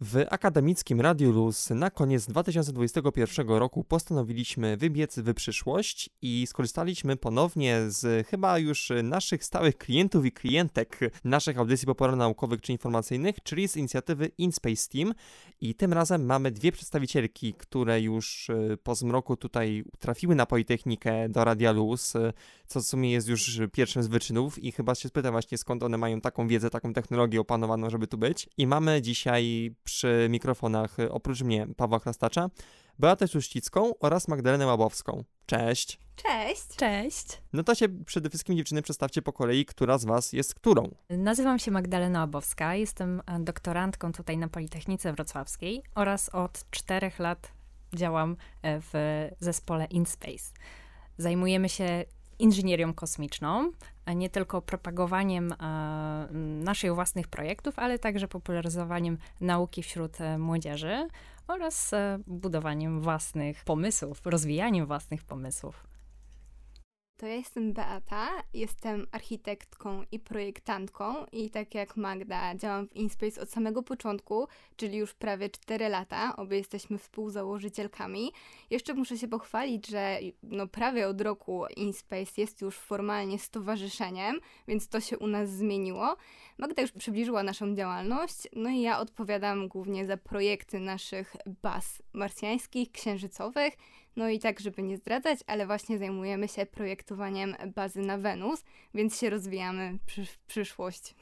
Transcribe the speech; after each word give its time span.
W 0.00 0.24
akademickim 0.30 1.00
Radiu 1.00 1.32
Luz 1.32 1.70
na 1.70 1.90
koniec 1.90 2.26
2021 2.26 3.48
roku 3.48 3.84
postanowiliśmy 3.84 4.76
wybiec 4.76 5.18
w 5.18 5.34
przyszłość 5.34 6.10
i 6.22 6.46
skorzystaliśmy 6.46 7.16
ponownie 7.16 7.80
z 7.86 8.26
chyba 8.26 8.58
już 8.58 8.92
naszych 9.02 9.44
stałych 9.44 9.78
klientów 9.78 10.24
i 10.26 10.32
klientek 10.32 10.98
naszych 11.24 11.58
audycji 11.58 11.88
naukowych 12.16 12.60
czy 12.60 12.72
informacyjnych, 12.72 13.36
czyli 13.42 13.68
z 13.68 13.76
inicjatywy 13.76 14.30
InSpace 14.38 14.88
Team. 14.88 15.14
I 15.60 15.74
tym 15.74 15.92
razem 15.92 16.26
mamy 16.26 16.50
dwie 16.50 16.72
przedstawicielki, 16.72 17.54
które 17.54 18.00
już 18.00 18.50
e, 18.50 18.76
po 18.76 18.94
zmroku 18.94 19.36
tutaj 19.36 19.84
trafiły 19.98 20.34
na 20.34 20.46
Politechnikę 20.46 21.28
do 21.28 21.44
Radia 21.44 21.72
Luz, 21.72 22.12
co 22.66 22.80
w 22.80 22.84
sumie 22.84 23.12
jest 23.12 23.28
już 23.28 23.60
pierwszym 23.72 24.02
z 24.02 24.06
wyczynów 24.06 24.58
i 24.58 24.72
chyba 24.72 24.94
się 24.94 25.08
spytam 25.08 25.32
właśnie 25.32 25.58
skąd 25.58 25.82
one 25.82 25.98
mają 25.98 26.20
taką 26.20 26.48
wiedzę, 26.48 26.70
taką 26.70 26.92
technologię 26.92 27.40
opanowaną, 27.40 27.90
żeby 27.90 28.06
tu 28.06 28.18
być. 28.18 28.48
I 28.58 28.66
mamy 28.66 29.02
dzisiaj 29.02 29.74
przy 29.84 30.26
mikrofonach 30.30 30.98
y, 30.98 31.12
oprócz 31.12 31.42
mnie 31.42 31.66
Pawła 31.76 31.98
Chrastacza, 31.98 32.50
Beatę 32.98 33.28
Szuścicką 33.28 33.98
oraz 33.98 34.28
Magdalenę 34.28 34.66
Łabowską. 34.66 35.24
Cześć! 35.46 35.98
Cześć! 36.16 36.76
Cześć! 36.76 37.26
No 37.52 37.62
to 37.62 37.74
się 37.74 37.88
przede 37.88 38.28
wszystkim 38.28 38.56
dziewczyny 38.56 38.82
przedstawcie 38.82 39.22
po 39.22 39.32
kolei, 39.32 39.64
która 39.64 39.98
z 39.98 40.04
was 40.04 40.32
jest 40.32 40.54
którą. 40.54 40.94
Nazywam 41.10 41.58
się 41.58 41.70
Magdalena 41.70 42.20
Łabowska, 42.20 42.74
jestem 42.74 43.22
e, 43.26 43.40
doktorantką 43.40 44.12
tutaj 44.12 44.38
na 44.38 44.48
Politechnice 44.48 45.12
Wrocławskiej 45.12 45.82
oraz 45.94 46.28
od 46.28 46.70
czterech 46.70 47.18
lat 47.18 47.52
działam 47.94 48.36
e, 48.62 48.80
w 48.80 48.92
zespole 49.40 49.84
InSpace. 49.84 50.52
Zajmujemy 51.18 51.68
się 51.68 52.04
inżynierią 52.38 52.94
kosmiczną, 52.94 53.72
nie 54.12 54.30
tylko 54.30 54.62
propagowaniem 54.62 55.52
e, 55.52 55.56
naszych 56.64 56.94
własnych 56.94 57.28
projektów, 57.28 57.78
ale 57.78 57.98
także 57.98 58.28
popularyzowaniem 58.28 59.18
nauki 59.40 59.82
wśród 59.82 60.20
e, 60.20 60.38
młodzieży 60.38 61.08
oraz 61.48 61.92
e, 61.92 62.18
budowaniem 62.26 63.00
własnych 63.00 63.64
pomysłów, 63.64 64.26
rozwijaniem 64.26 64.86
własnych 64.86 65.24
pomysłów. 65.24 65.93
To 67.16 67.26
ja 67.26 67.34
jestem 67.34 67.72
Beata, 67.72 68.28
jestem 68.54 69.06
architektką 69.12 70.04
i 70.12 70.18
projektantką 70.18 71.26
i 71.32 71.50
tak 71.50 71.74
jak 71.74 71.96
Magda 71.96 72.54
działam 72.54 72.88
w 72.88 72.96
InSpace 72.96 73.40
od 73.40 73.50
samego 73.50 73.82
początku, 73.82 74.48
czyli 74.76 74.98
już 74.98 75.14
prawie 75.14 75.50
4 75.50 75.88
lata, 75.88 76.36
obie 76.36 76.58
jesteśmy 76.58 76.98
współzałożycielkami. 76.98 78.32
Jeszcze 78.70 78.94
muszę 78.94 79.18
się 79.18 79.28
pochwalić, 79.28 79.86
że 79.86 80.18
no 80.42 80.66
prawie 80.66 81.08
od 81.08 81.20
roku 81.20 81.64
InSpace 81.76 82.40
jest 82.40 82.60
już 82.60 82.76
formalnie 82.76 83.38
stowarzyszeniem, 83.38 84.40
więc 84.68 84.88
to 84.88 85.00
się 85.00 85.18
u 85.18 85.26
nas 85.26 85.50
zmieniło. 85.50 86.16
Magda 86.58 86.82
już 86.82 86.92
przybliżyła 86.92 87.42
naszą 87.42 87.74
działalność, 87.74 88.48
no 88.52 88.70
i 88.70 88.80
ja 88.80 88.98
odpowiadam 88.98 89.68
głównie 89.68 90.06
za 90.06 90.16
projekty 90.16 90.80
naszych 90.80 91.36
baz 91.62 92.02
marsjańskich, 92.12 92.92
księżycowych, 92.92 93.74
no 94.16 94.28
i 94.28 94.38
tak, 94.38 94.60
żeby 94.60 94.82
nie 94.82 94.96
zdradzać, 94.96 95.38
ale 95.46 95.66
właśnie 95.66 95.98
zajmujemy 95.98 96.48
się 96.48 96.66
projektowaniem 96.66 97.56
bazy 97.74 98.00
na 98.00 98.18
Wenus, 98.18 98.64
więc 98.94 99.18
się 99.20 99.30
rozwijamy 99.30 99.98
w 100.26 100.38
przyszłość. 100.38 101.14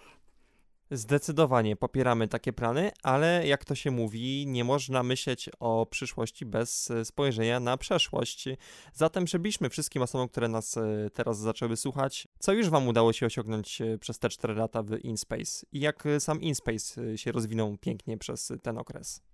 Zdecydowanie 0.95 1.77
popieramy 1.77 2.29
takie 2.29 2.53
plany, 2.53 2.91
ale 3.03 3.47
jak 3.47 3.65
to 3.65 3.75
się 3.75 3.91
mówi, 3.91 4.47
nie 4.47 4.65
można 4.65 5.03
myśleć 5.03 5.51
o 5.61 5.87
przyszłości 5.87 6.47
bez 6.47 6.93
spojrzenia 7.05 7.61
na 7.61 7.77
przeszłość. 7.77 8.49
Zatem 8.93 9.25
przybliżmy 9.25 9.71
wszystkim 9.71 10.03
osobom, 10.03 10.29
które 10.29 10.49
nas 10.49 10.77
e, 10.77 11.11
teraz 11.13 11.39
zaczęły 11.39 11.77
słuchać, 11.77 12.29
co 12.39 12.53
już 12.53 12.69
Wam 12.69 12.89
udało 12.89 13.13
się 13.13 13.27
osiągnąć 13.27 13.81
e, 13.81 13.99
przez 13.99 14.19
te 14.19 14.29
4 14.29 14.55
lata 14.55 14.83
w 14.83 15.05
InSpace 15.05 15.67
i 15.73 15.81
jak 15.81 16.05
sam 16.19 16.43
InSpace 16.43 17.03
e, 17.03 17.19
się 17.19 17.33
rozwinął 17.33 17.77
pięknie 17.79 18.19
przez 18.19 18.53
ten 18.63 18.79
okres. 18.79 19.32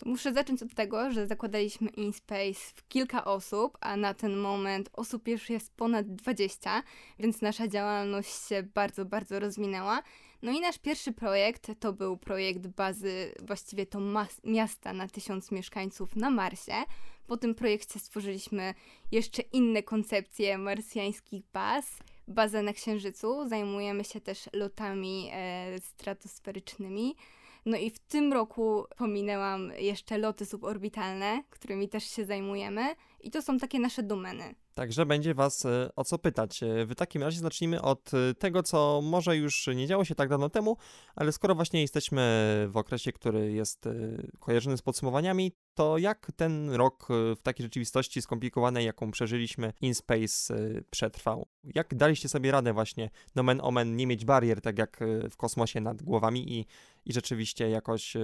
To 0.00 0.08
muszę 0.08 0.32
zacząć 0.32 0.62
od 0.62 0.74
tego, 0.74 1.10
że 1.10 1.26
zakładaliśmy 1.26 1.88
InSpace 1.90 2.60
w 2.74 2.88
kilka 2.88 3.24
osób, 3.24 3.78
a 3.80 3.96
na 3.96 4.14
ten 4.14 4.36
moment 4.36 4.90
osób 4.92 5.28
już 5.28 5.50
jest 5.50 5.76
ponad 5.76 6.14
20, 6.14 6.82
więc 7.18 7.42
nasza 7.42 7.68
działalność 7.68 8.48
się 8.48 8.62
bardzo, 8.62 9.04
bardzo 9.04 9.40
rozwinęła. 9.40 10.02
No 10.42 10.52
i 10.52 10.60
nasz 10.60 10.78
pierwszy 10.78 11.12
projekt 11.12 11.70
to 11.80 11.92
był 11.92 12.16
projekt 12.16 12.66
bazy, 12.66 13.34
właściwie 13.42 13.86
to 13.86 14.00
miasta 14.44 14.92
na 14.92 15.08
tysiąc 15.08 15.50
mieszkańców 15.50 16.16
na 16.16 16.30
Marsie. 16.30 16.84
Po 17.26 17.36
tym 17.36 17.54
projekcie 17.54 17.98
stworzyliśmy 17.98 18.74
jeszcze 19.12 19.42
inne 19.42 19.82
koncepcje 19.82 20.58
marsjańskich 20.58 21.42
baz. 21.52 21.98
Bazę 22.28 22.62
na 22.62 22.72
Księżycu, 22.72 23.48
zajmujemy 23.48 24.04
się 24.04 24.20
też 24.20 24.48
lotami 24.52 25.28
e, 25.32 25.78
stratosferycznymi. 25.80 27.16
No 27.66 27.76
i 27.76 27.90
w 27.90 27.98
tym 27.98 28.32
roku 28.32 28.84
pominęłam 28.96 29.72
jeszcze 29.78 30.18
loty 30.18 30.46
suborbitalne, 30.46 31.42
którymi 31.50 31.88
też 31.88 32.04
się 32.04 32.24
zajmujemy 32.24 32.94
i 33.20 33.30
to 33.30 33.42
są 33.42 33.58
takie 33.58 33.80
nasze 33.80 34.02
domeny. 34.02 34.54
Także 34.74 35.06
będzie 35.06 35.34
Was 35.34 35.64
e, 35.64 35.90
o 35.96 36.04
co 36.04 36.18
pytać. 36.18 36.62
E, 36.62 36.86
w 36.86 36.94
takim 36.94 37.22
razie 37.22 37.40
zacznijmy 37.40 37.82
od 37.82 38.10
e, 38.14 38.34
tego, 38.34 38.62
co 38.62 39.00
może 39.02 39.36
już 39.36 39.66
nie 39.74 39.86
działo 39.86 40.04
się 40.04 40.14
tak 40.14 40.28
dawno 40.28 40.48
temu, 40.48 40.76
ale 41.16 41.32
skoro 41.32 41.54
właśnie 41.54 41.80
jesteśmy 41.80 42.20
w 42.70 42.76
okresie, 42.76 43.12
który 43.12 43.52
jest 43.52 43.88
kojarzony 44.38 44.76
z 44.76 44.82
podsumowaniami, 44.82 45.52
to 45.80 45.98
jak 45.98 46.32
ten 46.36 46.70
rok 46.70 47.06
w 47.36 47.42
takiej 47.42 47.64
rzeczywistości 47.64 48.22
skomplikowanej, 48.22 48.86
jaką 48.86 49.10
przeżyliśmy, 49.10 49.72
InSpace 49.80 50.54
przetrwał? 50.90 51.46
Jak 51.64 51.94
daliście 51.94 52.28
sobie 52.28 52.52
radę 52.52 52.72
właśnie, 52.72 53.10
nomen 53.34 53.60
omen, 53.62 53.96
nie 53.96 54.06
mieć 54.06 54.24
barier, 54.24 54.60
tak 54.60 54.78
jak 54.78 55.00
w 55.30 55.36
kosmosie 55.36 55.80
nad 55.80 56.02
głowami 56.02 56.58
i, 56.58 56.66
i 57.04 57.12
rzeczywiście 57.12 57.70
jakoś 57.70 58.16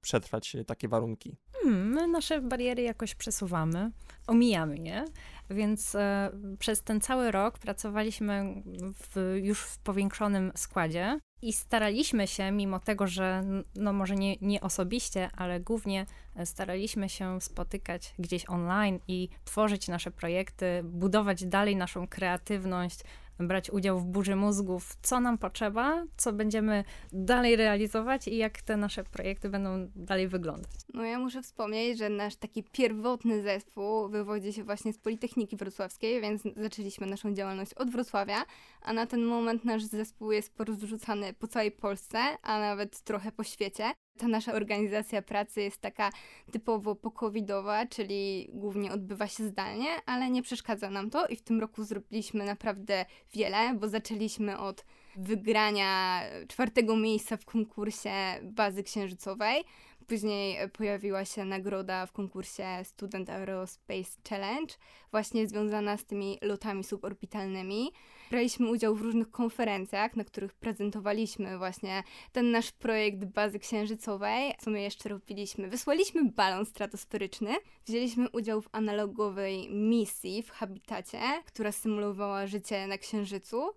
przetrwać 0.00 0.56
takie 0.66 0.88
warunki? 0.88 1.36
Hmm, 1.52 1.90
my 1.90 2.08
nasze 2.08 2.40
bariery 2.40 2.82
jakoś 2.82 3.14
przesuwamy, 3.14 3.90
omijamy 4.26 4.76
je. 4.76 5.04
Więc 5.50 5.94
e, 5.94 6.30
przez 6.58 6.82
ten 6.82 7.00
cały 7.00 7.30
rok 7.30 7.58
pracowaliśmy 7.58 8.62
w, 8.94 9.38
już 9.42 9.60
w 9.60 9.78
powiększonym 9.78 10.52
składzie 10.54 11.20
i 11.42 11.52
staraliśmy 11.52 12.26
się, 12.26 12.50
mimo 12.50 12.80
tego, 12.80 13.06
że 13.06 13.44
no 13.74 13.92
może 13.92 14.14
nie, 14.14 14.36
nie 14.40 14.60
osobiście, 14.60 15.30
ale 15.36 15.60
głównie 15.60 16.06
e, 16.36 16.46
staraliśmy 16.46 17.08
się 17.08 17.40
spotykać 17.40 18.14
gdzieś 18.18 18.48
online 18.48 19.00
i 19.08 19.28
tworzyć 19.44 19.88
nasze 19.88 20.10
projekty, 20.10 20.80
budować 20.84 21.44
dalej 21.44 21.76
naszą 21.76 22.08
kreatywność, 22.08 23.00
brać 23.38 23.70
udział 23.70 23.98
w 23.98 24.04
burzy 24.04 24.36
mózgów, 24.36 24.96
co 25.02 25.20
nam 25.20 25.38
potrzeba, 25.38 26.04
co 26.16 26.32
będziemy 26.32 26.84
dalej 27.12 27.56
realizować 27.56 28.28
i 28.28 28.36
jak 28.36 28.62
te 28.62 28.76
nasze 28.76 29.04
projekty 29.04 29.48
będą 29.48 29.88
dalej 29.96 30.28
wyglądać. 30.28 30.70
No 30.94 31.04
ja 31.04 31.18
muszę 31.18 31.42
wspomnieć, 31.42 31.98
że 31.98 32.08
nasz 32.08 32.36
taki 32.36 32.62
pierwotny 32.62 33.42
zespół 33.42 34.08
wywodzi 34.08 34.52
się 34.52 34.64
właśnie 34.64 34.92
z 34.92 34.98
Politechniki 34.98 35.56
Wrocławskiej, 35.56 36.20
więc 36.20 36.42
zaczęliśmy 36.56 37.06
naszą 37.06 37.34
działalność 37.34 37.74
od 37.74 37.90
Wrocławia, 37.90 38.44
a 38.82 38.92
na 38.92 39.06
ten 39.06 39.24
moment 39.24 39.64
nasz 39.64 39.84
zespół 39.84 40.32
jest 40.32 40.54
porozrzucany 40.54 41.34
po 41.34 41.46
całej 41.46 41.70
Polsce, 41.70 42.18
a 42.42 42.60
nawet 42.60 43.00
trochę 43.00 43.32
po 43.32 43.44
świecie 43.44 43.92
ta 44.18 44.28
nasza 44.28 44.52
organizacja 44.52 45.22
pracy 45.22 45.62
jest 45.62 45.80
taka 45.80 46.10
typowo 46.52 46.94
pokowidowa, 46.94 47.86
czyli 47.86 48.48
głównie 48.52 48.92
odbywa 48.92 49.26
się 49.26 49.44
zdalnie, 49.48 49.88
ale 50.06 50.30
nie 50.30 50.42
przeszkadza 50.42 50.90
nam 50.90 51.10
to 51.10 51.26
i 51.26 51.36
w 51.36 51.42
tym 51.42 51.60
roku 51.60 51.84
zrobiliśmy 51.84 52.44
naprawdę 52.44 53.04
wiele, 53.32 53.74
bo 53.74 53.88
zaczęliśmy 53.88 54.58
od 54.58 54.84
wygrania 55.16 56.22
czwartego 56.48 56.96
miejsca 56.96 57.36
w 57.36 57.44
konkursie 57.44 58.10
bazy 58.42 58.82
księżycowej. 58.82 59.64
Później 60.06 60.70
pojawiła 60.70 61.24
się 61.24 61.44
nagroda 61.44 62.06
w 62.06 62.12
konkursie 62.12 62.64
Student 62.84 63.30
Aerospace 63.30 64.10
Challenge, 64.28 64.74
właśnie 65.10 65.48
związana 65.48 65.96
z 65.96 66.04
tymi 66.04 66.38
lotami 66.42 66.84
suborbitalnymi. 66.84 67.92
Braliśmy 68.30 68.70
udział 68.70 68.94
w 68.94 69.00
różnych 69.00 69.30
konferencjach, 69.30 70.16
na 70.16 70.24
których 70.24 70.54
prezentowaliśmy 70.54 71.58
właśnie 71.58 72.02
ten 72.32 72.50
nasz 72.50 72.72
projekt 72.72 73.24
bazy 73.24 73.58
księżycowej. 73.58 74.54
Co 74.60 74.70
my 74.70 74.80
jeszcze 74.80 75.08
robiliśmy? 75.08 75.68
Wysłaliśmy 75.68 76.24
balon 76.24 76.66
stratosferyczny, 76.66 77.54
wzięliśmy 77.86 78.30
udział 78.30 78.60
w 78.60 78.68
analogowej 78.72 79.70
misji 79.70 80.42
w 80.42 80.50
habitacie, 80.50 81.20
która 81.46 81.72
symulowała 81.72 82.46
życie 82.46 82.86
na 82.86 82.98
księżycu. 82.98 83.70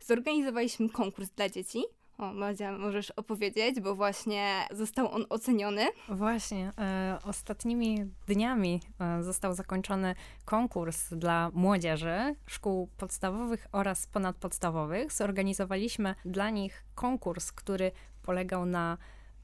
Zorganizowaliśmy 0.00 0.88
konkurs 0.88 1.30
dla 1.30 1.48
dzieci, 1.48 1.84
o, 2.18 2.32
Madzia, 2.32 2.78
możesz 2.78 3.10
opowiedzieć, 3.10 3.80
bo 3.80 3.94
właśnie 3.94 4.66
został 4.70 5.12
on 5.12 5.26
oceniony. 5.28 5.86
Właśnie, 6.08 6.70
e, 6.78 7.18
ostatnimi 7.24 8.04
dniami 8.26 8.80
e, 9.00 9.22
został 9.22 9.54
zakończony 9.54 10.14
konkurs 10.44 11.14
dla 11.14 11.50
młodzieży 11.54 12.34
szkół 12.46 12.88
podstawowych 12.96 13.66
oraz 13.72 14.06
ponadpodstawowych. 14.06 15.12
Zorganizowaliśmy 15.12 16.14
dla 16.24 16.50
nich 16.50 16.84
konkurs, 16.94 17.52
który 17.52 17.92
polegał 18.22 18.66
na 18.66 18.98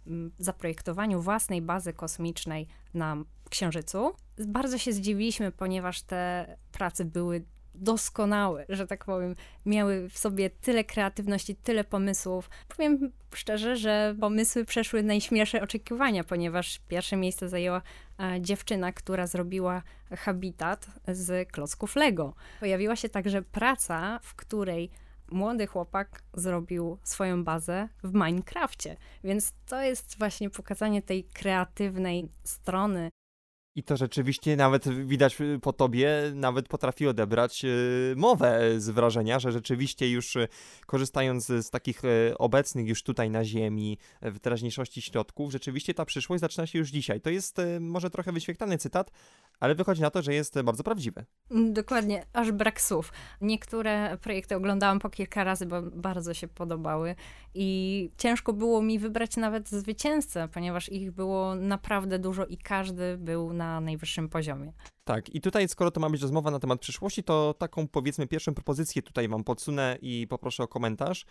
m, 0.06 0.30
zaprojektowaniu 0.38 1.20
własnej 1.20 1.62
bazy 1.62 1.92
kosmicznej 1.92 2.66
na 2.94 3.16
Księżycu. 3.50 4.12
Bardzo 4.38 4.78
się 4.78 4.92
zdziwiliśmy, 4.92 5.52
ponieważ 5.52 6.02
te 6.02 6.56
prace 6.72 7.04
były 7.04 7.44
doskonałe, 7.74 8.66
że 8.68 8.86
tak 8.86 9.04
powiem. 9.04 9.34
Miały 9.66 10.08
w 10.08 10.18
sobie 10.18 10.50
tyle 10.50 10.84
kreatywności, 10.84 11.56
tyle 11.56 11.84
pomysłów. 11.84 12.50
Powiem 12.68 13.12
szczerze, 13.34 13.76
że 13.76 14.14
pomysły 14.20 14.64
przeszły 14.64 15.02
najśmielsze 15.02 15.62
oczekiwania, 15.62 16.24
ponieważ 16.24 16.80
pierwsze 16.88 17.16
miejsce 17.16 17.48
zajęła 17.48 17.82
e, 18.20 18.40
dziewczyna, 18.40 18.92
która 18.92 19.26
zrobiła 19.26 19.82
habitat 20.10 20.86
z 21.08 21.50
klocków 21.50 21.96
Lego. 21.96 22.34
Pojawiła 22.60 22.96
się 22.96 23.08
także 23.08 23.42
praca, 23.42 24.18
w 24.22 24.34
której 24.34 24.90
młody 25.30 25.66
chłopak 25.66 26.22
zrobił 26.34 26.98
swoją 27.02 27.44
bazę 27.44 27.88
w 28.02 28.14
Minecrafcie. 28.14 28.96
Więc 29.24 29.52
to 29.66 29.82
jest 29.82 30.18
właśnie 30.18 30.50
pokazanie 30.50 31.02
tej 31.02 31.24
kreatywnej 31.24 32.28
strony 32.44 33.10
i 33.76 33.82
to 33.82 33.96
rzeczywiście 33.96 34.56
nawet 34.56 34.88
widać 34.88 35.40
y, 35.40 35.58
po 35.62 35.72
tobie, 35.72 36.32
nawet 36.34 36.68
potrafi 36.68 37.06
odebrać 37.06 37.64
y, 37.64 38.14
mowę 38.16 38.80
z 38.80 38.90
wrażenia, 38.90 39.38
że 39.38 39.52
rzeczywiście 39.52 40.10
już 40.10 40.36
y, 40.36 40.48
korzystając 40.86 41.46
z 41.46 41.70
takich 41.70 42.02
obecnych 42.38 42.88
już 42.88 43.02
tutaj 43.02 43.30
na 43.30 43.44
ziemi, 43.44 43.98
w 44.22 44.38
teraźniejszości 44.38 45.02
środków, 45.02 45.52
rzeczywiście 45.52 45.94
ta 45.94 46.04
przyszłość 46.04 46.40
zaczyna 46.40 46.66
się 46.66 46.78
już 46.78 46.90
dzisiaj. 46.90 47.20
To 47.20 47.30
jest 47.30 47.56
może 47.80 48.10
trochę 48.10 48.32
wyświetlany 48.32 48.78
cytat, 48.78 49.10
ale 49.60 49.74
wychodzi 49.74 50.02
na 50.02 50.10
to, 50.10 50.22
że 50.22 50.34
jest 50.34 50.62
bardzo 50.62 50.84
prawdziwy. 50.84 51.24
Mm, 51.50 51.72
dokładnie, 51.72 52.26
aż 52.32 52.52
brak 52.52 52.80
słów. 52.80 53.12
Niektóre 53.40 54.18
projekty 54.18 54.56
oglądałam 54.56 54.98
po 54.98 55.10
kilka 55.10 55.44
razy, 55.44 55.66
bo 55.66 55.82
bardzo 55.82 56.34
się 56.34 56.48
podobały 56.48 57.14
i 57.54 58.10
ciężko 58.18 58.52
było 58.52 58.82
mi 58.82 58.98
wybrać 58.98 59.36
nawet 59.36 59.68
zwycięzcę, 59.68 60.48
ponieważ 60.48 60.88
ich 60.88 61.12
było 61.12 61.54
naprawdę 61.54 62.18
dużo 62.18 62.46
i 62.46 62.56
każdy 62.56 63.18
był 63.18 63.52
na 63.52 63.63
najwyższym 63.80 64.28
poziomie. 64.28 64.72
Tak, 65.04 65.34
i 65.34 65.40
tutaj 65.40 65.68
skoro 65.68 65.90
to 65.90 66.00
ma 66.00 66.10
być 66.10 66.22
rozmowa 66.22 66.50
na 66.50 66.58
temat 66.58 66.80
przyszłości, 66.80 67.24
to 67.24 67.54
taką 67.58 67.88
powiedzmy 67.88 68.26
pierwszą 68.26 68.54
propozycję 68.54 69.02
tutaj 69.02 69.28
wam 69.28 69.44
podsunę 69.44 69.98
i 70.02 70.26
poproszę 70.30 70.62
o 70.62 70.68
komentarz. 70.68 71.26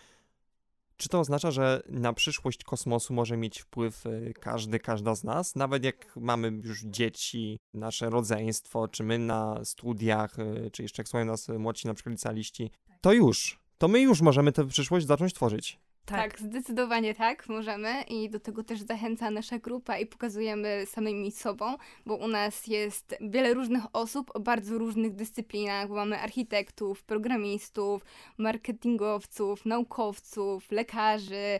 Czy 0.97 1.09
to 1.09 1.19
oznacza, 1.19 1.51
że 1.51 1.81
na 1.89 2.13
przyszłość 2.13 2.63
kosmosu 2.63 3.13
może 3.13 3.37
mieć 3.37 3.59
wpływ 3.59 4.05
y, 4.05 4.33
każdy, 4.39 4.79
każda 4.79 5.15
z 5.15 5.23
nas? 5.23 5.55
Nawet 5.55 5.83
jak 5.83 6.15
mamy 6.15 6.47
już 6.63 6.81
dzieci, 6.81 7.59
nasze 7.73 8.09
rodzeństwo, 8.09 8.87
czy 8.87 9.03
my 9.03 9.19
na 9.19 9.65
studiach, 9.65 10.39
y, 10.39 10.71
czy 10.71 10.81
jeszcze 10.83 11.01
jak 11.01 11.07
słuchają 11.07 11.25
nas 11.25 11.47
młodsi 11.47 11.87
na 11.87 11.93
przykład 11.93 12.11
licealiści, 12.11 12.71
to 13.01 13.13
już, 13.13 13.59
to 13.77 13.87
my 13.87 14.01
już 14.01 14.21
możemy 14.21 14.51
tę 14.51 14.67
przyszłość 14.67 15.05
zacząć 15.05 15.33
tworzyć. 15.33 15.79
Tak. 16.05 16.31
tak. 16.31 16.39
zdecydowanie 16.39 17.13
tak, 17.13 17.49
możemy 17.49 18.01
i 18.01 18.29
do 18.29 18.39
tego 18.39 18.63
też 18.63 18.81
zachęca 18.81 19.31
nasza 19.31 19.59
grupa 19.59 19.97
i 19.97 20.05
pokazujemy 20.05 20.85
samymi 20.85 21.31
sobą, 21.31 21.75
bo 22.05 22.15
u 22.15 22.27
nas 22.27 22.67
jest 22.67 23.15
wiele 23.21 23.53
różnych 23.53 23.83
osób 23.93 24.31
o 24.33 24.39
bardzo 24.39 24.77
różnych 24.77 25.15
dyscyplinach, 25.15 25.87
bo 25.87 25.95
mamy 25.95 26.19
architektów, 26.19 27.03
programistów, 27.03 28.05
marketingowców, 28.37 29.65
naukowców, 29.65 30.71
lekarzy 30.71 31.59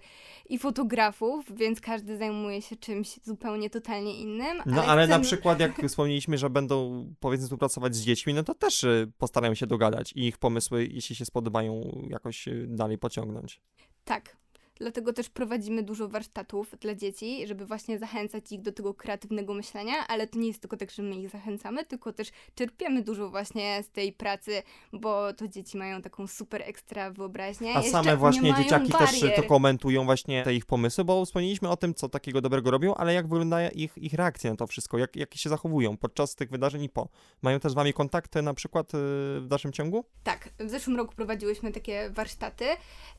i 0.50 0.60
fotografów, 0.60 1.58
więc 1.58 1.82
każdy 1.82 2.18
zajmuje 2.18 2.62
się 2.62 2.76
czymś 2.76 3.20
zupełnie 3.24 3.70
totalnie 3.70 4.20
innym. 4.20 4.58
No 4.66 4.82
ale, 4.82 4.92
ale 4.92 5.04
chcemy... 5.04 5.18
na 5.18 5.24
przykład 5.24 5.60
jak 5.60 5.82
wspomnieliśmy, 5.88 6.38
że 6.38 6.50
będą 6.50 7.06
powiedzmy 7.20 7.46
współpracować 7.46 7.96
z 7.96 8.02
dziećmi, 8.02 8.34
no 8.34 8.44
to 8.44 8.56
też 8.56 8.84
y, 8.84 9.12
postarają 9.18 9.54
się 9.54 9.68
dogadać 9.68 10.14
i 10.14 10.28
ich 10.28 10.38
pomysły, 10.38 10.88
jeśli 10.92 11.16
się 11.16 11.26
spodobają, 11.26 12.02
jakoś 12.10 12.48
y, 12.48 12.66
dalej 12.70 12.98
pociągnąć. 12.98 13.62
Tak. 14.06 14.43
Dlatego 14.76 15.14
też 15.14 15.30
prowadzimy 15.30 15.84
dużo 15.84 16.08
warsztatów 16.08 16.76
dla 16.80 16.96
dzieci, 16.96 17.48
żeby 17.48 17.66
właśnie 17.66 18.00
zachęcać 18.00 18.52
ich 18.52 18.62
do 18.62 18.72
tego 18.72 18.94
kreatywnego 18.94 19.54
myślenia, 19.54 19.94
ale 20.08 20.28
to 20.28 20.40
nie 20.40 20.48
jest 20.48 20.62
tylko 20.62 20.78
tak, 20.78 20.92
że 20.92 21.04
my 21.04 21.16
ich 21.16 21.30
zachęcamy, 21.30 21.86
tylko 21.86 22.14
też 22.14 22.32
czerpiemy 22.56 23.02
dużo 23.02 23.30
właśnie 23.30 23.84
z 23.84 23.90
tej 23.90 24.14
pracy, 24.14 24.64
bo 24.94 25.34
to 25.34 25.48
dzieci 25.48 25.78
mają 25.78 26.02
taką 26.02 26.28
super 26.28 26.62
ekstra 26.62 27.12
wyobraźnię. 27.12 27.76
A 27.76 27.78
Jeszcze 27.78 27.92
same 27.92 28.18
właśnie 28.18 28.54
dzieciaki 28.54 28.92
barier. 28.92 29.10
też 29.22 29.36
to 29.36 29.44
komentują 29.44 30.06
właśnie 30.06 30.44
te 30.44 30.54
ich 30.54 30.66
pomysły, 30.66 31.04
bo 31.04 31.26
wspomnieliśmy 31.26 31.70
o 31.70 31.78
tym, 31.78 31.94
co 31.94 32.10
takiego 32.10 32.42
dobrego 32.42 32.72
robią, 32.72 32.96
ale 32.96 33.14
jak 33.14 33.28
wygląda 33.28 33.70
ich, 33.70 33.98
ich 33.98 34.14
reakcja 34.14 34.52
na 34.52 34.56
to 34.58 34.68
wszystko, 34.68 34.98
jak, 34.98 35.16
jak 35.16 35.36
się 35.36 35.50
zachowują 35.50 35.98
podczas 35.98 36.36
tych 36.36 36.50
wydarzeń 36.50 36.84
i 36.84 36.90
po. 36.90 37.10
Mają 37.42 37.60
też 37.60 37.72
z 37.72 37.76
wami 37.76 37.94
kontakty 37.94 38.42
na 38.42 38.54
przykład 38.54 38.94
y, 38.94 38.98
w 39.42 39.46
dalszym 39.48 39.72
ciągu? 39.72 40.06
Tak, 40.24 40.50
w 40.60 40.70
zeszłym 40.70 40.98
roku 40.98 41.16
prowadziłyśmy 41.16 41.72
takie 41.72 42.10
warsztaty, 42.10 42.66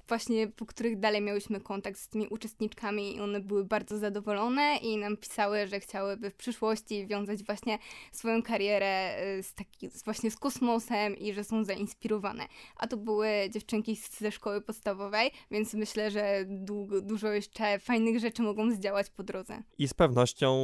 właśnie 0.09 0.49
po 0.49 0.67
których 0.67 0.99
dalej 0.99 1.23
miałyśmy 1.23 1.44
kontakt 1.63 2.01
z 2.01 2.09
tymi 2.09 2.29
uczestniczkami 2.29 3.17
i 3.17 3.21
one 3.21 3.41
były 3.41 3.65
bardzo 3.65 3.99
zadowolone 3.99 4.77
i 4.77 4.97
nam 4.97 5.17
pisały, 5.17 5.67
że 5.67 5.81
chciałyby 5.81 6.31
w 6.31 6.35
przyszłości 6.35 7.07
wiązać 7.07 7.45
właśnie 7.45 7.79
swoją 8.13 8.43
karierę 8.43 9.17
y, 9.39 9.43
z 9.43 9.55
taki, 9.55 9.89
właśnie 10.05 10.31
z 10.31 10.37
kosmosem 10.37 11.17
i 11.17 11.35
że 11.35 11.45
są 11.45 11.65
zainspirowane. 11.65 12.47
A 12.77 12.87
to 12.87 12.97
były 12.97 13.29
dziewczynki 13.51 13.97
ze 14.19 14.33
szkoły 14.33 14.61
podstawowej, 14.61 15.31
więc 15.51 15.75
myślę, 15.75 16.11
że 16.11 16.45
długo, 16.49 17.01
dużo 17.01 17.29
jeszcze 17.29 17.79
fajnych 17.79 18.19
rzeczy 18.19 18.43
mogą 18.43 18.71
zdziałać 18.71 19.11
po 19.11 19.23
drodze. 19.23 19.63
I 19.79 19.89
z 19.89 19.95
pewnością 19.95 20.55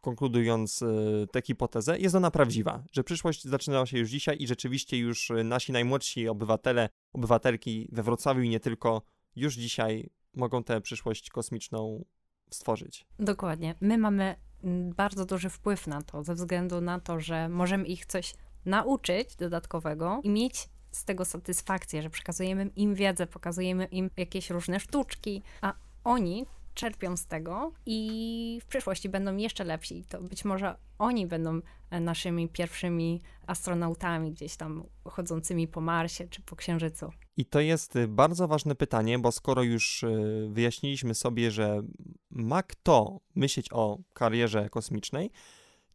konkludując 0.00 0.82
y, 0.82 1.26
tę 1.32 1.42
hipotezę, 1.42 1.98
jest 1.98 2.14
ona 2.14 2.30
prawdziwa, 2.30 2.84
że 2.92 3.04
przyszłość 3.04 3.44
zaczynała 3.44 3.86
się 3.86 3.98
już 3.98 4.10
dzisiaj 4.10 4.36
i 4.40 4.46
rzeczywiście 4.46 4.98
już 4.98 5.32
nasi 5.44 5.72
najmłodsi 5.72 6.28
obywatele, 6.28 6.88
obywatelki 7.12 7.88
we 7.92 8.02
Wrocławiu 8.02 8.42
i 8.42 8.48
nie 8.48 8.60
tylko, 8.60 9.02
już 9.36 9.54
dzisiaj 9.54 10.10
mogą 10.34 10.64
tę 10.64 10.80
przyszłość 10.80 11.30
kosmiczną 11.30 12.04
stworzyć. 12.50 13.06
Dokładnie. 13.18 13.74
My 13.80 13.98
mamy 13.98 14.36
mm, 14.64 14.92
bardzo 14.92 15.26
duży 15.26 15.50
wpływ 15.50 15.86
na 15.86 16.02
to, 16.02 16.24
ze 16.24 16.34
względu 16.34 16.80
na 16.80 17.00
to, 17.00 17.20
że 17.20 17.48
możemy 17.48 17.84
ich 17.84 18.06
coś 18.06 18.34
nauczyć 18.64 19.36
dodatkowego 19.36 20.20
i 20.24 20.30
mieć 20.30 20.68
z 20.92 21.04
tego 21.04 21.24
satysfakcję, 21.24 22.02
że 22.02 22.10
przekazujemy 22.10 22.70
im 22.76 22.94
wiedzę, 22.94 23.26
pokazujemy 23.26 23.84
im 23.84 24.10
jakieś 24.16 24.50
różne 24.50 24.80
sztuczki, 24.80 25.42
a 25.60 25.74
oni 26.04 26.46
czerpią 26.74 27.16
z 27.16 27.26
tego 27.26 27.72
i 27.86 28.58
w 28.62 28.66
przyszłości 28.66 29.08
będą 29.08 29.36
jeszcze 29.36 29.64
lepsi. 29.64 30.04
To 30.08 30.22
być 30.22 30.44
może 30.44 30.76
oni 30.98 31.26
będą 31.26 31.60
e, 31.90 32.00
naszymi 32.00 32.48
pierwszymi 32.48 33.22
astronautami 33.46 34.32
gdzieś 34.32 34.56
tam 34.56 34.84
chodzącymi 35.04 35.68
po 35.68 35.80
Marsie 35.80 36.28
czy 36.28 36.42
po 36.42 36.56
Księżycu. 36.56 37.10
I 37.36 37.46
to 37.46 37.60
jest 37.60 37.96
y, 37.96 38.08
bardzo 38.08 38.48
ważne 38.48 38.74
pytanie, 38.74 39.18
bo 39.18 39.32
skoro 39.32 39.62
już 39.62 40.02
y, 40.02 40.48
wyjaśniliśmy 40.50 41.14
sobie, 41.14 41.50
że 41.50 41.82
ma 42.30 42.62
kto 42.62 43.20
myśleć 43.34 43.66
o 43.72 43.98
karierze 44.12 44.70
kosmicznej, 44.70 45.30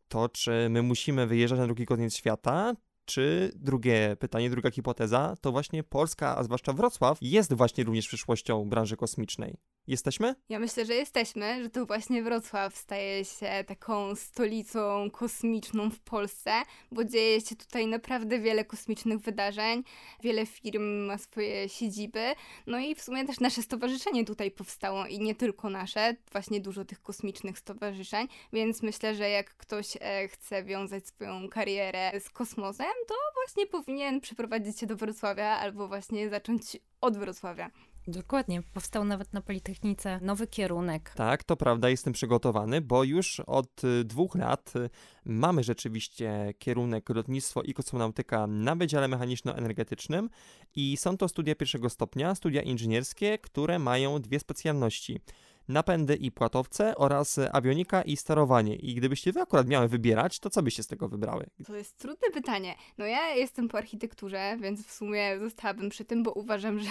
to 0.07 0.29
czy 0.29 0.67
my 0.69 0.81
musimy 0.81 1.27
wyjeżdżać 1.27 1.59
na 1.59 1.65
drugi 1.65 1.85
koniec 1.85 2.15
świata, 2.15 2.73
czy 3.05 3.51
drugie 3.55 4.15
pytanie, 4.19 4.49
druga 4.49 4.71
hipoteza, 4.71 5.35
to 5.41 5.51
właśnie 5.51 5.83
Polska, 5.83 6.37
a 6.37 6.43
zwłaszcza 6.43 6.73
Wrocław, 6.73 7.17
jest 7.21 7.53
właśnie 7.53 7.83
również 7.83 8.07
przyszłością 8.07 8.69
branży 8.69 8.97
kosmicznej. 8.97 9.57
Jesteśmy? 9.87 10.35
Ja 10.49 10.59
myślę, 10.59 10.85
że 10.85 10.95
jesteśmy, 10.95 11.63
że 11.63 11.69
to 11.69 11.85
właśnie 11.85 12.23
Wrocław 12.23 12.77
staje 12.77 13.25
się 13.25 13.63
taką 13.67 14.15
stolicą 14.15 15.11
kosmiczną 15.11 15.89
w 15.89 15.99
Polsce, 15.99 16.51
bo 16.91 17.03
dzieje 17.03 17.41
się 17.41 17.55
tutaj 17.55 17.87
naprawdę 17.87 18.39
wiele 18.39 18.65
kosmicznych 18.65 19.19
wydarzeń, 19.19 19.83
wiele 20.23 20.45
firm 20.45 21.05
ma 21.05 21.17
swoje 21.17 21.69
siedziby, 21.69 22.33
no 22.67 22.79
i 22.79 22.95
w 22.95 23.01
sumie 23.01 23.25
też 23.25 23.39
nasze 23.39 23.61
stowarzyszenie 23.61 24.25
tutaj 24.25 24.51
powstało 24.51 25.05
i 25.05 25.19
nie 25.19 25.35
tylko 25.35 25.69
nasze, 25.69 26.15
właśnie 26.31 26.61
dużo 26.61 26.85
tych 26.85 27.01
kosmicznych 27.01 27.59
stowarzyszeń, 27.59 28.27
więc 28.53 28.81
myślę, 28.81 29.15
że 29.15 29.29
jak 29.29 29.55
ktoś 29.57 29.97
e, 30.01 30.27
chce 30.27 30.63
wiązać 30.63 31.07
swoją 31.07 31.49
karierę 31.49 32.11
z 32.19 32.29
kosmosem, 32.29 32.93
to 33.07 33.15
właśnie 33.35 33.67
powinien 33.67 34.21
przeprowadzić 34.21 34.79
się 34.79 34.87
do 34.87 34.95
Wrocławia 34.95 35.47
albo 35.47 35.87
właśnie 35.87 36.29
zacząć 36.29 36.77
od 37.01 37.17
Wrocławia. 37.17 37.71
Dokładnie. 38.07 38.61
Powstał 38.73 39.05
nawet 39.05 39.33
na 39.33 39.41
Politechnice 39.41 40.19
nowy 40.21 40.47
kierunek. 40.47 41.13
Tak, 41.15 41.43
to 41.43 41.57
prawda, 41.57 41.89
jestem 41.89 42.13
przygotowany, 42.13 42.81
bo 42.81 43.03
już 43.03 43.39
od 43.39 43.83
y, 43.83 44.03
dwóch 44.03 44.35
lat 44.35 44.73
y, 44.75 44.89
mamy 45.25 45.63
rzeczywiście 45.63 46.53
kierunek 46.59 47.09
lotnictwo 47.09 47.61
i 47.61 47.73
kosmonautyka 47.73 48.47
na 48.47 48.75
Wydziale 48.75 49.07
Mechaniczno-Energetycznym 49.07 50.29
i 50.75 50.97
są 50.97 51.17
to 51.17 51.27
studia 51.27 51.55
pierwszego 51.55 51.89
stopnia, 51.89 52.35
studia 52.35 52.61
inżynierskie, 52.61 53.37
które 53.37 53.79
mają 53.79 54.19
dwie 54.19 54.39
specjalności 54.39 55.19
napędy 55.67 56.15
i 56.15 56.31
płatowce 56.31 56.95
oraz 56.95 57.39
awionika 57.51 58.01
i 58.01 58.17
sterowanie. 58.17 58.75
I 58.75 58.95
gdybyście 58.95 59.31
wy 59.31 59.41
akurat 59.41 59.67
miały 59.67 59.87
wybierać, 59.87 60.39
to 60.39 60.49
co 60.49 60.63
byście 60.63 60.83
z 60.83 60.87
tego 60.87 61.09
wybrały? 61.09 61.45
To 61.67 61.75
jest 61.75 61.97
trudne 61.97 62.27
pytanie. 62.33 62.75
No 62.97 63.05
ja 63.05 63.29
jestem 63.29 63.67
po 63.67 63.77
architekturze, 63.77 64.57
więc 64.61 64.87
w 64.87 64.91
sumie 64.91 65.39
zostałabym 65.39 65.89
przy 65.89 66.05
tym, 66.05 66.23
bo 66.23 66.31
uważam, 66.31 66.79
że, 66.83 66.89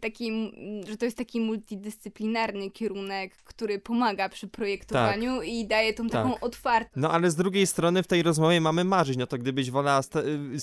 taki, 0.00 0.52
że 0.88 0.96
to 0.96 1.04
jest 1.04 1.16
taki 1.16 1.40
multidyscyplinarny 1.40 2.70
kierunek, 2.70 3.36
który 3.36 3.78
pomaga 3.78 4.28
przy 4.28 4.48
projektowaniu 4.48 5.36
tak. 5.38 5.48
i 5.48 5.66
daje 5.66 5.94
tą 5.94 6.08
taką 6.08 6.32
tak. 6.32 6.44
otwartość. 6.44 6.96
No 6.96 7.10
ale 7.10 7.30
z 7.30 7.36
drugiej 7.36 7.66
strony 7.66 8.02
w 8.02 8.06
tej 8.06 8.22
rozmowie 8.22 8.60
mamy 8.60 8.84
marzyć, 8.84 9.16
no 9.16 9.26
to 9.26 9.38
gdybyś 9.38 9.70
wolała 9.70 10.00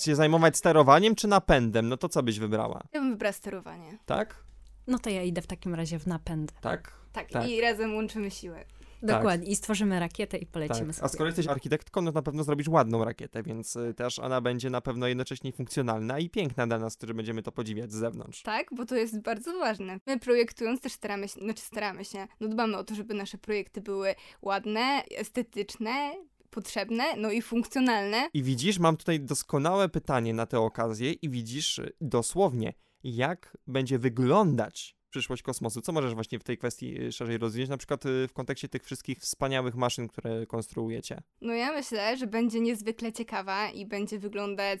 się 0.04 0.16
zajmować 0.16 0.56
sterowaniem 0.56 1.14
czy 1.14 1.28
napędem, 1.28 1.88
no 1.88 1.96
to 1.96 2.08
co 2.08 2.22
byś 2.22 2.38
wybrała? 2.38 2.82
Ja 2.92 3.00
bym 3.00 3.10
wybrała 3.10 3.32
sterowanie. 3.32 3.98
Tak? 4.06 4.45
No 4.86 4.98
to 4.98 5.10
ja 5.10 5.22
idę 5.22 5.42
w 5.42 5.46
takim 5.46 5.74
razie 5.74 5.98
w 5.98 6.06
napęd. 6.06 6.52
Tak? 6.60 6.92
Tak, 7.12 7.30
tak. 7.30 7.48
i 7.48 7.60
razem 7.60 7.94
łączymy 7.94 8.30
siły. 8.30 8.64
Dokładnie. 9.02 9.46
I 9.46 9.56
stworzymy 9.56 10.00
rakietę 10.00 10.38
i 10.38 10.46
polecimy 10.46 10.86
Tak. 10.86 10.94
sobie. 10.94 11.04
A 11.04 11.08
skoro 11.08 11.26
jesteś 11.26 11.46
architektką, 11.46 12.02
no 12.02 12.12
to 12.12 12.18
na 12.18 12.22
pewno 12.22 12.44
zrobisz 12.44 12.68
ładną 12.68 13.04
rakietę, 13.04 13.42
więc 13.42 13.76
y, 13.76 13.94
też 13.94 14.18
ona 14.18 14.40
będzie 14.40 14.70
na 14.70 14.80
pewno 14.80 15.06
jednocześnie 15.06 15.52
funkcjonalna 15.52 16.18
i 16.18 16.30
piękna 16.30 16.66
dla 16.66 16.78
nas, 16.78 16.96
którzy 16.96 17.14
będziemy 17.14 17.42
to 17.42 17.52
podziwiać 17.52 17.92
z 17.92 17.94
zewnątrz. 17.94 18.42
Tak, 18.42 18.66
bo 18.72 18.86
to 18.86 18.96
jest 18.96 19.20
bardzo 19.20 19.58
ważne. 19.58 19.98
My 20.06 20.18
projektując 20.18 20.80
też 20.80 20.92
staramy 20.92 21.28
się, 21.28 21.40
znaczy 21.40 21.62
staramy 21.62 22.04
się, 22.04 22.26
no 22.40 22.48
dbamy 22.48 22.76
o 22.76 22.84
to, 22.84 22.94
żeby 22.94 23.14
nasze 23.14 23.38
projekty 23.38 23.80
były 23.80 24.14
ładne, 24.42 25.02
estetyczne, 25.16 26.14
potrzebne, 26.50 27.04
no 27.16 27.30
i 27.30 27.42
funkcjonalne. 27.42 28.28
I 28.34 28.42
widzisz, 28.42 28.78
mam 28.78 28.96
tutaj 28.96 29.20
doskonałe 29.20 29.88
pytanie 29.88 30.34
na 30.34 30.46
tę 30.46 30.60
okazję 30.60 31.12
i 31.12 31.28
widzisz 31.30 31.78
y, 31.78 31.92
dosłownie, 32.00 32.72
jak 33.14 33.56
będzie 33.66 33.98
wyglądać 33.98 34.96
przyszłość 35.10 35.42
kosmosu. 35.42 35.80
Co 35.80 35.92
możesz 35.92 36.14
właśnie 36.14 36.38
w 36.38 36.44
tej 36.44 36.58
kwestii 36.58 37.02
y, 37.02 37.12
szerzej 37.12 37.38
rozwinąć, 37.38 37.70
na 37.70 37.76
przykład 37.76 38.06
y, 38.06 38.28
w 38.28 38.32
kontekście 38.32 38.68
tych 38.68 38.84
wszystkich 38.84 39.18
wspaniałych 39.18 39.74
maszyn, 39.74 40.08
które 40.08 40.46
konstruujecie? 40.46 41.22
No 41.40 41.52
ja 41.52 41.72
myślę, 41.72 42.16
że 42.16 42.26
będzie 42.26 42.60
niezwykle 42.60 43.12
ciekawa 43.12 43.70
i 43.70 43.86
będzie 43.86 44.18
wyglądać 44.18 44.80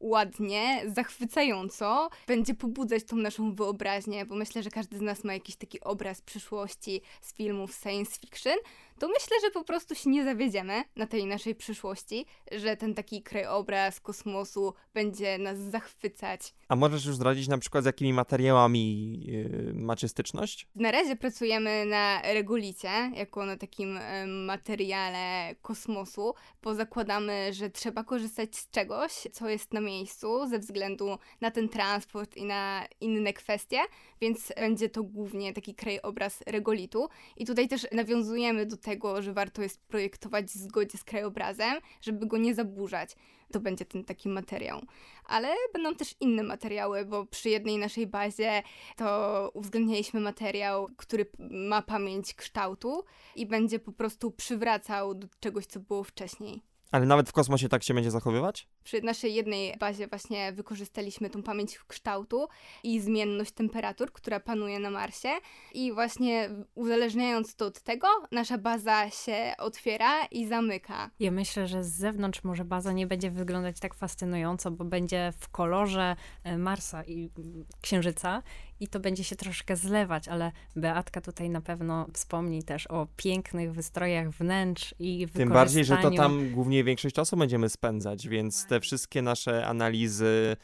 ładnie, 0.00 0.82
zachwycająco, 0.94 2.10
będzie 2.26 2.54
pobudzać 2.54 3.04
tą 3.04 3.16
naszą 3.16 3.54
wyobraźnię, 3.54 4.26
bo 4.26 4.34
myślę, 4.34 4.62
że 4.62 4.70
każdy 4.70 4.98
z 4.98 5.00
nas 5.00 5.24
ma 5.24 5.34
jakiś 5.34 5.56
taki 5.56 5.80
obraz 5.80 6.22
przyszłości 6.22 7.00
z 7.20 7.34
filmów 7.34 7.74
science 7.74 8.20
fiction, 8.20 8.56
to 8.98 9.08
myślę, 9.08 9.36
że 9.44 9.50
po 9.50 9.64
prostu 9.64 9.94
się 9.94 10.10
nie 10.10 10.24
zawiedziemy 10.24 10.84
na 10.96 11.06
tej 11.06 11.26
naszej 11.26 11.54
przyszłości, 11.54 12.26
że 12.52 12.76
ten 12.76 12.94
taki 12.94 13.22
krajobraz 13.22 14.00
kosmosu 14.00 14.74
będzie 14.94 15.38
nas 15.38 15.58
zachwycać. 15.58 16.54
A 16.68 16.76
możesz 16.76 17.04
już 17.06 17.16
zdradzić 17.16 17.48
na 17.48 17.58
przykład 17.58 17.84
z 17.84 17.86
jakimi 17.86 18.12
materiałami 18.12 19.20
yy, 19.20 19.72
macie 19.74 20.08
styczność? 20.08 20.68
Na 20.74 20.90
razie 20.90 21.16
pracujemy 21.16 21.84
na 21.86 22.22
regolicie, 22.22 23.12
jako 23.14 23.46
na 23.46 23.56
takim 23.56 23.96
em, 23.96 24.44
materiale 24.44 25.54
kosmosu, 25.62 26.34
bo 26.62 26.74
zakładamy, 26.74 27.52
że 27.52 27.70
trzeba 27.70 28.04
korzystać 28.04 28.56
z 28.56 28.70
czegoś, 28.70 29.12
co 29.32 29.48
jest 29.48 29.72
na 29.72 29.80
miejscu, 29.80 30.48
ze 30.48 30.58
względu 30.58 31.18
na 31.40 31.50
ten 31.50 31.68
transport 31.68 32.36
i 32.36 32.44
na 32.44 32.86
inne 33.00 33.32
kwestie, 33.32 33.78
więc 34.20 34.52
będzie 34.56 34.88
to 34.88 35.02
głównie 35.02 35.52
taki 35.52 35.74
krajobraz 35.74 36.42
regolitu. 36.46 37.08
I 37.36 37.46
tutaj 37.46 37.68
też 37.68 37.86
nawiązujemy 37.92 38.66
do 38.66 38.76
tego, 38.86 39.22
że 39.22 39.32
warto 39.32 39.62
jest 39.62 39.80
projektować 39.80 40.46
w 40.46 40.56
zgodzie 40.56 40.98
z 40.98 41.04
krajobrazem, 41.04 41.80
żeby 42.00 42.26
go 42.26 42.36
nie 42.36 42.54
zaburzać. 42.54 43.16
To 43.52 43.60
będzie 43.60 43.84
ten 43.84 44.04
taki 44.04 44.28
materiał. 44.28 44.82
Ale 45.24 45.54
będą 45.72 45.94
też 45.94 46.14
inne 46.20 46.42
materiały, 46.42 47.04
bo 47.04 47.26
przy 47.26 47.48
jednej 47.50 47.78
naszej 47.78 48.06
bazie 48.06 48.62
to 48.96 49.50
uwzględniliśmy 49.54 50.20
materiał, 50.20 50.88
który 50.96 51.26
ma 51.38 51.82
pamięć 51.82 52.34
kształtu 52.34 53.04
i 53.36 53.46
będzie 53.46 53.78
po 53.78 53.92
prostu 53.92 54.30
przywracał 54.30 55.14
do 55.14 55.26
czegoś, 55.40 55.66
co 55.66 55.80
było 55.80 56.04
wcześniej. 56.04 56.62
Ale 56.92 57.06
nawet 57.06 57.28
w 57.28 57.32
kosmosie 57.32 57.68
tak 57.68 57.82
się 57.82 57.94
będzie 57.94 58.10
zachowywać? 58.10 58.68
Przy 58.86 59.02
naszej 59.02 59.34
jednej 59.34 59.76
bazie 59.78 60.06
właśnie 60.06 60.52
wykorzystaliśmy 60.52 61.30
tą 61.30 61.42
pamięć 61.42 61.78
kształtu 61.78 62.48
i 62.82 63.00
zmienność 63.00 63.52
temperatur, 63.52 64.12
która 64.12 64.40
panuje 64.40 64.78
na 64.78 64.90
Marsie 64.90 65.28
i 65.74 65.92
właśnie 65.92 66.50
uzależniając 66.74 67.54
to 67.54 67.66
od 67.66 67.80
tego, 67.80 68.08
nasza 68.32 68.58
baza 68.58 69.10
się 69.10 69.54
otwiera 69.58 70.26
i 70.26 70.46
zamyka. 70.46 71.10
Ja 71.20 71.30
myślę, 71.30 71.66
że 71.66 71.84
z 71.84 71.92
zewnątrz 71.92 72.44
może 72.44 72.64
baza 72.64 72.92
nie 72.92 73.06
będzie 73.06 73.30
wyglądać 73.30 73.80
tak 73.80 73.94
fascynująco, 73.94 74.70
bo 74.70 74.84
będzie 74.84 75.32
w 75.38 75.48
kolorze 75.48 76.16
e, 76.44 76.58
Marsa 76.58 77.04
i 77.04 77.30
mm, 77.38 77.64
Księżyca 77.80 78.42
i 78.80 78.88
to 78.88 79.00
będzie 79.00 79.24
się 79.24 79.36
troszkę 79.36 79.76
zlewać, 79.76 80.28
ale 80.28 80.52
Beatka 80.76 81.20
tutaj 81.20 81.50
na 81.50 81.60
pewno 81.60 82.06
wspomni 82.12 82.62
też 82.62 82.86
o 82.86 83.06
pięknych 83.16 83.72
wystrojach 83.72 84.30
wnętrz 84.30 84.94
i 84.98 85.26
Tym 85.32 85.48
bardziej, 85.48 85.84
że 85.84 85.96
to 85.96 86.02
wykorzystaniu- 86.02 86.16
tam 86.16 86.50
głównie 86.50 86.84
większość 86.84 87.14
czasu 87.14 87.36
będziemy 87.36 87.68
spędzać, 87.68 88.28
więc 88.28 88.66
te 88.66 88.75
wszystkie 88.80 89.22
nasze 89.22 89.66
analizy, 89.66 90.56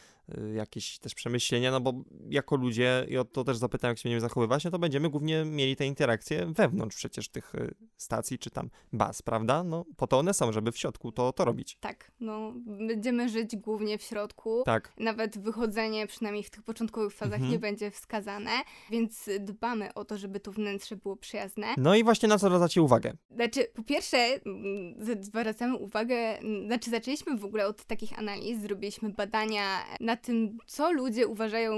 jakieś 0.55 0.99
też 0.99 1.14
przemyślenia, 1.14 1.71
no 1.71 1.81
bo 1.81 1.93
jako 2.31 2.57
ludzie, 2.57 3.07
i 3.09 3.17
o 3.19 3.25
to 3.25 3.45
też 3.45 3.57
zapytałem, 3.57 3.91
jak 3.93 3.99
się 3.99 4.02
będziemy 4.02 4.21
zachowywać, 4.21 4.64
no 4.64 4.71
to 4.71 4.79
będziemy 4.79 5.11
głównie 5.11 5.45
mieli 5.45 5.76
te 5.76 5.87
interakcje 5.87 6.47
wewnątrz 6.47 6.97
przecież 6.97 7.29
tych 7.29 7.55
y, 7.55 7.75
stacji 7.97 8.38
czy 8.38 8.50
tam 8.50 8.71
baz, 8.93 9.23
prawda? 9.23 9.64
No 9.64 9.85
po 9.97 10.07
to 10.07 10.19
one 10.19 10.35
są, 10.35 10.52
żeby 10.52 10.73
w 10.73 10.79
środku 10.79 11.12
to, 11.12 11.33
to 11.33 11.45
robić. 11.45 11.76
Tak, 11.81 12.12
no 12.21 12.52
będziemy 12.67 13.29
żyć 13.29 13.57
głównie 13.57 13.99
w 13.99 14.02
środku. 14.02 14.62
Tak. 14.64 14.93
Nawet 14.99 15.38
wychodzenie, 15.38 16.07
przynajmniej 16.07 16.45
w 16.45 16.50
tych 16.50 16.62
początkowych 16.62 17.12
fazach, 17.12 17.33
Mhm. 17.35 17.52
nie 17.52 17.59
będzie 17.59 17.91
wskazane, 17.91 18.50
więc 18.91 19.31
dbamy 19.41 19.95
o 19.95 20.05
to, 20.05 20.19
żeby 20.19 20.41
to 20.41 20.52
wnętrze 20.52 20.97
było 20.97 21.17
przyjazne. 21.17 21.67
No 21.76 21.95
i 21.95 22.05
właśnie 22.05 22.29
na 22.29 22.38
co 22.38 22.47
zwracacie 22.47 22.83
uwagę? 22.83 23.12
Znaczy, 23.31 23.64
po 23.75 23.83
pierwsze, 23.83 24.17
mm, 24.19 25.23
zwracamy 25.25 25.76
uwagę, 25.76 26.38
znaczy 26.67 26.91
zaczęliśmy 26.91 27.37
w 27.37 27.45
ogóle 27.45 27.67
od 27.67 27.85
takich 27.85 28.19
analiz, 28.19 28.61
zrobiliśmy 28.61 29.09
badania 29.11 29.85
na 30.00 30.12
tym, 30.16 30.59
co 30.66 30.92
ludzie 30.92 31.26
uważają, 31.26 31.73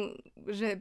że 0.46 0.80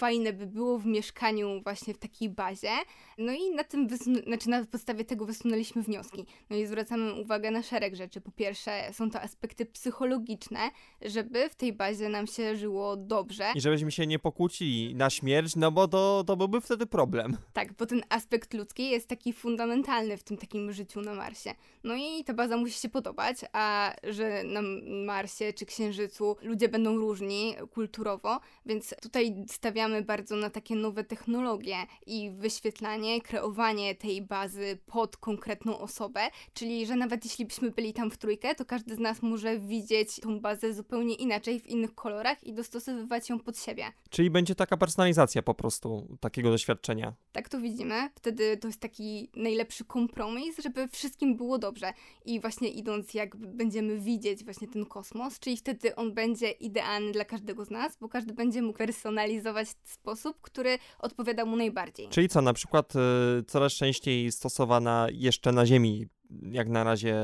fajne 0.00 0.32
by 0.32 0.46
było 0.46 0.78
w 0.78 0.86
mieszkaniu 0.86 1.62
właśnie 1.62 1.94
w 1.94 1.98
takiej 1.98 2.28
bazie. 2.28 2.70
No 3.18 3.32
i 3.32 3.50
na 3.54 3.64
tym 3.64 3.88
znaczy 4.26 4.48
na 4.48 4.64
podstawie 4.64 5.04
tego 5.04 5.24
wysunęliśmy 5.24 5.82
wnioski. 5.82 6.26
No 6.50 6.56
i 6.56 6.66
zwracamy 6.66 7.14
uwagę 7.14 7.50
na 7.50 7.62
szereg 7.62 7.94
rzeczy. 7.96 8.20
Po 8.20 8.30
pierwsze, 8.30 8.92
są 8.92 9.10
to 9.10 9.20
aspekty 9.20 9.66
psychologiczne, 9.66 10.58
żeby 11.02 11.48
w 11.48 11.54
tej 11.54 11.72
bazie 11.72 12.08
nam 12.08 12.26
się 12.26 12.56
żyło 12.56 12.96
dobrze. 12.96 13.44
I 13.54 13.60
żebyśmy 13.60 13.92
się 13.92 14.06
nie 14.06 14.18
pokłócili 14.18 14.94
na 14.94 15.10
śmierć, 15.10 15.56
no 15.56 15.70
bo 15.70 15.88
to, 15.88 16.24
to 16.26 16.36
byłby 16.36 16.60
wtedy 16.60 16.86
problem. 16.86 17.36
Tak, 17.52 17.72
bo 17.72 17.86
ten 17.86 18.02
aspekt 18.08 18.54
ludzki 18.54 18.90
jest 18.90 19.08
taki 19.08 19.32
fundamentalny 19.32 20.16
w 20.16 20.22
tym 20.22 20.36
takim 20.36 20.72
życiu 20.72 21.00
na 21.00 21.14
Marsie. 21.14 21.54
No 21.84 21.94
i 21.96 22.24
ta 22.24 22.34
baza 22.34 22.56
musi 22.56 22.80
się 22.80 22.88
podobać, 22.88 23.36
a 23.52 23.94
że 24.02 24.44
na 24.44 24.60
Marsie 25.06 25.52
czy 25.52 25.66
Księżycu 25.66 26.36
ludzie 26.42 26.68
będą 26.68 26.96
różni 26.96 27.54
kulturowo, 27.70 28.40
więc 28.66 28.94
tutaj 29.02 29.44
stawiamy 29.48 29.89
bardzo 30.02 30.36
na 30.36 30.50
takie 30.50 30.76
nowe 30.76 31.04
technologie 31.04 31.76
i 32.06 32.30
wyświetlanie, 32.30 33.20
kreowanie 33.20 33.94
tej 33.94 34.22
bazy 34.22 34.78
pod 34.86 35.16
konkretną 35.16 35.78
osobę, 35.78 36.20
czyli 36.54 36.86
że 36.86 36.96
nawet 36.96 37.24
jeśli 37.24 37.46
byśmy 37.46 37.70
byli 37.70 37.92
tam 37.92 38.10
w 38.10 38.18
trójkę, 38.18 38.54
to 38.54 38.64
każdy 38.64 38.94
z 38.94 38.98
nas 38.98 39.22
może 39.22 39.58
widzieć 39.58 40.20
tą 40.20 40.40
bazę 40.40 40.74
zupełnie 40.74 41.14
inaczej, 41.14 41.60
w 41.60 41.66
innych 41.66 41.94
kolorach 41.94 42.44
i 42.44 42.54
dostosowywać 42.54 43.28
ją 43.28 43.38
pod 43.38 43.58
siebie. 43.58 43.84
Czyli 44.10 44.30
będzie 44.30 44.54
taka 44.54 44.76
personalizacja 44.76 45.42
po 45.42 45.54
prostu 45.54 46.16
takiego 46.20 46.50
doświadczenia. 46.50 47.14
Tak 47.32 47.48
to 47.48 47.60
widzimy. 47.60 48.10
Wtedy 48.14 48.56
to 48.56 48.68
jest 48.68 48.80
taki 48.80 49.30
najlepszy 49.36 49.84
kompromis, 49.84 50.56
żeby 50.62 50.88
wszystkim 50.88 51.36
było 51.36 51.58
dobrze. 51.58 51.92
I 52.24 52.40
właśnie 52.40 52.68
idąc, 52.68 53.14
jak 53.14 53.36
będziemy 53.36 53.98
widzieć 53.98 54.44
właśnie 54.44 54.68
ten 54.68 54.86
kosmos, 54.86 55.38
czyli 55.38 55.56
wtedy 55.56 55.96
on 55.96 56.14
będzie 56.14 56.50
idealny 56.50 57.12
dla 57.12 57.24
każdego 57.24 57.64
z 57.64 57.70
nas, 57.70 57.96
bo 58.00 58.08
każdy 58.08 58.34
będzie 58.34 58.62
mógł 58.62 58.78
personalizować 58.78 59.68
sposób, 59.88 60.40
który 60.40 60.78
odpowiada 60.98 61.44
mu 61.44 61.56
najbardziej. 61.56 62.08
Czyli 62.08 62.28
co, 62.28 62.40
na 62.40 62.52
przykład 62.52 62.92
y, 62.96 62.98
coraz 63.46 63.72
częściej 63.72 64.32
stosowana 64.32 65.06
jeszcze 65.12 65.52
na 65.52 65.66
Ziemi, 65.66 66.06
jak 66.42 66.68
na 66.68 66.84
razie 66.84 67.14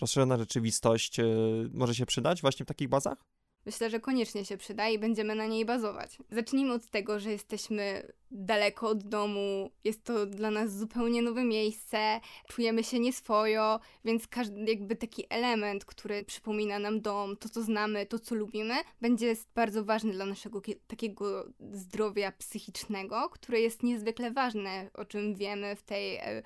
rozszerzona 0.00 0.38
rzeczywistość, 0.38 1.20
y, 1.20 1.24
może 1.72 1.94
się 1.94 2.06
przydać 2.06 2.40
właśnie 2.40 2.64
w 2.64 2.68
takich 2.68 2.88
bazach? 2.88 3.18
Myślę, 3.66 3.90
że 3.90 4.00
koniecznie 4.00 4.44
się 4.44 4.56
przyda 4.56 4.88
i 4.88 4.98
będziemy 4.98 5.34
na 5.34 5.46
niej 5.46 5.64
bazować. 5.64 6.18
Zacznijmy 6.30 6.72
od 6.72 6.86
tego, 6.86 7.20
że 7.20 7.30
jesteśmy 7.30 8.12
daleko 8.30 8.88
od 8.88 9.02
domu, 9.08 9.70
jest 9.84 10.04
to 10.04 10.26
dla 10.26 10.50
nas 10.50 10.78
zupełnie 10.78 11.22
nowe 11.22 11.44
miejsce, 11.44 12.20
czujemy 12.48 12.84
się 12.84 12.98
nieswojo, 13.00 13.80
więc 14.04 14.28
każdy 14.28 14.64
jakby 14.64 14.96
taki 14.96 15.24
element, 15.30 15.84
który 15.84 16.24
przypomina 16.24 16.78
nam 16.78 17.00
dom, 17.00 17.36
to 17.36 17.48
co 17.48 17.62
znamy, 17.62 18.06
to 18.06 18.18
co 18.18 18.34
lubimy, 18.34 18.74
będzie 19.00 19.36
bardzo 19.54 19.84
ważny 19.84 20.12
dla 20.12 20.26
naszego 20.26 20.60
kie- 20.60 20.76
takiego 20.86 21.46
zdrowia 21.72 22.32
psychicznego, 22.32 23.28
które 23.28 23.60
jest 23.60 23.82
niezwykle 23.82 24.30
ważne, 24.30 24.90
o 24.94 25.04
czym 25.04 25.34
wiemy 25.34 25.76
w 25.76 25.82
tej 25.82 26.16
e, 26.16 26.42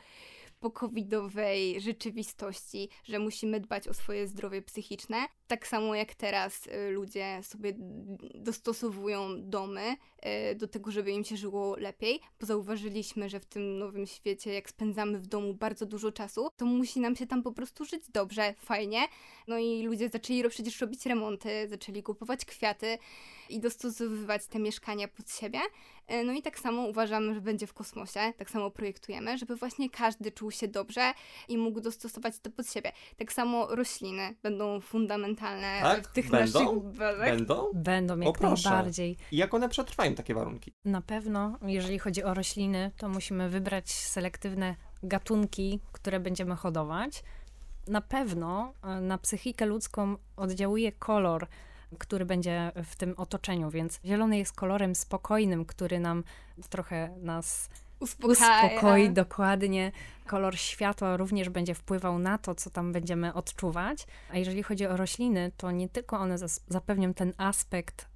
pokowidowej 0.61 1.81
rzeczywistości, 1.81 2.89
że 3.05 3.19
musimy 3.19 3.61
dbać 3.61 3.89
o 3.89 3.95
swoje 3.95 4.27
zdrowie 4.27 4.63
psychiczne. 4.63 5.27
Tak 5.51 5.67
samo 5.67 5.95
jak 5.95 6.15
teraz 6.15 6.67
y, 6.67 6.91
ludzie 6.91 7.41
sobie 7.43 7.73
dostosowują 8.35 9.51
domy 9.51 9.97
y, 10.51 10.55
do 10.55 10.69
tego, 10.69 10.91
żeby 10.91 11.11
im 11.11 11.25
się 11.25 11.37
żyło 11.37 11.77
lepiej, 11.77 12.21
bo 12.41 12.47
zauważyliśmy, 12.47 13.29
że 13.29 13.41
w 13.41 13.47
tym 13.47 13.79
nowym 13.79 14.07
świecie, 14.07 14.55
jak 14.55 14.71
spędzamy 14.71 15.19
w 15.19 15.27
domu 15.27 15.55
bardzo 15.55 15.87
dużo 15.87 16.13
czasu, 16.13 16.49
to 16.57 16.67
musi 16.67 17.01
nam 17.01 17.17
się 17.17 17.27
tam 17.27 17.43
po 17.43 17.53
prostu 17.53 17.85
żyć 17.85 18.03
dobrze, 18.13 18.55
fajnie. 18.59 19.01
No 19.49 19.59
i 19.59 19.83
ludzie 19.83 20.09
zaczęli 20.09 20.49
przecież 20.49 20.81
robić 20.81 21.07
remonty, 21.07 21.69
zaczęli 21.69 22.03
kupować 22.03 22.45
kwiaty 22.45 22.99
i 23.49 23.61
dostosowywać 23.61 24.47
te 24.47 24.59
mieszkania 24.59 25.09
pod 25.09 25.31
siebie. 25.31 25.61
Y, 26.13 26.25
No 26.25 26.33
i 26.33 26.43
tak 26.43 26.59
samo 26.59 26.83
uważamy, 26.87 27.35
że 27.35 27.41
będzie 27.41 27.67
w 27.67 27.73
kosmosie, 27.73 28.33
tak 28.37 28.51
samo 28.51 28.71
projektujemy, 28.71 29.39
żeby 29.39 29.57
właśnie 29.57 29.91
każdy 29.91 30.33
czuł 30.33 30.51
się 30.51 30.69
dobrze 30.69 31.13
i 31.49 31.59
mógł 31.59 31.81
dostosować 31.81 32.39
to 32.39 32.51
pod 32.51 32.73
siebie. 32.73 32.93
Tak 33.17 33.33
samo 33.33 33.67
rośliny 33.75 34.35
będą 34.43 34.81
fundamentalne 34.81 35.40
Tak? 35.41 36.09
w 36.09 36.13
tych 36.13 36.31
Będą? 36.31 36.83
naszych. 36.83 37.19
Będą? 37.19 37.67
Będą 37.75 38.15
O, 38.15 38.17
jak 38.19 38.39
proszę. 38.39 38.71
najbardziej. 38.71 39.17
I 39.33 39.37
jak 39.37 39.55
one 39.55 39.69
przetrwają 39.69 40.15
takie 40.15 40.35
warunki? 40.35 40.73
Na 40.85 41.01
pewno, 41.01 41.59
jeżeli 41.63 41.99
chodzi 41.99 42.25
o 42.25 42.35
rośliny, 42.35 42.91
to 42.97 43.09
musimy 43.09 43.49
wybrać 43.49 43.91
selektywne 43.93 44.77
gatunki, 45.03 45.81
które 45.93 46.21
będziemy 46.21 46.57
hodować. 46.57 47.23
Na 47.89 48.01
pewno 48.01 48.73
e, 48.85 49.01
na 49.01 49.19
psychikę 49.19 49.67
ludzką 49.67 50.17
oddziałuje 50.37 50.93
kolor, 50.93 51.47
który 51.99 52.25
będzie 52.25 52.73
w 52.85 52.97
tym 52.97 53.15
otoczeniu, 53.17 53.71
więc 53.71 54.01
zielony 54.05 54.39
jest 54.39 54.53
kolorem 54.57 54.95
spokojnym, 54.95 55.65
który 55.65 56.01
nam 56.01 56.25
trochę 56.71 57.15
nas 57.23 57.71
Uspokaja. 58.01 58.67
uspokoi 58.67 59.11
dokładnie. 59.11 59.93
Kolor 60.27 60.59
światła 60.59 61.17
również 61.17 61.49
będzie 61.49 61.75
wpływał 61.75 62.19
na 62.19 62.39
to, 62.39 62.55
co 62.55 62.71
tam 62.71 62.93
będziemy 62.93 63.35
odczuwać. 63.35 64.07
A 64.33 64.39
jeżeli 64.39 64.63
chodzi 64.63 64.87
o 64.87 64.97
rośliny, 64.97 65.53
to 65.57 65.71
nie 65.71 65.89
tylko 65.89 66.19
one 66.19 66.37
zapewnią 66.69 67.15
ten 67.15 67.33
aspekt 67.39 68.11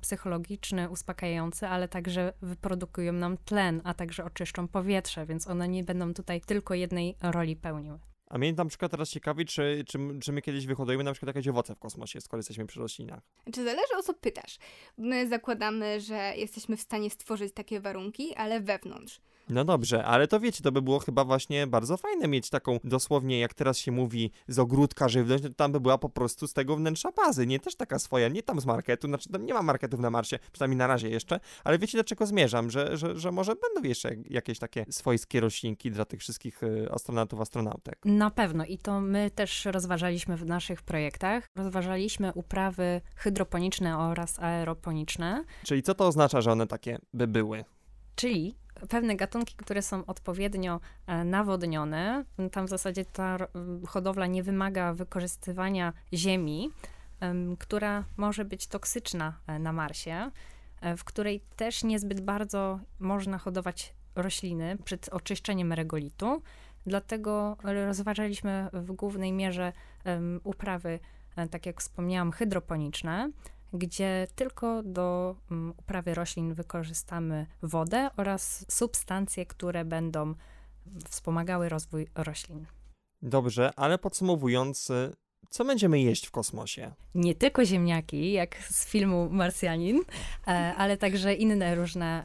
psychologiczny, 0.00 0.90
uspokajający, 0.90 1.68
ale 1.68 1.88
także 1.88 2.32
wyprodukują 2.42 3.12
nam 3.12 3.36
tlen, 3.36 3.80
a 3.84 3.94
także 3.94 4.24
oczyszczą 4.24 4.68
powietrze, 4.68 5.26
więc 5.26 5.48
one 5.48 5.68
nie 5.68 5.84
będą 5.84 6.14
tutaj 6.14 6.40
tylko 6.40 6.74
jednej 6.74 7.16
roli 7.22 7.56
pełniły. 7.56 7.98
A 8.26 8.38
mnie 8.38 8.52
na 8.52 8.64
przykład 8.64 8.90
teraz 8.90 9.10
ciekawi, 9.10 9.46
czy, 9.46 9.84
czy, 9.86 9.98
czy 10.22 10.32
my 10.32 10.42
kiedyś 10.42 10.66
wyhodujemy 10.66 11.04
na 11.04 11.12
przykład 11.12 11.36
jakieś 11.36 11.48
owoce 11.48 11.74
w 11.74 11.78
kosmosie, 11.78 12.20
skoro 12.20 12.38
jesteśmy 12.38 12.66
przy 12.66 12.80
roślinach. 12.80 13.20
Czy 13.52 13.64
zależy 13.64 13.96
o 13.98 14.02
co 14.02 14.14
pytasz? 14.14 14.58
My 14.98 15.28
zakładamy, 15.28 16.00
że 16.00 16.32
jesteśmy 16.36 16.76
w 16.76 16.80
stanie 16.80 17.10
stworzyć 17.10 17.54
takie 17.54 17.80
warunki, 17.80 18.34
ale 18.34 18.60
wewnątrz. 18.60 19.20
No 19.48 19.64
dobrze, 19.64 20.04
ale 20.04 20.28
to 20.28 20.40
wiecie, 20.40 20.62
to 20.62 20.72
by 20.72 20.82
było 20.82 20.98
chyba 20.98 21.24
właśnie 21.24 21.66
bardzo 21.66 21.96
fajne 21.96 22.28
mieć 22.28 22.50
taką 22.50 22.78
dosłownie, 22.84 23.40
jak 23.40 23.54
teraz 23.54 23.78
się 23.78 23.92
mówi, 23.92 24.30
z 24.48 24.58
ogródka 24.58 25.08
żywność, 25.08 25.42
no 25.42 25.48
to 25.48 25.54
tam 25.54 25.72
by 25.72 25.80
była 25.80 25.98
po 25.98 26.08
prostu 26.08 26.46
z 26.46 26.52
tego 26.52 26.76
wnętrza 26.76 27.12
bazy, 27.12 27.46
nie 27.46 27.60
też 27.60 27.76
taka 27.76 27.98
swoja, 27.98 28.28
nie 28.28 28.42
tam 28.42 28.60
z 28.60 28.66
marketu, 28.66 29.06
znaczy 29.08 29.28
tam 29.28 29.46
nie 29.46 29.54
ma 29.54 29.62
marketów 29.62 30.00
na 30.00 30.10
Marsie, 30.10 30.38
przynajmniej 30.52 30.78
na 30.78 30.86
razie 30.86 31.08
jeszcze, 31.08 31.40
ale 31.64 31.78
wiecie 31.78 31.98
do 31.98 32.04
czego 32.04 32.26
zmierzam, 32.26 32.70
że, 32.70 32.96
że, 32.96 33.18
że 33.18 33.32
może 33.32 33.52
będą 33.54 33.88
jeszcze 33.88 34.10
jakieś 34.30 34.58
takie 34.58 34.86
swojskie 34.90 35.40
roślinki 35.40 35.90
dla 35.90 36.04
tych 36.04 36.20
wszystkich 36.20 36.62
y, 36.62 36.88
astronautów, 36.92 37.40
astronautek. 37.40 37.98
Na 38.04 38.30
pewno 38.30 38.64
i 38.64 38.78
to 38.78 39.00
my 39.00 39.30
też 39.30 39.64
rozważaliśmy 39.64 40.36
w 40.36 40.46
naszych 40.46 40.82
projektach. 40.82 41.46
Rozważaliśmy 41.56 42.32
uprawy 42.34 43.00
hydroponiczne 43.16 43.98
oraz 43.98 44.38
aeroponiczne, 44.38 45.44
Czyli 45.64 45.82
co 45.82 45.94
to 45.94 46.06
oznacza, 46.06 46.40
że 46.40 46.52
one 46.52 46.66
takie 46.66 46.98
by 47.12 47.26
były? 47.26 47.64
czyli 48.16 48.56
pewne 48.88 49.16
gatunki, 49.16 49.54
które 49.56 49.82
są 49.82 50.06
odpowiednio 50.06 50.80
e, 51.06 51.24
nawodnione. 51.24 52.24
Tam 52.52 52.66
w 52.66 52.70
zasadzie 52.70 53.04
ta 53.04 53.38
hodowla 53.86 54.26
nie 54.26 54.42
wymaga 54.42 54.94
wykorzystywania 54.94 55.92
ziemi, 56.14 56.70
em, 57.20 57.56
która 57.56 58.04
może 58.16 58.44
być 58.44 58.66
toksyczna 58.66 59.38
e, 59.46 59.58
na 59.58 59.72
Marsie, 59.72 60.30
e, 60.80 60.96
w 60.96 61.04
której 61.04 61.40
też 61.56 61.84
niezbyt 61.84 62.20
bardzo 62.20 62.80
można 63.00 63.38
hodować 63.38 63.94
rośliny 64.14 64.78
przed 64.84 65.08
oczyszczeniem 65.08 65.72
regolitu. 65.72 66.42
Dlatego 66.86 67.56
rozważaliśmy 67.62 68.68
w 68.72 68.92
głównej 68.92 69.32
mierze 69.32 69.72
uprawy, 70.44 70.98
tak 71.50 71.66
jak 71.66 71.80
wspomniałam, 71.80 72.32
hydroponiczne, 72.32 73.30
gdzie 73.72 74.26
tylko 74.34 74.82
do 74.82 75.36
mm, 75.50 75.74
uprawy 75.76 76.14
roślin 76.14 76.54
wykorzystamy 76.54 77.46
wodę 77.62 78.10
oraz 78.16 78.64
substancje, 78.68 79.46
które 79.46 79.84
będą 79.84 80.34
wspomagały 81.08 81.68
rozwój 81.68 82.06
roślin. 82.14 82.66
Dobrze, 83.22 83.70
ale 83.76 83.98
podsumowując, 83.98 84.90
y, 84.90 85.16
co 85.50 85.64
będziemy 85.64 86.00
jeść 86.00 86.26
w 86.26 86.30
kosmosie? 86.30 86.92
Nie 87.14 87.34
tylko 87.34 87.64
ziemniaki, 87.64 88.32
jak 88.32 88.56
z 88.56 88.86
filmu 88.86 89.28
Marsjanin, 89.30 90.02
e, 90.46 90.74
ale 90.76 90.96
także 90.96 91.34
inne 91.34 91.74
różne 91.74 92.24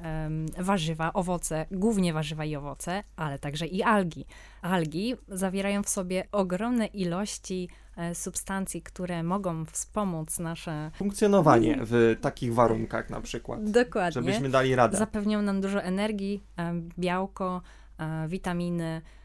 warzywa, 0.58 1.14
owoce, 1.14 1.66
głównie 1.72 2.14
warzywa 2.14 2.46
i 2.46 2.56
owoce, 2.56 3.04
ale 3.16 3.40
także 3.40 3.68
i 3.68 3.84
algi. 3.84 4.26
Algi 4.62 5.16
zawierają 5.28 5.84
w 5.84 5.90
sobie 5.90 6.28
ogromne 6.32 6.86
ilości 6.86 7.70
substancji, 8.14 8.82
które 8.82 9.24
mogą 9.24 9.66
wspomóc 9.66 10.40
nasze. 10.40 10.92
Funkcjonowanie 10.96 11.80
w 11.82 12.16
takich 12.22 12.54
warunkach 12.54 13.10
na 13.10 13.22
przykład, 13.22 13.72
Dokładnie. 13.72 14.12
żebyśmy 14.12 14.50
dali 14.50 14.76
radę. 14.76 14.98
Zapewnią 14.98 15.42
nam 15.42 15.62
dużo 15.62 15.82
energii, 15.84 16.44
e, 16.58 16.74
białko, 17.00 17.62
e, 17.98 18.28
witaminy, 18.28 19.02
e, 19.06 19.21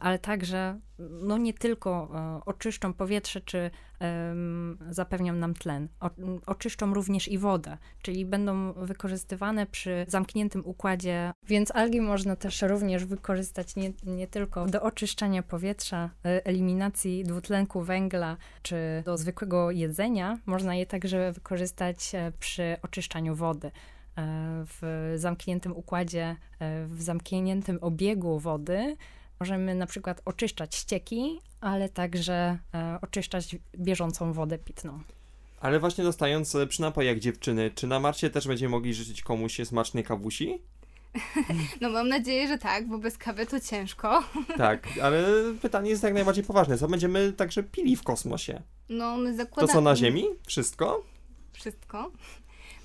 ale 0.00 0.18
także 0.18 0.80
no 0.98 1.38
nie 1.38 1.54
tylko 1.54 2.08
e, 2.14 2.40
oczyszczą 2.44 2.92
powietrze, 2.92 3.40
czy 3.40 3.70
zapewnią 4.90 5.32
nam 5.32 5.54
tlen. 5.54 5.88
Oczyszczą 6.46 6.94
również 6.94 7.28
i 7.28 7.38
wodę, 7.38 7.78
czyli 8.02 8.24
będą 8.24 8.72
wykorzystywane 8.72 9.66
przy 9.66 10.06
zamkniętym 10.08 10.62
układzie, 10.66 11.32
więc 11.48 11.70
algi 11.70 12.00
można 12.00 12.36
też 12.36 12.62
również 12.62 13.04
wykorzystać 13.04 13.76
nie, 13.76 13.92
nie 14.04 14.26
tylko 14.26 14.66
do 14.66 14.82
oczyszczania 14.82 15.42
powietrza, 15.42 16.10
e, 16.24 16.46
eliminacji 16.46 17.24
dwutlenku 17.24 17.82
węgla, 17.82 18.36
czy 18.62 18.76
do 19.04 19.16
zwykłego 19.16 19.70
jedzenia. 19.70 20.38
Można 20.46 20.74
je 20.74 20.86
także 20.86 21.32
wykorzystać 21.32 22.14
e, 22.14 22.32
przy 22.38 22.76
oczyszczaniu 22.82 23.34
wody 23.34 23.66
e, 23.66 23.72
w 24.66 25.12
zamkniętym 25.16 25.76
układzie, 25.76 26.36
e, 26.58 26.86
w 26.86 27.02
zamkniętym 27.02 27.78
obiegu 27.80 28.38
wody 28.38 28.96
możemy 29.40 29.74
na 29.74 29.86
przykład 29.86 30.22
oczyszczać 30.24 30.74
ścieki, 30.74 31.40
ale 31.60 31.88
także 31.88 32.58
e, 32.74 32.98
oczyszczać 33.02 33.56
bieżącą 33.78 34.32
wodę 34.32 34.58
pitną. 34.58 35.00
Ale 35.60 35.80
właśnie 35.80 36.04
dostając 36.04 36.54
e, 36.54 36.66
przy 36.66 36.80
napojach 36.82 37.18
dziewczyny, 37.18 37.70
czy 37.74 37.86
na 37.86 38.00
Marsie 38.00 38.30
też 38.30 38.48
będziemy 38.48 38.70
mogli 38.70 38.94
życzyć 38.94 39.22
komuś 39.22 39.60
smacznej 39.64 40.04
kawusi? 40.04 40.58
No 41.80 41.90
mam 41.90 42.08
nadzieję, 42.08 42.48
że 42.48 42.58
tak, 42.58 42.88
bo 42.88 42.98
bez 42.98 43.18
kawy 43.18 43.46
to 43.46 43.60
ciężko. 43.60 44.24
Tak, 44.56 44.88
ale 45.02 45.24
pytanie 45.62 45.90
jest 45.90 46.02
jak 46.02 46.14
najbardziej 46.14 46.44
poważne. 46.44 46.78
Co 46.78 46.88
będziemy 46.88 47.32
także 47.32 47.62
pili 47.62 47.96
w 47.96 48.02
kosmosie? 48.02 48.62
No 48.88 49.16
my 49.16 49.30
To 49.30 49.36
zakładamy... 49.36 49.72
co 49.72 49.80
na 49.80 49.96
Ziemi? 49.96 50.24
Wszystko? 50.46 51.02
Wszystko. 51.52 52.10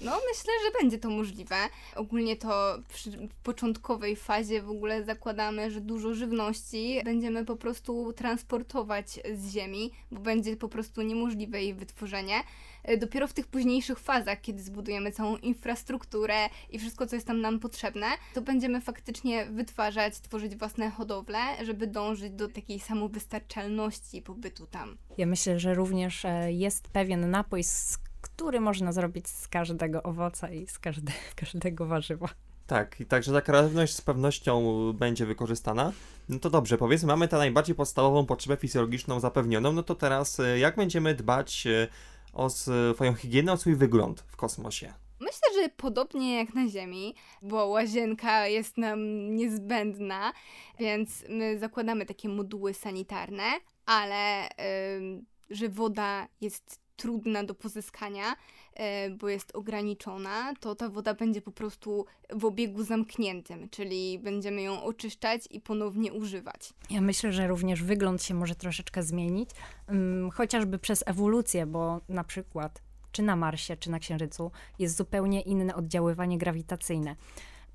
No, 0.05 0.11
myślę, 0.11 0.53
że 0.65 0.71
będzie 0.81 0.97
to 0.97 1.09
możliwe. 1.09 1.55
Ogólnie 1.95 2.35
to 2.35 2.77
przy, 2.89 3.29
początkowej 3.43 4.15
fazie 4.15 4.61
w 4.61 4.69
ogóle 4.69 5.03
zakładamy, 5.03 5.71
że 5.71 5.81
dużo 5.81 6.13
żywności 6.13 7.01
będziemy 7.05 7.45
po 7.45 7.55
prostu 7.55 8.13
transportować 8.13 9.19
z 9.33 9.51
Ziemi, 9.51 9.91
bo 10.11 10.19
będzie 10.19 10.55
po 10.57 10.69
prostu 10.69 11.01
niemożliwe 11.01 11.61
jej 11.63 11.73
wytworzenie. 11.73 12.35
E, 12.83 12.97
Dopiero 12.97 13.27
w 13.27 13.33
tych 13.33 13.47
późniejszych 13.47 13.99
fazach, 13.99 14.41
kiedy 14.41 14.63
zbudujemy 14.63 15.11
całą 15.11 15.37
infrastrukturę 15.37 16.35
i 16.69 16.79
wszystko, 16.79 17.07
co 17.07 17.15
jest 17.15 17.27
tam 17.27 17.41
nam 17.41 17.59
potrzebne, 17.59 18.05
to 18.33 18.41
będziemy 18.41 18.81
faktycznie 18.81 19.45
wytwarzać, 19.45 20.19
tworzyć 20.19 20.55
własne 20.55 20.89
hodowle, 20.91 21.37
żeby 21.65 21.87
dążyć 21.87 22.31
do 22.33 22.47
takiej 22.47 22.79
samowystarczalności 22.79 24.21
pobytu 24.21 24.67
tam. 24.67 24.97
Ja 25.17 25.25
myślę, 25.25 25.59
że 25.59 25.73
również 25.73 26.25
e, 26.25 26.51
jest 26.51 26.87
pewien 26.87 27.29
napój, 27.31 27.63
z- 27.63 27.97
który 28.21 28.59
można 28.59 28.91
zrobić 28.91 29.27
z 29.27 29.47
każdego 29.47 30.03
owoca 30.03 30.49
i 30.49 30.67
z 30.67 30.79
każde, 30.79 31.11
każdego 31.35 31.85
warzywa. 31.85 32.27
Tak, 32.67 32.99
i 32.99 33.05
także 33.05 33.31
ta 33.31 33.41
kreatywność 33.41 33.95
z 33.95 34.01
pewnością 34.01 34.63
będzie 34.93 35.25
wykorzystana. 35.25 35.91
No 36.29 36.39
to 36.39 36.49
dobrze, 36.49 36.77
powiedzmy, 36.77 37.07
mamy 37.07 37.27
tę 37.27 37.37
najbardziej 37.37 37.75
podstawową 37.75 38.25
potrzebę 38.25 38.57
fizjologiczną 38.57 39.19
zapewnioną, 39.19 39.73
no 39.73 39.83
to 39.83 39.95
teraz 39.95 40.39
e, 40.39 40.59
jak 40.59 40.75
będziemy 40.75 41.15
dbać 41.15 41.67
e, 41.67 41.87
o 42.33 42.49
swoją 42.49 43.13
higienę, 43.13 43.51
o 43.51 43.57
swój 43.57 43.75
wygląd 43.75 44.21
w 44.27 44.35
kosmosie? 44.35 44.93
Myślę, 45.19 45.61
że 45.61 45.69
podobnie 45.69 46.37
jak 46.37 46.53
na 46.53 46.67
Ziemi, 46.67 47.15
bo 47.41 47.65
łazienka 47.65 48.47
jest 48.47 48.77
nam 48.77 48.99
niezbędna, 49.35 50.33
więc 50.79 51.23
my 51.29 51.59
zakładamy 51.59 52.05
takie 52.05 52.29
moduły 52.29 52.73
sanitarne, 52.73 53.43
ale 53.85 54.49
ym, 54.97 55.25
że 55.49 55.69
woda 55.69 56.27
jest 56.41 56.80
trudna 57.01 57.43
do 57.43 57.55
pozyskania, 57.55 58.33
y, 58.33 59.15
bo 59.15 59.29
jest 59.29 59.55
ograniczona, 59.55 60.53
to 60.59 60.75
ta 60.75 60.89
woda 60.89 61.13
będzie 61.13 61.41
po 61.41 61.51
prostu 61.51 62.05
w 62.33 62.45
obiegu 62.45 62.83
zamkniętym, 62.83 63.69
czyli 63.69 64.19
będziemy 64.19 64.61
ją 64.61 64.83
oczyszczać 64.83 65.41
i 65.51 65.61
ponownie 65.61 66.13
używać. 66.13 66.73
Ja 66.89 67.01
myślę, 67.01 67.31
że 67.31 67.47
również 67.47 67.83
wygląd 67.83 68.23
się 68.23 68.33
może 68.33 68.55
troszeczkę 68.55 69.03
zmienić, 69.03 69.49
ym, 69.89 70.29
chociażby 70.33 70.79
przez 70.79 71.03
ewolucję, 71.07 71.65
bo 71.65 72.01
na 72.09 72.23
przykład 72.23 72.81
czy 73.11 73.23
na 73.23 73.35
Marsie, 73.35 73.77
czy 73.77 73.91
na 73.91 73.99
Księżycu 73.99 74.51
jest 74.79 74.97
zupełnie 74.97 75.41
inne 75.41 75.75
oddziaływanie 75.75 76.37
grawitacyjne. 76.37 77.15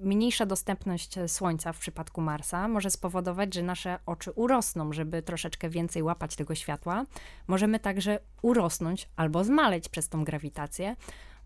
Mniejsza 0.01 0.47
dostępność 0.47 1.19
e, 1.19 1.29
Słońca 1.29 1.73
w 1.73 1.79
przypadku 1.79 2.21
Marsa 2.21 2.69
może 2.69 2.91
spowodować, 2.91 3.55
że 3.55 3.63
nasze 3.63 3.99
oczy 4.07 4.31
urosną, 4.31 4.93
żeby 4.93 5.23
troszeczkę 5.23 5.69
więcej 5.69 6.03
łapać 6.03 6.37
tego 6.37 6.55
światła. 6.55 7.07
Możemy 7.47 7.81
także 7.81 8.19
urosnąć 8.43 9.09
albo 9.17 9.45
zmaleć 9.45 9.89
przez 9.89 10.09
tą 10.09 10.25
grawitację. 10.25 10.97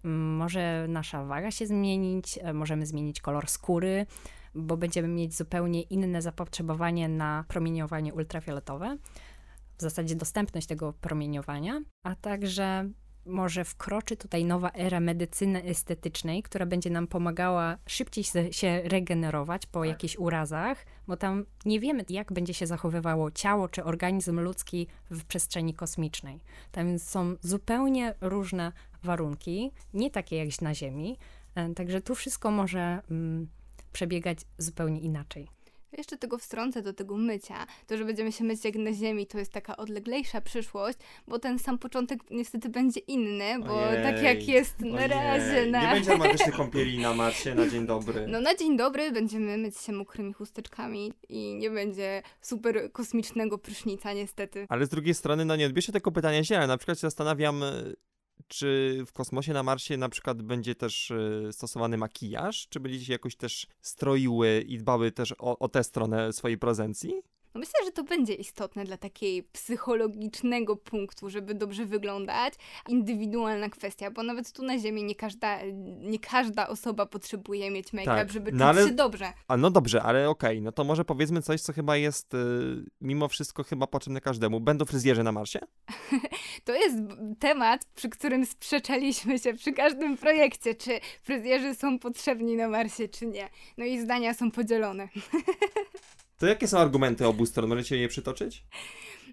Mm, 0.04 0.36
Może 0.36 0.86
nasza 0.88 1.24
waga 1.24 1.50
się 1.50 1.66
zmienić, 1.66 2.38
e, 2.42 2.52
możemy 2.52 2.86
zmienić 2.86 3.20
kolor 3.20 3.48
skóry, 3.48 4.06
bo 4.54 4.76
będziemy 4.76 5.08
mieć 5.08 5.36
zupełnie 5.36 5.82
inne 5.82 6.22
zapotrzebowanie 6.22 7.08
na 7.08 7.44
promieniowanie 7.48 8.14
ultrafioletowe, 8.14 8.96
w 9.78 9.82
zasadzie 9.82 10.16
dostępność 10.16 10.66
tego 10.66 10.92
promieniowania, 10.92 11.80
a 12.04 12.14
także 12.16 12.90
może 13.26 13.64
wkroczy 13.64 14.16
tutaj 14.16 14.44
nowa 14.44 14.70
era 14.70 15.00
medycyny 15.00 15.64
estetycznej, 15.64 16.42
która 16.42 16.66
będzie 16.66 16.90
nam 16.90 17.06
pomagała 17.06 17.78
szybciej 17.86 18.24
się 18.50 18.82
regenerować 18.84 19.66
po 19.66 19.80
tak. 19.80 19.88
jakichś 19.88 20.16
urazach, 20.16 20.86
bo 21.06 21.16
tam 21.16 21.44
nie 21.64 21.80
wiemy, 21.80 22.04
jak 22.08 22.32
będzie 22.32 22.54
się 22.54 22.66
zachowywało 22.66 23.30
ciało 23.30 23.68
czy 23.68 23.84
organizm 23.84 24.40
ludzki 24.40 24.86
w 25.10 25.24
przestrzeni 25.24 25.74
kosmicznej. 25.74 26.40
Tam 26.72 26.98
są 26.98 27.36
zupełnie 27.40 28.14
różne 28.20 28.72
warunki, 29.02 29.72
nie 29.94 30.10
takie 30.10 30.36
jak 30.36 30.62
na 30.62 30.74
Ziemi, 30.74 31.18
e, 31.54 31.74
także 31.74 32.00
tu 32.00 32.14
wszystko 32.14 32.50
może 32.50 33.02
mm, 33.10 33.48
przebiegać 33.92 34.38
zupełnie 34.58 35.00
inaczej. 35.00 35.48
Jeszcze 35.98 36.16
tego 36.16 36.38
wstrącę 36.38 36.82
do 36.82 36.92
tego 36.92 37.16
mycia. 37.16 37.66
To, 37.86 37.96
że 37.96 38.04
będziemy 38.04 38.32
się 38.32 38.44
myć 38.44 38.64
jak 38.64 38.74
na 38.74 38.92
ziemi, 38.92 39.26
to 39.26 39.38
jest 39.38 39.52
taka 39.52 39.76
odleglejsza 39.76 40.40
przyszłość, 40.40 40.98
bo 41.28 41.38
ten 41.38 41.58
sam 41.58 41.78
początek 41.78 42.20
niestety 42.30 42.68
będzie 42.68 43.00
inny, 43.00 43.58
bo 43.58 43.88
ojej, 43.88 44.02
tak 44.02 44.22
jak 44.22 44.48
jest 44.48 44.80
na 44.80 45.06
razie 45.06 45.66
na... 45.66 45.82
Nie 45.82 45.88
będzie 45.88 46.10
romantycznej 46.10 46.52
kąpieli 46.60 46.98
na 46.98 47.14
Marsie 47.14 47.54
na 47.54 47.68
dzień 47.68 47.86
dobry. 47.86 48.26
No 48.26 48.40
na 48.40 48.54
dzień 48.54 48.76
dobry 48.76 49.12
będziemy 49.12 49.58
myć 49.58 49.78
się 49.78 49.92
mokrymi 49.92 50.32
chusteczkami 50.32 51.12
i 51.28 51.54
nie 51.54 51.70
będzie 51.70 52.22
super 52.40 52.92
kosmicznego 52.92 53.58
prysznica 53.58 54.12
niestety. 54.12 54.66
Ale 54.68 54.86
z 54.86 54.88
drugiej 54.88 55.14
strony, 55.14 55.44
no 55.44 55.56
nie 55.56 55.66
odbierzcie 55.66 55.92
tego 55.92 56.12
pytania 56.12 56.44
źle. 56.44 56.66
Na 56.66 56.76
przykład 56.76 56.98
się 56.98 57.00
zastanawiam, 57.00 57.64
czy 58.48 58.98
w 59.06 59.12
kosmosie 59.12 59.52
na 59.52 59.62
Marsie 59.62 59.96
na 59.96 60.08
przykład 60.08 60.42
będzie 60.42 60.74
też 60.74 61.10
e, 61.10 61.52
stosowany 61.52 61.98
makijaż? 61.98 62.68
Czy 62.68 62.80
będziecie 62.80 63.12
jakoś 63.12 63.36
też 63.36 63.66
stroiły 63.80 64.64
i 64.66 64.78
dbały 64.78 65.12
też 65.12 65.34
o, 65.38 65.58
o 65.58 65.68
tę 65.68 65.84
stronę 65.84 66.32
swojej 66.32 66.58
prezencji? 66.58 67.22
No 67.54 67.60
myślę, 67.60 67.84
że 67.84 67.92
to 67.92 68.04
będzie 68.04 68.34
istotne 68.34 68.84
dla 68.84 68.96
takiej 68.96 69.42
psychologicznego 69.42 70.76
punktu, 70.76 71.30
żeby 71.30 71.54
dobrze 71.54 71.86
wyglądać. 71.86 72.54
Indywidualna 72.88 73.68
kwestia, 73.68 74.10
bo 74.10 74.22
nawet 74.22 74.52
tu 74.52 74.62
na 74.62 74.78
Ziemi 74.78 75.04
nie 75.04 75.14
każda, 75.14 75.58
nie 76.00 76.18
każda 76.18 76.68
osoba 76.68 77.06
potrzebuje 77.06 77.70
mieć 77.70 77.92
make-up, 77.92 78.16
tak, 78.16 78.32
żeby 78.32 78.52
no 78.52 78.58
czuć 78.58 78.78
ale, 78.78 78.88
się 78.88 78.94
dobrze. 78.94 79.32
A 79.48 79.56
no 79.56 79.70
dobrze, 79.70 80.02
ale 80.02 80.28
okej, 80.28 80.50
okay, 80.50 80.60
no 80.60 80.72
to 80.72 80.84
może 80.84 81.04
powiedzmy 81.04 81.42
coś, 81.42 81.60
co 81.60 81.72
chyba 81.72 81.96
jest 81.96 82.34
y, 82.34 82.38
mimo 83.00 83.28
wszystko 83.28 83.64
chyba 83.64 83.86
potrzebne 83.86 84.20
każdemu. 84.20 84.60
Będą 84.60 84.84
fryzjerzy 84.84 85.22
na 85.22 85.32
Marsie? 85.32 85.58
to 86.64 86.74
jest 86.74 86.96
temat, 87.38 87.84
przy 87.94 88.08
którym 88.08 88.46
sprzeczaliśmy 88.46 89.38
się 89.38 89.54
przy 89.54 89.72
każdym 89.72 90.16
projekcie, 90.16 90.74
czy 90.74 91.00
fryzjerzy 91.22 91.74
są 91.74 91.98
potrzebni 91.98 92.56
na 92.56 92.68
Marsie, 92.68 93.08
czy 93.08 93.26
nie. 93.26 93.48
No 93.78 93.84
i 93.84 94.00
zdania 94.00 94.34
są 94.34 94.50
podzielone. 94.50 95.08
To 96.40 96.46
jakie 96.46 96.68
są 96.68 96.78
argumenty 96.78 97.26
obu 97.26 97.46
stron? 97.46 97.68
Możecie 97.68 97.96
je 97.96 98.08
przytoczyć? 98.08 98.64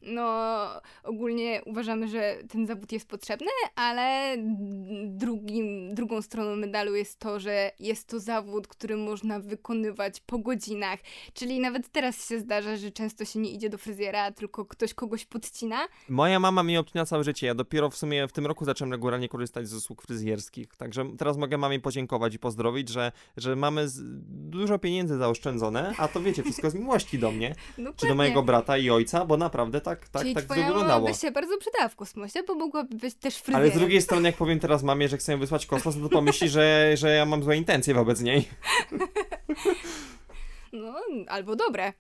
No 0.08 0.68
ogólnie 1.04 1.62
uważamy, 1.66 2.08
że 2.08 2.38
ten 2.50 2.68
zawód 2.68 2.92
jest 2.92 3.08
potrzebny, 3.08 3.48
ale 3.76 4.36
drugim, 5.06 5.96
drugą 5.96 6.22
stroną 6.22 6.56
medalu 6.56 6.96
jest 6.96 7.20
to, 7.20 7.40
że 7.40 7.72
jest 7.80 8.08
to 8.08 8.20
zawód, 8.20 8.68
który 8.68 8.98
można 8.98 9.40
wykonywać 9.40 10.20
po 10.20 10.38
godzinach. 10.38 11.00
Czyli 11.34 11.60
nawet 11.60 11.90
teraz 11.90 12.30
się 12.30 12.40
zdarza, 12.40 12.78
że 12.78 12.92
często 12.92 13.26
się 13.26 13.40
nie 13.40 13.52
idzie 13.52 13.70
do 13.70 13.78
fryzjera, 13.78 14.32
tylko 14.32 14.66
ktoś 14.66 14.94
kogoś 14.94 15.26
podcina. 15.26 15.88
Moja 16.10 16.40
mama 16.40 16.64
mnie 16.64 16.80
obcina 16.80 17.06
całe 17.06 17.24
życie. 17.24 17.48
Ja 17.48 17.56
dopiero 17.56 17.90
w 17.90 17.96
sumie 17.96 18.28
w 18.28 18.32
tym 18.32 18.46
roku 18.46 18.66
zacząłem 18.66 18.92
regularnie 18.92 19.30
korzystać 19.30 19.68
z 19.68 19.74
usług 19.74 20.02
fryzjerskich. 20.02 20.76
Także 20.76 21.06
teraz 21.18 21.38
mogę 21.38 21.58
mamie 21.58 21.80
podziękować 21.80 22.36
i 22.36 22.40
pozdrowić, 22.40 22.90
że, 22.90 23.12
że 23.38 23.56
mamy 23.56 23.88
dużo 24.30 24.80
pieniędzy 24.80 25.18
zaoszczędzone, 25.18 25.94
a 25.98 26.08
to 26.08 26.22
wiecie, 26.22 26.44
wszystko 26.44 26.70
z 26.70 26.76
miłości 26.76 27.20
do 27.20 27.32
mnie, 27.32 27.56
no 27.78 27.94
czy 27.94 28.08
do 28.08 28.16
mojego 28.16 28.44
brata 28.44 28.78
i 28.78 28.90
ojca, 28.90 29.26
bo 29.26 29.38
naprawdę 29.38 29.82
tak, 29.82 29.97
tak, 30.12 30.22
Czyli 30.22 30.36
tak 30.36 30.44
twoja 30.46 30.68
wyglądało. 30.68 31.08
by 31.08 31.14
się 31.14 31.32
bardzo 31.32 31.58
przydała 31.58 31.90
w 31.90 31.96
kosmosie, 31.96 32.44
bo 32.44 32.56
mogłaby 32.56 32.96
być 32.96 33.16
też 33.16 33.36
fryzjerem. 33.36 33.62
Ale 33.62 33.72
z 33.72 33.80
drugiej 33.80 34.02
strony, 34.02 34.30
jak 34.30 34.36
powiem 34.38 34.60
teraz 34.60 34.84
mamie, 34.84 35.08
że 35.10 35.18
chcę 35.18 35.32
ją 35.32 35.40
wysłać 35.40 35.66
kosmos, 35.66 35.96
no 35.96 36.10
to 36.10 36.16
pomyśli, 36.16 36.50
że, 36.50 36.92
że 36.98 37.10
ja 37.16 37.26
mam 37.26 37.44
złe 37.44 37.58
intencje 37.58 37.94
wobec 37.94 38.22
niej. 38.22 38.48
No, 40.74 40.94
albo 41.28 41.56
dobre. 41.56 41.94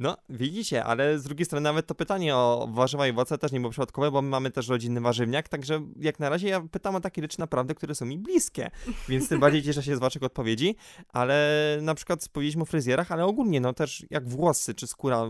No, 0.00 0.16
widzicie, 0.28 0.84
ale 0.84 1.18
z 1.18 1.22
drugiej 1.22 1.46
strony 1.46 1.64
nawet 1.64 1.86
to 1.86 1.94
pytanie 1.94 2.36
o 2.36 2.68
warzywa 2.72 3.06
i 3.06 3.10
owoce 3.10 3.38
też 3.38 3.52
nie 3.52 3.60
było 3.60 3.70
przypadkowe, 3.70 4.10
bo 4.10 4.22
my 4.22 4.28
mamy 4.28 4.50
też 4.50 4.68
rodzinny 4.68 5.00
warzywniak, 5.00 5.48
także 5.48 5.86
jak 5.96 6.20
na 6.20 6.28
razie 6.28 6.48
ja 6.48 6.60
pytam 6.60 6.94
o 6.94 7.00
takie 7.00 7.22
rzeczy 7.22 7.40
naprawdę, 7.40 7.74
które 7.74 7.94
są 7.94 8.06
mi 8.06 8.18
bliskie, 8.18 8.70
więc 9.08 9.28
tym 9.28 9.40
bardziej 9.40 9.62
cieszę 9.62 9.82
się 9.82 9.96
z 9.96 9.98
waszych 9.98 10.22
odpowiedzi, 10.22 10.76
ale 11.08 11.78
na 11.82 11.94
przykład 11.94 12.28
powiedzieliśmy 12.28 12.62
o 12.62 12.66
fryzjerach, 12.66 13.12
ale 13.12 13.24
ogólnie 13.24 13.60
no 13.60 13.72
też 13.72 14.06
jak 14.10 14.28
włosy 14.28 14.74
czy 14.74 14.86
skóra, 14.86 15.28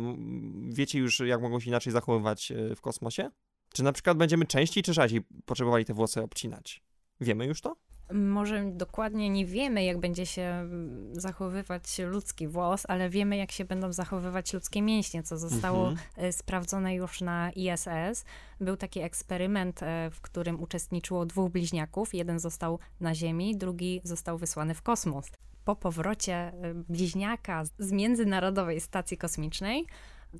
wiecie 0.68 0.98
już 0.98 1.20
jak 1.20 1.42
mogą 1.42 1.60
się 1.60 1.68
inaczej 1.68 1.92
zachowywać 1.92 2.52
e, 2.52 2.74
w 2.76 2.80
kosmosie? 2.80 3.30
Czy 3.72 3.82
na 3.82 3.92
przykład 3.92 4.18
będziemy 4.18 4.46
częściej 4.46 4.82
czy 4.82 4.92
rzadziej 4.92 5.20
potrzebowali 5.44 5.84
te 5.84 5.94
włosy 5.94 6.22
obcinać? 6.22 6.87
Wiemy 7.20 7.46
już 7.46 7.60
to? 7.60 7.76
Może 8.12 8.70
dokładnie 8.72 9.30
nie 9.30 9.46
wiemy, 9.46 9.84
jak 9.84 9.98
będzie 9.98 10.26
się 10.26 10.42
mm, 10.42 11.20
zachowywać 11.20 11.98
ludzki 11.98 12.48
włos, 12.48 12.82
ale 12.88 13.10
wiemy, 13.10 13.36
jak 13.36 13.52
się 13.52 13.64
będą 13.64 13.92
zachowywać 13.92 14.52
ludzkie 14.52 14.82
mięśnie, 14.82 15.22
co 15.22 15.38
zostało 15.38 15.88
mhm. 15.88 16.08
E, 16.16 16.32
sprawdzone 16.32 16.94
już 16.94 17.20
na 17.20 17.50
ISS. 17.50 18.24
Był 18.60 18.76
taki 18.76 19.00
eksperyment, 19.00 19.82
e, 19.82 20.10
w 20.10 20.20
którym 20.20 20.60
uczestniczyło 20.60 21.26
dwóch 21.26 21.52
bliźniaków. 21.52 22.14
Jeden 22.14 22.38
został 22.38 22.78
na 23.00 23.14
Ziemi, 23.14 23.56
drugi 23.56 24.00
został 24.04 24.38
wysłany 24.38 24.74
w 24.74 24.82
kosmos. 24.82 25.30
Po 25.64 25.76
powrocie 25.76 26.34
e, 26.34 26.52
bliźniaka 26.88 27.64
z 27.78 27.92
Międzynarodowej 27.92 28.80
Stacji 28.80 29.18
Kosmicznej, 29.18 29.86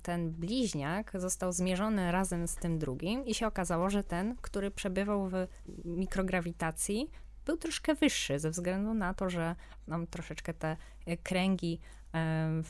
ten 0.03 0.31
bliźniak 0.31 1.12
został 1.14 1.53
zmierzony 1.53 2.12
razem 2.12 2.48
z 2.48 2.55
tym 2.55 2.79
drugim 2.79 3.27
i 3.27 3.35
się 3.35 3.46
okazało, 3.46 3.90
że 3.90 4.05
ten, 4.05 4.37
który 4.40 4.70
przebywał 4.70 5.29
w 5.29 5.46
mikrograwitacji, 5.85 7.11
był 7.48 7.57
troszkę 7.57 7.94
wyższy 7.94 8.38
ze 8.38 8.51
względu 8.51 8.94
na 8.94 9.14
to, 9.14 9.31
że 9.31 9.57
nam 9.87 10.07
troszeczkę 10.07 10.55
te 10.55 10.77
e, 11.07 11.16
kręgi 11.16 11.81
e, 12.14 12.62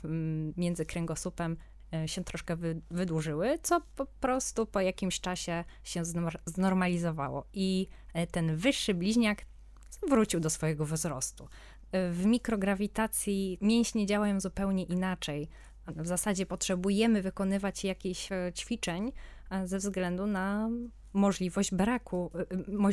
między 0.56 0.86
kręgosłupem 0.86 1.56
e, 1.92 2.08
się 2.08 2.24
troszkę 2.24 2.56
wydłużyły, 2.90 3.58
co 3.62 3.80
po 3.96 4.06
prostu 4.06 4.66
po 4.66 4.80
jakimś 4.80 5.20
czasie 5.20 5.64
się 5.84 6.02
znormalizowało 6.46 7.46
i 7.52 7.88
ten 8.30 8.56
wyższy 8.56 8.94
bliźniak 8.94 9.44
wrócił 10.08 10.40
do 10.40 10.50
swojego 10.50 10.86
wzrostu. 10.86 11.48
W 11.92 12.22
mikrograwitacji 12.26 13.58
mięśnie 13.60 14.06
działają 14.06 14.40
zupełnie 14.40 14.84
inaczej. 14.84 15.48
W 15.96 16.06
zasadzie 16.06 16.46
potrzebujemy 16.46 17.22
wykonywać 17.22 17.84
jakieś 17.84 18.28
ćwiczeń 18.54 19.12
ze 19.64 19.78
względu 19.78 20.26
na 20.26 20.70
możliwość 21.12 21.74
braku, 21.74 22.30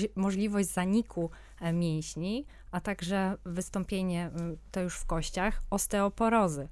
y, 0.05 0.09
możliwość 0.15 0.69
zaniku 0.69 1.29
e, 1.61 1.73
mięśni, 1.73 2.45
a 2.71 2.81
także 2.81 3.37
wystąpienie 3.45 4.31
to 4.71 4.81
już 4.81 4.97
w 4.97 5.05
kościach 5.05 5.63
osteoporozy. 5.69 6.67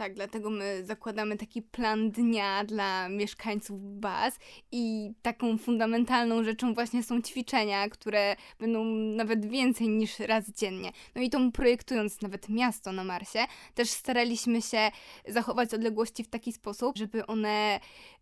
Tak, 0.00 0.14
dlatego 0.14 0.50
my 0.50 0.84
zakładamy 0.84 1.36
taki 1.36 1.62
plan 1.62 2.10
dnia 2.10 2.64
dla 2.64 3.08
mieszkańców 3.08 4.00
baz 4.00 4.38
i 4.72 5.12
taką 5.22 5.58
fundamentalną 5.58 6.44
rzeczą 6.44 6.74
właśnie 6.74 7.02
są 7.02 7.22
ćwiczenia, 7.22 7.88
które 7.88 8.36
będą 8.58 8.84
nawet 8.94 9.46
więcej 9.46 9.88
niż 9.88 10.18
raz 10.18 10.50
dziennie. 10.50 10.92
No 11.14 11.22
i 11.22 11.30
to 11.30 11.50
projektując 11.52 12.22
nawet 12.22 12.48
miasto 12.48 12.92
na 12.92 13.04
Marsie, 13.04 13.38
też 13.74 13.90
staraliśmy 13.90 14.62
się 14.62 14.90
zachować 15.28 15.74
odległości 15.74 16.24
w 16.24 16.28
taki 16.28 16.52
sposób, 16.52 16.98
żeby 16.98 17.26
one 17.26 17.80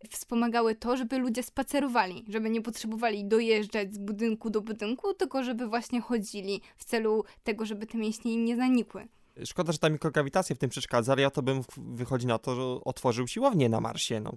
wspomagały 0.09 0.75
to, 0.75 0.97
żeby 0.97 1.17
ludzie 1.17 1.43
spacerowali, 1.43 2.25
żeby 2.27 2.49
nie 2.49 2.61
potrzebowali 2.61 3.25
dojeżdżać 3.25 3.93
z 3.93 3.97
budynku 3.97 4.49
do 4.49 4.61
budynku, 4.61 5.13
tylko 5.13 5.43
żeby 5.43 5.67
właśnie 5.67 6.01
chodzili 6.01 6.61
w 6.77 6.85
celu 6.85 7.23
tego, 7.43 7.65
żeby 7.65 7.85
te 7.85 7.97
mięśnie 7.97 8.35
nie 8.35 8.55
zanikły. 8.55 9.07
Szkoda, 9.45 9.71
że 9.71 9.77
ta 9.77 9.89
mikrograwitacja 9.89 10.55
w 10.55 10.59
tym 10.59 10.69
przeszkadza, 10.69 11.11
ale 11.11 11.21
ja 11.21 11.29
to 11.29 11.41
bym 11.41 11.61
wychodzi 11.77 12.27
na 12.27 12.37
to, 12.37 12.55
że 12.55 12.61
otworzył 12.85 13.27
siłownię 13.27 13.69
na 13.69 13.81
Marsie. 13.81 14.19
No, 14.19 14.33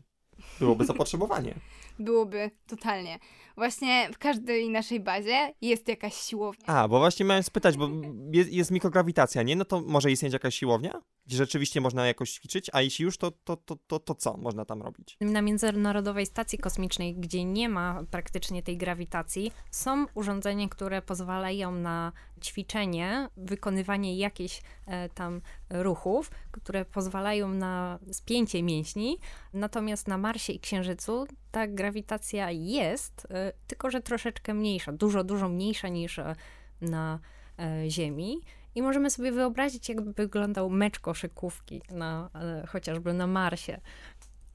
byłoby 0.60 0.84
zapotrzebowanie. 0.92 1.54
Byłoby 2.02 2.50
totalnie. 2.66 3.18
Właśnie 3.56 4.08
w 4.12 4.18
każdej 4.18 4.70
naszej 4.70 5.00
bazie 5.00 5.54
jest 5.60 5.88
jakaś 5.88 6.14
siłownia. 6.14 6.66
A, 6.66 6.88
bo 6.88 6.98
właśnie 6.98 7.26
miałem 7.26 7.42
spytać, 7.42 7.76
bo 7.76 7.90
jest, 8.32 8.52
jest 8.52 8.70
mikrograwitacja, 8.70 9.42
nie? 9.42 9.56
No 9.56 9.64
to 9.64 9.80
może 9.80 10.10
istnieć 10.10 10.32
jakaś 10.32 10.54
siłownia? 10.54 11.02
Gdzie 11.26 11.36
rzeczywiście 11.36 11.80
można 11.80 12.06
jakoś 12.06 12.32
ćwiczyć, 12.32 12.70
a 12.72 12.80
jeśli 12.80 13.04
już, 13.04 13.18
to, 13.18 13.30
to, 13.30 13.56
to, 13.56 13.76
to, 13.86 13.98
to 13.98 14.14
co 14.14 14.36
można 14.36 14.64
tam 14.64 14.82
robić? 14.82 15.16
Na 15.20 15.42
Międzynarodowej 15.42 16.26
Stacji 16.26 16.58
Kosmicznej, 16.58 17.14
gdzie 17.14 17.44
nie 17.44 17.68
ma 17.68 18.04
praktycznie 18.10 18.62
tej 18.62 18.76
grawitacji, 18.76 19.52
są 19.70 20.06
urządzenia, 20.14 20.68
które 20.68 21.02
pozwalają 21.02 21.72
na 21.72 22.12
ćwiczenie, 22.42 23.28
wykonywanie 23.36 24.16
jakichś 24.16 24.62
e, 24.86 25.08
tam 25.08 25.40
ruchów, 25.70 26.30
które 26.50 26.84
pozwalają 26.84 27.48
na 27.48 27.98
spięcie 28.12 28.62
mięśni. 28.62 29.18
Natomiast 29.52 30.08
na 30.08 30.18
Marsie 30.18 30.52
i 30.52 30.60
Księżycu 30.60 31.26
ta 31.50 31.66
grawitacja 31.92 32.50
jest, 32.50 33.26
e, 33.30 33.52
tylko 33.66 33.90
że 33.90 34.00
troszeczkę 34.00 34.54
mniejsza, 34.54 34.92
dużo, 34.92 35.24
dużo 35.24 35.48
mniejsza 35.48 35.88
niż 35.88 36.18
e, 36.18 36.36
na 36.80 37.18
e, 37.58 37.90
Ziemi. 37.90 38.40
I 38.74 38.82
możemy 38.82 39.10
sobie 39.10 39.32
wyobrazić, 39.32 39.88
jakby 39.88 40.12
wyglądał 40.12 40.70
mecz 40.70 40.98
koszykówki 40.98 41.82
na, 41.90 42.30
chociażby 42.68 43.12
na 43.12 43.26
Marsie. 43.26 43.80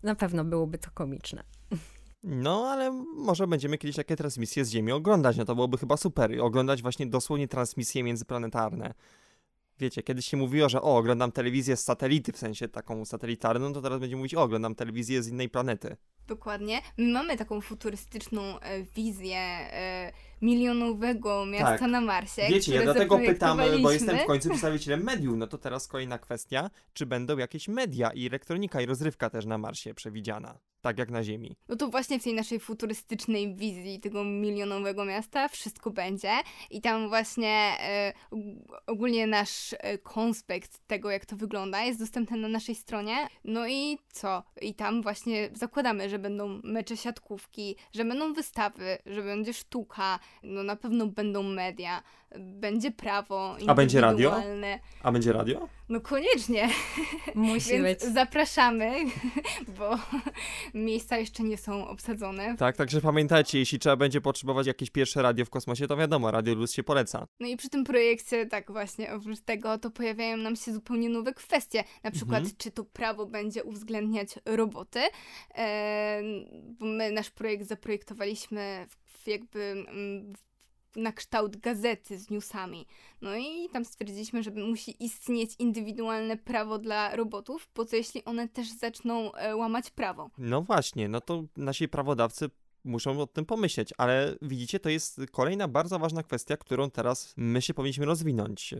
Na 0.03 0.15
pewno 0.15 0.43
byłoby 0.43 0.77
to 0.77 0.91
komiczne. 0.93 1.43
No, 2.23 2.67
ale 2.69 2.91
może 3.15 3.47
będziemy 3.47 3.77
kiedyś 3.77 3.95
takie 3.95 4.15
transmisje 4.15 4.65
z 4.65 4.69
Ziemi 4.69 4.91
oglądać, 4.91 5.37
no 5.37 5.45
to 5.45 5.55
byłoby 5.55 5.77
chyba 5.77 5.97
super. 5.97 6.41
Oglądać 6.41 6.81
właśnie 6.81 7.07
dosłownie 7.07 7.47
transmisje 7.47 8.03
międzyplanetarne. 8.03 8.93
Wiecie, 9.79 10.03
kiedyś 10.03 10.25
się 10.25 10.37
mówiło, 10.37 10.69
że 10.69 10.81
o, 10.81 10.97
oglądam 10.97 11.31
telewizję 11.31 11.77
z 11.77 11.83
satelity, 11.83 12.31
w 12.31 12.37
sensie 12.37 12.67
taką 12.67 13.05
satelitarną, 13.05 13.73
to 13.73 13.81
teraz 13.81 13.99
będziemy 13.99 14.17
mówić, 14.19 14.35
o, 14.35 14.41
oglądam 14.43 14.75
telewizję 14.75 15.23
z 15.23 15.27
innej 15.27 15.49
planety. 15.49 15.97
Dokładnie. 16.27 16.81
My 16.97 17.11
mamy 17.11 17.37
taką 17.37 17.61
futurystyczną 17.61 18.59
e, 18.59 18.83
wizję 18.83 19.37
e, 19.37 20.11
milionowego 20.41 21.45
miasta 21.45 21.77
Tak. 21.77 21.91
na 21.91 22.01
Marsie. 22.01 22.41
Wiecie, 22.49 22.75
ja 22.75 22.81
dlatego 22.83 23.17
pytam, 23.17 23.57
bo 23.57 23.63
zaprojektowaliśmy. 23.63 23.93
jestem 23.93 24.17
w 24.17 24.25
końcu 24.25 24.49
przedstawicielem 24.49 25.03
mediów, 25.03 25.37
no 25.37 25.47
to 25.47 25.57
teraz 25.57 25.87
kolejna 25.87 26.17
kwestia, 26.17 26.69
czy 26.93 27.05
będą 27.05 27.37
jakieś 27.37 27.67
media 27.67 28.11
i 28.11 28.25
elektronika 28.27 28.81
i 28.81 28.85
rozrywka 28.85 29.29
też 29.29 29.45
na 29.45 29.57
Marsie 29.57 29.93
przewidziana, 29.93 30.59
tak 30.87 30.97
jak 30.97 31.09
na 31.11 31.23
Ziemi. 31.23 31.55
No 31.69 31.75
to 31.75 31.87
właśnie 31.87 32.19
w 32.19 32.23
tej 32.23 32.33
naszej 32.33 32.59
futurystycznej 32.59 33.55
wizji 33.55 33.99
tego 33.99 34.23
milionowego 34.23 35.05
miasta 35.05 35.47
wszystko 35.47 35.91
będzie 35.91 36.31
i 36.69 36.81
tam 36.81 37.09
właśnie 37.09 37.71
og- 38.31 38.81
ogólnie 38.87 39.27
nasz 39.27 39.75
e, 39.79 39.97
konspekt 39.97 40.79
tego, 40.87 41.11
jak 41.11 41.25
to 41.25 41.35
wygląda, 41.35 41.83
jest 41.83 41.99
dostępny 41.99 42.37
na 42.37 42.47
naszej 42.47 42.75
stronie. 42.75 43.27
No 43.43 43.67
i 43.67 43.97
co? 44.11 44.43
I 44.61 44.73
tam 44.75 45.01
właśnie 45.01 45.49
zakładamy, 45.53 46.09
że 46.09 46.19
będą 46.19 46.61
mecze 46.63 46.97
siatkówki, 46.97 47.75
że 47.95 48.05
będą 48.05 48.33
wystawy, 48.33 48.97
że 49.05 49.21
będzie 49.23 49.53
sztuka, 49.53 50.19
no 50.43 50.63
na 50.63 50.75
pewno 50.75 51.07
będą 51.07 51.43
media, 51.43 52.03
będzie 52.39 52.91
prawo 52.91 53.57
A 53.67 53.73
będzie 53.75 54.01
radio? 54.01 54.41
A 55.03 55.11
będzie 55.11 55.33
radio? 55.33 55.69
No 55.89 56.01
koniecznie, 56.01 56.69
Musi 57.35 57.69
więc 57.69 57.83
być. 58.05 58.13
zapraszamy, 58.13 58.91
bo 59.79 59.97
miejsca 60.73 61.17
jeszcze 61.17 61.43
nie 61.43 61.57
są 61.57 61.87
obsadzone. 61.87 62.55
Tak, 62.57 62.77
także 62.77 63.01
pamiętajcie, 63.01 63.59
jeśli 63.59 63.79
trzeba 63.79 63.95
będzie 63.95 64.21
potrzebować 64.21 64.67
jakieś 64.67 64.89
pierwsze 64.89 65.21
radio 65.21 65.45
w 65.45 65.49
kosmosie, 65.49 65.87
to 65.87 65.97
wiadomo, 65.97 66.31
Radio 66.31 66.55
Luz 66.55 66.73
się 66.73 66.83
poleca. 66.83 67.27
No 67.39 67.47
i 67.47 67.57
przy 67.57 67.69
tym 67.69 67.83
projekcie, 67.83 68.45
tak 68.45 68.71
właśnie, 68.71 69.13
oprócz 69.13 69.39
tego, 69.39 69.77
to 69.77 69.91
pojawiają 69.91 70.37
nam 70.37 70.55
się 70.55 70.73
zupełnie 70.73 71.09
nowe 71.09 71.33
kwestie. 71.33 71.83
Na 72.03 72.11
przykład, 72.11 72.39
Mhm. 72.39 72.55
czy 72.57 72.71
to 72.71 72.85
prawo 72.85 73.25
będzie 73.25 73.63
uwzględniać 73.63 74.29
roboty. 74.45 74.99
E, 75.55 76.21
bo 76.79 76.85
my 76.85 77.11
nasz 77.11 77.29
projekt 77.29 77.67
zaprojektowaliśmy 77.67 78.87
w, 78.89 79.23
w 79.23 79.27
jakby 79.27 79.61
mm, 79.63 80.33
w- 80.33 80.47
na 80.95 81.11
kształt 81.11 81.57
gazety 81.57 82.17
z 82.17 82.29
newsami. 82.29 82.85
No 83.21 83.35
i 83.35 83.69
tam 83.73 83.85
stwierdziliśmy, 83.85 84.43
że 84.43 84.51
musi 84.51 85.03
istnieć 85.03 85.55
indywidualne 85.59 86.37
prawo 86.37 86.77
dla 86.77 87.15
robotów, 87.15 87.69
bo 87.75 87.85
co 87.85 87.95
jeśli 87.95 88.25
one 88.25 88.47
też 88.47 88.71
zaczną 88.71 89.33
e, 89.33 89.55
łamać 89.55 89.89
prawo? 89.89 90.29
No 90.37 90.61
właśnie, 90.61 91.09
no 91.09 91.21
to 91.21 91.43
nasi 91.57 91.87
prawodawcy 91.87 92.49
muszą 92.83 93.21
o 93.21 93.27
tym 93.27 93.45
pomyśleć, 93.45 93.93
ale 93.97 94.35
widzicie, 94.41 94.79
to 94.79 94.89
jest 94.89 95.21
kolejna 95.31 95.67
bardzo 95.67 95.99
ważna 95.99 96.23
kwestia, 96.23 96.57
którą 96.57 96.91
teraz 96.91 97.33
my 97.37 97.61
się 97.61 97.73
powinniśmy 97.73 98.05
rozwinąć. 98.05 98.73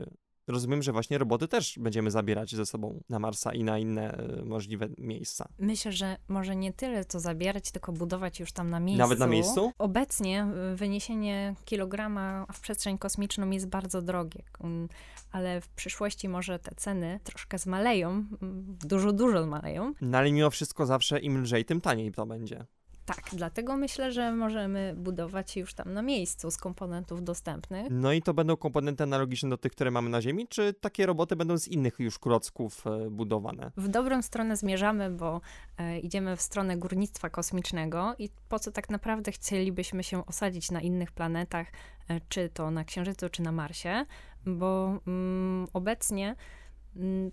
Rozumiem, 0.48 0.84
że 0.84 0.92
właśnie 0.92 1.18
roboty 1.18 1.48
też 1.48 1.80
będziemy 1.80 2.12
zabierać 2.12 2.56
ze 2.56 2.66
sobą 2.66 3.04
na 3.10 3.20
Marsa 3.20 3.54
i 3.54 3.64
na 3.64 3.78
inne 3.78 4.18
e, 4.18 4.46
możliwe 4.46 4.90
miejsca. 4.98 5.48
Myślę, 5.60 5.92
że 5.92 6.18
może 6.28 6.56
nie 6.56 6.74
tyle 6.74 7.06
co 7.06 7.20
zabierać, 7.20 7.72
tylko 7.72 7.92
budować 7.92 8.40
już 8.40 8.52
tam 8.52 8.70
na 8.70 8.80
miejscu. 8.80 9.00
Nawet 9.00 9.20
na 9.20 9.28
miejscu? 9.28 9.72
Obecnie 9.78 10.48
y, 10.74 10.76
wyniesienie 10.76 11.56
kilograma 11.66 12.46
w 12.54 12.60
przestrzeń 12.60 12.98
kosmiczną 12.98 13.50
jest 13.50 13.68
bardzo 13.68 14.02
drogie, 14.02 14.44
mm, 14.62 14.90
ale 15.32 15.62
w 15.62 15.70
przyszłości 15.70 16.30
może 16.30 16.60
te 16.60 16.76
ceny 16.76 17.20
troszkę 17.24 17.58
zmaleją, 17.58 18.10
mm, 18.10 18.78
dużo, 18.86 19.14
dużo 19.14 19.44
zmaleją. 19.44 19.94
No 20.02 20.18
ale 20.18 20.32
mimo 20.32 20.50
wszystko 20.50 20.86
zawsze 20.86 21.20
im 21.20 21.42
lżej, 21.42 21.66
tym 21.66 21.82
taniej 21.82 22.12
to 22.12 22.26
będzie. 22.26 22.66
Tak, 23.08 23.22
dlatego 23.34 23.78
myślę, 23.78 24.12
że 24.12 24.32
możemy 24.32 24.94
budować 24.98 25.58
już 25.58 25.74
tam 25.74 25.94
na 25.94 26.02
miejscu 26.02 26.52
z 26.52 26.58
komponentów 26.58 27.24
dostępnych. 27.24 27.88
No 27.90 28.14
i 28.14 28.22
to 28.22 28.34
będą 28.34 28.58
komponenty 28.58 29.04
analogiczne 29.04 29.50
do 29.50 29.58
tych, 29.58 29.72
które 29.72 29.92
mamy 29.92 30.10
na 30.10 30.22
Ziemi, 30.22 30.48
czy 30.48 30.74
takie 30.74 31.06
roboty 31.06 31.36
będą 31.36 31.58
z 31.58 31.68
innych 31.68 32.00
już 32.00 32.20
klocków 32.20 32.88
e, 32.88 33.10
budowane? 33.10 33.72
W 33.78 33.88
dobrą 33.88 34.22
stronę 34.22 34.58
zmierzamy, 34.58 35.10
bo 35.10 35.42
e, 35.78 36.00
idziemy 36.00 36.36
w 36.36 36.42
stronę 36.42 36.78
górnictwa 36.78 37.30
kosmicznego 37.30 38.16
i 38.20 38.30
po 38.50 38.60
co 38.60 38.72
tak 38.72 38.90
naprawdę 38.90 39.32
chcielibyśmy 39.32 40.04
się 40.04 40.26
osadzić 40.26 40.72
na 40.72 40.82
innych 40.82 41.12
planetach, 41.12 41.68
e, 42.10 42.22
czy 42.30 42.50
to 42.50 42.72
na 42.72 42.84
Księżycu, 42.84 43.30
czy 43.30 43.42
na 43.42 43.52
Marsie, 43.52 44.06
bo 44.46 45.00
mm, 45.08 45.68
obecnie 45.74 46.36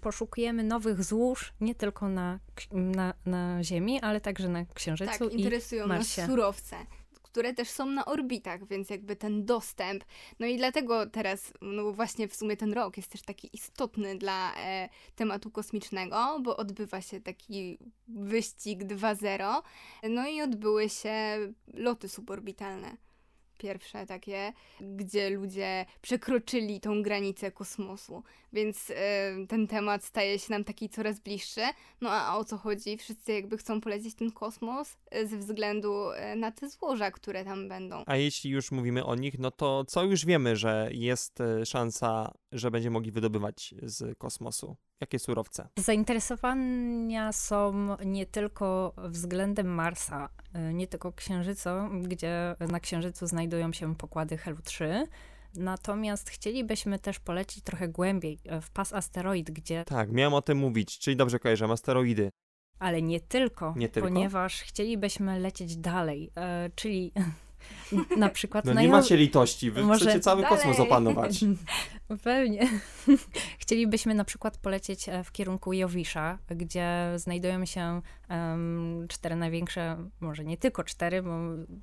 poszukujemy 0.00 0.64
nowych 0.64 1.04
złóż 1.04 1.52
nie 1.60 1.74
tylko 1.74 2.08
na, 2.08 2.40
na, 2.72 3.14
na 3.26 3.64
Ziemi, 3.64 4.00
ale 4.00 4.20
także 4.20 4.48
na 4.48 4.64
Księżycu 4.64 5.24
Tak, 5.24 5.32
i 5.32 5.36
interesują 5.36 5.86
nas 5.86 5.98
Marsie. 5.98 6.26
surowce, 6.26 6.76
które 7.22 7.54
też 7.54 7.70
są 7.70 7.86
na 7.86 8.04
orbitach, 8.04 8.66
więc 8.66 8.90
jakby 8.90 9.16
ten 9.16 9.44
dostęp. 9.44 10.04
No 10.40 10.46
i 10.46 10.56
dlatego 10.56 11.06
teraz, 11.06 11.52
no 11.62 11.92
właśnie 11.92 12.28
w 12.28 12.36
sumie 12.36 12.56
ten 12.56 12.72
rok 12.72 12.96
jest 12.96 13.10
też 13.10 13.22
taki 13.22 13.50
istotny 13.52 14.18
dla 14.18 14.54
e, 14.56 14.88
tematu 15.14 15.50
kosmicznego, 15.50 16.40
bo 16.42 16.56
odbywa 16.56 17.00
się 17.00 17.20
taki 17.20 17.78
wyścig 18.08 18.84
2.0, 18.84 19.62
no 20.10 20.28
i 20.28 20.42
odbyły 20.42 20.88
się 20.88 21.38
loty 21.66 22.08
suborbitalne. 22.08 22.96
Pierwsze 23.58 24.06
takie, 24.06 24.52
gdzie 24.80 25.30
ludzie 25.30 25.86
przekroczyli 26.02 26.80
tą 26.80 27.02
granicę 27.02 27.52
kosmosu, 27.52 28.22
więc 28.52 28.90
e, 28.90 29.46
ten 29.48 29.66
temat 29.66 30.04
staje 30.04 30.38
się 30.38 30.46
nam 30.52 30.64
taki 30.64 30.88
coraz 30.88 31.20
bliższy. 31.20 31.60
No 32.00 32.10
a 32.10 32.36
o 32.36 32.44
co 32.44 32.58
chodzi? 32.58 32.96
Wszyscy 32.96 33.32
jakby 33.32 33.58
chcą 33.58 33.80
polecieć 33.80 34.14
ten 34.14 34.32
kosmos 34.32 34.96
e, 35.10 35.26
ze 35.26 35.38
względu 35.38 36.10
e, 36.10 36.36
na 36.36 36.52
te 36.52 36.68
złoża, 36.68 37.10
które 37.10 37.44
tam 37.44 37.68
będą. 37.68 38.02
A 38.06 38.16
jeśli 38.16 38.50
już 38.50 38.72
mówimy 38.72 39.04
o 39.04 39.14
nich, 39.14 39.38
no 39.38 39.50
to 39.50 39.84
co 39.84 40.04
już 40.04 40.26
wiemy, 40.26 40.56
że 40.56 40.88
jest 40.92 41.40
e, 41.40 41.66
szansa, 41.66 42.34
że 42.52 42.70
będziemy 42.70 42.92
mogli 42.92 43.12
wydobywać 43.12 43.74
z 43.82 44.18
kosmosu? 44.18 44.76
Jakie 45.00 45.18
surowce? 45.18 45.68
Zainteresowania 45.78 47.32
są 47.32 47.86
nie 48.04 48.26
tylko 48.26 48.94
względem 49.08 49.66
Marsa, 49.74 50.28
y, 50.28 50.43
nie 50.72 50.86
tylko 50.86 51.12
Księżyca, 51.12 51.88
gdzie 52.02 52.56
na 52.70 52.80
Księżycu 52.80 53.26
znajdują 53.26 53.72
się 53.72 53.96
pokłady 53.96 54.36
Helu-3, 54.36 55.06
natomiast 55.54 56.30
chcielibyśmy 56.30 56.98
też 56.98 57.18
polecić 57.20 57.64
trochę 57.64 57.88
głębiej 57.88 58.38
y, 58.52 58.60
w 58.60 58.70
pas 58.70 58.92
asteroid, 58.92 59.50
gdzie, 59.50 59.84
Tak, 59.84 60.12
miałem 60.12 60.34
o 60.34 60.42
tym 60.42 60.58
mówić, 60.58 60.98
czyli 60.98 61.16
dobrze 61.16 61.38
kojarzę, 61.38 61.64
asteroidy. 61.64 62.30
ale 62.78 63.02
nie 63.02 63.20
tylko, 63.20 63.74
Nie 63.76 63.88
tylko? 63.88 64.08
ponieważ 64.08 64.60
chcielibyśmy 64.62 65.38
lecieć 65.38 65.76
dalej, 65.76 66.30
y, 66.66 66.70
czyli 66.74 67.12
na 68.16 68.28
przykład 68.28 68.64
No 68.64 68.72
nie 68.74 68.84
Jo- 68.86 68.90
macie 68.92 69.16
litości, 69.16 69.70
wy 69.70 69.82
Może 69.82 70.04
chcecie 70.04 70.20
cały 70.20 70.42
dalej. 70.42 70.56
kosmos 70.58 70.80
opanować. 70.80 71.40
Pewnie. 72.24 72.68
Chcielibyśmy 73.58 74.14
na 74.14 74.24
przykład 74.24 74.58
polecieć 74.58 75.08
e, 75.08 75.24
w 75.24 75.32
kierunku 75.32 75.72
Jowisza, 75.72 76.38
gdzie 76.48 77.12
znajdują 77.16 77.64
się 77.66 78.00
em, 78.28 79.06
cztery 79.08 79.36
największe, 79.36 79.96
może 80.20 80.44
nie 80.44 80.56
tylko 80.56 80.84
cztery, 80.84 81.22
bo 81.22 81.30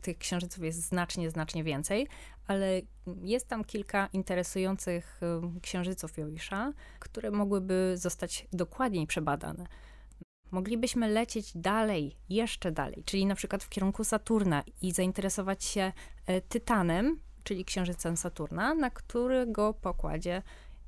tych 0.02 0.18
księżyców 0.18 0.64
jest 0.64 0.82
znacznie, 0.88 1.30
znacznie 1.30 1.64
więcej, 1.64 2.08
ale 2.48 2.82
jest 3.24 3.48
tam 3.48 3.64
kilka 3.64 4.10
interesujących 4.14 5.22
księżyców 5.62 6.18
Jowisza, 6.18 6.74
które 7.00 7.32
mogłyby 7.32 7.94
zostać 7.96 8.48
dokładniej 8.54 9.08
przebadane. 9.08 9.66
Moglibyśmy 10.52 11.10
lecieć 11.10 11.52
dalej, 11.56 12.16
jeszcze 12.30 12.72
dalej, 12.72 13.04
czyli 13.06 13.26
na 13.26 13.36
przykład 13.36 13.64
w 13.64 13.70
kierunku 13.70 14.04
Saturna 14.04 14.64
i 14.82 14.92
zainteresować 14.92 15.64
się 15.64 15.92
e, 16.28 16.42
Tytanem, 16.42 17.20
czyli 17.44 17.66
księżycem 17.66 18.18
Saturna, 18.18 18.74
na 18.74 18.90
którego 18.90 19.74
pokładzie 19.74 20.42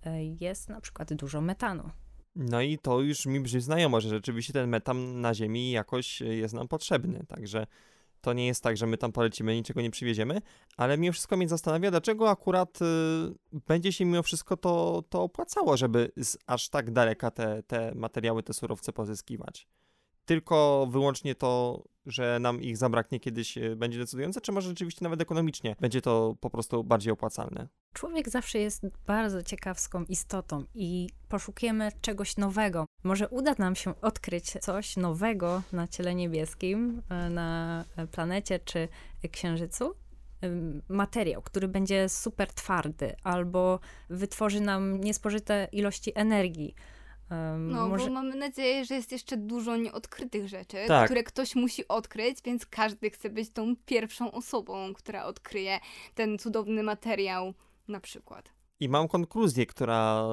e, 0.05 0.25
jest 0.25 0.69
na 0.69 0.81
przykład 0.81 1.13
dużo 1.13 1.41
metanu. 1.41 1.89
No 2.35 2.61
i 2.61 2.77
to 2.77 3.01
już 3.01 3.25
mi 3.25 3.39
brzmi 3.39 3.61
znajomo, 3.61 4.01
że 4.01 4.09
rzeczywiście 4.09 4.53
ten 4.53 4.69
metan 4.69 5.21
na 5.21 5.33
Ziemi 5.33 5.71
jakoś 5.71 6.21
e, 6.21 6.25
jest 6.25 6.53
nam 6.53 6.67
potrzebny, 6.67 7.25
także 7.27 7.67
to 8.23 8.33
nie 8.33 8.47
jest 8.47 8.63
tak, 8.63 8.77
że 8.77 8.87
my 8.87 8.97
tam 8.97 9.11
polecimy, 9.11 9.55
niczego 9.55 9.81
nie 9.81 9.91
przywieziemy, 9.91 10.41
ale 10.77 10.97
mimo 10.97 11.13
wszystko 11.13 11.37
mnie 11.37 11.49
zastanawia, 11.49 11.91
dlaczego 11.91 12.29
akurat 12.29 12.79
y, 12.81 12.85
będzie 13.67 13.91
się 13.91 14.05
mimo 14.05 14.23
wszystko 14.23 14.57
to, 14.57 15.03
to 15.09 15.23
opłacało, 15.23 15.77
żeby 15.77 16.11
z 16.17 16.37
aż 16.47 16.69
tak 16.69 16.91
daleka 16.91 17.31
te, 17.31 17.63
te 17.63 17.95
materiały, 17.95 18.43
te 18.43 18.53
surowce 18.53 18.93
pozyskiwać. 18.93 19.67
Tylko 20.25 20.87
wyłącznie 20.91 21.35
to, 21.35 21.83
że 22.05 22.39
nam 22.39 22.61
ich 22.61 22.77
zabraknie 22.77 23.19
kiedyś 23.19 23.57
y, 23.57 23.75
będzie 23.75 23.99
decydujące, 23.99 24.41
czy 24.41 24.51
może 24.51 24.69
rzeczywiście 24.69 25.03
nawet 25.03 25.21
ekonomicznie 25.21 25.75
będzie 25.79 26.01
to 26.01 26.35
po 26.39 26.49
prostu 26.49 26.83
bardziej 26.83 27.13
opłacalne? 27.13 27.67
Człowiek 27.93 28.29
zawsze 28.29 28.59
jest 28.59 28.85
bardzo 29.07 29.43
ciekawską 29.43 30.03
istotą 30.03 30.63
i 30.73 31.09
poszukujemy 31.29 31.91
czegoś 32.01 32.37
nowego. 32.37 32.85
Może 33.03 33.29
uda 33.29 33.55
nam 33.57 33.75
się 33.75 34.01
odkryć 34.01 34.45
coś 34.61 34.97
nowego 34.97 35.61
na 35.71 35.87
ciele 35.87 36.15
niebieskim, 36.15 37.01
e, 37.09 37.29
na 37.29 37.85
planecie 38.11 38.59
czy 38.59 38.87
księżycu. 39.31 39.95
Materiał, 40.89 41.41
który 41.41 41.67
będzie 41.67 42.09
super 42.09 42.53
twardy 42.53 43.15
albo 43.23 43.79
wytworzy 44.09 44.61
nam 44.61 45.01
niespożyte 45.01 45.67
ilości 45.71 46.11
energii. 46.15 46.75
No, 47.59 47.87
może... 47.87 48.05
bo 48.05 48.11
mamy 48.11 48.35
nadzieję, 48.35 48.85
że 48.85 48.95
jest 48.95 49.11
jeszcze 49.11 49.37
dużo 49.37 49.77
nieodkrytych 49.77 50.47
rzeczy, 50.47 50.77
Tak. 50.87 51.05
które 51.05 51.23
ktoś 51.23 51.55
musi 51.55 51.87
odkryć, 51.87 52.37
więc 52.45 52.65
każdy 52.65 53.09
chce 53.09 53.29
być 53.29 53.49
tą 53.49 53.75
pierwszą 53.85 54.31
osobą, 54.31 54.93
która 54.93 55.25
odkryje 55.25 55.79
ten 56.15 56.37
cudowny 56.37 56.83
materiał 56.83 57.53
na 57.87 57.99
przykład. 57.99 58.49
I 58.79 58.89
mam 58.89 59.07
konkluzję, 59.07 59.65
która 59.65 60.27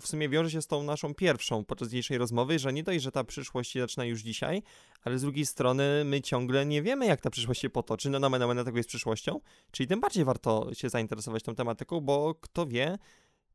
w 0.00 0.06
sumie 0.06 0.28
wiąże 0.28 0.50
się 0.50 0.62
z 0.62 0.66
tą 0.66 0.82
naszą 0.82 1.14
pierwszą 1.14 1.64
podczas 1.64 1.88
dzisiejszej 1.88 2.18
rozmowy, 2.18 2.58
że 2.58 2.72
nie 2.72 2.82
dość, 2.82 3.02
że 3.02 3.12
ta 3.12 3.24
przyszłość 3.24 3.70
się 3.70 3.80
zaczyna 3.80 4.04
już 4.04 4.20
dzisiaj, 4.20 4.62
ale 5.04 5.18
z 5.18 5.22
drugiej 5.22 5.46
strony 5.46 6.02
my 6.04 6.20
ciągle 6.20 6.66
nie 6.66 6.82
wiemy, 6.82 7.06
jak 7.06 7.20
ta 7.20 7.30
przyszłość 7.30 7.60
się 7.60 7.70
potoczy. 7.70 8.10
No, 8.10 8.18
nomen 8.18 8.42
omen 8.42 8.64
tego 8.64 8.76
jest 8.76 8.88
przyszłością, 8.88 9.40
czyli 9.70 9.86
tym 9.86 10.00
bardziej 10.00 10.24
warto 10.24 10.74
się 10.74 10.88
zainteresować 10.88 11.42
tą 11.42 11.54
tematyką, 11.54 12.00
bo 12.00 12.34
kto 12.40 12.66
wie, 12.66 12.98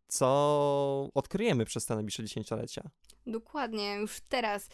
co 0.09 1.09
odkryjemy 1.13 1.65
przez 1.65 1.85
te 1.85 1.95
najbliższe 1.95 2.23
dziesięciolecia. 2.23 2.81
Dokładnie, 3.27 3.95
już 3.95 4.19
teraz 4.29 4.69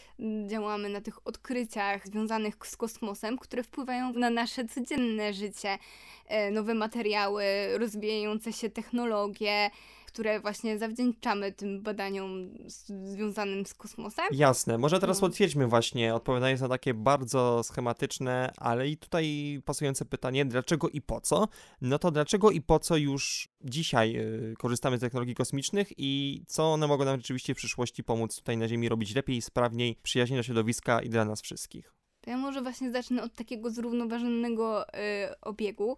działamy 0.48 0.90
na 0.90 1.02
tych 1.02 1.28
odkryciach 1.28 2.08
związanych 2.08 2.56
z 2.64 2.78
kosmosem, 2.78 3.38
które 3.38 3.64
wpływają 3.64 4.14
na 4.14 4.30
nasze 4.30 4.66
codzienne 4.66 5.34
życie. 5.34 5.78
E, 6.28 6.52
Nowe 6.52 6.74
materiały, 6.74 7.44
rozwijające 7.78 8.54
się 8.54 8.70
technologie, 8.70 9.70
które 10.16 10.40
właśnie 10.40 10.80
zawdzięczamy 10.80 11.52
tym 11.52 11.82
badaniom 11.84 12.50
związanym 13.04 13.66
z 13.66 13.74
kosmosem. 13.74 14.26
Jasne, 14.32 14.78
może 14.78 15.00
teraz 15.00 15.22
No. 15.22 15.28
potwierdźmy 15.28 15.68
właśnie, 15.68 16.16
odpowiadając 16.16 16.62
na 16.62 16.68
takie 16.70 16.94
bardzo 16.94 17.64
schematyczne, 17.64 18.52
ale 18.58 18.90
i 18.90 18.98
tutaj 18.98 19.58
pasujące 19.66 20.06
pytanie, 20.06 20.46
dlaczego 20.46 20.90
i 20.90 21.02
po 21.02 21.22
co? 21.22 21.48
No 21.82 22.00
to 22.00 22.12
dlaczego 22.12 22.52
i 22.52 22.62
po 22.62 22.80
co 22.80 22.98
już 22.98 23.50
dzisiaj 23.62 24.16
y, 24.18 24.54
korzystamy 24.58 24.98
z 24.98 25.02
technologii 25.02 25.36
kosmicznych 25.36 25.88
i 25.98 26.42
co 26.48 26.74
one 26.74 26.88
mogą 26.88 27.06
nam 27.06 27.18
rzeczywiście 27.18 27.54
w 27.54 27.58
przyszłości 27.58 28.04
pomóc 28.04 28.36
tutaj 28.36 28.58
na 28.58 28.68
Ziemi 28.68 28.90
robić 28.90 29.16
lepiej, 29.16 29.42
sprawniej, 29.42 29.98
przyjaźniej 30.04 30.38
dla 30.38 30.44
środowiska 30.44 31.02
i 31.02 31.10
dla 31.10 31.26
nas 31.26 31.42
wszystkich? 31.42 31.94
To 32.22 32.30
ja 32.32 32.38
może 32.38 32.62
właśnie 32.62 32.92
zacznę 32.92 33.24
od 33.24 33.34
takiego 33.34 33.70
zrównoważonego 33.70 34.88
y, 34.88 34.92
obiegu, 35.42 35.98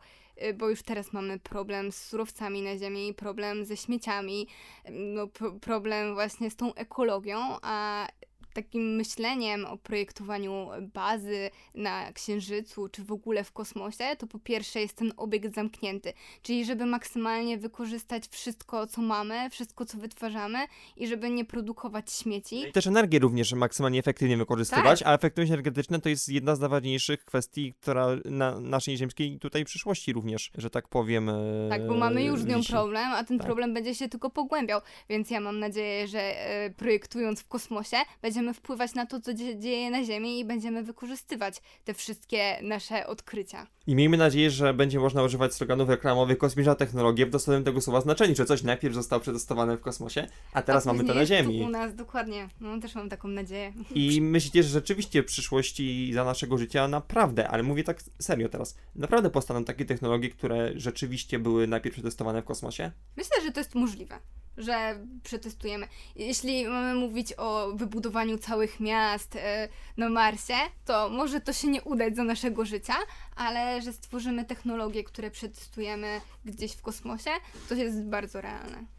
bo 0.54 0.70
już 0.70 0.84
teraz 0.84 1.14
mamy 1.14 1.40
problem 1.40 1.92
z 1.92 2.04
surowcami 2.04 2.62
na 2.62 2.78
Ziemi, 2.78 3.14
problem 3.14 3.66
ze 3.66 3.78
śmieciami, 3.78 4.48
y, 4.90 4.92
no, 4.92 5.28
pro, 5.28 5.52
problem 5.52 6.14
właśnie 6.14 6.52
z 6.52 6.56
tą 6.56 6.74
ekologią, 6.74 7.38
a 7.62 8.08
takim 8.58 8.96
myśleniem 8.96 9.66
o 9.66 9.78
projektowaniu 9.78 10.68
bazy 10.94 11.50
na 11.76 12.14
Księżycu 12.14 12.90
czy 12.90 13.04
w 13.04 13.12
ogóle 13.12 13.44
w 13.44 13.52
kosmosie, 13.52 14.04
to 14.18 14.28
po 14.28 14.40
pierwsze 14.40 14.82
jest 14.82 14.94
ten 14.96 15.14
obiekt 15.18 15.56
zamknięty, 15.56 16.14
czyli 16.42 16.66
żeby 16.66 16.86
maksymalnie 16.86 17.58
wykorzystać 17.58 18.28
wszystko, 18.28 18.88
co 18.88 19.02
mamy, 19.02 19.50
wszystko, 19.50 19.86
co 19.86 19.98
wytwarzamy 19.98 20.58
i 20.98 21.08
żeby 21.08 21.30
nie 21.30 21.46
produkować 21.46 22.12
śmieci. 22.14 22.70
I 22.70 22.72
też 22.72 22.88
energię 22.88 23.20
również 23.20 23.54
maksymalnie 23.54 24.00
efektywnie 24.00 24.38
wykorzystywać, 24.38 25.04
a 25.04 25.14
efektywność 25.14 25.52
energetyczna 25.52 26.00
to 26.00 26.10
jest 26.10 26.30
jedna 26.30 26.56
z 26.56 26.60
najważniejszych 26.60 27.26
kwestii, 27.26 27.74
która 27.82 28.08
na 28.26 28.60
naszej 28.60 28.98
ziemskiej 28.98 29.40
tutaj 29.40 29.66
przyszłości 29.66 30.14
również, 30.14 30.52
że 30.58 30.70
tak 30.70 30.88
powiem. 30.88 31.30
e, 31.30 31.34
Tak, 31.70 31.88
bo 31.88 31.94
mamy 31.98 32.24
już 32.24 32.42
z 32.42 32.46
nią 32.46 32.64
problem, 32.64 33.12
a 33.12 33.24
ten 33.24 33.38
Tak. 33.38 33.48
problem 33.48 33.74
będzie 33.74 33.96
się 33.96 34.10
tylko 34.10 34.30
pogłębiał. 34.30 34.82
Więc 35.10 35.30
ja 35.32 35.40
mam 35.40 35.60
nadzieję, 35.60 36.08
że 36.08 36.20
e, 36.20 36.70
projektując 36.70 37.42
w 37.42 37.48
kosmosie, 37.48 37.98
będziemy 38.22 38.47
wpływać 38.54 38.94
na 38.94 39.06
to, 39.06 39.22
co 39.22 39.34
dzie- 39.34 39.60
dzieje 39.60 39.92
na 39.92 40.04
Ziemi 40.04 40.40
i 40.40 40.46
będziemy 40.46 40.84
wykorzystywać 40.84 41.62
te 41.86 41.94
wszystkie 41.94 42.60
nasze 42.62 43.08
odkrycia. 43.08 43.68
I 43.88 43.96
miejmy 43.96 44.18
nadzieję, 44.18 44.52
że 44.52 44.74
będzie 44.74 45.00
można 45.00 45.24
używać 45.24 45.54
sloganów 45.54 45.90
reklamowych 45.90 46.38
kosmiczna 46.38 46.76
technologia 46.76 47.26
w 47.26 47.30
dosłownym 47.30 47.64
tego 47.64 47.82
słowa 47.82 48.02
znaczeniu, 48.02 48.36
że 48.36 48.46
coś 48.46 48.64
najpierw 48.64 48.96
zostało 48.96 49.20
przetestowane 49.20 49.78
w 49.78 49.82
kosmosie, 49.82 50.28
a 50.54 50.62
teraz 50.62 50.88
a 50.88 50.94
mamy 50.94 51.04
to 51.04 51.14
na 51.14 51.26
Ziemi. 51.26 51.60
Tu 51.60 51.66
u 51.66 51.70
nas, 51.70 51.96
dokładnie. 51.96 52.50
No, 52.62 52.80
też 52.80 52.96
mam 52.96 53.10
taką 53.10 53.28
nadzieję. 53.28 53.74
I 53.96 54.22
myślicie, 54.22 54.64
że 54.64 54.70
rzeczywiście 54.70 55.24
w 55.24 55.26
przyszłości 55.26 56.12
za 56.14 56.24
naszego 56.24 56.58
życia 56.58 56.88
naprawdę, 56.88 57.48
ale 57.48 57.64
mówię 57.64 57.84
tak 57.84 58.04
serio 58.20 58.50
teraz, 58.50 58.76
naprawdę 58.96 59.30
powstaną 59.30 59.64
takie 59.64 59.86
technologie, 59.86 60.30
które 60.30 60.72
rzeczywiście 60.76 61.40
były 61.40 61.68
najpierw 61.68 61.94
przetestowane 61.96 62.42
w 62.42 62.46
kosmosie? 62.46 62.92
Myślę, 63.18 63.42
że 63.44 63.52
to 63.52 63.60
jest 63.60 63.76
możliwe, 63.76 64.20
że 64.58 65.00
przetestujemy. 65.24 65.88
Jeśli 66.16 66.68
mamy 66.68 66.96
mówić 66.96 67.34
o 67.38 67.72
wybudowaniu 67.74 68.38
całych 68.38 68.80
miast 68.80 69.36
e, 69.36 69.68
na 69.98 70.10
Marsie, 70.10 70.58
to 70.86 71.10
może 71.10 71.42
to 71.42 71.54
się 71.54 71.68
nie 71.68 71.82
udać 71.82 72.16
za 72.16 72.24
naszego 72.24 72.66
życia, 72.66 72.96
ale 73.36 73.82
że 73.82 73.94
stworzymy 73.94 74.46
technologie, 74.46 75.04
które 75.04 75.32
przetestujemy 75.32 76.22
gdzieś 76.46 76.72
w 76.72 76.82
kosmosie, 76.82 77.32
to 77.70 77.76
jest 77.76 78.04
bardzo 78.04 78.42
realne. 78.42 78.97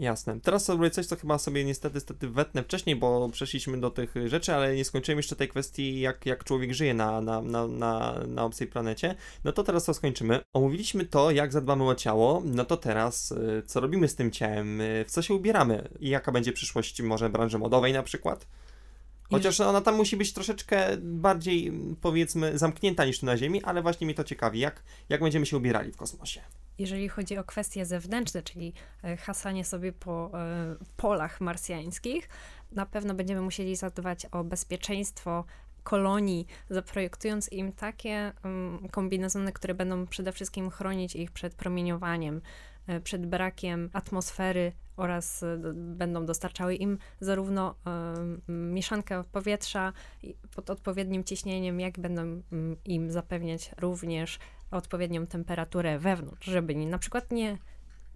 Jasne. 0.00 0.40
Teraz 0.40 0.64
sobie 0.64 0.90
coś, 0.90 1.06
co 1.06 1.16
chyba 1.16 1.38
sobie 1.38 1.64
niestety, 1.64 1.94
niestety 1.94 2.28
wetnę 2.28 2.62
wcześniej, 2.62 2.96
bo 2.96 3.28
przeszliśmy 3.28 3.80
do 3.80 3.90
tych 3.90 4.14
rzeczy, 4.26 4.54
ale 4.54 4.76
nie 4.76 4.84
skończyłem 4.84 5.18
jeszcze 5.18 5.36
tej 5.36 5.48
kwestii, 5.48 6.00
jak, 6.00 6.26
jak 6.26 6.44
człowiek 6.44 6.72
żyje 6.72 6.94
na, 6.94 7.20
na, 7.20 7.42
na, 7.42 7.66
na, 7.66 8.20
na 8.28 8.44
obcej 8.44 8.66
planecie. 8.66 9.14
No 9.44 9.52
to 9.52 9.62
teraz 9.62 9.84
to 9.84 9.94
skończymy. 9.94 10.40
Omówiliśmy 10.52 11.06
to, 11.06 11.30
jak 11.30 11.52
zadbamy 11.52 11.84
o 11.84 11.94
ciało, 11.94 12.42
no 12.44 12.64
to 12.64 12.76
teraz 12.76 13.32
y, 13.32 13.62
co 13.66 13.80
robimy 13.80 14.08
z 14.08 14.14
tym 14.14 14.30
ciałem, 14.30 14.80
y, 14.80 15.04
w 15.08 15.10
co 15.10 15.22
się 15.22 15.34
ubieramy 15.34 15.88
i 15.98 16.08
jaka 16.08 16.32
będzie 16.32 16.52
przyszłość 16.52 17.02
może 17.02 17.28
branży 17.30 17.58
modowej 17.58 17.92
na 17.92 18.02
przykład? 18.02 18.46
Chociaż 19.30 19.60
ona 19.60 19.80
tam 19.80 19.96
musi 19.96 20.16
być 20.16 20.32
troszeczkę 20.32 20.96
bardziej, 21.00 21.72
powiedzmy, 22.00 22.58
zamknięta 22.58 23.04
niż 23.04 23.20
tu 23.20 23.26
na 23.26 23.36
Ziemi, 23.36 23.62
ale 23.62 23.82
właśnie 23.82 24.04
mnie 24.04 24.14
to 24.14 24.24
ciekawi, 24.24 24.58
jak, 24.58 24.82
jak 25.08 25.20
będziemy 25.20 25.46
się 25.46 25.56
ubierali 25.56 25.92
w 25.92 25.96
kosmosie. 25.96 26.40
Jeżeli 26.78 27.08
chodzi 27.08 27.38
o 27.38 27.44
kwestie 27.44 27.86
zewnętrzne, 27.86 28.42
czyli 28.42 28.72
e, 29.04 29.16
hasanie 29.16 29.64
sobie 29.64 29.92
po 29.92 30.30
e, 30.34 30.76
polach 30.96 31.40
marsjańskich, 31.40 32.28
na 32.72 32.86
pewno 32.86 33.14
będziemy 33.14 33.40
musieli 33.40 33.76
zadbać 33.76 34.26
o 34.26 34.44
bezpieczeństwo 34.44 35.44
kolonii, 35.82 36.46
zaprojektując 36.70 37.52
im 37.52 37.72
takie 37.72 38.32
um, 38.44 38.88
kombinezony, 38.90 39.52
które 39.52 39.74
będą 39.74 40.06
przede 40.06 40.32
wszystkim 40.32 40.70
chronić 40.70 41.16
ich 41.16 41.30
przed 41.30 41.54
promieniowaniem, 41.54 42.40
e, 42.86 43.00
przed 43.00 43.26
brakiem 43.26 43.90
atmosfery 43.92 44.72
oraz 45.00 45.40
d- 45.58 45.72
będą 45.74 46.26
dostarczały 46.26 46.74
im 46.74 46.98
zarówno 47.20 47.74
e, 47.86 48.52
mieszankę 48.52 49.24
powietrza 49.32 49.92
pod 50.54 50.70
odpowiednim 50.70 51.24
ciśnieniem, 51.24 51.80
jak 51.80 51.98
będą 51.98 52.22
mm, 52.22 52.76
im 52.84 53.10
zapewniać 53.10 53.70
również 53.78 54.38
odpowiednią 54.70 55.26
temperaturę 55.26 55.98
wewnątrz, 55.98 56.46
żeby 56.46 56.74
na 56.74 56.98
przykład 56.98 57.32
nie 57.32 57.58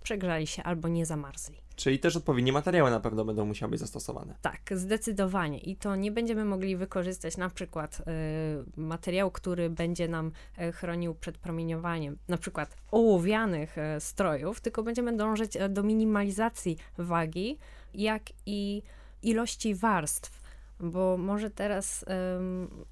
przegrzali 0.05 0.47
się 0.47 0.63
albo 0.63 0.89
nie 0.89 1.07
zamarzli. 1.07 1.57
Czyli 1.77 1.99
też 1.99 2.17
odpowiednie 2.17 2.53
materiały 2.53 2.91
na 2.91 3.01
pewno 3.01 3.25
będą 3.25 3.47
musiały 3.47 3.71
być 3.71 3.81
zastosowane. 3.81 4.35
Tak, 4.43 4.61
zdecydowanie. 4.71 5.59
I 5.59 5.77
to 5.77 5.97
nie 5.97 6.13
będziemy 6.13 6.45
mogli 6.45 6.77
wykorzystać 6.77 7.37
na 7.37 7.51
przykład 7.51 8.01
y, 8.01 8.81
materiału, 8.81 9.31
który 9.31 9.71
będzie 9.71 10.09
nam 10.09 10.33
y, 10.59 10.73
chronił 10.73 11.15
przed 11.15 11.39
promieniowaniem, 11.39 12.19
na 12.29 12.39
przykład 12.39 12.77
ołowianych 12.91 13.79
y, 13.79 14.01
strojów, 14.01 14.61
tylko 14.61 14.83
będziemy 14.83 15.17
dążyć 15.17 15.57
y, 15.57 15.69
do 15.69 15.83
minimalizacji 15.83 16.77
wagi, 16.99 17.59
jak 17.95 18.23
i 18.47 18.83
ilości 19.23 19.75
warstw, 19.75 20.41
bo 20.81 21.17
może 21.17 21.51
teraz 21.51 22.05
ym, 22.37 22.85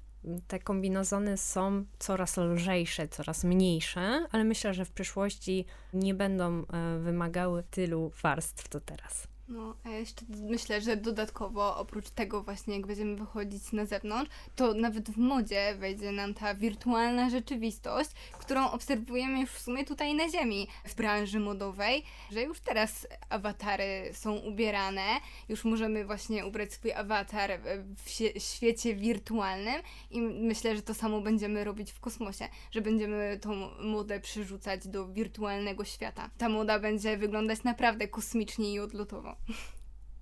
te 0.47 0.59
kombinezony 0.59 1.37
są 1.37 1.85
coraz 1.99 2.37
lżejsze, 2.37 3.07
coraz 3.07 3.43
mniejsze, 3.43 4.25
ale 4.31 4.43
myślę, 4.43 4.73
że 4.73 4.85
w 4.85 4.91
przyszłości 4.91 5.65
nie 5.93 6.13
będą 6.13 6.61
y, 6.61 6.65
wymagały 6.99 7.63
tylu 7.63 8.11
warstw 8.23 8.67
co 8.69 8.79
teraz. 8.79 9.32
No, 9.47 9.75
a 9.83 9.89
ja 9.89 9.97
jeszcze 9.97 10.25
myślę, 10.29 10.81
że 10.81 10.97
dodatkowo 10.97 11.77
oprócz 11.77 12.09
tego 12.09 12.43
właśnie 12.43 12.77
jak 12.77 12.87
będziemy 12.87 13.15
wychodzić 13.15 13.71
na 13.71 13.85
zewnątrz, 13.85 14.31
to 14.55 14.73
nawet 14.73 15.09
w 15.09 15.17
modzie 15.17 15.75
wejdzie 15.79 16.11
nam 16.11 16.33
ta 16.33 16.55
wirtualna 16.55 17.29
rzeczywistość, 17.29 18.09
którą 18.39 18.71
obserwujemy 18.71 19.39
już 19.41 19.49
w 19.49 19.61
sumie 19.61 19.85
tutaj 19.85 20.15
na 20.15 20.29
ziemi, 20.29 20.67
w 20.85 20.95
branży 20.95 21.39
modowej, 21.39 22.03
że 22.31 22.41
już 22.41 22.59
teraz 22.59 23.07
awatary 23.29 24.09
są 24.13 24.35
ubierane, 24.35 25.07
już 25.49 25.65
możemy 25.65 26.05
właśnie 26.05 26.45
ubrać 26.45 26.73
swój 26.73 26.91
awatar 26.91 27.59
w 28.05 28.39
świecie 28.41 28.95
wirtualnym 28.95 29.81
i 30.11 30.21
myślę, 30.21 30.75
że 30.75 30.81
to 30.81 30.93
samo 30.93 31.21
będziemy 31.21 31.63
robić 31.63 31.91
w 31.91 31.99
kosmosie, 31.99 32.47
że 32.71 32.81
będziemy 32.81 33.39
tą 33.41 33.69
modę 33.79 34.19
przerzucać 34.19 34.87
do 34.87 35.07
wirtualnego 35.07 35.85
świata. 35.85 36.29
Ta 36.37 36.49
moda 36.49 36.79
będzie 36.79 37.17
wyglądać 37.17 37.63
naprawdę 37.63 38.07
kosmicznie 38.07 38.73
i 38.73 38.79
odlotowo. 38.79 39.32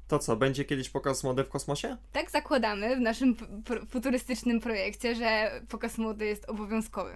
To 0.08 0.20
co, 0.20 0.36
będzie 0.36 0.66
kiedyś 0.66 0.90
pokaz 0.90 1.24
mody 1.24 1.44
w 1.44 1.50
kosmosie? 1.50 1.98
Tak 2.12 2.32
zakładamy 2.32 2.96
w 2.96 3.00
naszym 3.00 3.36
futurystycznym 3.90 4.60
projekcie, 4.60 5.16
że 5.16 5.62
pokaz 5.70 5.98
mody 5.98 6.26
jest 6.26 6.50
obowiązkowy. 6.50 7.12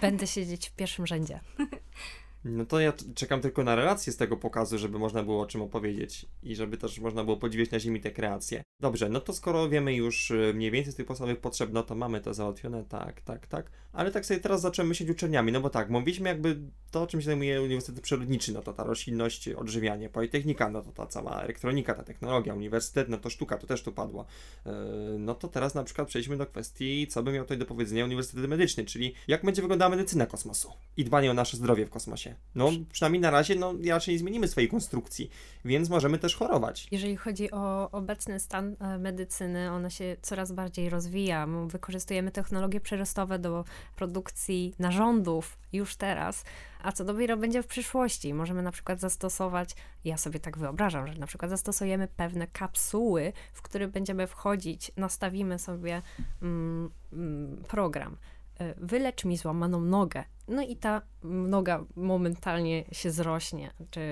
Będę 0.00 0.26
siedzieć 0.26 0.68
w 0.68 0.72
pierwszym 0.72 1.06
rzędzie. 1.06 1.40
No 2.44 2.66
to 2.66 2.80
ja 2.80 2.92
czekam 3.14 3.40
tylko 3.40 3.64
na 3.64 3.74
relacje 3.74 4.12
z 4.12 4.16
tego 4.16 4.36
pokazu, 4.36 4.78
żeby 4.78 4.98
można 4.98 5.22
było 5.22 5.40
o 5.40 5.46
czym 5.46 5.62
opowiedzieć 5.62 6.26
i 6.42 6.56
żeby 6.56 6.76
też 6.76 6.98
można 6.98 7.24
było 7.24 7.36
podziwiać 7.36 7.70
na 7.70 7.80
ziemi 7.80 8.00
te 8.00 8.10
kreacje. 8.10 8.62
Dobrze, 8.80 9.08
no 9.08 9.20
to 9.20 9.32
skoro 9.32 9.68
wiemy 9.68 9.94
już 9.94 10.30
y, 10.30 10.52
mniej 10.54 10.70
więcej 10.70 10.92
z 10.92 10.96
tych 10.96 11.06
podstawowych 11.06 11.40
potrzeb, 11.40 11.70
no 11.72 11.82
to 11.82 11.94
mamy 11.94 12.20
to 12.20 12.34
załatwione, 12.34 12.84
tak, 12.84 13.20
tak, 13.20 13.46
tak. 13.46 13.70
Ale 13.92 14.10
tak 14.10 14.26
sobie 14.26 14.40
teraz 14.40 14.60
zaczęmy 14.60 14.88
myśleć 14.88 15.10
uczelniami, 15.10 15.52
no 15.52 15.60
bo 15.60 15.70
tak, 15.70 15.90
mówiliśmy 15.90 16.28
jakby 16.28 16.58
to, 16.90 17.06
czym 17.06 17.20
się 17.20 17.26
zajmuje 17.26 17.62
Uniwersytet 17.62 18.02
Przyrodniczy, 18.02 18.52
no 18.52 18.62
to 18.62 18.72
ta 18.72 18.84
roślinność, 18.84 19.48
odżywianie, 19.48 20.08
politechnika, 20.08 20.70
no 20.70 20.82
to 20.82 20.92
ta 20.92 21.06
cała 21.06 21.42
elektronika, 21.42 21.94
ta 21.94 22.02
technologia, 22.02 22.54
uniwersytet, 22.54 23.08
no 23.08 23.18
to 23.18 23.30
sztuka, 23.30 23.58
to 23.58 23.66
też 23.66 23.82
tu 23.82 23.92
padło. 23.92 24.26
Yy, 24.66 24.72
no 25.18 25.34
to 25.34 25.48
teraz 25.48 25.74
na 25.74 25.84
przykład 25.84 26.08
przejdźmy 26.08 26.36
do 26.36 26.46
kwestii, 26.46 27.06
co 27.06 27.22
by 27.22 27.32
miał 27.32 27.44
tutaj 27.44 27.58
do 27.58 27.66
powiedzenia 27.66 28.04
Uniwersytet 28.04 28.46
Medyczny, 28.48 28.84
czyli 28.84 29.14
jak 29.28 29.44
będzie 29.44 29.62
wyglądała 29.62 29.88
medycyna 29.88 30.26
kosmosu 30.26 30.72
i 30.96 31.04
dbanie 31.04 31.30
o 31.30 31.34
nasze 31.34 31.56
zdrowie 31.56 31.86
w 31.86 31.90
kosmosie. 31.90 32.31
No 32.54 32.70
przynajmniej 32.92 33.20
na 33.20 33.30
razie, 33.30 33.54
no 33.54 33.74
raczej 33.90 34.14
nie 34.14 34.18
zmienimy 34.18 34.48
swojej 34.48 34.70
konstrukcji, 34.70 35.30
więc 35.64 35.88
możemy 35.88 36.18
też 36.18 36.36
chorować. 36.36 36.88
Jeżeli 36.90 37.16
chodzi 37.16 37.50
o 37.50 37.90
obecny 37.90 38.40
stan 38.40 38.76
e, 38.80 38.98
medycyny, 38.98 39.70
ona 39.70 39.90
się 39.90 40.16
coraz 40.22 40.52
bardziej 40.52 40.90
rozwija. 40.90 41.46
My 41.46 41.66
Wykorzystujemy 41.66 42.30
technologie 42.30 42.80
przyrostowe 42.80 43.38
do 43.38 43.64
produkcji 43.96 44.74
narządów 44.78 45.58
już 45.72 45.96
teraz, 45.96 46.44
a 46.82 46.92
co 46.92 47.04
dopiero 47.04 47.36
będzie 47.36 47.62
w 47.62 47.66
przyszłości. 47.66 48.34
Możemy 48.34 48.62
na 48.62 48.72
przykład 48.72 49.00
zastosować, 49.00 49.74
ja 50.04 50.16
sobie 50.16 50.40
tak 50.40 50.58
wyobrażam, 50.58 51.06
że 51.06 51.14
na 51.14 51.26
przykład 51.26 51.50
zastosujemy 51.50 52.08
pewne 52.08 52.46
kapsuły, 52.46 53.32
w 53.52 53.62
które 53.62 53.88
będziemy 53.88 54.26
wchodzić, 54.26 54.92
nastawimy 54.96 55.58
sobie 55.58 56.02
mm, 56.42 56.90
mm, 57.12 57.64
program. 57.68 58.16
e, 58.58 58.74
Wylecz 58.76 59.24
mi 59.24 59.36
złamaną 59.36 59.80
nogę. 59.80 60.24
No 60.48 60.62
i 60.62 60.76
ta 60.76 61.02
noga 61.24 61.84
momentalnie 61.96 62.84
się 62.92 63.10
zrośnie, 63.10 63.70
czy 63.90 64.02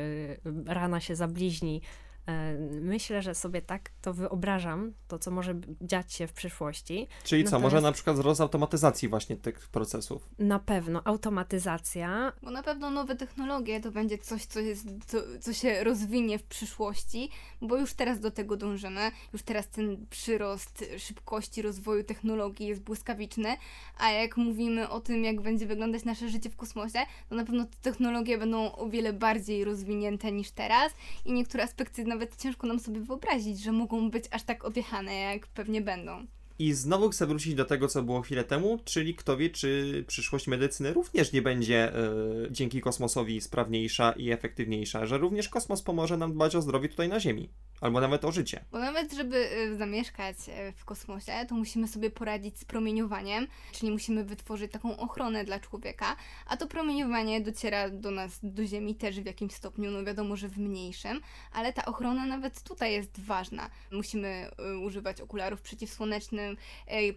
rana 0.67 1.01
się 1.01 1.17
zabliźni. 1.17 1.83
E, 2.31 2.81
Myślę, 2.81 3.23
że 3.23 3.35
sobie 3.35 3.63
tak 3.63 3.91
to 4.03 4.15
wyobrażam, 4.15 4.93
to 5.09 5.19
co 5.19 5.31
może 5.31 5.55
dziać 5.81 6.13
się 6.13 6.27
w 6.27 6.33
przyszłości. 6.33 7.09
Czyli 7.25 7.45
co, 7.45 7.59
może 7.59 7.81
na 7.81 7.93
przykład 7.93 8.17
wzrost 8.17 8.41
automatyzacji 8.41 9.09
właśnie 9.09 9.37
tych 9.37 9.69
procesów. 9.69 10.29
Na 10.39 10.59
pewno 10.59 11.03
automatyzacja, 11.05 12.33
Bo 12.43 12.51
na 12.51 12.63
pewno 12.63 12.91
nowe 12.91 13.17
technologie 13.17 13.81
to 13.81 13.91
będzie 13.91 14.19
coś, 14.19 14.45
co, 14.45 14.61
jest, 14.61 14.87
co, 15.07 15.19
co 15.41 15.53
się 15.53 15.85
rozwinie 15.85 16.39
w 16.39 16.43
przyszłości, 16.43 17.31
bo 17.63 17.77
już 17.77 17.95
teraz 17.95 18.21
do 18.21 18.31
tego 18.31 18.57
dążymy. 18.57 19.11
Już 19.33 19.43
teraz 19.43 19.69
ten 19.69 20.07
przyrost 20.11 20.85
szybkości 20.99 21.63
rozwoju 21.63 22.05
technologii 22.05 22.67
jest 22.67 22.83
błyskawiczny, 22.83 23.57
a 23.99 24.11
jak 24.11 24.37
mówimy 24.37 24.89
o 24.89 25.01
tym, 25.01 25.25
jak 25.25 25.41
będzie 25.41 25.67
wyglądać 25.67 26.05
nasze 26.05 26.29
życie 26.29 26.51
w 26.51 26.57
kosmosie, 26.57 26.99
to 27.29 27.35
na 27.35 27.45
pewno 27.45 27.65
te 27.65 27.77
technologie 27.83 28.39
będą 28.39 28.73
o 28.73 28.89
wiele 28.89 29.13
bardziej 29.13 29.65
rozwinięte 29.65 30.33
niż 30.33 30.51
teraz 30.51 30.93
i 31.25 31.33
niektóre 31.33 31.65
aspekty 31.65 32.05
nawet 32.05 32.20
ciężko 32.37 32.67
nam 32.67 32.81
sobie 32.81 33.01
wyobrazić, 33.01 33.61
że 33.61 33.73
mogą 33.73 34.11
być 34.11 34.25
aż 34.31 34.43
tak 34.43 34.65
odjechane, 34.65 35.15
jak 35.15 35.47
pewnie 35.47 35.81
będą. 35.81 36.27
I 36.61 36.73
znowu 36.73 37.09
chcę 37.09 37.27
wrócić 37.27 37.55
do 37.55 37.65
tego, 37.65 37.89
co 37.89 38.03
było 38.03 38.23
chwilę 38.23 38.45
temu, 38.45 38.79
czyli 38.85 39.15
kto 39.15 39.37
wie, 39.37 39.51
czy 39.51 40.05
przyszłość 40.07 40.47
medycyny 40.47 40.93
również 40.93 41.33
nie 41.33 41.43
będzie 41.43 41.95
e, 41.95 42.03
dzięki 42.51 42.81
kosmosowi 42.81 43.41
sprawniejsza 43.41 44.13
i 44.13 44.31
efektywniejsza, 44.31 45.07
że 45.07 45.19
również 45.19 45.49
kosmos 45.49 45.83
pomoże 45.83 46.17
nam 46.17 46.33
dbać 46.33 46.57
o 46.57 46.63
zdrowie 46.63 46.89
tutaj 46.89 47.09
na 47.09 47.21
Ziemi, 47.21 47.51
albo 47.81 48.01
nawet 48.01 48.25
o 48.25 48.33
życie. 48.33 48.65
Bo 48.73 48.79
nawet, 48.79 49.13
żeby 49.13 49.37
y, 49.37 49.77
zamieszkać 49.77 50.37
y, 50.49 50.73
w 50.73 50.85
kosmosie, 50.85 51.33
to 51.49 51.55
musimy 51.55 51.89
sobie 51.89 52.11
poradzić 52.11 52.59
z 52.59 52.65
promieniowaniem, 52.65 53.47
czyli 53.73 53.93
musimy 53.93 54.25
wytworzyć 54.25 54.73
taką 54.73 54.97
ochronę 54.97 55.45
dla 55.45 55.61
człowieka, 55.61 56.17
a 56.47 56.57
to 56.57 56.67
promieniowanie 56.67 57.41
dociera 57.41 57.91
do 57.91 58.11
nas, 58.11 58.39
do 58.43 58.67
Ziemi 58.67 58.95
też 58.95 59.21
w 59.21 59.27
jakimś 59.27 59.53
stopniu, 59.53 59.91
no 59.91 60.05
wiadomo, 60.05 60.37
że 60.37 60.49
w 60.49 60.59
mniejszym, 60.59 61.21
ale 61.53 61.73
ta 61.73 61.85
ochrona 61.85 62.27
nawet 62.27 62.63
tutaj 62.63 62.93
jest 62.93 63.21
ważna. 63.21 63.71
Musimy 63.93 64.51
używać 64.85 65.21
okularów 65.21 65.63
przeciwsłonecznych, 65.63 66.50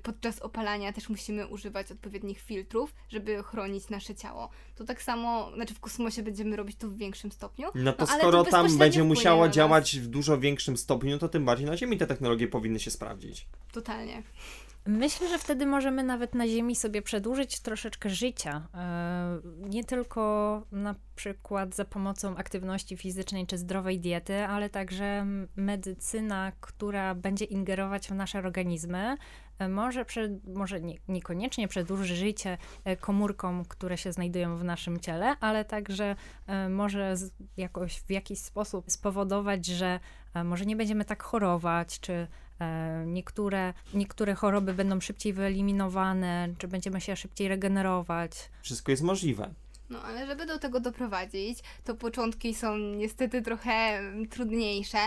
podczas 0.03 0.39
opalania 0.39 0.93
też 0.93 1.09
musimy 1.09 1.47
używać 1.47 1.91
odpowiednich 1.91 2.39
filtrów, 2.41 2.93
żeby 3.09 3.43
chronić 3.43 3.89
nasze 3.89 4.15
ciało. 4.15 4.49
To 4.75 4.83
tak 4.83 5.01
samo, 5.01 5.51
znaczy 5.55 5.73
w 5.73 5.79
kosmosie 5.79 6.23
będziemy 6.23 6.55
robić 6.55 6.77
to 6.77 6.87
w 6.89 6.97
większym 6.97 7.31
stopniu, 7.31 7.67
No 7.75 7.93
to 7.93 8.05
No, 8.05 8.17
skoro 8.19 8.43
to 8.43 8.51
tam 8.51 8.77
będzie 8.77 9.03
nas. 9.45 9.55
działać 9.55 9.99
w 9.99 10.07
dużo 10.07 10.39
większym 10.39 10.77
stopniu, 10.77 11.17
to 11.19 11.29
tym 11.29 11.45
bardziej 11.45 11.65
na 11.67 11.77
Ziemi 11.77 11.97
te 11.97 12.07
technologie 12.07 12.47
powinny 12.47 12.79
się 12.79 12.91
sprawdzić. 12.91 13.45
totalnie. 13.71 14.23
Myślę, 14.85 15.29
że 15.29 15.39
wtedy 15.39 15.65
możemy 15.65 16.03
nawet 16.03 16.35
na 16.35 16.47
Ziemi 16.47 16.75
sobie 16.75 17.01
przedłużyć 17.01 17.59
troszeczkę 17.59 18.09
życia. 18.09 18.67
E, 18.73 19.39
Nie 19.69 19.83
tylko 19.83 20.63
na 20.71 20.95
przykład 21.15 21.75
za 21.75 21.85
pomocą 21.85 22.37
aktywności 22.37 22.97
fizycznej 22.97 23.47
czy 23.47 23.57
zdrowej 23.57 23.99
diety, 23.99 24.45
ale 24.45 24.69
także 24.69 25.25
medycyna, 25.55 26.51
która 26.59 27.15
będzie 27.15 27.45
ingerować 27.45 28.07
w 28.07 28.11
nasze 28.11 28.39
organizmy, 28.39 29.17
e, 29.59 29.69
może, 29.69 30.05
przed, 30.05 30.47
może 30.47 30.81
nie, 30.81 30.95
niekoniecznie 31.07 31.67
przedłuży 31.67 32.15
życie 32.15 32.57
e, 32.85 32.97
komórkom, 32.97 33.65
które 33.65 33.97
się 33.97 34.11
znajdują 34.11 34.57
w 34.57 34.63
naszym 34.63 34.99
ciele, 34.99 35.35
ale 35.39 35.65
także 35.65 36.15
może 36.69 37.15
jakoś 37.57 37.99
w 37.99 38.11
jakiś 38.11 38.39
sposób 38.39 38.91
spowodować, 38.91 39.65
że 39.65 39.99
może 40.43 40.65
nie 40.65 40.75
będziemy 40.75 41.05
tak 41.05 41.23
chorować, 41.23 41.99
czy 41.99 42.27
Niektóre, 43.05 43.73
niektóre 43.93 44.35
choroby 44.35 44.73
będą 44.73 45.01
szybciej 45.01 45.33
wyeliminowane, 45.33 46.49
czy 46.57 46.67
będziemy 46.67 47.01
się 47.01 47.15
szybciej 47.15 47.47
regenerować. 47.47 48.31
Wszystko 48.61 48.91
jest 48.91 49.03
możliwe. 49.03 49.53
No, 49.89 50.01
ale 50.01 50.27
żeby 50.27 50.45
do 50.45 50.59
tego 50.59 50.79
doprowadzić, 50.79 51.59
to 51.83 51.95
początki 51.95 52.55
są 52.55 52.77
niestety 52.77 53.41
trochę 53.41 53.71
mm, 53.71 54.27
trudniejsze, 54.27 54.97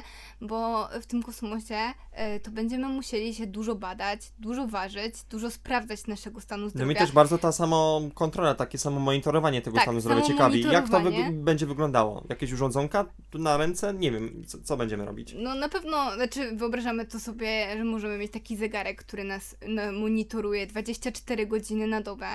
bo 0.40 0.88
w 1.02 1.06
tym 1.06 1.22
kosmosie 1.22 1.78
e, 2.12 2.40
to 2.40 2.50
będziemy 2.50 2.88
musieli 2.88 3.34
się 3.34 3.46
dużo 3.46 3.74
badać, 3.74 4.20
dużo 4.38 4.66
ważyć, 4.66 5.14
dużo 5.30 5.50
sprawdzać 5.50 6.06
naszego 6.06 6.40
stanu 6.40 6.62
No 6.64 6.68
zdrowia. 6.70 6.86
mi 6.88 6.94
też 6.96 7.12
bardzo 7.12 7.38
ta 7.38 7.52
samo 7.52 8.00
kontrola, 8.14 8.54
takie 8.54 8.78
samo 8.78 9.00
monitorowanie 9.00 9.62
tego 9.62 9.74
Tak, 9.76 9.84
stanu 9.84 10.00
zdrowia 10.00 10.22
ciekawi. 10.22 10.62
Jak 10.62 10.88
to 10.88 11.00
wyg- 11.00 11.32
będzie 11.32 11.66
wyglądało? 11.66 12.24
Jakieś 12.28 12.52
urządzonka 12.52 13.04
na 13.34 13.56
ręce? 13.56 13.94
Nie 13.94 14.12
wiem, 14.12 14.42
co, 14.46 14.58
co 14.58 14.76
będziemy 14.76 15.04
robić. 15.04 15.34
No 15.38 15.54
na 15.54 15.68
pewno, 15.68 16.14
znaczy 16.14 16.56
wyobrażamy 16.56 17.06
to 17.06 17.20
sobie, 17.20 17.66
że 17.76 17.84
możemy 17.84 18.18
mieć 18.18 18.32
taki 18.32 18.56
zegarek, 18.56 18.98
który 19.04 19.24
nas 19.24 19.56
no, 19.68 19.92
monitoruje 19.92 20.66
24 20.66 21.46
godziny 21.46 21.86
na 21.86 22.00
dobę. 22.00 22.26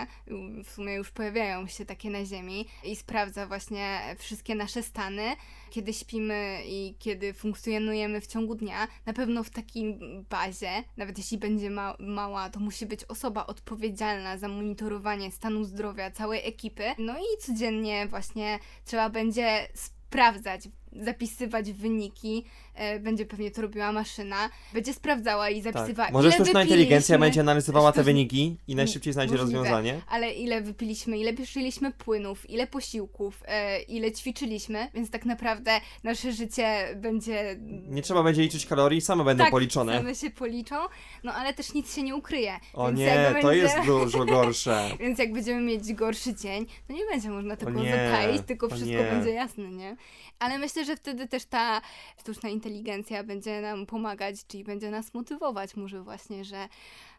W 0.65 0.69
sumie 0.71 0.93
już 0.93 1.11
pojawiają 1.11 1.67
się 1.67 1.85
takie 1.85 2.09
na 2.09 2.25
Ziemi 2.31 2.65
i 2.83 2.95
sprawdza 2.95 3.47
właśnie 3.47 4.15
wszystkie 4.17 4.55
nasze 4.55 4.83
stany, 4.83 5.35
kiedy 5.69 5.93
śpimy 5.93 6.61
i 6.65 6.95
kiedy 6.99 7.33
funkcjonujemy 7.33 8.21
w 8.21 8.27
ciągu 8.27 8.55
dnia. 8.55 8.87
Na 9.05 9.13
pewno 9.13 9.43
w 9.43 9.49
takiej 9.49 9.99
bazie, 10.29 10.83
nawet 10.97 11.17
jeśli 11.17 11.37
będzie 11.37 11.69
ma 11.69 11.95
mała, 11.99 12.49
to 12.49 12.59
musi 12.59 12.85
być 12.85 13.03
osoba 13.03 13.45
odpowiedzialna 13.47 14.37
za 14.37 14.47
monitorowanie 14.47 15.31
stanu 15.31 15.63
zdrowia 15.63 16.11
całej 16.11 16.47
ekipy. 16.47 16.83
No 16.97 17.19
i 17.19 17.41
codziennie 17.41 18.07
właśnie 18.07 18.59
trzeba 18.85 19.09
będzie 19.09 19.67
sprawdzać, 19.73 20.67
zapisywać 20.93 21.71
wyniki, 21.71 22.45
e, 22.75 22.99
będzie 22.99 23.25
pewnie 23.25 23.51
to 23.51 23.61
robiła 23.61 23.91
maszyna, 23.91 24.49
będzie 24.73 24.93
sprawdzała 24.93 25.49
i 25.49 25.61
zapisywała, 25.61 26.07
Tak. 26.07 26.13
Może 26.13 26.27
ile 26.27 26.35
sztuczna 26.35 26.63
inteligencja 26.63 27.19
będzie 27.19 27.41
analizowała 27.41 27.91
te 27.91 28.03
wyniki 28.03 28.57
i 28.67 28.75
najszybciej 28.75 29.13
znajdzie 29.13 29.35
Możliwe. 29.35 29.59
rozwiązanie. 29.59 30.01
ale 30.09 30.33
ile 30.33 30.61
wypiliśmy, 30.61 31.17
ile 31.17 31.33
piliśmy 31.33 31.91
płynów, 31.91 32.49
ile 32.49 32.67
posiłków, 32.67 33.43
e, 33.47 33.81
ile 33.81 34.11
ćwiczyliśmy, 34.11 34.87
więc 34.93 35.09
tak 35.09 35.25
naprawdę 35.25 35.71
nasze 36.03 36.31
życie 36.31 36.87
będzie... 36.95 37.55
Nie 37.89 38.01
trzeba 38.01 38.23
będzie 38.23 38.41
liczyć 38.41 38.65
kalorii, 38.65 39.01
same 39.01 39.23
będą 39.23 39.43
tak, 39.43 39.51
policzone. 39.51 39.97
same 39.97 40.15
się 40.15 40.29
policzą, 40.29 40.75
no 41.23 41.33
ale 41.33 41.53
też 41.53 41.73
nic 41.73 41.95
się 41.95 42.03
nie 42.03 42.15
ukryje. 42.15 42.59
O 42.73 42.87
więc 42.87 42.99
nie, 42.99 43.25
to 43.27 43.33
będzie... 43.33 43.57
jest 43.57 43.75
dużo 43.85 44.25
gorsze. 44.25 44.89
Więc 44.99 45.19
jak 45.19 45.33
będziemy 45.33 45.61
mieć 45.61 45.93
gorszy 45.93 46.35
dzień, 46.35 46.65
to 46.87 46.93
nie 46.93 47.05
będzie 47.05 47.29
można 47.29 47.55
tego 47.55 47.71
nie, 47.71 47.91
zataić, 47.91 48.41
tylko 48.47 48.67
wszystko 48.67 48.89
nie. 48.89 49.03
będzie 49.03 49.29
jasne, 49.29 49.69
nie? 49.71 49.95
Ale 50.39 50.57
myślę, 50.57 50.80
że 50.85 50.95
wtedy 50.95 51.27
też 51.27 51.45
ta 51.45 51.81
sztuczna 52.19 52.49
inteligencja 52.49 53.23
będzie 53.23 53.61
nam 53.61 53.85
pomagać, 53.85 54.35
czyli 54.47 54.63
będzie 54.63 54.91
nas 54.91 55.13
motywować 55.13 55.75
może 55.75 56.03
właśnie, 56.03 56.45
że 56.45 56.67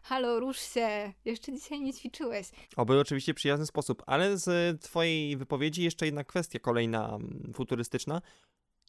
halo, 0.03 0.39
rusz 0.39 0.59
się, 0.59 1.13
jeszcze 1.25 1.53
dzisiaj 1.53 1.81
nie 1.81 1.93
ćwiczyłeś. 1.93 2.47
Oby 2.75 2.99
oczywiście 2.99 3.33
przyjazny 3.33 3.65
sposób, 3.65 4.03
ale 4.05 4.37
z 4.37 4.81
twojej 4.81 5.37
wypowiedzi 5.37 5.83
jeszcze 5.83 6.05
jedna 6.05 6.23
kwestia 6.23 6.59
kolejna 6.59 7.07
mm, 7.07 7.51
futurystyczna. 7.55 8.21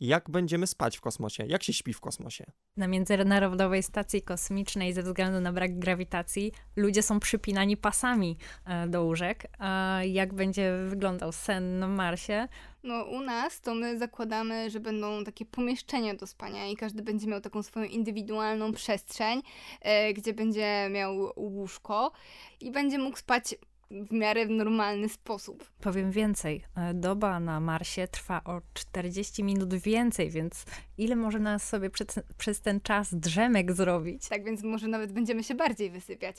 Jak 0.01 0.31
będziemy 0.31 0.67
spać 0.67 0.97
w 0.99 1.01
kosmosie? 1.01 1.47
Jak 1.47 1.63
się 1.63 1.73
śpi 1.73 1.93
w 1.93 2.01
kosmosie? 2.01 2.45
Na 2.77 2.89
Międzynarodowej 2.89 3.83
Stacji 3.83 4.23
Kosmicznej 4.23 4.93
ze 4.93 5.03
względu 5.03 5.41
na 5.41 5.53
brak 5.53 5.79
grawitacji 5.79 6.53
ludzie 6.77 7.03
są 7.03 7.21
przypinani 7.21 7.77
pasami 7.77 8.37
e, 8.67 8.89
do 8.89 9.05
łóżek. 9.05 9.47
A 9.59 10.01
jak 10.05 10.35
będzie 10.35 10.73
wyglądał 10.89 11.33
sen 11.33 11.79
na 11.79 11.89
Marsie? 11.89 12.49
No 12.83 13.05
u 13.05 13.21
nas 13.21 13.61
to 13.61 13.75
my 13.75 13.99
zakładamy, 13.99 14.71
że 14.71 14.81
będą 14.81 15.25
takie 15.25 15.45
pomieszczenia 15.45 16.15
do 16.15 16.27
spania 16.27 16.67
i 16.67 16.77
każdy 16.77 17.03
będzie 17.03 17.27
miał 17.27 17.41
taką 17.41 17.63
swoją 17.63 17.87
indywidualną 17.87 18.73
przestrzeń, 18.73 19.43
e, 19.81 20.13
gdzie 20.13 20.35
będzie 20.35 20.89
miał 20.91 21.33
łóżko 21.37 22.13
i 22.61 22.71
będzie 22.71 22.99
mógł 22.99 23.17
spać 23.19 23.55
w 23.91 24.13
miarę 24.13 24.47
normalny 24.47 25.09
sposób. 25.09 25.71
Powiem 25.81 26.11
więcej, 26.11 26.65
e, 26.77 26.95
doba 26.95 27.41
na 27.41 27.61
Marsie 27.61 28.09
trwa 28.09 28.45
o 28.45 28.61
40 28.75 29.45
minut 29.45 29.75
więcej, 29.75 30.31
więc 30.31 30.65
ile 30.99 31.17
może 31.17 31.39
nas 31.39 31.69
sobie 31.69 31.91
przez, 31.91 32.07
przez 32.39 32.61
ten 32.61 32.81
czas 32.81 33.15
drzemek 33.15 33.73
zrobić? 33.73 34.29
Tak 34.29 34.45
więc 34.45 34.63
może 34.63 34.89
nawet 34.89 35.13
będziemy 35.13 35.45
się 35.45 35.55
bardziej 35.55 35.91
wysypiać. 35.91 36.37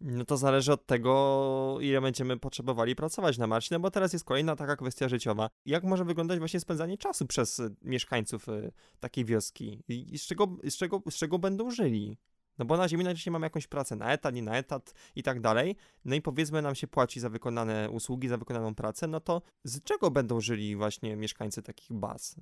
No 0.00 0.24
to 0.24 0.36
zależy 0.36 0.72
od 0.72 0.86
tego, 0.86 1.78
ile 1.80 2.00
będziemy 2.00 2.36
potrzebowali 2.36 2.96
pracować 2.96 3.38
na 3.38 3.46
Marsie, 3.46 3.74
no 3.74 3.80
bo 3.80 3.90
teraz 3.90 4.12
jest 4.12 4.24
kolejna 4.24 4.56
taka 4.56 4.76
kwestia 4.76 5.08
życiowa. 5.08 5.50
Jak 5.66 5.84
może 5.84 6.04
wyglądać 6.04 6.38
właśnie 6.38 6.60
spędzanie 6.60 6.98
czasu 6.98 7.26
przez 7.26 7.58
y, 7.58 7.76
mieszkańców 7.82 8.48
y, 8.48 8.72
takiej 9.00 9.24
wioski? 9.24 9.82
I 9.88 10.18
z 10.18 10.26
czego, 10.26 10.56
z, 10.64 10.76
czego, 10.76 11.02
z 11.10 11.14
czego 11.14 11.38
będą 11.38 11.70
żyli? 11.70 12.18
No 12.58 12.64
bo 12.64 12.76
na 12.76 12.88
Ziemi 12.88 13.04
najczęściej 13.04 13.32
mamy 13.32 13.46
jakąś 13.46 13.66
pracę 13.66 13.96
na 13.96 14.12
etat, 14.12 14.34
nie 14.34 14.42
na 14.42 14.56
etat 14.56 14.94
i 15.16 15.22
tak 15.22 15.40
dalej. 15.40 15.76
No 16.04 16.14
i 16.14 16.22
powiedzmy 16.22 16.62
nam 16.62 16.74
się 16.74 16.86
płaci 16.86 17.20
za 17.20 17.28
wykonane 17.28 17.90
usługi, 17.90 18.28
za 18.28 18.36
wykonaną 18.36 18.74
pracę, 18.74 19.06
no 19.06 19.20
to 19.20 19.42
z 19.64 19.82
czego 19.82 20.10
będą 20.10 20.40
żyli 20.40 20.76
właśnie 20.76 21.16
mieszkańcy 21.16 21.62
takich 21.62 21.92
baz? 21.92 22.36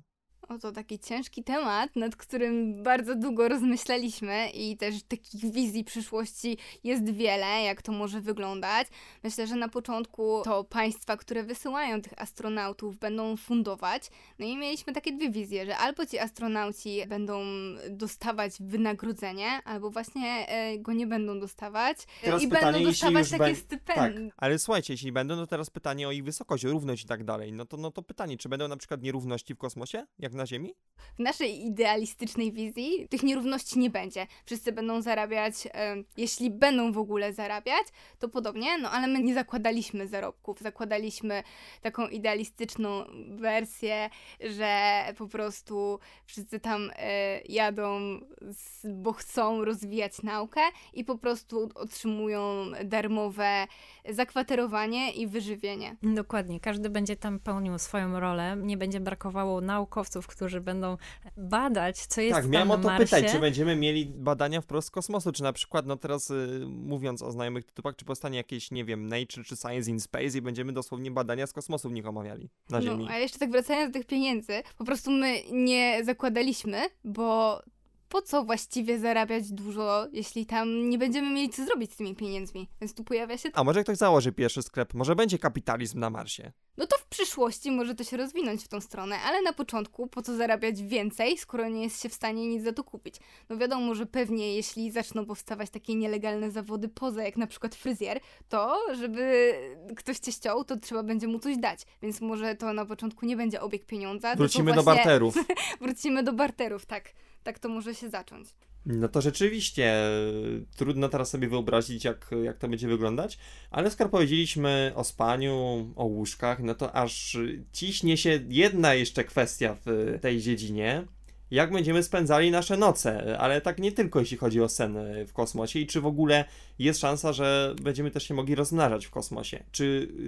Oto 0.49 0.71
taki 0.71 0.99
ciężki 0.99 1.43
temat, 1.43 1.95
nad 1.95 2.15
którym 2.15 2.83
bardzo 2.83 3.15
długo 3.15 3.47
rozmyślaliśmy 3.47 4.49
i 4.49 4.77
też 4.77 5.03
takich 5.03 5.51
wizji 5.51 5.83
przyszłości 5.83 6.57
jest 6.83 7.11
wiele, 7.13 7.61
jak 7.63 7.81
to 7.81 7.91
może 7.91 8.21
wyglądać. 8.21 8.87
Myślę, 9.23 9.47
że 9.47 9.55
na 9.55 9.69
początku 9.69 10.41
to 10.43 10.63
państwa, 10.63 11.17
które 11.17 11.43
wysyłają 11.43 12.01
tych 12.01 12.21
astronautów 12.21 12.97
będą 12.99 13.37
fundować. 13.37 14.09
No 14.39 14.45
i 14.45 14.57
mieliśmy 14.57 14.93
takie 14.93 15.11
dwie 15.11 15.29
wizje, 15.29 15.65
że 15.65 15.77
albo 15.77 16.05
ci 16.05 16.19
astronauci 16.19 17.01
będą 17.07 17.41
dostawać 17.89 18.53
wynagrodzenie, 18.59 19.49
albo 19.65 19.89
właśnie 19.89 20.47
e, 20.47 20.77
go 20.79 20.93
nie 20.93 21.07
będą 21.07 21.39
dostawać 21.39 21.97
Teraz 22.21 22.43
i 22.43 22.47
pytanie, 22.47 22.71
będą 22.71 22.89
dostawać 22.89 23.29
takie 23.29 23.45
Tak, 23.45 23.57
stypendia. 23.57 24.31
ale 24.37 24.59
słuchajcie, 24.59 24.93
jeśli 24.93 25.11
będą, 25.11 25.35
to 25.35 25.47
teraz 25.47 25.69
pytanie 25.69 26.07
o 26.07 26.11
ich 26.11 26.23
wysokość, 26.23 26.65
o 26.65 26.71
równość 26.71 27.03
i 27.03 27.07
tak 27.07 27.23
dalej. 27.23 27.53
No 27.53 27.65
to, 27.65 27.77
no 27.77 27.91
to 27.91 28.01
pytanie, 28.01 28.37
czy 28.37 28.49
będą 28.49 28.67
na 28.67 28.77
przykład 28.77 29.01
nierówności 29.01 29.53
w 29.53 29.57
kosmosie, 29.57 30.05
jak 30.19 30.33
na 30.37 30.45
Ziemi? 30.45 30.75
W 31.15 31.19
naszej 31.19 31.65
idealistycznej 31.65 32.51
wizji 32.51 33.07
tych 33.09 33.23
nierówności 33.23 33.79
nie 33.79 33.89
będzie. 33.89 34.27
Wszyscy 34.45 34.71
będą 34.71 35.01
zarabiać, 35.01 35.67
e, 35.73 35.95
jeśli 36.17 36.51
będą 36.51 36.91
w 36.91 36.97
ogóle 36.97 37.33
zarabiać, 37.33 37.87
to 38.19 38.29
podobnie, 38.29 38.77
no 38.77 38.91
ale 38.91 39.07
my 39.07 39.23
nie 39.23 39.33
zakładaliśmy 39.33 40.07
zarobków. 40.07 40.59
Zakładaliśmy 40.59 41.43
taką 41.81 42.07
idealistyczną 42.07 43.05
wersję, 43.29 44.09
że 44.39 45.03
po 45.17 45.27
prostu 45.27 45.99
wszyscy 46.25 46.59
tam 46.59 46.91
e, 46.95 47.41
jadą, 47.41 48.19
z, 48.41 48.87
bo 48.93 49.13
chcą 49.13 49.65
rozwijać 49.65 50.23
naukę 50.23 50.61
i 50.93 51.03
po 51.03 51.17
prostu 51.17 51.69
otrzymują 51.75 52.41
darmowe 52.85 53.67
zakwaterowanie 54.09 55.11
i 55.11 55.27
wyżywienie. 55.27 55.95
Dokładnie, 56.03 56.59
każdy 56.59 56.89
będzie 56.89 57.15
tam 57.15 57.39
pełnił 57.39 57.79
swoją 57.79 58.19
rolę. 58.19 58.57
Nie 58.61 58.77
będzie 58.77 58.99
brakowało 58.99 59.61
naukowców, 59.61 60.26
którzy 60.27 60.61
będą 60.61 60.97
badać, 61.37 62.05
co 62.05 62.21
jest 62.21 62.33
tak, 62.33 62.43
tam 62.43 62.51
miałem 62.51 62.71
o 62.71 62.77
to 62.77 62.83
Marsie. 62.83 63.05
pytać, 63.05 63.31
czy 63.31 63.39
będziemy 63.39 63.75
mieli 63.75 64.05
badania 64.05 64.61
wprost 64.61 64.87
z 64.87 64.91
kosmosu, 64.91 65.31
czy 65.31 65.43
na 65.43 65.53
przykład, 65.53 65.85
no 65.85 65.97
teraz 65.97 66.29
y, 66.29 66.65
mówiąc 66.67 67.21
o 67.21 67.31
znajomych 67.31 67.65
tytułach, 67.65 67.95
czy 67.95 68.05
powstanie 68.05 68.37
jakieś, 68.37 68.71
nie 68.71 68.85
wiem, 68.85 69.07
Nature 69.07 69.45
czy 69.45 69.55
Science 69.55 69.91
in 69.91 69.99
Space 69.99 70.37
i 70.37 70.41
będziemy 70.41 70.73
dosłownie 70.73 71.11
badania 71.11 71.47
z 71.47 71.53
kosmosu 71.53 71.89
w 71.89 71.91
nich 71.91 72.07
omawiali 72.07 72.49
na 72.69 72.81
Ziemi. 72.81 73.05
No, 73.05 73.11
a 73.11 73.17
jeszcze 73.17 73.39
tak 73.39 73.51
wracając 73.51 73.93
do 73.93 73.99
tych 73.99 74.07
pieniędzy, 74.07 74.63
po 74.77 74.85
prostu 74.85 75.11
my 75.11 75.37
nie 75.51 76.05
zakładaliśmy, 76.05 76.89
bo 77.03 77.61
po 78.09 78.21
co 78.21 78.43
właściwie 78.43 78.99
zarabiać 78.99 79.51
dużo, 79.51 80.07
jeśli 80.11 80.45
tam 80.45 80.89
nie 80.89 80.97
będziemy 80.97 81.29
mieli 81.29 81.49
co 81.49 81.65
zrobić 81.65 81.93
z 81.93 81.95
tymi 81.95 82.15
pieniędzmi? 82.15 82.69
Więc 82.81 82.93
tu 82.93 83.03
pojawia 83.03 83.37
się. 83.37 83.49
A 83.53 83.63
może 83.63 83.83
ktoś 83.83 83.97
założy 83.97 84.31
pierwszy 84.31 84.61
sklep, 84.61 84.93
może 84.93 85.15
będzie 85.15 85.39
kapitalizm 85.39 85.99
na 85.99 86.09
Marsie. 86.09 86.51
No 86.77 86.87
to 86.87 86.97
w 86.97 87.05
przyszłości 87.05 87.71
może 87.71 87.95
to 87.95 88.03
się 88.03 88.17
rozwinąć 88.17 88.63
w 88.63 88.67
tą 88.67 88.81
stronę, 88.81 89.19
ale 89.19 89.41
na 89.41 89.53
początku 89.53 90.07
po 90.07 90.21
co 90.21 90.35
zarabiać 90.35 90.83
więcej, 90.83 91.37
skoro 91.37 91.69
nie 91.69 91.83
jest 91.83 92.01
się 92.03 92.09
w 92.09 92.13
stanie 92.13 92.47
nic 92.47 92.63
za 92.63 92.73
to 92.73 92.83
kupić? 92.83 93.15
No 93.49 93.57
wiadomo, 93.57 93.95
że 93.95 94.05
pewnie 94.05 94.55
jeśli 94.55 94.91
zaczną 94.91 95.25
powstawać 95.25 95.69
takie 95.69 95.95
nielegalne 95.95 96.51
zawody 96.51 96.89
poza, 96.89 97.23
jak 97.23 97.37
na 97.37 97.47
przykład 97.47 97.75
fryzjer, 97.75 98.19
to 98.49 98.77
żeby 98.93 99.53
ktoś 99.95 100.19
cię 100.19 100.31
ściął, 100.31 100.63
to 100.63 100.77
trzeba 100.77 101.03
będzie 101.03 101.27
mu 101.27 101.39
coś 101.39 101.57
dać. 101.57 101.79
Więc 102.01 102.21
może 102.21 102.55
to 102.55 102.73
na 102.73 102.85
początku 102.85 103.25
nie 103.25 103.37
będzie 103.37 103.61
obieg 103.61 103.85
pieniądza. 103.85 104.35
Wrócimy 104.35 104.73
do 104.73 104.83
właśnie- 104.83 105.03
barterów. 105.03 105.35
Wrócimy 105.81 106.23
do 106.23 106.33
barterów, 106.33 106.85
tak. 106.85 107.13
Tak 107.47 107.59
to 107.59 107.69
może 107.69 107.95
się 107.95 108.09
zacząć. 108.09 108.49
No 108.85 109.07
to 109.07 109.21
rzeczywiście 109.21 110.09
y, 110.09 110.65
trudno 110.75 111.09
teraz 111.09 111.29
sobie 111.29 111.47
wyobrazić, 111.47 112.05
jak, 112.05 112.29
jak 112.43 112.57
to 112.57 112.67
będzie 112.67 112.87
wyglądać, 112.87 113.37
ale 113.71 113.91
skoro 113.91 114.09
powiedzieliśmy 114.09 114.91
o 114.95 115.03
spaniu, 115.03 115.53
o 115.95 116.05
łóżkach, 116.05 116.59
no 116.59 116.75
to 116.75 116.95
aż 116.95 117.37
ciśnie 117.73 118.17
się 118.17 118.39
jedna 118.49 118.93
jeszcze 118.93 119.23
kwestia 119.23 119.77
w 119.85 120.17
tej 120.21 120.41
dziedzinie. 120.41 121.07
Jak 121.51 121.71
będziemy 121.71 122.03
spędzali 122.03 122.51
nasze 122.51 122.77
noce, 122.77 123.37
ale 123.39 123.61
tak 123.61 123.79
nie 123.79 123.91
tylko 123.91 124.19
jeśli 124.19 124.37
chodzi 124.37 124.61
o 124.61 124.69
sen 124.69 124.97
y, 124.97 125.25
w 125.25 125.33
kosmosie 125.33 125.79
i 125.79 125.87
czy 125.87 126.01
w 126.01 126.05
ogóle 126.05 126.45
jest 126.79 126.99
szansa, 126.99 127.33
że 127.33 127.75
będziemy 127.81 128.11
też 128.11 128.27
się 128.27 128.33
mogli 128.33 128.55
rozmnażać 128.55 129.05
w 129.05 129.09
kosmosie. 129.09 129.63
Czy 129.71 129.83
y, 129.83 130.23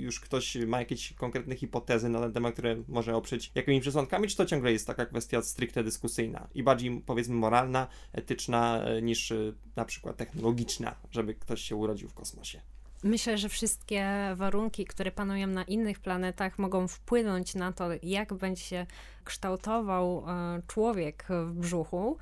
już 0.00 0.20
ktoś 0.20 0.56
ma 0.56 0.78
jakieś 0.78 1.12
konkretne 1.12 1.56
hipotezy 1.56 2.08
na 2.08 2.20
ten 2.20 2.32
temat, 2.32 2.52
które 2.52 2.76
może 2.88 3.16
oprzeć 3.16 3.52
jakimiś 3.54 3.80
przesłankami, 3.80 4.28
czy 4.28 4.36
to 4.36 4.46
ciągle 4.46 4.72
jest 4.72 4.86
taka 4.86 5.06
kwestia 5.06 5.42
stricte 5.42 5.84
dyskusyjna 5.84 6.48
i 6.54 6.62
bardziej 6.62 7.02
powiedzmy 7.06 7.34
moralna, 7.34 7.86
etyczna 8.12 8.88
y, 8.98 9.02
niż 9.02 9.30
y, 9.30 9.54
na 9.76 9.84
przykład 9.84 10.16
technologiczna, 10.16 10.94
żeby 11.10 11.34
ktoś 11.34 11.62
się 11.62 11.76
urodził 11.76 12.08
w 12.08 12.14
kosmosie. 12.14 12.75
Myślę, 13.04 13.38
że 13.38 13.48
wszystkie 13.48 14.08
warunki, 14.34 14.84
które 14.84 15.12
panują 15.12 15.46
na 15.46 15.64
innych 15.64 16.00
planetach, 16.00 16.58
mogą 16.58 16.88
wpłynąć 16.88 17.54
na 17.54 17.72
to, 17.72 17.88
jak 18.02 18.34
będzie 18.34 18.62
się 18.62 18.86
kształtował 19.24 20.24
e, 20.28 20.62
człowiek 20.66 21.26
w 21.30 21.52
brzuchu. 21.52 22.18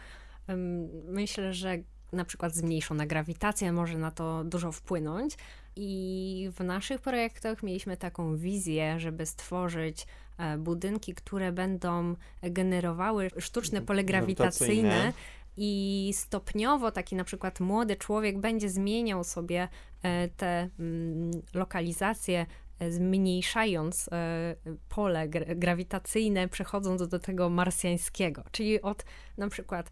Myślę, 1.09 1.55
że 1.55 1.79
na 2.13 2.25
przykład 2.25 2.55
zmniejszona 2.55 3.07
grawitacja 3.07 3.73
może 3.73 3.99
na 3.99 4.11
to 4.11 4.45
dużo 4.45 4.73
wpłynąć. 4.73 5.37
I 5.77 6.51
w 6.57 6.65
naszych 6.65 7.01
projektach 7.01 7.63
mieliśmy 7.63 7.97
taką 7.97 8.37
wizję, 8.37 9.01
żeby 9.01 9.27
stworzyć 9.27 10.07
e, 10.39 10.59
budynki, 10.59 11.15
które 11.15 11.53
będą 11.53 12.17
generowały 12.43 13.31
sztuczne 13.39 13.83
pole 13.83 14.05
grawitacyjne. 14.05 15.13
I 15.57 16.11
stopniowo 16.15 16.91
taki 16.91 17.17
na 17.17 17.25
przykład 17.25 17.61
młody 17.61 17.97
człowiek 17.97 18.39
będzie 18.39 18.71
zmieniał 18.71 19.25
sobie 19.25 19.69
e, 20.03 20.29
te 20.29 20.69
mm, 20.79 21.31
lokalizacje, 21.55 22.47
e, 22.79 22.93
zmniejszając 22.93 24.09
e, 24.13 24.57
pole 24.89 25.29
gra- 25.29 25.55
grawitacyjne, 25.55 26.49
przechodząc 26.49 27.09
do 27.09 27.19
tego 27.19 27.49
marsjańskiego. 27.51 28.45
Czyli 28.51 28.83
od 28.83 29.05
na 29.37 29.49
przykład 29.49 29.91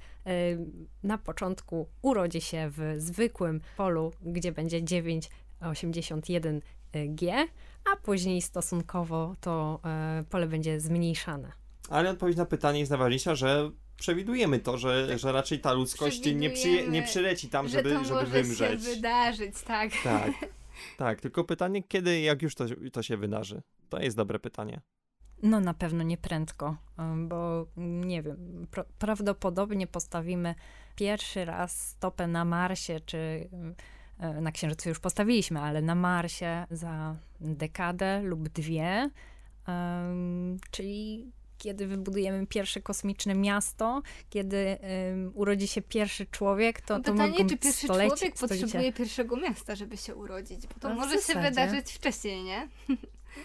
na 1.02 1.18
początku 1.18 1.88
urodzi 2.02 2.40
się 2.40 2.70
w 2.70 2.94
zwykłym 2.98 3.60
polu, 3.76 4.12
gdzie 4.22 4.52
będzie 4.52 4.82
9,81 4.82 6.60
G, 6.92 7.46
a 7.92 7.96
później 7.96 8.42
stosunkowo 8.42 9.36
to 9.40 9.80
pole 10.30 10.46
będzie 10.46 10.80
zmniejszane. 10.80 11.52
Ale 11.88 12.10
odpowiedź 12.10 12.36
na 12.36 12.46
pytanie 12.46 12.78
jest 12.78 12.90
najważniejsza, 12.90 13.34
że 13.34 13.70
przewidujemy 14.02 14.58
to, 14.58 14.78
że, 14.78 15.18
że 15.18 15.32
raczej 15.32 15.60
ta 15.60 15.72
ludzkość 15.72 16.34
nie, 16.34 16.50
przyje, 16.50 16.88
nie 16.88 17.02
przyleci 17.02 17.48
tam, 17.48 17.68
że 17.68 17.78
żeby, 17.78 17.92
to 17.92 18.04
żeby 18.04 18.14
może 18.14 18.26
wymrzeć. 18.26 18.84
się 18.84 18.94
wydarzyć, 18.94 19.62
tak. 19.62 19.90
Tak. 20.04 20.32
Tak, 20.98 21.20
tylko 21.20 21.44
pytanie, 21.44 21.82
kiedy, 21.82 22.20
jak 22.20 22.42
już 22.42 22.54
to, 22.54 22.64
to 22.92 23.02
się 23.02 23.16
wydarzy? 23.16 23.62
To 23.88 24.00
jest 24.00 24.16
dobre 24.16 24.38
pytanie. 24.38 24.80
No 25.42 25.60
na 25.60 25.74
pewno 25.74 26.02
nie 26.02 26.18
prędko, 26.18 26.76
ym, 26.98 27.28
bo 27.28 27.66
mm, 27.76 28.04
nie 28.04 28.22
wiem, 28.22 28.66
pra- 28.72 28.84
prawdopodobnie 28.98 29.86
postawimy 29.86 30.54
pierwszy 30.96 31.44
raz 31.44 31.88
stopę 31.88 32.26
na 32.26 32.44
Marsie, 32.44 33.00
czy 33.06 33.48
ym, 33.52 33.74
e, 34.18 34.40
na 34.40 34.52
Księżycu 34.52 34.88
już 34.88 35.00
postawiliśmy, 35.00 35.60
ale 35.60 35.82
na 35.82 35.94
Marsie 35.94 36.66
za 36.70 37.16
dekadę 37.40 38.22
lub 38.22 38.48
dwie, 38.48 39.10
ym, 39.68 40.58
czyli 40.70 41.32
kiedy 41.62 41.86
wybudujemy 41.86 42.46
pierwsze 42.46 42.80
kosmiczne 42.80 43.34
miasto, 43.34 44.02
kiedy 44.30 44.78
ym, 45.12 45.32
urodzi 45.34 45.68
się 45.68 45.82
pierwszy 45.82 46.26
człowiek, 46.26 46.80
to, 46.80 46.96
to 47.00 47.12
Pytanie, 47.12 47.30
mogą 47.32 47.46
czy 47.48 47.56
pierwszy 47.56 47.86
człowiek 47.86 48.12
stolicie. 48.16 48.32
potrzebuje 48.48 48.92
pierwszego 48.92 49.36
miasta, 49.36 49.74
żeby 49.74 49.96
się 49.96 50.14
urodzić, 50.14 50.66
bo 50.66 50.74
to 50.80 50.88
No, 50.88 50.94
może 50.94 51.18
się 51.20 51.40
wydarzyć 51.40 51.92
wcześniej, 51.92 52.42
nie? 52.42 52.68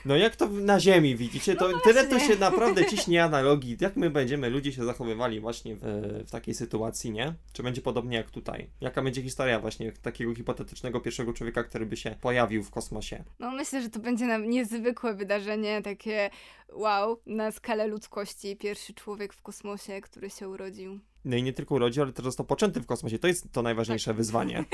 No 0.06 0.16
jak 0.16 0.36
to 0.36 0.48
na 0.48 0.80
Ziemi 0.80 1.16
widzicie, 1.16 1.56
to 1.56 1.72
No 1.72 1.80
tyle 1.80 2.08
to 2.08 2.20
się 2.20 2.36
naprawdę 2.36 2.86
ciśnie 2.86 3.24
analogii, 3.24 3.78
jak 3.82 3.96
my 3.96 4.10
będziemy, 4.10 4.50
ludzie 4.50 4.72
się 4.72 4.86
zachowywali 4.86 5.40
właśnie 5.40 5.76
w, 5.76 5.82
w 6.28 6.32
takiej 6.32 6.54
sytuacji, 6.54 7.12
nie? 7.12 7.34
Czy 7.54 7.64
będzie 7.64 7.82
podobnie 7.82 8.18
jak 8.18 8.32
tutaj? 8.32 8.70
Jaka 8.82 9.02
będzie 9.02 9.22
historia 9.22 9.60
właśnie 9.60 9.92
takiego 9.92 10.36
hipotetycznego 10.36 11.00
pierwszego 11.00 11.34
człowieka, 11.34 11.64
który 11.64 11.86
by 11.86 11.98
się 11.98 12.16
pojawił 12.22 12.64
w 12.64 12.72
kosmosie? 12.72 13.24
No 13.40 13.52
myślę, 13.52 13.82
że 13.82 13.90
to 13.90 14.00
będzie 14.00 14.26
nam 14.26 14.50
niezwykłe 14.50 15.14
wydarzenie, 15.14 15.82
takie 15.82 16.30
wow, 16.74 17.22
na 17.26 17.52
skalę 17.52 17.88
ludzkości. 17.88 18.56
Pierwszy 18.56 18.94
człowiek 18.94 19.34
w 19.34 19.42
kosmosie, 19.42 20.02
który 20.02 20.30
się 20.30 20.50
urodził. 20.50 21.00
No 21.28 21.36
i 21.38 21.44
nie 21.44 21.54
tylko 21.54 21.76
urodził, 21.76 22.04
ale 22.04 22.14
też 22.14 22.26
został 22.26 22.46
poczęty 22.46 22.82
w 22.82 22.86
kosmosie. 22.86 23.20
To 23.20 23.28
jest 23.28 23.52
to 23.52 23.62
najważniejsze 23.62 24.10
Tak. 24.12 24.18
wyzwanie. 24.18 24.66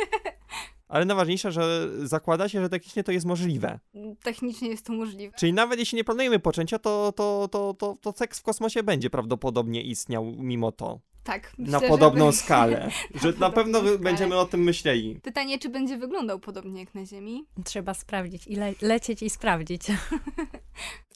Ale 0.87 1.05
najważniejsze, 1.05 1.51
że 1.51 1.89
zakłada 2.07 2.49
się, 2.49 2.61
że 2.61 2.69
technicznie 2.69 3.03
to 3.03 3.11
jest 3.11 3.25
możliwe. 3.25 3.79
Technicznie 4.23 4.69
jest 4.69 4.85
to 4.85 4.93
możliwe. 4.93 5.33
Czyli 5.37 5.53
nawet 5.53 5.79
jeśli 5.79 5.95
nie 5.95 6.03
planujemy 6.03 6.39
poczęcia, 6.39 6.79
to, 6.79 7.13
to, 7.15 7.47
to, 7.51 7.73
to, 7.73 7.97
to 8.01 8.11
seks 8.17 8.39
w 8.39 8.43
kosmosie 8.43 8.83
będzie 8.83 9.09
prawdopodobnie 9.09 9.81
istniał 9.81 10.25
mimo 10.37 10.71
to. 10.71 10.99
Tak. 11.23 11.53
na 11.57 11.77
myślę, 11.79 11.89
podobną 11.89 12.31
że- 12.31 12.37
skalę. 12.37 12.89
Że 13.21 13.33
na 13.39 13.49
pewno 13.49 13.79
skalę. 13.79 13.97
będziemy 13.99 14.35
o 14.37 14.45
tym 14.45 14.63
myśleli. 14.63 15.19
Pytanie, 15.23 15.59
czy 15.59 15.69
będzie 15.69 15.97
wyglądał 15.97 16.39
podobnie 16.39 16.79
jak 16.79 16.95
na 16.95 17.05
Ziemi? 17.05 17.45
Trzeba 17.63 17.93
sprawdzić 17.93 18.47
i 18.47 18.55
le- 18.55 18.73
lecieć 18.81 19.23
i 19.23 19.29
sprawdzić. 19.29 19.81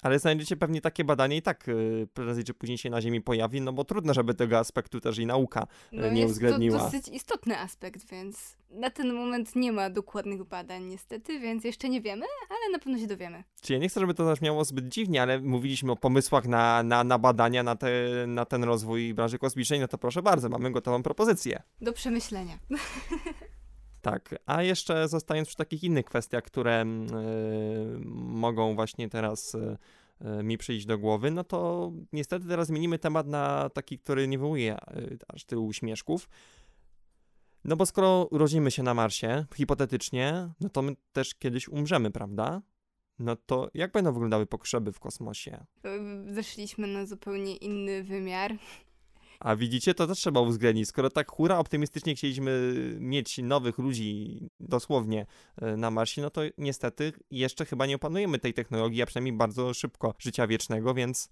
Ale 0.02 0.20
znajdziecie 0.20 0.58
pewnie 0.58 0.82
takie 0.82 1.04
badanie 1.04 1.38
i 1.38 1.42
tak 1.42 1.68
y, 1.68 2.08
prędzej 2.14 2.44
czy 2.44 2.54
później 2.54 2.78
się 2.78 2.90
na 2.90 3.02
Ziemi 3.02 3.22
pojawi, 3.22 3.62
no 3.62 3.74
bo 3.74 3.84
trudno, 3.84 4.14
żeby 4.14 4.34
tego 4.34 4.58
aspektu 4.58 5.00
też 5.02 5.18
i 5.20 5.26
nauka 5.26 5.68
No, 5.92 6.10
nie 6.12 6.20
jest 6.22 6.32
uwzględniła. 6.32 6.78
to 6.80 6.86
dosyć 6.86 7.08
istotny 7.08 7.60
aspekt, 7.60 8.10
więc 8.12 8.58
na 8.70 8.90
ten 8.90 9.14
moment 9.14 9.56
nie 9.56 9.72
ma 9.72 9.90
dokładnych 9.90 10.44
badań 10.44 10.84
niestety, 10.84 11.40
więc 11.40 11.64
jeszcze 11.64 11.90
nie 11.90 12.02
wiemy, 12.02 12.26
ale 12.50 12.72
na 12.72 12.80
pewno 12.80 12.98
się 13.00 13.08
dowiemy. 13.08 13.44
Czyli 13.62 13.74
ja 13.78 13.82
nie 13.82 13.90
chcę, 13.90 14.00
żeby 14.00 14.14
to 14.14 14.26
zabrzmiało 14.26 14.66
zbyt 14.66 14.88
dziwnie, 14.88 15.22
ale 15.22 15.40
mówiliśmy 15.40 15.92
o 15.92 15.96
pomysłach 15.96 16.46
na, 16.48 16.84
na, 16.84 17.04
na 17.04 17.20
badania, 17.20 17.64
na, 17.64 17.76
te, 17.76 17.90
na 18.28 18.46
ten 18.46 18.64
rozwój 18.64 19.14
branży 19.14 19.38
kosmicznej, 19.38 19.80
no 19.80 19.88
to 19.88 19.98
proszę 19.98 20.22
bardzo, 20.22 20.50
mamy 20.50 20.72
gotową 20.72 21.04
propozycję. 21.04 21.62
Do 21.82 21.94
przemyślenia. 21.94 22.60
Tak, 24.02 24.36
a 24.46 24.64
jeszcze 24.64 25.08
zostając 25.08 25.48
przy 25.48 25.58
takich 25.58 25.84
innych 25.84 26.06
kwestiach, 26.06 26.44
które 26.44 26.82
mm, 26.82 27.16
y, 27.16 28.00
mogą 28.16 28.76
właśnie 28.76 29.10
teraz 29.10 29.56
y, 29.56 29.78
y, 30.40 30.44
mi 30.44 30.58
przyjść 30.58 30.86
do 30.86 30.98
głowy, 30.98 31.32
no 31.32 31.44
to 31.44 31.92
niestety 32.14 32.48
teraz 32.48 32.68
zmienimy 32.68 33.00
temat 33.00 33.28
na 33.28 33.70
taki, 33.70 34.00
który 34.00 34.28
nie 34.28 34.38
wywołuje 34.38 34.78
aż 35.28 35.46
tylu 35.46 35.66
uśmieszków. 35.66 36.30
No 37.66 37.76
bo 37.76 37.86
skoro 37.86 38.28
urodzimy 38.32 38.72
się 38.72 38.84
na 38.84 38.94
Marsie, 38.94 39.46
hipotetycznie, 39.56 40.50
no 40.60 40.70
to 40.70 40.82
my 40.82 40.96
też 41.14 41.36
kiedyś 41.36 41.68
umrzemy, 41.68 42.12
prawda? 42.12 42.62
No 43.20 43.36
to 43.36 43.70
jak 43.74 43.92
będą 43.92 44.14
wyglądały 44.14 44.46
pogrzeby 44.46 44.92
w 44.92 45.00
kosmosie? 45.00 45.66
Zeszliśmy 46.26 46.88
na 46.88 47.06
zupełnie 47.06 47.56
inny 47.56 48.04
wymiar. 48.04 48.58
A 49.40 49.56
widzicie, 49.56 49.94
to 49.94 50.08
też 50.08 50.18
trzeba 50.18 50.40
uwzględnić. 50.40 50.88
Skoro 50.90 51.10
tak 51.10 51.32
hura 51.32 51.58
optymistycznie 51.58 52.16
chcieliśmy 52.16 52.74
mieć 53.00 53.38
nowych 53.38 53.78
ludzi 53.78 54.40
dosłownie 54.60 55.26
e, 55.62 55.78
na 55.78 55.92
Marsie, 55.92 56.22
no 56.22 56.30
to 56.30 56.42
niestety 56.58 57.14
jeszcze 57.32 57.66
chyba 57.66 57.86
nie 57.86 57.96
opanujemy 57.96 58.40
tej 58.40 58.54
technologii, 58.54 59.02
a 59.02 59.06
przynajmniej 59.06 59.34
bardzo 59.34 59.74
szybko 59.74 60.14
życia 60.20 60.48
wiecznego, 60.48 60.94
więc 60.94 61.30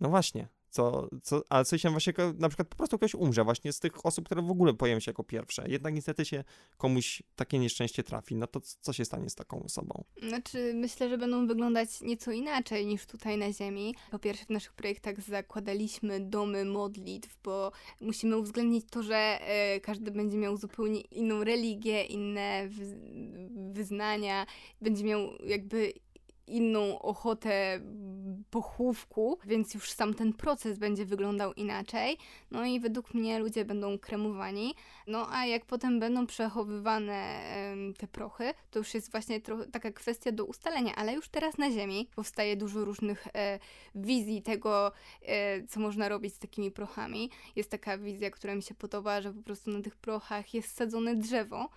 no 0.00 0.08
właśnie. 0.08 0.48
Co, 0.74 1.08
co, 1.22 1.42
ale 1.48 1.64
co 1.64 1.78
się 1.78 1.90
właśnie, 1.90 2.12
na 2.38 2.48
przykład 2.48 2.68
po 2.68 2.76
prostu 2.76 2.98
ktoś 2.98 3.14
umrze 3.14 3.44
właśnie 3.44 3.72
z 3.72 3.80
tych 3.80 4.06
osób, 4.06 4.24
które 4.26 4.42
w 4.42 4.50
ogóle 4.50 4.74
pojawią 4.74 5.00
się 5.00 5.10
jako 5.10 5.24
pierwsze. 5.24 5.64
Jednak 5.68 5.94
niestety 5.94 6.24
się 6.24 6.44
komuś 6.76 7.22
takie 7.36 7.58
nieszczęście 7.58 8.02
trafi. 8.02 8.34
No 8.34 8.46
to 8.46 8.60
co 8.80 8.92
się 8.92 9.04
stanie 9.04 9.30
z 9.30 9.34
taką 9.34 9.62
osobą? 9.62 10.04
Znaczy, 10.28 10.72
myślę, 10.74 11.08
że 11.08 11.18
będą 11.18 11.46
wyglądać 11.46 12.00
nieco 12.00 12.30
inaczej 12.32 12.86
niż 12.86 13.06
tutaj 13.06 13.38
na 13.38 13.52
Ziemi. 13.52 13.94
Po 14.10 14.18
pierwsze, 14.18 14.44
w 14.44 14.50
naszych 14.50 14.72
projektach 14.72 15.20
zakładaliśmy 15.20 16.20
domy 16.20 16.64
modlitw, 16.64 17.38
bo 17.44 17.72
musimy 18.00 18.36
uwzględnić 18.36 18.84
to, 18.90 19.02
że 19.02 19.16
e, 19.16 19.80
każdy 19.80 20.10
będzie 20.10 20.38
miał 20.38 20.56
zupełnie 20.56 21.00
inną 21.00 21.44
religię, 21.44 22.04
inne 22.04 22.68
wyz- 22.68 23.72
wyznania, 23.72 24.46
będzie 24.80 25.04
miał 25.04 25.20
jakby 25.46 25.92
inną 26.46 26.98
ochotę 26.98 27.80
pochówku, 28.50 29.38
więc 29.44 29.74
już 29.74 29.90
sam 29.90 30.14
ten 30.14 30.32
proces 30.32 30.78
będzie 30.78 31.04
wyglądał 31.04 31.52
inaczej. 31.52 32.18
No 32.50 32.64
i 32.64 32.80
według 32.80 33.14
mnie 33.14 33.38
ludzie 33.38 33.64
będą 33.64 33.98
kremowani. 33.98 34.74
No 35.06 35.28
a 35.30 35.46
jak 35.46 35.66
potem 35.66 36.00
będą 36.00 36.26
przechowywane 36.26 37.40
te 37.98 38.06
prochy, 38.06 38.54
to 38.70 38.78
już 38.78 38.94
jest 38.94 39.10
właśnie 39.10 39.40
taka 39.72 39.92
kwestia 39.92 40.32
do 40.32 40.44
ustalenia, 40.44 40.94
ale 40.94 41.14
już 41.14 41.28
teraz 41.28 41.58
na 41.58 41.70
Ziemi 41.70 42.08
powstaje 42.14 42.56
dużo 42.56 42.84
różnych 42.84 43.26
e, 43.34 43.58
wizji 43.94 44.42
tego, 44.42 44.92
e, 45.22 45.66
co 45.66 45.80
można 45.80 46.08
robić 46.08 46.34
z 46.34 46.38
takimi 46.38 46.70
prochami. 46.70 47.30
Jest 47.56 47.70
taka 47.70 47.98
wizja, 47.98 48.30
która 48.30 48.54
mi 48.54 48.62
się 48.62 48.74
podoba, 48.74 49.20
że 49.20 49.32
po 49.32 49.42
prostu 49.42 49.70
na 49.70 49.82
tych 49.82 49.96
prochach 49.96 50.54
jest 50.54 50.76
sadzone 50.76 51.16
drzewo. 51.16 51.68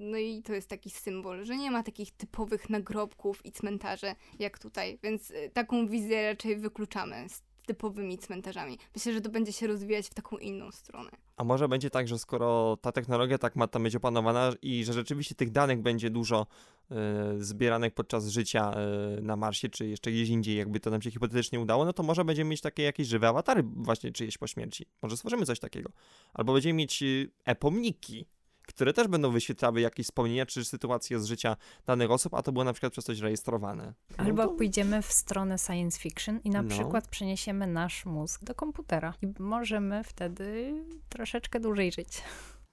No 0.00 0.18
i 0.18 0.42
to 0.42 0.52
jest 0.52 0.68
taki 0.68 0.90
symbol, 0.90 1.44
że 1.44 1.56
nie 1.56 1.70
ma 1.70 1.82
takich 1.82 2.12
typowych 2.12 2.70
nagrobków 2.70 3.46
i 3.46 3.52
cmentarzy 3.52 4.14
jak 4.38 4.58
tutaj, 4.58 4.98
więc 5.02 5.30
e, 5.30 5.50
taką 5.50 5.86
wizję 5.86 6.32
raczej 6.32 6.56
wykluczamy 6.56 7.28
z 7.28 7.42
typowymi 7.66 8.18
cmentarzami. 8.18 8.78
Myślę, 8.94 9.12
że 9.12 9.20
to 9.20 9.30
będzie 9.30 9.52
się 9.52 9.66
rozwijać 9.66 10.06
w 10.06 10.14
taką 10.14 10.36
inną 10.36 10.70
stronę. 10.70 11.10
A 11.36 11.44
może 11.44 11.68
będzie 11.68 11.90
tak, 11.90 12.08
że 12.08 12.18
skoro 12.18 12.78
ta 12.82 12.92
technologia 12.92 13.38
tak 13.38 13.56
ma 13.56 13.66
tam 13.66 13.82
być 13.82 13.96
opanowana 13.96 14.52
i 14.62 14.84
że 14.84 14.92
rzeczywiście 14.92 15.34
tych 15.34 15.50
danych 15.50 15.82
będzie 15.82 16.10
dużo 16.10 16.46
e, 16.90 16.94
zbieranych 17.38 17.94
podczas 17.94 18.28
życia 18.28 18.72
e, 18.72 19.20
na 19.20 19.36
Marsie, 19.36 19.68
czy 19.68 19.86
jeszcze 19.86 20.10
gdzieś 20.10 20.28
indziej, 20.28 20.56
jakby 20.56 20.80
to 20.80 20.90
nam 20.90 21.02
się 21.02 21.10
hipotetycznie 21.10 21.60
udało, 21.60 21.84
no 21.84 21.92
to 21.92 22.02
może 22.02 22.24
będziemy 22.24 22.50
mieć 22.50 22.60
takie 22.60 22.82
jakieś 22.82 23.06
żywe 23.06 23.28
awatary 23.28 23.62
właśnie 23.76 24.12
czyjeś 24.12 24.38
po 24.38 24.46
śmierci. 24.46 24.86
Może 25.02 25.16
stworzymy 25.16 25.46
coś 25.46 25.58
takiego. 25.60 25.90
Albo 26.34 26.52
będziemy 26.52 26.74
mieć 26.74 27.02
e, 27.02 27.06
e-pomniki, 27.44 28.26
które 28.70 28.92
też 28.92 29.08
będą 29.08 29.30
wyświetlały 29.30 29.80
jakieś 29.80 30.06
wspomnienia 30.06 30.46
czy 30.46 30.64
sytuacje 30.64 31.20
z 31.20 31.26
życia 31.26 31.56
danych 31.86 32.10
osób, 32.10 32.34
a 32.34 32.42
to 32.42 32.52
było 32.52 32.64
na 32.64 32.72
przykład 32.72 32.92
przez 32.92 33.04
coś 33.04 33.18
rejestrowane. 33.18 33.94
No 34.18 34.24
Albo 34.24 34.42
to- 34.46 34.54
pójdziemy 34.54 35.02
w 35.02 35.12
stronę 35.12 35.58
science 35.58 36.00
fiction 36.00 36.40
i 36.44 36.50
na 36.50 36.62
No. 36.62 36.68
przykład 36.70 37.08
przeniesiemy 37.08 37.66
nasz 37.66 38.06
mózg 38.06 38.44
do 38.44 38.54
komputera. 38.54 39.14
I 39.22 39.26
możemy 39.42 40.04
wtedy 40.04 40.74
troszeczkę 41.08 41.60
dłużej 41.60 41.92
żyć. 41.92 42.08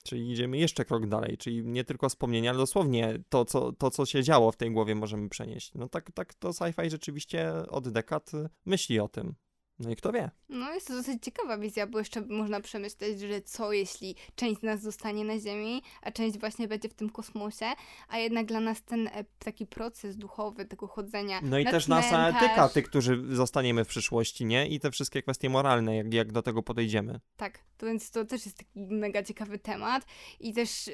Czyli 0.04 0.32
idziemy 0.32 0.58
jeszcze 0.58 0.86
krok 0.86 1.08
dalej, 1.08 1.38
czyli 1.38 1.64
nie 1.66 1.84
tylko 1.84 2.10
wspomnienia, 2.10 2.50
ale 2.50 2.58
dosłownie 2.60 3.20
to, 3.30 3.46
co, 3.46 3.72
to, 3.72 3.92
co 3.92 4.06
się 4.06 4.24
działo 4.24 4.52
w 4.52 4.58
tej 4.58 4.72
głowie 4.72 4.96
możemy 4.96 5.30
przenieść. 5.30 5.72
No 5.76 5.90
tak, 5.90 6.12
tak 6.12 6.34
to 6.34 6.50
sci-fi 6.50 6.90
rzeczywiście 6.90 7.52
od 7.70 7.90
dekad 7.90 8.32
myśli 8.66 9.00
o 9.00 9.08
tym. 9.08 9.36
No 9.80 9.90
i 9.90 9.96
kto 9.96 10.12
wie. 10.12 10.32
No 10.50 10.74
jest 10.74 10.88
to 10.88 10.94
dosyć 10.94 11.24
ciekawa 11.24 11.58
wizja, 11.58 11.88
bo 11.88 12.00
jeszcze 12.00 12.22
można 12.22 12.62
przemyśleć, 12.62 13.20
że 13.20 13.42
co 13.42 13.74
jeśli 13.74 14.16
część 14.36 14.60
z 14.60 14.64
nas 14.64 14.82
zostanie 14.82 15.26
na 15.26 15.40
Ziemi, 15.40 15.82
a 16.02 16.12
część 16.12 16.40
właśnie 16.40 16.68
będzie 16.68 16.90
w 16.90 16.94
tym 16.94 17.10
kosmosie, 17.10 17.66
a 18.08 18.18
jednak 18.18 18.46
dla 18.46 18.60
nas 18.60 18.84
ten 18.84 19.08
e, 19.08 19.26
taki 19.40 19.66
proces 19.66 20.18
duchowy 20.18 20.66
tego 20.66 20.88
chodzenia 20.88 21.40
No 21.44 21.60
i 21.60 21.64
na 21.64 21.72
też 21.72 21.88
nasza 21.88 22.30
etyka, 22.30 22.70
tych, 22.70 22.86
którzy 22.86 23.24
zostaniemy 23.36 23.86
w 23.86 23.88
przyszłości, 23.88 24.46
nie? 24.46 24.68
I 24.68 24.80
te 24.80 24.92
wszystkie 24.92 25.22
kwestie 25.22 25.50
moralne, 25.50 25.96
jak, 25.96 26.14
jak 26.14 26.32
do 26.32 26.42
tego 26.42 26.64
podejdziemy. 26.64 27.20
Tak, 27.38 27.60
to 27.78 27.86
więc 27.86 28.12
to 28.12 28.26
też 28.26 28.46
jest 28.46 28.58
taki 28.58 28.80
mega 28.80 29.24
ciekawy 29.24 29.60
temat 29.60 30.06
i 30.40 30.54
też 30.54 30.90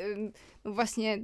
no 0.64 0.72
właśnie 0.72 1.20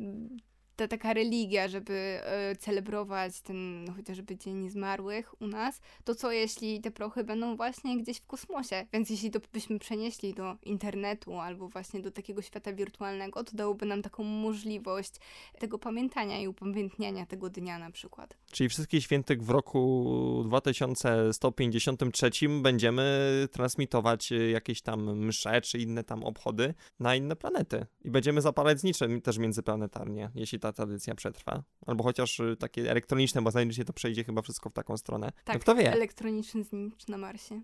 ta 0.80 0.88
taka 0.88 1.13
religia, 1.13 1.67
żeby 1.67 1.93
e, 1.93 2.55
celebrować 2.55 3.41
ten 3.41 3.84
no, 3.86 3.93
chociażby 3.93 4.38
Dzień 4.38 4.69
Zmarłych 4.69 5.41
u 5.41 5.47
nas, 5.47 5.82
to 6.03 6.15
co 6.15 6.32
jeśli 6.32 6.82
te 6.82 6.91
prochy 6.91 7.23
będą 7.23 7.55
właśnie 7.55 7.97
gdzieś 7.97 8.17
w 8.17 8.25
kosmosie? 8.25 8.86
Więc 8.93 9.09
jeśli 9.09 9.32
to 9.32 9.39
byśmy 9.53 9.80
przenieśli 9.80 10.34
do 10.34 10.55
internetu 10.63 11.39
albo 11.39 11.67
właśnie 11.67 12.01
do 12.01 12.11
takiego 12.11 12.41
świata 12.41 12.73
wirtualnego, 12.73 13.43
to 13.43 13.51
dałoby 13.55 13.86
nam 13.86 14.01
taką 14.01 14.23
możliwość 14.23 15.11
tego 15.59 15.80
pamiętania 15.80 16.39
i 16.39 16.47
upamiętniania 16.47 17.25
tego 17.25 17.49
dnia 17.49 17.80
na 17.80 17.91
przykład. 17.91 18.38
Czyli 18.51 18.69
wszystkich 18.69 19.03
świętych 19.03 19.43
w 19.43 19.49
roku 19.49 20.43
2153 20.45 22.30
będziemy 22.61 23.47
transmitować 23.51 24.32
y, 24.32 24.49
jakieś 24.49 24.82
tam 24.82 25.25
msze 25.27 25.61
czy 25.61 25.80
inne 25.80 26.03
tam 26.03 26.23
obchody 26.23 26.73
na 26.99 27.15
inne 27.15 27.36
planety. 27.36 27.86
I 28.03 28.11
będziemy 28.11 28.41
zapalać 28.41 28.80
znicze 28.80 29.21
też 29.21 29.38
międzyplanetarnie, 29.38 30.30
jeśli 30.36 30.59
ta 30.59 30.68
tradycja 30.74 31.15
przetrwa. 31.15 31.63
Albo 31.86 32.03
chociaż 32.03 32.39
y, 32.39 32.55
takie 32.59 32.91
elektroniczne, 32.91 33.41
bo 33.41 33.51
znajdzie 33.51 33.74
się 33.74 33.86
to 33.86 33.93
przejdzie 33.93 34.24
chyba 34.24 34.41
wszystko 34.41 34.70
w 34.70 34.74
taką 34.74 34.97
stronę. 34.97 35.32
Tak, 35.43 35.55
no 35.55 35.59
kto 35.59 35.76
wie. 35.76 35.93
elektroniczny 35.93 36.63
znicz 36.63 37.07
na 37.07 37.17
Marsie. 37.17 37.61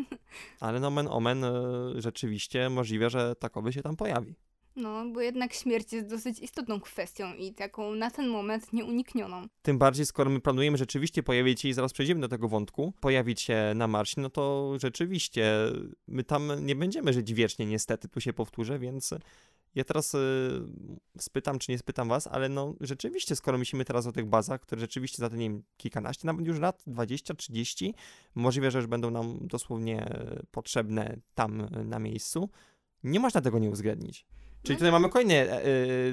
Ale 0.60 0.80
nomen 0.80 1.08
omen 1.10 1.44
y, 1.44 1.50
rzeczywiście 1.96 2.70
możliwe, 2.70 3.10
że 3.10 3.34
takowy 3.36 3.72
się 3.72 3.82
tam 3.82 3.96
pojawi. 3.96 4.34
No, 4.76 5.04
bo 5.12 5.20
jednak 5.20 5.54
śmierć 5.54 5.92
jest 5.92 6.08
dosyć 6.08 6.38
istotną 6.38 6.80
kwestią 6.80 7.34
i 7.34 7.54
taką 7.54 7.94
na 7.94 8.10
ten 8.10 8.28
moment 8.28 8.72
nieuniknioną. 8.72 9.46
Tym 9.62 9.78
bardziej, 9.78 10.06
skoro 10.06 10.30
my 10.30 10.40
planujemy 10.40 10.78
rzeczywiście 10.78 11.22
pojawić 11.22 11.60
się 11.60 11.68
i 11.68 11.72
zaraz 11.72 11.92
przejdziemy 11.92 12.20
do 12.20 12.28
tego 12.28 12.48
wątku, 12.48 12.92
pojawić 13.00 13.40
się 13.40 13.72
na 13.74 13.86
Marsie, 13.86 14.20
no 14.20 14.30
to 14.30 14.72
rzeczywiście 14.80 15.52
my 16.08 16.24
tam 16.24 16.66
nie 16.66 16.76
będziemy 16.76 17.12
żyć 17.12 17.34
wiecznie, 17.34 17.66
niestety, 17.66 18.08
tu 18.08 18.20
się 18.20 18.32
powtórzę, 18.32 18.78
więc 18.78 19.14
ja 19.74 19.84
teraz 19.84 20.14
y, 20.14 20.18
spytam, 21.18 21.58
czy 21.58 21.72
nie 21.72 21.78
spytam 21.78 22.08
was, 22.08 22.26
ale 22.26 22.48
no 22.48 22.74
rzeczywiście, 22.80 23.36
skoro 23.36 23.58
myślimy 23.58 23.84
teraz 23.84 24.06
o 24.06 24.12
tych 24.12 24.26
bazach, 24.26 24.60
które 24.60 24.80
rzeczywiście 24.80 25.18
za 25.18 25.30
te, 25.30 25.36
nie 25.36 25.50
wiem, 25.50 25.62
kilkanaście, 25.76 26.26
nawet 26.26 26.46
już 26.46 26.58
lat, 26.58 26.82
20, 26.86 27.34
30, 27.34 27.94
możliwe, 28.34 28.70
że 28.70 28.78
już 28.78 28.86
będą 28.86 29.10
nam 29.10 29.38
dosłownie 29.40 30.16
potrzebne 30.50 31.16
tam 31.34 31.60
y, 31.60 31.84
na 31.84 31.98
miejscu, 31.98 32.50
nie 33.04 33.20
można 33.20 33.40
tego 33.40 33.58
nie 33.58 33.70
uwzględnić. 33.70 34.26
Czyli 34.64 34.76
tutaj 34.76 34.92
mamy 34.92 35.08
kolejny 35.08 35.34
e, 35.52 35.62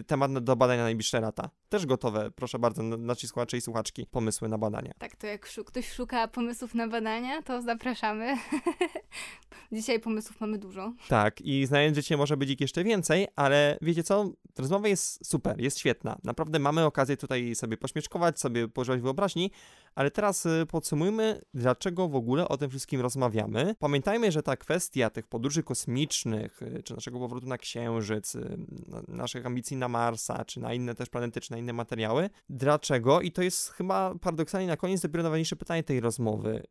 temat 0.08 0.39
do 0.43 0.56
badania 0.56 0.78
na 0.78 0.84
najbliższe 0.84 1.22
lata. 1.22 1.49
Też 1.70 1.86
gotowe, 1.86 2.32
proszę 2.32 2.60
bardzo, 2.60 2.84
na- 2.84 2.97
nasi 2.97 3.28
słuchacze 3.28 3.58
i 3.58 3.62
słuchaczki, 3.62 4.06
pomysły 4.12 4.49
na 4.49 4.58
badania. 4.58 4.91
Tak, 4.97 5.16
to 5.16 5.28
jak 5.28 5.45
szu- 5.45 5.64
ktoś 5.66 5.91
szuka 5.91 6.28
pomysłów 6.28 6.76
na 6.76 6.88
badania, 6.88 7.41
to 7.41 7.62
zapraszamy. 7.62 8.38
Dzisiaj 9.72 9.99
pomysłów 9.99 10.41
mamy 10.41 10.58
dużo. 10.58 10.93
Tak, 11.08 11.41
i 11.41 11.66
znając 11.66 11.95
życie 11.97 12.18
może 12.18 12.38
być 12.38 12.49
ich 12.49 12.62
jeszcze 12.62 12.84
więcej, 12.84 13.28
ale 13.36 13.78
wiecie 13.82 14.04
co? 14.04 14.32
Rozmowa 14.58 14.88
jest 14.88 15.28
super, 15.28 15.62
jest 15.62 15.80
świetna. 15.80 16.18
Naprawdę 16.24 16.60
mamy 16.60 16.86
okazję 16.86 17.18
tutaj 17.18 17.56
sobie 17.56 17.78
pośmieszkować, 17.78 18.39
sobie 18.39 18.68
pożywać 18.68 19.02
wyobraźni, 19.02 19.52
ale 19.96 20.12
teraz 20.12 20.46
y, 20.46 20.66
podsumujmy, 20.70 21.42
dlaczego 21.54 22.08
w 22.10 22.16
ogóle 22.16 22.48
o 22.48 22.58
tym 22.58 22.70
wszystkim 22.70 23.02
rozmawiamy. 23.02 23.76
Pamiętajmy, 23.80 24.32
że 24.32 24.44
ta 24.44 24.58
kwestia 24.58 25.10
tych 25.10 25.28
podróży 25.28 25.64
kosmicznych, 25.64 26.62
y, 26.62 26.84
czy 26.84 26.94
naszego 26.94 27.20
powrotu 27.20 27.48
na 27.48 27.58
Księżyc, 27.58 28.36
y, 28.36 28.58
na- 28.88 29.04
naszych 29.08 29.46
ambicji 29.46 29.78
na 29.78 29.88
Marsa, 29.88 30.46
czy 30.46 30.60
na 30.60 30.74
inne 30.74 30.96
też 30.96 31.10
planety, 31.10 31.42
czy 31.42 31.52
na 31.52 31.58
inne 31.58 31.74
materiały. 31.74 32.30
Dlaczego? 32.50 33.22
I 33.22 33.32
to 33.32 33.42
jest 33.42 33.70
chyba 33.70 34.16
paradoksalnie 34.22 34.68
na 34.68 34.78
koniec 34.78 35.02
dopiero 35.02 35.24
najważniejsze 35.24 35.56
pytanie 35.56 35.84
tej 35.84 36.00
rozmowy 36.00 36.64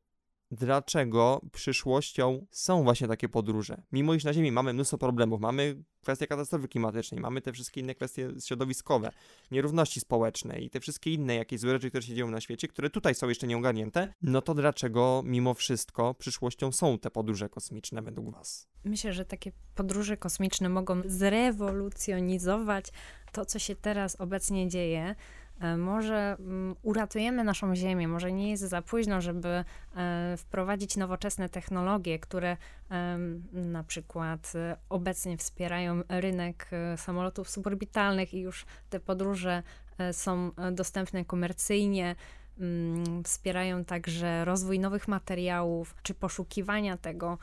dlaczego 0.50 1.40
przyszłością 1.52 2.46
są 2.50 2.82
właśnie 2.82 3.08
takie 3.08 3.28
podróże. 3.28 3.82
Mimo 3.92 4.14
iż 4.14 4.24
na 4.24 4.32
Ziemi 4.32 4.52
mamy 4.52 4.72
mnóstwo 4.72 4.98
problemów, 4.98 5.40
mamy 5.40 5.82
kwestię 6.00 6.26
katastrofy 6.26 6.68
klimatycznej, 6.68 7.20
mamy 7.20 7.40
te 7.40 7.52
wszystkie 7.52 7.80
inne 7.80 7.94
kwestie 7.94 8.30
środowiskowe, 8.44 9.10
nierówności 9.50 10.00
społeczne 10.00 10.58
i 10.58 10.70
te 10.70 10.80
wszystkie 10.80 11.12
inne 11.12 11.34
jakieś 11.34 11.60
złe 11.60 11.70
rzeczy, 11.72 11.88
które 11.88 12.02
się 12.02 12.14
dzieją 12.14 12.30
na 12.30 12.40
świecie, 12.40 12.68
które 12.68 12.90
tutaj 12.90 13.14
są 13.14 13.28
jeszcze 13.28 13.46
nieogarnięte, 13.46 14.14
no 14.22 14.42
to 14.42 14.54
dlaczego 14.54 15.22
mimo 15.24 15.54
wszystko 15.54 16.14
przyszłością 16.14 16.72
są 16.72 16.98
te 16.98 17.10
podróże 17.10 17.48
kosmiczne 17.48 18.02
według 18.02 18.34
Was? 18.34 18.68
Myślę, 18.84 19.12
że 19.12 19.24
takie 19.24 19.52
podróże 19.74 20.16
kosmiczne 20.16 20.68
mogą 20.68 21.02
zrewolucjonizować 21.04 22.86
to, 23.32 23.44
co 23.44 23.58
się 23.58 23.76
teraz 23.76 24.20
obecnie 24.20 24.68
dzieje. 24.68 25.14
E, 25.60 25.76
Może 25.76 26.36
mm, 26.38 26.76
uratujemy 26.82 27.44
naszą 27.44 27.76
Ziemię, 27.76 28.08
może 28.08 28.32
nie 28.32 28.50
jest 28.50 28.62
za 28.62 28.82
późno, 28.82 29.20
żeby 29.20 29.48
e, 29.48 29.64
wprowadzić 30.36 30.96
nowoczesne 30.96 31.48
technologie, 31.48 32.18
które 32.18 32.56
na 33.52 33.84
przykład 33.84 34.52
e, 34.54 34.76
obecnie 34.88 35.36
wspierają 35.36 36.02
rynek 36.08 36.70
samolotów 36.96 37.50
suborbitalnych 37.50 38.34
i 38.34 38.40
już 38.40 38.66
te 38.90 39.00
podróże 39.00 39.62
są 40.12 40.50
dostępne 40.72 41.24
komercyjnie. 41.24 42.16
Mm, 42.58 43.24
Wspierają 43.24 43.84
także 43.84 44.44
rozwój 44.44 44.78
nowych 44.78 45.08
materiałów, 45.08 45.94
czy 46.02 46.14
poszukiwania 46.14 46.96
tego 46.96 47.38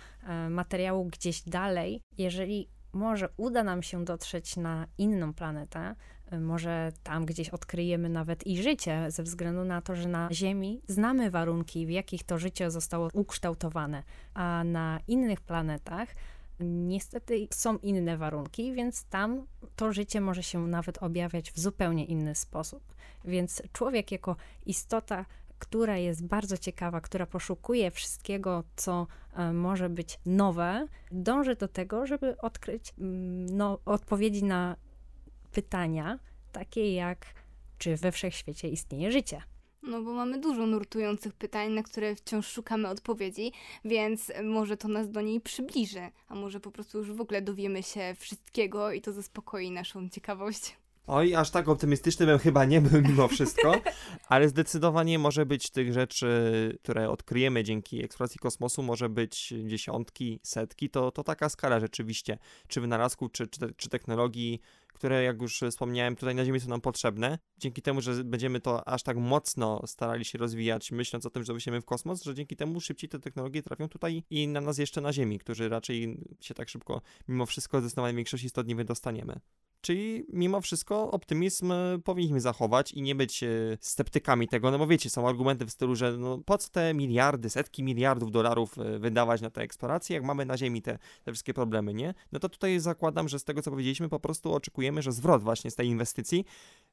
materiału 0.50 1.06
gdzieś 1.06 1.42
dalej. 1.42 2.02
Jeżeli 2.18 2.70
może 2.94 3.30
uda 3.38 3.64
nam 3.64 3.84
się 3.84 4.06
dotrzeć 4.06 4.58
na 4.58 4.88
inną 4.98 5.34
planetę, 5.34 5.96
może 6.40 6.92
tam 7.04 7.26
gdzieś 7.26 7.50
odkryjemy 7.50 8.10
nawet 8.10 8.48
i 8.48 8.64
życie, 8.64 9.12
ze 9.12 9.24
względu 9.24 9.64
na 9.64 9.82
to, 9.82 9.96
że 9.96 10.10
na 10.10 10.30
Ziemi 10.32 10.82
znamy 10.88 11.32
warunki, 11.32 11.86
w 11.86 11.90
jakich 11.90 12.24
to 12.24 12.38
życie 12.38 12.72
zostało 12.72 13.10
ukształtowane, 13.14 14.04
a 14.34 14.64
na 14.64 15.00
innych 15.08 15.42
planetach 15.42 16.10
niestety 16.60 17.48
są 17.52 17.78
inne 17.78 18.18
warunki, 18.18 18.74
więc 18.74 19.04
tam 19.04 19.46
to 19.76 19.94
życie 19.94 20.22
może 20.22 20.44
się 20.44 20.68
nawet 20.68 21.04
objawiać 21.04 21.52
w 21.52 21.60
zupełnie 21.60 22.06
inny 22.06 22.36
sposób. 22.36 22.84
Więc 23.26 23.62
człowiek 23.74 24.12
jako 24.12 24.36
istota, 24.66 25.26
która 25.60 25.98
jest 25.98 26.26
bardzo 26.26 26.58
ciekawa, 26.58 27.02
która 27.02 27.26
poszukuje 27.26 27.92
wszystkiego, 27.92 28.64
co 28.76 29.08
e, 29.34 29.54
może 29.54 29.90
być 29.90 30.20
nowe, 30.26 30.88
dąży 31.12 31.56
do 31.56 31.68
tego, 31.68 32.08
żeby 32.08 32.38
odkryć 32.38 32.94
mm, 33.00 33.58
no, 33.58 33.80
odpowiedzi 33.86 34.44
na 34.44 34.76
pytania, 35.58 36.20
takie 36.52 36.94
jak 36.94 37.26
czy 37.78 37.96
we 37.96 38.12
wszechświecie 38.12 38.70
istnieje 38.70 39.12
życie. 39.12 39.42
No 39.84 40.02
bo 40.02 40.14
mamy 40.14 40.40
dużo 40.40 40.68
nurtujących 40.68 41.34
pytań, 41.34 41.72
na 41.72 41.84
które 41.84 42.16
wciąż 42.16 42.48
szukamy 42.48 42.88
odpowiedzi, 42.88 43.52
więc 43.86 44.32
może 44.44 44.78
to 44.78 44.88
nas 44.88 45.12
do 45.12 45.22
niej 45.22 45.42
przybliży, 45.42 46.10
a 46.28 46.36
może 46.36 46.60
po 46.60 46.72
prostu 46.72 46.98
już 46.98 47.12
w 47.12 47.22
ogóle 47.22 47.42
dowiemy 47.42 47.84
się 47.84 48.16
wszystkiego 48.20 48.92
i 48.92 49.02
to 49.02 49.12
zaspokoi 49.12 49.72
naszą 49.72 50.10
ciekawość. 50.10 50.78
Oj, 51.08 51.36
aż 51.36 51.50
tak 51.50 51.68
optymistyczny 51.68 52.26
bym 52.26 52.40
chyba 52.40 52.66
nie 52.66 52.82
był 52.82 53.02
mimo 53.02 53.28
wszystko, 53.38 53.82
ale 54.28 54.50
zdecydowanie 54.50 55.20
może 55.20 55.46
być 55.46 55.70
tych 55.70 55.94
rzeczy, 55.94 56.28
które 56.84 57.10
odkryjemy 57.10 57.64
dzięki 57.64 58.04
eksploracji 58.04 58.40
kosmosu, 58.40 58.84
może 58.84 59.10
być 59.10 59.54
dziesiątki, 59.64 60.40
setki, 60.44 60.90
to, 60.90 61.12
to 61.12 61.24
taka 61.24 61.50
skala 61.50 61.80
rzeczywiście, 61.80 62.38
czy 62.68 62.82
wynalazków, 62.82 63.32
czy, 63.32 63.48
czy, 63.48 63.74
czy 63.78 63.90
technologii, 63.90 64.62
które 64.98 65.24
jak 65.24 65.42
już 65.42 65.64
wspomniałem 65.72 66.16
tutaj 66.16 66.36
na 66.36 66.46
Ziemi 66.46 66.60
są 66.60 66.70
nam 66.70 66.82
potrzebne. 66.82 67.40
Dzięki 67.58 67.82
temu, 67.82 68.02
że 68.02 68.24
będziemy 68.24 68.60
to 68.60 68.88
aż 68.88 69.04
tak 69.04 69.18
mocno 69.18 69.82
starali 69.88 70.26
się 70.26 70.38
rozwijać, 70.38 70.92
myśląc 70.92 71.26
o 71.26 71.30
tym, 71.30 71.44
że 71.44 71.54
wysiemy 71.54 71.82
w 71.82 71.86
kosmos, 71.86 72.24
że 72.24 72.36
dzięki 72.36 72.56
temu 72.56 72.82
szybciej 72.82 73.10
te 73.10 73.20
technologie 73.20 73.64
trafią 73.64 73.90
tutaj 73.90 74.24
i 74.30 74.48
na 74.48 74.62
nas 74.62 74.78
jeszcze 74.78 75.02
na 75.02 75.14
Ziemi, 75.14 75.40
którzy 75.40 75.70
raczej 75.70 76.18
się 76.42 76.54
tak 76.54 76.70
szybko 76.70 77.02
mimo 77.28 77.46
wszystko 77.46 77.80
zdecydowanie 77.82 78.16
większość 78.16 78.44
istot 78.44 78.68
nie 78.68 78.76
wydostaniemy. 78.76 79.40
Czyli 79.82 80.26
mimo 80.34 80.62
wszystko 80.62 81.12
optymizm 81.12 81.72
e, 81.72 82.00
powinniśmy 82.04 82.42
zachować 82.42 82.92
i 82.92 83.02
nie 83.02 83.16
być 83.16 83.44
e, 83.44 83.48
sceptykami 83.82 84.48
tego, 84.48 84.72
no 84.72 84.78
bo 84.78 84.88
wiecie, 84.88 85.10
są 85.10 85.28
argumenty 85.28 85.66
w 85.66 85.72
stylu, 85.72 85.96
że 85.96 86.18
no 86.18 86.38
po 86.38 86.58
co 86.58 86.70
te 86.70 86.94
miliardy, 86.94 87.50
setki 87.50 87.84
miliardów 87.84 88.32
dolarów 88.32 88.78
e, 88.78 89.00
wydawać 89.00 89.42
na 89.42 89.50
te 89.50 89.62
eksploracje, 89.62 90.16
jak 90.16 90.24
mamy 90.24 90.46
na 90.46 90.58
Ziemi 90.58 90.82
te, 90.82 90.98
te 91.24 91.32
wszystkie 91.32 91.54
problemy, 91.54 91.94
nie? 91.94 92.14
No 92.32 92.40
to 92.40 92.50
tutaj 92.50 92.80
zakładam, 92.80 93.28
że 93.28 93.40
z 93.40 93.44
tego 93.44 93.62
co 93.62 93.72
powiedzieliśmy, 93.72 94.10
po 94.10 94.20
prostu 94.20 94.54
oczekujemy, 94.54 94.87
że 95.00 95.12
zwrot 95.12 95.44
właśnie 95.44 95.72
z 95.72 95.76
tej 95.76 95.88
inwestycji, 95.88 96.46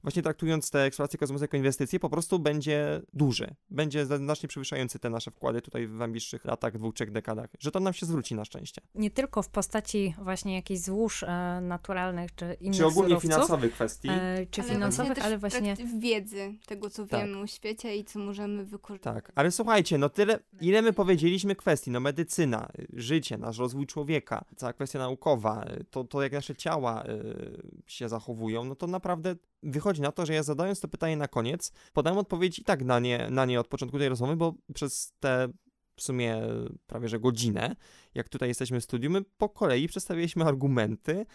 właśnie 0.02 0.22
traktując 0.22 0.70
te 0.70 0.82
eksploracje 0.82 1.18
kosmosu 1.18 1.44
jako 1.44 1.56
inwestycje, 1.56 2.00
po 2.00 2.10
prostu 2.10 2.38
będzie 2.38 3.02
duży, 3.12 3.54
będzie 3.70 4.06
znacznie 4.06 4.48
przewyższający 4.48 4.98
te 4.98 5.10
nasze 5.10 5.30
wkłady 5.30 5.62
tutaj 5.62 5.86
w 5.86 5.92
najbliższych 5.94 6.44
latach, 6.44 6.78
dwóch, 6.78 6.94
trzech 6.94 7.10
dekadach, 7.10 7.50
że 7.58 7.70
to 7.70 7.80
nam 7.80 7.92
się 7.92 8.06
zwróci 8.06 8.34
na 8.34 8.44
szczęście. 8.44 8.82
Nie 8.94 9.10
tylko 9.10 9.42
w 9.42 9.48
postaci 9.48 10.14
właśnie 10.22 10.54
jakichś 10.54 10.80
złóż 10.80 11.22
e, 11.22 11.58
naturalnych 11.62 12.34
czy 12.34 12.56
innych 12.60 12.76
Czy 12.76 12.86
ogólnie 12.86 13.08
surowców, 13.08 13.30
finansowych 13.30 13.72
kwestii. 13.72 14.08
e, 14.10 14.46
czy 14.50 14.60
Ale 14.62 14.70
finansowych, 14.70 15.14
też 15.14 15.24
ale 15.24 15.36
w 15.36 15.40
właśnie 15.40 15.76
wiedzy 16.00 16.54
tego, 16.66 16.90
co 16.90 17.06
Tak. 17.06 17.20
wiemy 17.20 17.38
o 17.38 17.46
świecie 17.46 17.96
i 17.96 18.04
co 18.04 18.18
możemy 18.18 18.64
wykorzystać. 18.64 19.14
Tak, 19.14 19.32
ale 19.34 19.50
słuchajcie, 19.50 19.98
no 19.98 20.08
tyle, 20.08 20.38
ile 20.60 20.82
my 20.82 20.92
powiedzieliśmy 20.92 21.56
kwestii, 21.56 21.90
no 21.90 22.00
medycyna, 22.00 22.68
życie, 22.92 23.38
nasz 23.38 23.58
rozwój 23.58 23.86
człowieka, 23.86 24.44
cała 24.56 24.72
kwestia 24.72 24.98
naukowa, 24.98 25.64
to, 25.90 26.04
to 26.04 26.22
jak 26.22 26.32
nasze 26.32 26.54
ciała 26.56 27.04
y, 27.04 27.62
się 27.86 28.08
zachowują, 28.08 28.64
no 28.64 28.74
to 28.74 28.86
naprawdę 28.86 29.36
wychodzi 29.62 30.00
na 30.00 30.12
to, 30.12 30.26
że 30.26 30.34
ja 30.34 30.42
zadając 30.42 30.80
to 30.80 30.88
pytanie 30.88 31.16
na 31.16 31.28
koniec, 31.28 31.72
podałem 31.92 32.18
odpowiedź 32.18 32.58
i 32.58 32.64
tak 32.64 32.84
na 32.84 33.00
nie, 33.00 33.30
na 33.30 33.44
nie 33.44 33.60
od 33.60 33.68
początku 33.68 33.98
tej 33.98 34.08
rozmowy, 34.08 34.36
bo 34.36 34.54
przez 34.74 35.12
te 35.20 35.48
w 35.96 36.02
sumie 36.02 36.42
prawie 36.86 37.08
że 37.08 37.20
godzinę, 37.20 37.76
jak 38.14 38.28
tutaj 38.28 38.48
jesteśmy 38.48 38.80
w 38.80 38.84
studium, 38.84 39.12
my 39.12 39.22
po 39.22 39.48
kolei 39.48 39.88
przedstawiliśmy 39.88 40.44
argumenty, 40.44 41.26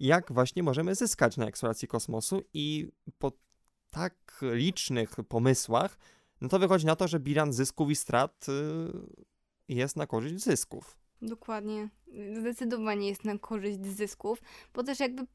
jak 0.00 0.32
właśnie 0.32 0.62
możemy 0.62 0.94
zyskać 0.94 1.36
na 1.36 1.46
eksploracji 1.46 1.88
kosmosu 1.88 2.42
i 2.54 2.88
po 3.18 3.32
tak 3.90 4.40
licznych 4.42 5.16
pomysłach 5.28 5.98
no 6.40 6.48
to 6.48 6.58
wychodzi 6.58 6.86
na 6.86 6.96
to, 6.96 7.08
że 7.08 7.20
bilans 7.20 7.56
zysków 7.56 7.90
i 7.90 7.96
strat 7.96 8.46
y, 8.48 9.72
jest 9.74 9.96
na 9.96 10.06
korzyść 10.06 10.44
zysków. 10.44 10.98
Dokładnie. 11.22 11.88
Zdecydowanie 12.40 13.08
jest 13.08 13.24
na 13.24 13.38
korzyść 13.38 13.86
zysków, 13.86 14.42
bo 14.74 14.82
też 14.84 15.00
jakby 15.00 15.26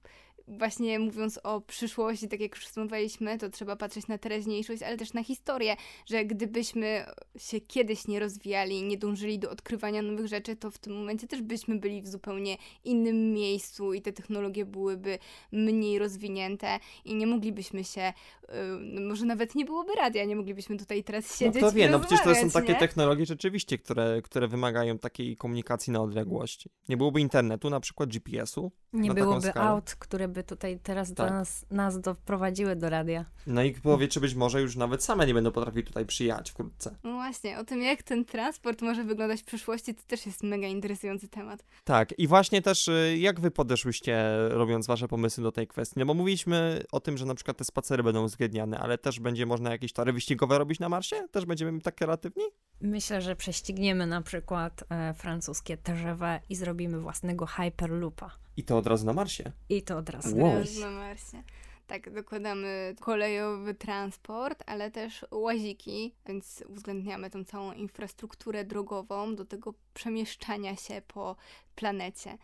właśnie 0.47 0.99
mówiąc 0.99 1.39
o 1.43 1.61
przyszłości, 1.61 2.27
tak 2.27 2.39
jak 2.39 2.55
już 2.55 2.65
rozmawialiśmy, 2.65 3.37
to 3.37 3.49
trzeba 3.49 3.75
patrzeć 3.75 4.07
na 4.07 4.17
teraźniejszość, 4.17 4.83
ale 4.83 4.97
też 4.97 5.13
na 5.13 5.23
historię, 5.23 5.75
że 6.05 6.25
gdybyśmy 6.25 7.05
się 7.37 7.61
kiedyś 7.61 8.07
nie 8.07 8.19
rozwijali, 8.19 8.83
nie 8.83 8.97
dążyli 8.97 9.39
do 9.39 9.51
odkrywania 9.51 10.01
nowych 10.01 10.27
rzeczy, 10.27 10.55
to 10.55 10.71
w 10.71 10.77
tym 10.77 10.93
momencie 10.93 11.27
też 11.27 11.41
byśmy 11.41 11.79
byli 11.79 12.01
w 12.01 12.07
zupełnie 12.07 12.57
innym 12.83 13.33
miejscu 13.33 13.93
i 13.93 14.01
te 14.01 14.13
technologie 14.13 14.65
byłyby 14.65 15.19
mniej 15.51 15.99
rozwinięte 15.99 16.79
i 17.05 17.15
nie 17.15 17.27
moglibyśmy 17.27 17.83
się, 17.83 18.13
y, 18.43 18.53
no 18.79 19.01
może 19.01 19.25
nawet 19.25 19.55
nie 19.55 19.65
byłoby 19.65 19.93
radia, 19.95 20.25
nie 20.25 20.35
moglibyśmy 20.35 20.77
tutaj 20.77 21.03
teraz 21.03 21.29
No 21.29 21.35
siedzieć 21.35 21.63
kto 21.63 21.71
i 21.71 21.73
wie, 21.73 21.89
no 21.89 21.99
przecież 21.99 22.21
to 22.23 22.35
są 22.35 22.49
takie 22.49 22.73
nie? 22.73 22.79
technologie 22.79 23.25
rzeczywiście, 23.25 23.77
które, 23.77 24.21
które 24.21 24.47
wymagają 24.47 24.97
takiej 24.97 25.35
komunikacji 25.35 25.93
na 25.93 26.01
odległość. 26.01 26.69
Nie 26.89 26.97
byłoby 26.97 27.21
internetu, 27.21 27.69
na 27.69 27.79
przykład 27.79 28.09
GPS-u, 28.09 28.71
nie 28.93 29.13
byłoby 29.13 29.53
aut, 29.53 29.95
które 29.95 30.27
by 30.33 30.43
tutaj 30.43 30.79
teraz 30.83 31.09
do 31.13 31.23
Tak. 31.23 31.31
nas, 31.31 31.65
nas 31.71 31.99
doprowadziły 32.01 32.75
do 32.75 32.89
radia. 32.89 33.25
no 33.47 33.63
i 33.63 33.71
powie, 33.73 34.07
czy 34.07 34.19
być 34.19 34.35
może 34.35 34.61
już 34.61 34.75
nawet 34.75 35.03
same 35.03 35.27
nie 35.27 35.33
będą 35.33 35.51
potrafiły 35.51 35.83
tutaj 35.83 36.05
przyjechać 36.05 36.51
wkrótce. 36.51 36.95
No 37.03 37.11
właśnie, 37.13 37.59
o 37.59 37.63
tym 37.63 37.81
jak 37.81 38.03
ten 38.03 38.25
transport 38.25 38.81
może 38.81 39.03
wyglądać 39.03 39.41
w 39.41 39.45
przyszłości, 39.45 39.95
to 39.95 40.01
też 40.07 40.25
jest 40.25 40.43
mega 40.43 40.67
interesujący 40.67 41.27
temat. 41.27 41.65
Tak, 41.83 42.19
i 42.19 42.27
właśnie 42.27 42.61
też 42.61 42.87
y, 42.87 43.17
jak 43.19 43.39
wy 43.39 43.51
podeszłyście, 43.51 44.23
robiąc 44.49 44.87
wasze 44.87 45.07
pomysły 45.07 45.43
do 45.43 45.51
tej 45.51 45.67
kwestii? 45.67 45.99
No 45.99 46.05
bo 46.05 46.13
mówiliśmy 46.13 46.83
o 46.91 46.99
tym, 46.99 47.17
że 47.17 47.25
na 47.25 47.35
przykład 47.35 47.57
te 47.57 47.63
spacery 47.63 48.03
będą 48.03 48.23
uzgadniane, 48.23 48.79
ale 48.79 48.97
też 48.97 49.19
będzie 49.19 49.45
można 49.45 49.71
jakieś 49.71 49.93
tory 49.93 50.13
wyścigowe 50.13 50.57
robić 50.57 50.79
na 50.79 50.89
Marsie? 50.89 51.15
Też 51.31 51.45
będziemy 51.45 51.81
tak 51.81 51.95
kreatywni? 51.95 52.43
Myślę, 52.81 53.21
że 53.21 53.35
prześcigniemy 53.35 54.07
na 54.07 54.21
przykład 54.21 54.83
e, 54.89 55.13
francuskie 55.13 55.77
TGV 55.77 56.39
i 56.49 56.55
zrobimy 56.55 56.99
własnego 56.99 57.45
Hyperloopa. 57.45 58.31
I 58.57 58.63
to 58.63 58.77
od 58.77 58.87
razu 58.87 59.05
na 59.05 59.13
Marsie. 59.13 59.51
I 59.69 59.81
to 59.81 59.97
od 59.97 60.09
razu. 60.09 60.37
Wow. 60.37 60.51
Teraz 60.51 60.79
na 60.79 60.91
Marsie. 60.91 61.43
Tak, 61.87 62.13
dokładamy 62.13 62.95
kolejowy 62.99 63.73
transport, 63.73 64.63
ale 64.65 64.91
też 64.91 65.25
łaziki, 65.31 66.15
więc 66.25 66.63
uwzględniamy 66.67 67.29
tą 67.29 67.45
całą 67.45 67.73
infrastrukturę 67.73 68.65
drogową 68.65 69.35
do 69.35 69.45
tego 69.45 69.73
przemieszczania 69.93 70.75
się 70.75 71.01
po 71.07 71.35
planecie. 71.75 72.37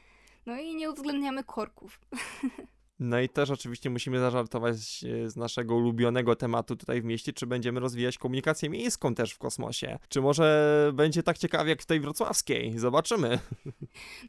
No 0.45 0.59
i 0.59 0.75
nie 0.75 0.91
uwzględniamy 0.91 1.43
korków. 1.43 1.99
No 2.99 3.19
i 3.19 3.29
też 3.29 3.49
oczywiście 3.49 3.89
musimy 3.89 4.19
zażartować 4.19 5.03
e, 5.03 5.29
z 5.29 5.35
naszego 5.35 5.75
ulubionego 5.75 6.35
tematu 6.35 6.75
tutaj 6.75 7.01
w 7.01 7.05
mieście, 7.05 7.33
czy 7.33 7.47
będziemy 7.47 7.79
rozwijać 7.79 8.17
komunikację 8.17 8.69
miejską 8.69 9.15
też 9.15 9.31
w 9.31 9.37
kosmosie. 9.37 9.99
Czy 10.09 10.21
może 10.21 10.91
będzie 10.93 11.23
tak 11.23 11.37
ciekawie 11.37 11.69
jak 11.69 11.81
w 11.81 11.85
tej 11.85 11.99
wrocławskiej? 11.99 12.79
Zobaczymy. 12.79 13.39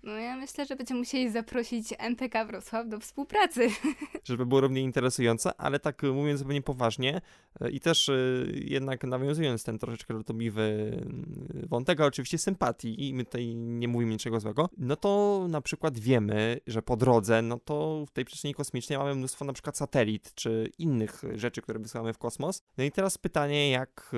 No 0.03 0.13
ja 0.13 0.37
myślę, 0.37 0.67
że 0.67 0.77
będziemy 0.77 1.01
musieli 1.01 1.31
zaprosić 1.31 1.95
MPK 1.99 2.45
Wrocław 2.45 2.89
do 2.89 3.01
współpracy. 3.01 3.69
Żeby 4.25 4.47
było 4.47 4.61
równie 4.61 4.83
interesujące, 4.83 5.61
ale 5.61 5.79
tak 5.79 6.03
mówiąc 6.03 6.39
zupełnie 6.39 6.63
poważnie 6.63 7.21
e, 7.61 7.71
i 7.71 7.81
też 7.81 8.09
e, 8.09 8.15
jednak 8.55 9.05
nawiązując 9.05 9.65
ten 9.65 9.79
troszeczkę 9.79 10.15
lutobliwy 10.15 10.63
mm, 10.93 11.67
wątek, 11.69 12.01
a 12.01 12.07
oczywiście 12.07 12.39
sympatii 12.39 13.09
i 13.09 13.15
my 13.15 13.25
tutaj 13.25 13.57
nie 13.57 13.89
mówimy 13.89 14.13
niczego 14.13 14.41
złego, 14.41 14.69
no 14.79 14.97
to 14.97 15.47
na 15.49 15.61
przykład 15.61 15.99
wiemy, 15.99 16.61
że 16.67 16.83
po 16.83 16.97
drodze, 16.97 17.43
no 17.43 17.59
to 17.59 18.05
w 18.07 18.11
tej 18.11 18.25
przestrzeni 18.25 18.55
kosmicznej 18.61 18.99
mamy 18.99 19.15
mnóstwo 19.15 19.45
na 19.45 19.53
przykład 19.53 19.77
satelit, 19.77 20.35
czy 20.35 20.71
innych 20.79 21.23
rzeczy, 21.35 21.63
które 21.63 21.79
wysyłamy 21.79 22.13
w 22.13 22.19
kosmos. 22.19 22.63
No 22.79 22.85
i 22.85 22.93
teraz 22.93 23.19
pytanie, 23.19 23.71
jak 23.71 24.13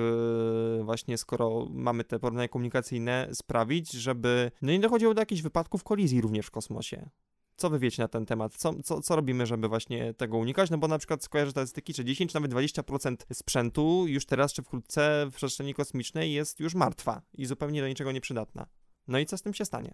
e, 0.79 0.83
właśnie 0.83 1.17
skoro 1.17 1.67
mamy 1.69 2.03
te 2.03 2.19
porównania 2.19 2.47
komunikacyjne 2.47 3.29
sprawić, 3.33 3.91
żeby 3.91 4.51
no 4.61 4.71
nie 4.71 4.79
dochodziło 4.79 5.13
do 5.13 5.21
jakichś 5.21 5.41
wypadków 5.41 5.83
kolizji 5.83 6.21
również 6.21 6.45
w 6.45 6.51
kosmosie. 6.51 7.09
Co 7.55 7.69
wy 7.69 7.79
wiecie 7.79 8.01
na 8.01 8.07
ten 8.07 8.25
temat? 8.25 8.55
Co, 8.55 8.73
co, 8.83 9.01
co 9.01 9.15
robimy, 9.15 9.45
żeby 9.45 9.67
właśnie 9.67 10.13
tego 10.13 10.37
unikać? 10.37 10.69
No 10.69 10.77
bo 10.77 10.87
na 10.87 10.97
przykład 10.97 11.23
skojarzę 11.23 11.51
statystyki, 11.51 11.93
że 11.93 12.05
10 12.05 12.31
czy 12.31 12.35
nawet 12.35 12.51
20% 12.51 13.15
sprzętu 13.33 14.07
już 14.07 14.25
teraz 14.25 14.53
czy 14.53 14.63
wkrótce 14.63 15.27
w 15.31 15.35
przestrzeni 15.35 15.73
kosmicznej 15.73 16.33
jest 16.33 16.59
już 16.59 16.75
martwa 16.75 17.21
i 17.33 17.45
zupełnie 17.45 17.81
do 17.81 17.87
niczego 17.87 18.11
nieprzydatna. 18.11 18.65
No 19.07 19.19
i 19.19 19.25
co 19.25 19.37
z 19.37 19.41
tym 19.41 19.53
się 19.53 19.65
stanie? 19.65 19.93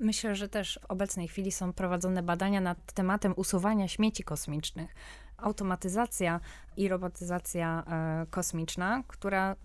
Myślę, 0.00 0.34
że 0.34 0.48
też 0.48 0.78
w 0.82 0.90
obecnej 0.90 1.28
chwili 1.28 1.52
są 1.52 1.72
prowadzone 1.72 2.22
badania 2.22 2.60
nad 2.60 2.92
tematem 2.92 3.34
usuwania 3.36 3.88
śmieci 3.88 4.24
kosmicznych. 4.24 4.94
Automatyzacja 5.36 6.40
i 6.76 6.88
robotyzacja 6.88 7.84
e, 7.86 8.26
kosmiczna, 8.30 9.02
która 9.08 9.56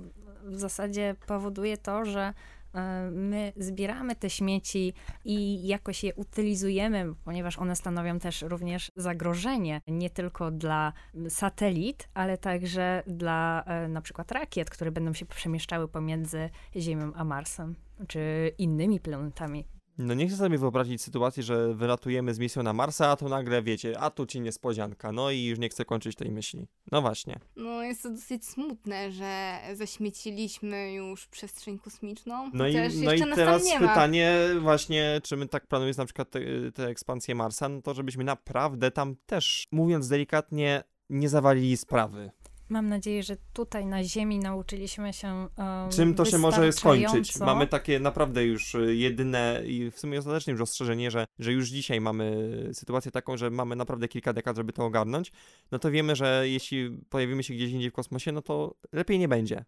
w 0.43 0.59
zasadzie 0.59 1.15
powoduje 1.27 1.77
to, 1.77 2.05
że 2.05 2.33
e, 2.73 3.11
my 3.11 3.53
zbieramy 3.57 4.15
te 4.15 4.29
śmieci 4.29 4.93
i 5.25 5.67
jakoś 5.67 6.03
je 6.03 6.15
utylizujemy, 6.15 7.13
ponieważ 7.25 7.57
one 7.57 7.75
stanowią 7.75 8.19
też 8.19 8.41
również 8.41 8.91
zagrożenie 8.95 9.81
nie 9.87 10.09
tylko 10.09 10.51
dla 10.51 10.93
satelit, 11.29 12.09
ale 12.13 12.37
także 12.37 13.03
dla 13.07 13.63
e, 13.65 13.87
na 13.87 14.01
przykład 14.01 14.31
rakiet, 14.31 14.69
które 14.69 14.91
będą 14.91 15.13
się 15.13 15.25
przemieszczały 15.25 15.87
pomiędzy 15.87 16.49
Ziemią 16.75 17.13
a 17.15 17.23
Marsem, 17.23 17.75
czy 18.07 18.51
innymi 18.57 18.99
planetami. 18.99 19.78
No 20.01 20.13
nie 20.13 20.27
chcę 20.27 20.37
sobie 20.37 20.57
wyobrazić 20.57 21.01
sytuacji, 21.01 21.43
że 21.43 21.73
wylatujemy 21.73 22.33
z 22.33 22.39
misją 22.39 22.63
na 22.63 22.73
Marsa, 22.73 23.07
a 23.07 23.15
tu 23.15 23.29
nagle 23.29 23.61
wiecie, 23.61 23.99
a 23.99 24.09
tu 24.09 24.25
ci 24.25 24.41
niespodzianka. 24.41 25.11
No 25.11 25.31
i 25.31 25.43
już 25.43 25.59
nie 25.59 25.69
chcę 25.69 25.85
kończyć 25.85 26.15
tej 26.15 26.31
myśli. 26.31 26.67
No 26.91 27.01
właśnie. 27.01 27.39
No 27.55 27.83
jest 27.83 28.03
to 28.03 28.09
dosyć 28.09 28.45
smutne, 28.45 29.11
że 29.11 29.59
zaśmieciliśmy 29.73 30.93
już 30.93 31.27
przestrzeń 31.27 31.79
kosmiczną, 31.79 32.51
No 32.53 32.67
i, 32.67 32.75
no 33.03 33.13
i 33.13 33.19
teraz 33.35 33.63
pytanie 33.79 34.39
właśnie, 34.61 35.21
czy 35.23 35.37
my 35.37 35.47
tak 35.47 35.67
planujemy 35.67 35.97
na 35.97 36.05
przykład 36.05 36.29
te, 36.29 36.39
te 36.73 36.87
ekspansję 36.87 37.35
Marsa, 37.35 37.69
no 37.69 37.81
to 37.81 37.93
żebyśmy 37.93 38.23
naprawdę 38.23 38.91
tam 38.91 39.15
też, 39.25 39.63
mówiąc 39.71 40.07
delikatnie, 40.07 40.83
nie 41.09 41.29
zawalili 41.29 41.77
sprawy. 41.77 42.31
Mam 42.69 42.89
nadzieję, 42.89 43.23
że 43.23 43.37
tutaj 43.53 43.85
na 43.85 44.03
Ziemi 44.03 44.39
nauczyliśmy 44.39 45.13
się. 45.13 45.27
Um, 45.27 45.91
Czym 45.91 46.15
to 46.15 46.25
się 46.25 46.37
może 46.37 46.71
skończyć? 46.71 47.39
Mamy 47.39 47.67
takie 47.67 47.99
naprawdę 47.99 48.45
już 48.45 48.75
y, 48.75 48.95
jedyne 48.95 49.61
i 49.65 49.91
w 49.91 49.99
sumie 49.99 50.19
ostateczne 50.19 50.51
już 50.51 50.61
ostrzeżenie, 50.61 51.11
że, 51.11 51.25
że 51.39 51.53
już 51.53 51.69
dzisiaj 51.69 52.01
mamy 52.01 52.49
sytuację 52.73 53.11
taką, 53.11 53.37
że 53.37 53.49
mamy 53.49 53.75
naprawdę 53.75 54.07
kilka 54.07 54.33
dekad, 54.33 54.57
żeby 54.57 54.73
to 54.73 54.85
ogarnąć. 54.85 55.31
No 55.71 55.79
to 55.79 55.91
wiemy, 55.91 56.15
że 56.15 56.43
jeśli 56.49 56.97
pojawimy 57.09 57.43
się 57.43 57.53
gdzieś 57.53 57.71
indziej 57.71 57.89
w 57.89 57.93
kosmosie, 57.93 58.31
no 58.31 58.41
to 58.41 58.75
lepiej 58.91 59.19
nie 59.19 59.27
będzie. 59.27 59.65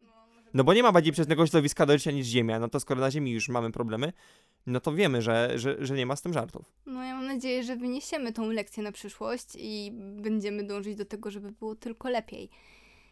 No 0.54 0.64
bo 0.64 0.74
nie 0.74 0.84
ma 0.84 0.92
bardziej 0.92 1.14
przyjaznego 1.14 1.48
środowiska 1.48 1.86
do 1.86 1.94
życia 1.94 2.12
niż 2.12 2.28
Ziemia. 2.28 2.60
No 2.60 2.70
to 2.70 2.80
skoro 2.80 3.02
na 3.02 3.12
Ziemi 3.12 3.32
już 3.32 3.50
mamy 3.50 3.72
problemy, 3.72 4.14
no 4.66 4.80
to 4.80 4.94
wiemy, 4.94 5.22
że, 5.22 5.52
że, 5.56 5.78
że 5.80 5.96
nie 5.96 6.06
ma 6.06 6.16
z 6.16 6.22
tym 6.22 6.34
żartów. 6.34 6.66
No 6.86 7.04
ja 7.04 7.16
mam 7.16 7.28
nadzieję, 7.28 7.64
że 7.64 7.76
wyniesiemy 7.76 8.34
tą 8.34 8.52
lekcję 8.52 8.84
na 8.84 8.92
przyszłość 8.92 9.48
i 9.56 9.92
będziemy 10.22 10.64
dążyć 10.64 10.96
do 10.96 11.06
tego, 11.06 11.32
żeby 11.32 11.52
było 11.52 11.76
tylko 11.76 12.10
lepiej. 12.10 12.50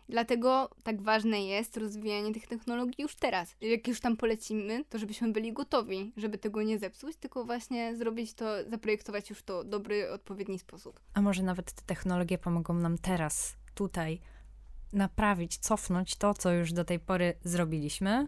Dlatego 0.09 0.69
tak 0.83 1.01
ważne 1.01 1.45
jest 1.45 1.77
rozwijanie 1.77 2.33
tych 2.33 2.47
technologii 2.47 3.01
już 3.01 3.15
teraz. 3.15 3.55
Jak 3.61 3.87
już 3.87 3.99
tam 3.99 4.17
polecimy, 4.17 4.85
to 4.89 4.97
żebyśmy 4.97 5.31
byli 5.31 5.53
gotowi, 5.53 6.13
żeby 6.17 6.37
tego 6.37 6.63
nie 6.63 6.79
zepsuć, 6.79 7.15
tylko 7.15 7.45
właśnie 7.45 7.95
zrobić 7.95 8.33
to, 8.33 8.45
zaprojektować 8.69 9.29
już 9.29 9.43
to 9.43 9.63
w 9.63 9.67
dobry, 9.67 10.11
odpowiedni 10.11 10.59
sposób. 10.59 10.99
A 11.13 11.21
może 11.21 11.43
nawet 11.43 11.71
te 11.71 11.81
technologie 11.81 12.37
pomogą 12.37 12.73
nam 12.73 12.97
teraz, 12.97 13.55
tutaj, 13.75 14.19
naprawić, 14.93 15.57
cofnąć 15.57 16.15
to, 16.15 16.33
co 16.33 16.51
już 16.51 16.73
do 16.73 16.85
tej 16.85 16.99
pory 16.99 17.33
zrobiliśmy. 17.43 18.27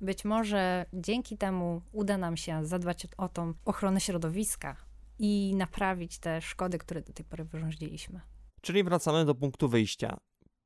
Być 0.00 0.24
może 0.24 0.86
dzięki 0.92 1.38
temu 1.38 1.82
uda 1.92 2.18
nam 2.18 2.36
się 2.36 2.66
zadbać 2.66 3.04
o, 3.04 3.08
o 3.24 3.28
tą 3.28 3.54
ochronę 3.64 4.00
środowiska 4.00 4.76
i 5.18 5.54
naprawić 5.56 6.18
te 6.18 6.40
szkody, 6.40 6.78
które 6.78 7.02
do 7.02 7.12
tej 7.12 7.24
pory 7.24 7.44
wyrządziliśmy. 7.44 8.20
Czyli 8.60 8.84
wracamy 8.84 9.24
do 9.24 9.34
punktu 9.34 9.68
wyjścia. 9.68 10.18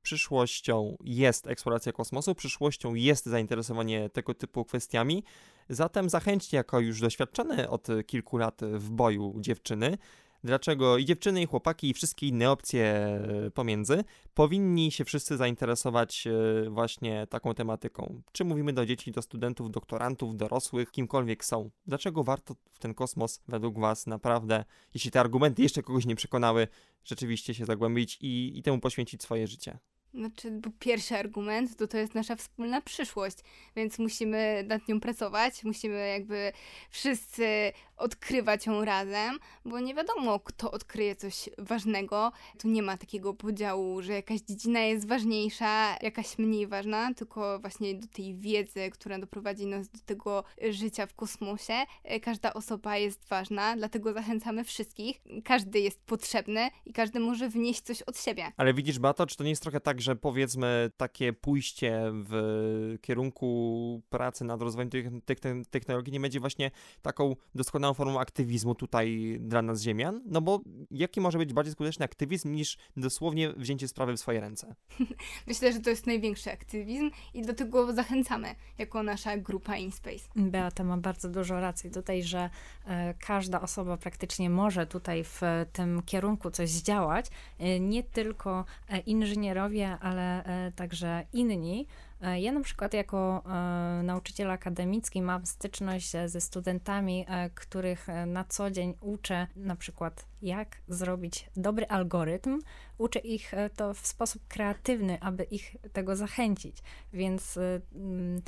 Przyszłością 0.02 0.96
jest 1.04 1.46
eksploracja 1.46 1.92
kosmosu, 1.92 2.34
przyszłością 2.34 2.94
jest 2.94 3.26
zainteresowanie 3.26 4.10
tego 4.10 4.34
typu 4.34 4.64
kwestiami. 4.64 5.24
Zatem 5.68 6.10
zachęćcie 6.10 6.56
jako 6.56 6.80
już 6.80 7.00
doświadczone 7.00 7.70
od 7.70 7.88
kilku 8.06 8.36
lat 8.36 8.60
w 8.62 8.90
boju 8.90 9.34
dziewczyny, 9.40 9.98
dlaczego 10.44 10.98
i 10.98 11.04
dziewczyny, 11.04 11.42
i 11.42 11.46
chłopaki, 11.46 11.90
i 11.90 11.94
wszystkie 11.94 12.28
inne 12.28 12.50
opcje 12.50 13.20
pomiędzy 13.54 14.04
powinni 14.34 14.92
się 14.92 15.04
wszyscy 15.04 15.36
zainteresować 15.36 16.26
e, 16.26 16.70
właśnie 16.70 17.26
taką 17.26 17.54
tematyką. 17.54 18.22
Czy 18.32 18.44
mówimy 18.44 18.72
do 18.72 18.86
dzieci, 18.86 19.12
do 19.12 19.22
studentów, 19.22 19.70
doktorantów, 19.70 20.36
dorosłych, 20.36 20.90
kimkolwiek 20.90 21.44
są. 21.44 21.70
Dlaczego 21.86 22.24
warto 22.24 22.54
w 22.70 22.78
ten 22.78 22.94
kosmos 22.94 23.40
według 23.48 23.78
Was 23.78 24.06
naprawdę, 24.06 24.64
jeśli 24.94 25.10
te 25.10 25.20
argumenty 25.20 25.62
jeszcze 25.62 25.82
kogoś 25.82 26.06
nie 26.06 26.16
przekonały, 26.16 26.68
rzeczywiście 27.04 27.54
się 27.54 27.64
zagłębić 27.64 28.18
i, 28.20 28.58
i 28.58 28.62
temu 28.62 28.80
poświęcić 28.80 29.22
swoje 29.22 29.46
życie? 29.46 29.78
Znaczy, 30.14 30.50
bo 30.50 30.70
pierwszy 30.78 31.16
argument 31.16 31.76
to 31.76 31.86
to 31.86 31.98
jest 31.98 32.14
nasza 32.14 32.36
wspólna 32.36 32.80
przyszłość, 32.80 33.36
więc 33.76 33.98
musimy 33.98 34.64
nad 34.68 34.88
nią 34.88 35.00
pracować, 35.00 35.64
musimy 35.64 36.08
jakby 36.08 36.52
wszyscy 36.90 37.72
odkrywać 38.02 38.66
ją 38.66 38.84
razem, 38.84 39.38
bo 39.64 39.80
nie 39.80 39.94
wiadomo, 39.94 40.40
kto 40.40 40.70
odkryje 40.70 41.16
coś 41.16 41.48
ważnego. 41.58 42.32
Tu 42.58 42.68
nie 42.68 42.82
ma 42.82 42.96
takiego 42.96 43.34
podziału, 43.34 44.02
że 44.02 44.12
jakaś 44.12 44.40
dziedzina 44.40 44.80
jest 44.80 45.08
ważniejsza, 45.08 45.96
jakaś 46.02 46.38
mniej 46.38 46.66
ważna, 46.66 47.14
tylko 47.14 47.58
właśnie 47.58 47.94
do 47.94 48.06
tej 48.06 48.34
wiedzy, 48.34 48.90
która 48.90 49.18
doprowadzi 49.18 49.66
nas 49.66 49.88
do 49.88 49.98
tego 50.06 50.44
życia 50.70 51.06
w 51.06 51.14
kosmosie, 51.14 51.74
każda 52.22 52.54
osoba 52.54 52.96
jest 52.96 53.28
ważna, 53.28 53.76
dlatego 53.76 54.12
zachęcamy 54.12 54.64
wszystkich. 54.64 55.22
Każdy 55.44 55.80
jest 55.80 56.02
potrzebny 56.06 56.68
i 56.86 56.92
każdy 56.92 57.20
może 57.20 57.48
wnieść 57.48 57.80
coś 57.80 58.02
od 58.02 58.18
siebie. 58.18 58.52
Ale 58.56 58.74
widzisz, 58.74 58.98
Bato, 58.98 59.26
czy 59.26 59.36
to 59.36 59.44
nie 59.44 59.50
jest 59.50 59.62
trochę 59.62 59.80
tak, 59.80 60.00
że 60.00 60.16
powiedzmy 60.16 60.90
takie 60.96 61.32
pójście 61.32 62.02
w 62.12 62.98
kierunku 63.00 64.02
pracy 64.10 64.44
nad 64.44 64.62
rozwojem 64.62 64.90
tych, 64.90 65.06
tych 65.24 65.38
technologii 65.70 66.12
nie 66.12 66.20
będzie 66.20 66.40
właśnie 66.40 66.70
taką 67.02 67.36
doskonałą 67.54 67.91
formą 67.94 68.20
aktywizmu 68.20 68.74
tutaj 68.74 69.38
dla 69.40 69.62
nas 69.62 69.82
ziemian? 69.82 70.22
No 70.26 70.40
bo 70.40 70.60
jaki 70.90 71.20
może 71.20 71.38
być 71.38 71.52
bardziej 71.52 71.72
skuteczny 71.72 72.04
aktywizm 72.04 72.52
niż 72.52 72.78
dosłownie 72.96 73.52
wzięcie 73.56 73.88
sprawy 73.88 74.12
w 74.16 74.20
swoje 74.20 74.40
ręce? 74.40 74.74
Myślę, 75.46 75.72
że 75.72 75.80
to 75.80 75.90
jest 75.90 76.06
największy 76.06 76.52
aktywizm 76.52 77.10
i 77.34 77.42
do 77.42 77.54
tego 77.54 77.92
zachęcamy 77.92 78.54
jako 78.78 79.02
nasza 79.02 79.36
grupa 79.38 79.76
InSpace. 79.76 80.28
Beata 80.36 80.84
ma 80.84 80.96
bardzo 80.96 81.28
dużo 81.28 81.60
racji 81.60 81.90
tutaj, 81.90 82.22
że 82.22 82.50
e, 82.86 83.14
każda 83.14 83.60
osoba 83.60 83.96
praktycznie 83.96 84.50
może 84.50 84.86
tutaj 84.86 85.24
w 85.24 85.40
tym 85.72 86.02
kierunku 86.02 86.50
coś 86.50 86.70
zdziałać. 86.70 87.26
E, 87.58 87.80
nie 87.80 88.02
tylko 88.02 88.64
e, 88.88 88.98
inżynierowie, 88.98 89.98
ale 90.00 90.44
także 90.76 91.26
inni. 91.32 91.86
E, 92.22 92.40
Ja 92.40 92.52
na 92.52 92.60
przykład 92.60 92.94
jako 92.94 93.42
e, 93.46 94.02
nauczyciel 94.02 94.50
akademicki 94.50 95.22
mam 95.22 95.46
styczność 95.46 96.12
ze 96.26 96.40
studentami, 96.40 97.26
e, 97.28 97.50
których 97.50 98.06
na 98.26 98.44
co 98.44 98.70
dzień 98.70 98.94
uczę 99.00 99.46
na 99.56 99.76
przykład 99.76 100.26
jak 100.42 100.76
zrobić 100.88 101.50
dobry 101.56 101.86
algorytm. 101.86 102.58
Uczę 102.98 103.18
ich 103.18 103.52
to 103.76 103.94
w 103.94 104.06
sposób 104.06 104.42
kreatywny, 104.48 105.18
aby 105.20 105.44
ich 105.44 105.76
tego 105.92 106.16
zachęcić. 106.16 106.76
Więc 107.12 107.58
mm, 107.94 108.42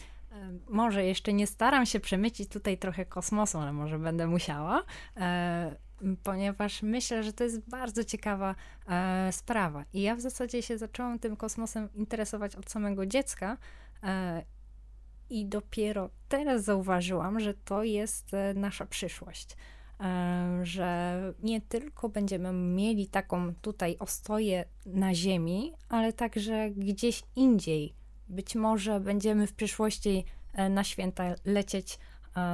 Może 0.68 1.04
jeszcze 1.04 1.32
nie 1.32 1.46
staram 1.46 1.86
się 1.86 2.00
przemycić 2.00 2.48
tutaj 2.48 2.78
trochę 2.78 3.06
kosmosu, 3.06 3.58
ale 3.58 3.72
może 3.72 3.98
będę 3.98 4.26
musiała, 4.26 4.82
ponieważ 6.22 6.82
myślę, 6.82 7.22
że 7.22 7.32
to 7.32 7.45
jest 7.45 7.68
bardzo 7.68 8.05
ciekawa 8.05 8.55
e, 8.88 9.32
sprawa. 9.32 9.84
I 9.92 10.03
ja 10.03 10.16
w 10.16 10.20
zasadzie 10.20 10.62
się 10.62 10.78
zaczęłam 10.78 11.18
tym 11.18 11.36
kosmosem 11.36 11.88
interesować 11.95 12.57
od 12.57 12.70
samego 12.70 13.07
dziecka. 13.07 13.57
E, 14.03 14.42
I 15.30 15.47
dopiero 15.47 16.11
teraz 16.28 16.64
zauważyłam, 16.64 17.40
że 17.40 17.55
to 17.55 17.84
jest 17.84 18.30
nasza 18.55 18.86
przyszłość 18.86 19.57
że 20.62 21.20
nie 21.42 21.61
tylko 21.61 22.09
będziemy 22.09 22.53
mieli 22.53 23.07
taką 23.07 23.55
tutaj 23.55 23.97
ostoję 23.99 24.64
na 24.86 25.14
Ziemi, 25.14 25.72
ale 25.88 26.12
także 26.12 26.70
gdzieś 26.70 27.22
indziej 27.36 27.95
być 28.28 28.55
może 28.55 29.01
będziemy 29.01 29.47
w 29.47 29.53
przyszłości 29.53 30.24
e, 30.53 30.68
na 30.68 30.84
święta 30.84 31.34
lecieć 31.45 31.95
e, 31.95 31.99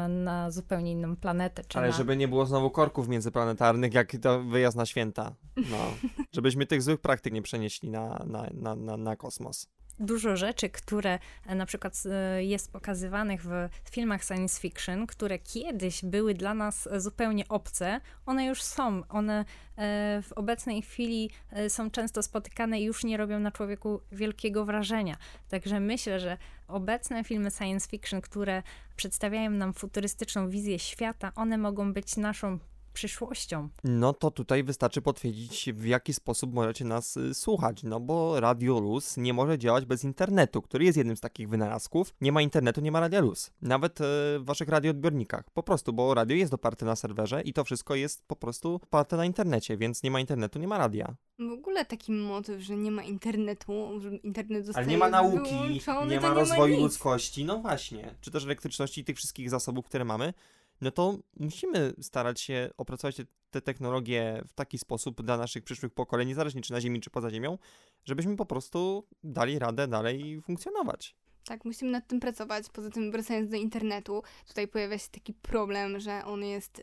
na 0.09 0.51
zupełnie 0.51 0.93
inną 0.93 1.16
planetę. 1.16 1.62
Ale 1.74 1.87
na... 1.87 1.93
żeby 1.93 2.16
nie 2.16 2.28
było 2.28 2.47
znowu 2.47 2.70
korków 2.70 3.09
międzyplanetarnych, 3.09 3.95
jak 3.95 4.16
to 4.22 4.43
wyjazd 4.43 4.76
na 4.76 4.87
święta. 4.87 5.35
No. 5.57 5.78
Żebyśmy 6.35 6.66
tych 6.66 6.83
złych 6.83 7.01
praktyk 7.01 7.33
nie 7.33 7.43
przenieśli 7.43 7.91
na, 7.91 8.24
na, 8.26 8.47
na, 8.55 8.76
na, 8.76 8.97
na 8.97 9.16
kosmos 9.16 9.68
dużo 10.01 10.37
rzeczy, 10.37 10.70
które 10.70 11.18
e, 11.47 11.55
na 11.55 11.66
przykład 11.66 12.03
e, 12.11 12.45
jest 12.45 12.72
pokazywanych 12.72 13.45
w 13.45 13.68
filmach 13.91 14.24
science 14.24 14.61
fiction, 14.61 15.07
które 15.07 15.39
kiedyś 15.39 16.05
były 16.05 16.35
dla 16.35 16.55
nas 16.55 16.89
zupełnie 16.97 17.49
obce, 17.49 18.01
one 18.26 18.47
już 18.47 18.62
są. 18.62 19.03
One 19.09 19.45
e, 19.76 20.22
w 20.22 20.33
obecnej 20.33 20.83
chwili 20.83 21.31
są 21.68 21.91
często 21.91 22.22
spotykane 22.22 22.81
i 22.81 22.85
już 22.85 23.05
nie 23.05 23.16
robią 23.16 23.41
na 23.41 23.51
człowieku 23.51 24.01
wielkiego 24.12 24.64
wrażenia. 24.64 25.16
Także 25.49 25.81
myślę, 25.81 26.20
że 26.20 26.39
obecne 26.72 27.24
filmy 27.24 27.50
science 27.50 27.88
fiction, 27.88 28.20
które 28.20 28.62
przedstawiają 28.96 29.50
nam 29.50 29.74
futurystyczną 29.74 30.50
wizję 30.50 30.78
świata, 30.78 31.32
one 31.36 31.58
mogą 31.58 31.92
być 31.92 32.16
naszą 32.16 32.58
przyszłością. 32.93 33.68
No 33.84 34.12
to 34.12 34.30
tutaj 34.30 34.64
wystarczy 34.64 35.03
potwierdzić, 35.03 35.72
w 35.72 35.86
jaki 35.86 36.12
sposób 36.14 36.55
możecie 36.55 36.84
nas 36.84 37.16
y, 37.16 37.34
słuchać, 37.34 37.82
no 37.82 38.01
bo 38.01 38.41
Radio 38.41 38.80
Luz 38.80 39.16
nie 39.16 39.34
może 39.34 39.59
działać 39.59 39.84
bez 39.84 40.05
internetu, 40.05 40.62
który 40.62 40.84
jest 40.84 40.99
jednym 40.99 41.16
z 41.16 41.20
takich 41.20 41.49
wynalazków. 41.49 42.14
Nie 42.20 42.32
ma 42.32 42.43
internetu, 42.43 42.80
nie 42.80 42.93
ma 42.93 43.01
Radia 43.01 43.20
Luz. 43.20 43.51
Nawet 43.62 44.01
y, 44.01 44.05
w 44.38 44.43
waszych 44.45 44.68
radioodbiornikach. 44.68 45.45
Po 45.55 45.62
prostu, 45.62 45.93
bo 45.93 46.14
radio 46.14 46.36
jest 46.36 46.55
oparte 46.55 46.86
na 46.86 46.97
serwerze 46.97 47.43
i 47.43 47.53
to 47.53 47.64
wszystko 47.64 47.95
jest 47.95 48.22
po 48.26 48.36
prostu 48.36 48.74
oparte 48.74 49.16
na 49.16 49.24
internecie, 49.24 49.76
więc 49.76 50.03
nie 50.03 50.11
ma 50.11 50.20
internetu, 50.20 50.59
nie 50.59 50.68
ma 50.68 50.78
radia. 50.78 51.14
W 51.38 51.53
ogóle 51.53 51.84
taki 51.84 52.12
motyw, 52.12 52.61
że 52.61 52.76
nie 52.76 52.91
ma 52.91 53.03
internetu, 53.03 54.01
że 54.01 54.11
internet 54.16 54.66
zostaje 54.66 54.84
Ale 54.84 54.93
nie 54.93 54.99
ma 54.99 55.09
nauki, 55.09 55.80
nie 56.09 56.20
ma 56.20 56.34
rozwoju 56.34 56.74
nie 56.74 56.76
ma 56.76 56.82
ludzkości, 56.82 57.45
no 57.45 57.59
właśnie. 57.59 58.14
Czy 58.20 58.30
też 58.30 58.45
elektryczności 58.45 59.01
i 59.01 59.05
tych 59.05 59.16
wszystkich 59.16 59.51
zasobów, 59.51 59.86
które 59.86 60.05
mamy 60.05 60.32
no 60.81 60.91
to 60.91 61.18
musimy 61.37 61.93
starać 62.01 62.41
się 62.41 62.70
opracować 62.76 63.16
te, 63.16 63.24
te 63.51 63.61
technologie 63.61 64.43
w 64.49 64.53
taki 64.53 64.78
sposób 64.78 65.22
dla 65.22 65.37
naszych 65.37 65.64
przyszłych 65.64 65.95
pokoleń, 65.95 66.28
niezależnie 66.28 66.62
czy 66.62 66.72
na 66.72 66.81
Ziemi, 66.81 67.01
czy 67.01 67.11
poza 67.11 67.31
Ziemią, 67.31 67.59
żebyśmy 68.05 68.37
po 68.37 68.47
prostu 68.47 69.07
dali 69.24 69.59
radę 69.59 69.89
dalej 69.89 70.41
funkcjonować. 70.43 71.16
Tak, 71.51 71.64
musimy 71.64 71.90
nad 71.90 72.07
tym 72.07 72.20
pracować. 72.20 72.64
Poza 72.72 72.90
tym, 72.90 73.12
wracając 73.12 73.51
do 73.51 73.57
internetu, 73.57 74.22
tutaj 74.48 74.68
pojawia 74.68 74.98
się 74.98 75.09
taki 75.11 75.32
problem, 75.32 76.01
że 76.01 76.24
on 76.24 76.44
jest 76.44 76.82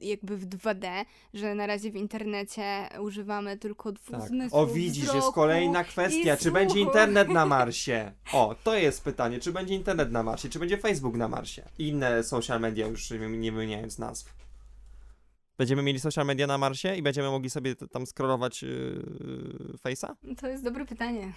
jakby 0.00 0.36
w 0.36 0.46
2D, 0.48 1.04
że 1.34 1.54
na 1.54 1.66
razie 1.66 1.90
w 1.90 1.96
internecie 1.96 2.88
używamy 3.00 3.58
tylko 3.58 3.92
dwóch 3.92 4.18
tak. 4.18 4.28
zmysłów. 4.28 4.60
O, 4.60 4.66
widzisz, 4.66 5.14
jest 5.14 5.32
kolejna 5.34 5.84
kwestia. 5.84 6.36
Czy 6.36 6.50
będzie 6.50 6.80
internet 6.80 7.28
na 7.28 7.46
Marsie? 7.56 8.12
O, 8.32 8.54
to 8.64 8.74
jest 8.74 9.04
pytanie. 9.04 9.38
Czy 9.38 9.52
będzie 9.52 9.74
internet 9.74 10.12
na 10.12 10.22
Marsie? 10.22 10.48
Czy 10.48 10.58
będzie 10.58 10.78
Facebook 10.78 11.16
na 11.16 11.28
Marsie? 11.28 11.62
Inne 11.78 12.24
social 12.24 12.60
media, 12.60 12.86
już 12.86 13.10
nie 13.10 13.52
wymieniając 13.52 13.98
nazw. 13.98 14.39
Będziemy 15.60 15.82
mieli 15.82 16.00
social 16.00 16.26
media 16.26 16.46
na 16.46 16.58
Marsie 16.58 16.96
i 16.96 17.02
będziemy 17.02 17.30
mogli 17.30 17.50
sobie 17.50 17.76
tam 17.76 18.06
scrollować 18.06 18.62
yy, 18.62 19.74
Face'a? 19.84 20.14
To 20.40 20.48
jest 20.48 20.64
dobre 20.64 20.86
pytanie. 20.86 21.32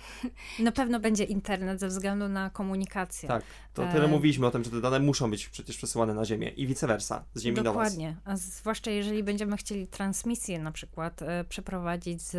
Na 0.59 0.71
pewno 0.71 0.99
będzie 0.99 1.24
internet 1.24 1.80
ze 1.80 1.88
względu 1.88 2.30
na 2.30 2.49
komunikację. 2.49 3.28
Tak, 3.28 3.43
to 3.74 3.88
tyle 3.91 4.05
e... 4.05 4.07
mówiliśmy 4.07 4.47
o 4.47 4.51
tym, 4.51 4.63
że 4.63 4.69
te 4.69 4.82
dane 4.82 4.99
muszą 4.99 5.32
być 5.32 5.49
przecież 5.49 5.78
przesyłane 5.78 6.13
na 6.13 6.26
Ziemię 6.26 6.49
i 6.49 6.67
vice 6.67 6.88
versa, 6.88 7.26
z 7.34 7.41
Ziemi 7.41 7.55
Dokładnie. 7.55 7.74
do 7.74 7.80
Was. 7.80 7.93
Dokładnie, 7.93 8.17
a 8.26 8.38
zwłaszcza 8.38 8.91
jeżeli 8.91 9.24
będziemy 9.24 9.57
chcieli 9.57 9.88
transmisję 9.88 10.59
na 10.59 10.71
przykład 10.71 11.21
e, 11.21 11.43
przeprowadzić 11.43 12.21
z, 12.21 12.32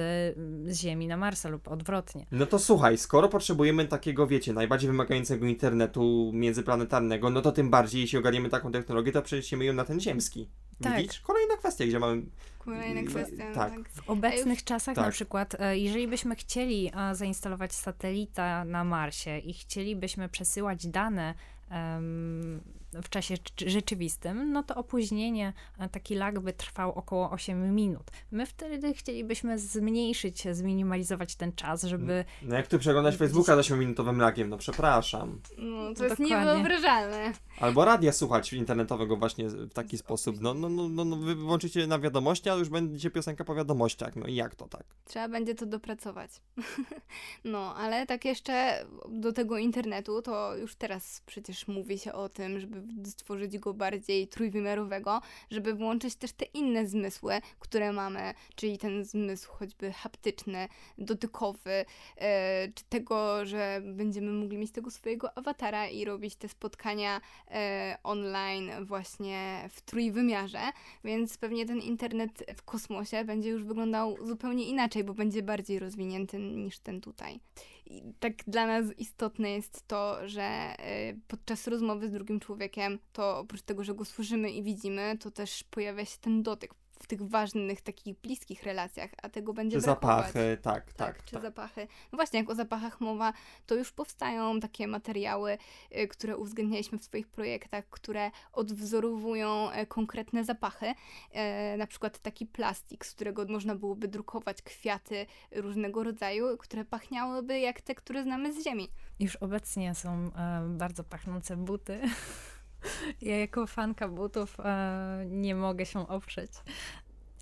z 0.67 0.81
Ziemi 0.81 1.07
na 1.07 1.17
Marsa 1.17 1.49
lub 1.49 1.69
odwrotnie. 1.69 2.27
No 2.31 2.47
to 2.47 2.59
słuchaj, 2.59 2.99
skoro 2.99 3.29
potrzebujemy 3.29 3.89
takiego, 3.89 4.27
wiecie, 4.27 4.53
najbardziej 4.53 4.91
wymagającego 4.91 5.47
internetu 5.47 6.31
międzyplanetarnego, 6.35 7.31
no 7.31 7.43
to 7.43 7.53
tym 7.53 7.71
bardziej, 7.71 8.01
jeśli 8.01 8.19
ogarniemy 8.19 8.49
taką 8.49 8.73
technologię, 8.73 9.13
to 9.13 9.23
przeniesiemy 9.23 9.65
ją 9.65 9.73
na 9.73 9.85
ten 9.85 10.01
ziemski. 10.01 10.51
Tak. 10.83 10.97
Widzisz? 10.97 11.21
Kolejna 11.21 11.57
kwestia, 11.57 11.87
gdzie 11.87 11.99
mamy... 11.99 12.23
Kolejna 12.59 13.11
kwestia, 13.11 13.45
tak. 13.55 13.71
tak. 13.71 13.89
W 13.89 14.11
obecnych 14.11 14.65
czasach 14.65 14.95
tak. 14.97 15.05
na 15.05 15.11
przykład, 15.11 15.57
e, 15.61 15.79
jeżeli 15.79 16.09
byśmy 16.09 16.37
chcieli 16.37 16.93
zainstalować 17.13 17.73
satelita 17.73 18.65
na 18.65 18.85
Marsie 18.85 19.39
i 19.39 19.55
chcielibyśmy 19.55 20.29
przesyłać 20.29 20.87
dane 20.87 21.35
um, 21.71 22.61
w 23.03 23.09
czasie 23.09 23.35
rzeczywistym, 23.67 24.53
no 24.53 24.63
to 24.63 24.75
opóźnienie, 24.75 25.53
e, 25.79 25.89
taki 25.89 26.15
lag 26.15 26.41
by 26.41 26.53
trwał 26.53 26.93
około 26.93 27.31
8 27.31 27.75
minut. 27.75 28.11
My 28.31 28.47
wtedy 28.47 28.95
chcielibyśmy 28.95 29.59
zmniejszyć, 29.59 30.43
zminimalizować 30.53 31.37
ten 31.37 31.53
czas, 31.53 31.83
żeby... 31.83 32.25
No 32.43 32.57
jak 32.57 32.67
tu 32.67 32.79
przeglądać 32.79 33.17
Facebooka 33.17 33.63
z 33.63 33.67
8-minutowym 33.67 34.19
lagiem, 34.19 34.49
no 34.49 34.59
przepraszam. 34.59 35.41
No 35.59 35.95
to 35.95 36.05
jest 36.05 36.23
Dokładnie. 36.23 36.27
niewyobrażalne. 36.27 37.33
Albo 37.61 37.85
radia 37.85 38.13
słuchać 38.13 38.53
internetowego 38.53 39.17
właśnie 39.17 39.49
w 39.49 39.73
taki 39.73 39.99
sposób. 39.99 40.41
No, 40.41 40.55
no, 40.55 40.69
no, 40.69 40.89
no, 40.89 41.05
no 41.05 41.17
wy 41.17 41.35
włączycie 41.35 41.87
na 41.87 41.99
wiadomości, 41.99 42.51
a 42.51 42.55
już 42.55 42.69
będzie 42.69 43.11
piosenka 43.11 43.45
po 43.45 43.55
wiadomościach. 43.55 44.17
No 44.17 44.27
i 44.27 44.35
jak 44.35 44.55
to 44.55 44.69
tak? 44.69 44.85
Trzeba 45.05 45.29
będzie 45.29 45.55
to 45.55 45.67
dopracować. 45.67 46.31
no, 47.45 47.75
ale 47.77 48.07
tak 48.07 48.25
jeszcze 48.25 48.87
do 49.09 49.33
tego 49.33 49.59
internetu, 49.59 50.23
to 50.23 50.57
już 50.57 50.77
teraz 50.77 51.23
przecież 51.27 51.69
mówi 51.69 51.99
się 51.99 52.13
o 52.13 52.29
tym, 52.29 52.61
żeby 52.61 52.83
stworzyć 53.05 53.59
go 53.59 53.75
bardziej 53.75 54.29
trójwymiarowego, 54.29 55.21
żeby 55.51 55.75
włączyć 55.75 56.17
też 56.17 56.33
te 56.33 56.45
inne 56.45 56.87
zmysły, 56.87 57.41
które 57.59 57.93
mamy, 57.93 58.35
czyli 58.55 58.79
ten 58.79 59.05
zmysł 59.05 59.53
choćby 59.53 59.93
haptyczny, 59.93 60.69
dotykowy, 60.99 61.85
e, 62.17 62.69
czy 62.75 62.85
tego, 62.85 63.47
że 63.47 63.83
będziemy 63.85 64.33
mogli 64.33 64.59
mieć 64.59 64.71
tego 64.71 64.91
swojego 64.91 65.39
awatara 65.39 65.89
i 65.89 66.05
robić 66.05 66.37
te 66.37 66.49
spotkania 66.49 67.21
e, 67.51 67.99
online 68.03 68.71
właśnie 68.83 69.69
w 69.71 69.81
trójwymiarze, 69.81 70.61
więc 71.05 71.39
pewnie 71.39 71.67
ten 71.67 71.79
internet 71.79 72.45
w 72.57 72.63
kosmosie 72.63 73.25
będzie 73.25 73.51
już 73.51 73.65
wyglądał 73.65 74.17
zupełnie 74.27 74.65
inaczej, 74.65 75.05
bo 75.05 75.15
będzie 75.15 75.43
bardziej 75.43 75.79
rozwinięty 75.79 76.39
niż 76.39 76.79
ten 76.79 77.01
tutaj. 77.01 77.41
I 77.87 78.03
tak 78.21 78.33
dla 78.47 78.67
nas 78.67 78.99
istotne 78.99 79.51
jest 79.51 79.89
to, 79.89 80.29
że 80.29 80.75
y, 81.11 81.21
podczas 81.29 81.67
rozmowy 81.67 82.09
z 82.09 82.13
drugim 82.13 82.41
człowiekiem, 82.41 82.99
to 83.13 83.39
oprócz 83.39 83.63
tego, 83.63 83.85
że 83.85 83.95
go 83.95 84.05
słyszymy 84.05 84.51
i 84.51 84.63
widzimy, 84.63 85.19
to 85.21 85.31
też 85.31 85.65
pojawia 85.65 86.05
się 86.05 86.19
ten 86.21 86.43
dotyk 86.43 86.75
w 87.05 87.07
tych 87.07 87.23
ważnych, 87.23 87.81
takich 87.81 88.17
bliskich 88.21 88.63
relacjach, 88.63 89.11
a 89.23 89.29
tego 89.29 89.53
będzie 89.53 89.79
czy 89.79 89.85
brakować. 89.85 90.27
zapachy, 90.27 90.59
tak, 90.63 90.93
tak. 90.93 90.95
tak 90.95 91.25
czy 91.25 91.33
tak. 91.33 91.43
zapachy. 91.43 91.87
No 92.13 92.17
właśnie, 92.17 92.39
jak 92.41 92.51
o 92.51 92.55
zapachach 92.55 93.01
mowa, 93.01 93.33
to 93.67 93.75
już 93.75 93.93
powstają 93.93 94.61
takie 94.61 94.89
materiały, 94.89 95.59
y, 95.99 96.09
które 96.09 96.37
uwzględnialiśmy 96.37 96.99
w 96.99 97.05
swoich 97.05 97.29
projektach, 97.29 97.85
które 97.91 98.31
odwzorowują 98.53 99.73
y, 99.73 99.87
konkretne 99.87 100.45
zapachy. 100.45 100.87
Y, 100.87 101.77
na 101.79 101.87
przykład 101.87 102.19
taki 102.19 102.47
plastik, 102.47 103.07
z 103.07 103.15
którego 103.15 103.45
można 103.49 103.75
byłoby 103.75 104.09
drukować 104.09 104.63
kwiaty 104.63 105.27
różnego 105.53 106.05
rodzaju, 106.05 106.57
które 106.59 106.85
pachniałyby 106.85 107.59
jak 107.59 107.81
te, 107.81 107.95
które 107.95 108.23
znamy 108.23 108.53
z 108.53 108.65
ziemi. 108.65 108.89
Już 109.21 109.37
obecnie 109.37 109.95
są 109.95 110.11
e, 110.11 110.31
bardzo 110.69 111.05
pachnące 111.05 111.57
buty. 111.57 112.01
Ja 113.23 113.39
jako 113.39 113.67
fanka 113.67 114.09
butów 114.09 114.61
e, 114.61 115.25
nie 115.31 115.55
mogę 115.55 115.87
się 115.87 116.09
oprzeć 116.09 116.51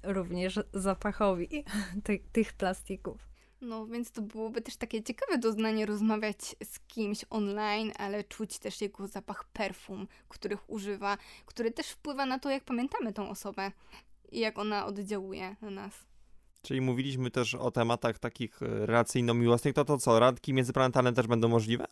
również 0.03 0.61
zapachowi 0.72 1.64
ty, 2.05 2.20
tych 2.32 2.53
plastików. 2.53 3.28
No, 3.61 3.86
więc 3.86 4.12
to 4.12 4.22
byłoby 4.22 4.61
też 4.62 4.76
takie 4.76 5.03
ciekawe 5.03 5.38
doznanie 5.38 5.86
rozmawiać 5.86 6.57
z 6.64 6.80
kimś 6.80 7.24
online, 7.30 7.93
ale 7.99 8.24
czuć 8.24 8.59
też 8.59 8.80
jego 8.80 9.07
zapach 9.07 9.45
perfum, 9.45 10.09
których 10.28 10.70
używa, 10.70 11.18
który 11.47 11.70
też 11.70 11.88
wpływa 11.88 12.26
na 12.26 12.38
to, 12.38 12.51
jak 12.51 12.64
pamiętamy 12.64 13.12
tą 13.12 13.30
osobę 13.30 13.72
i 14.32 14.40
jak 14.40 14.59
ona 14.59 14.86
oddziałuje 14.86 15.57
na 15.61 15.70
nas. 15.70 15.93
Czyli 16.62 16.80
mówiliśmy 16.80 17.30
też 17.30 17.55
o 17.55 17.70
tematach 17.70 18.18
takich 18.18 18.62
e, 18.62 18.86
relacyjno-miłosnych, 18.86 19.74
to 19.74 19.84
to 19.84 19.99
co, 19.99 20.18
radki 20.18 20.55
międzyplanetarne 20.55 21.12
też 21.12 21.26
będą 21.26 21.49
możliwe? 21.49 21.86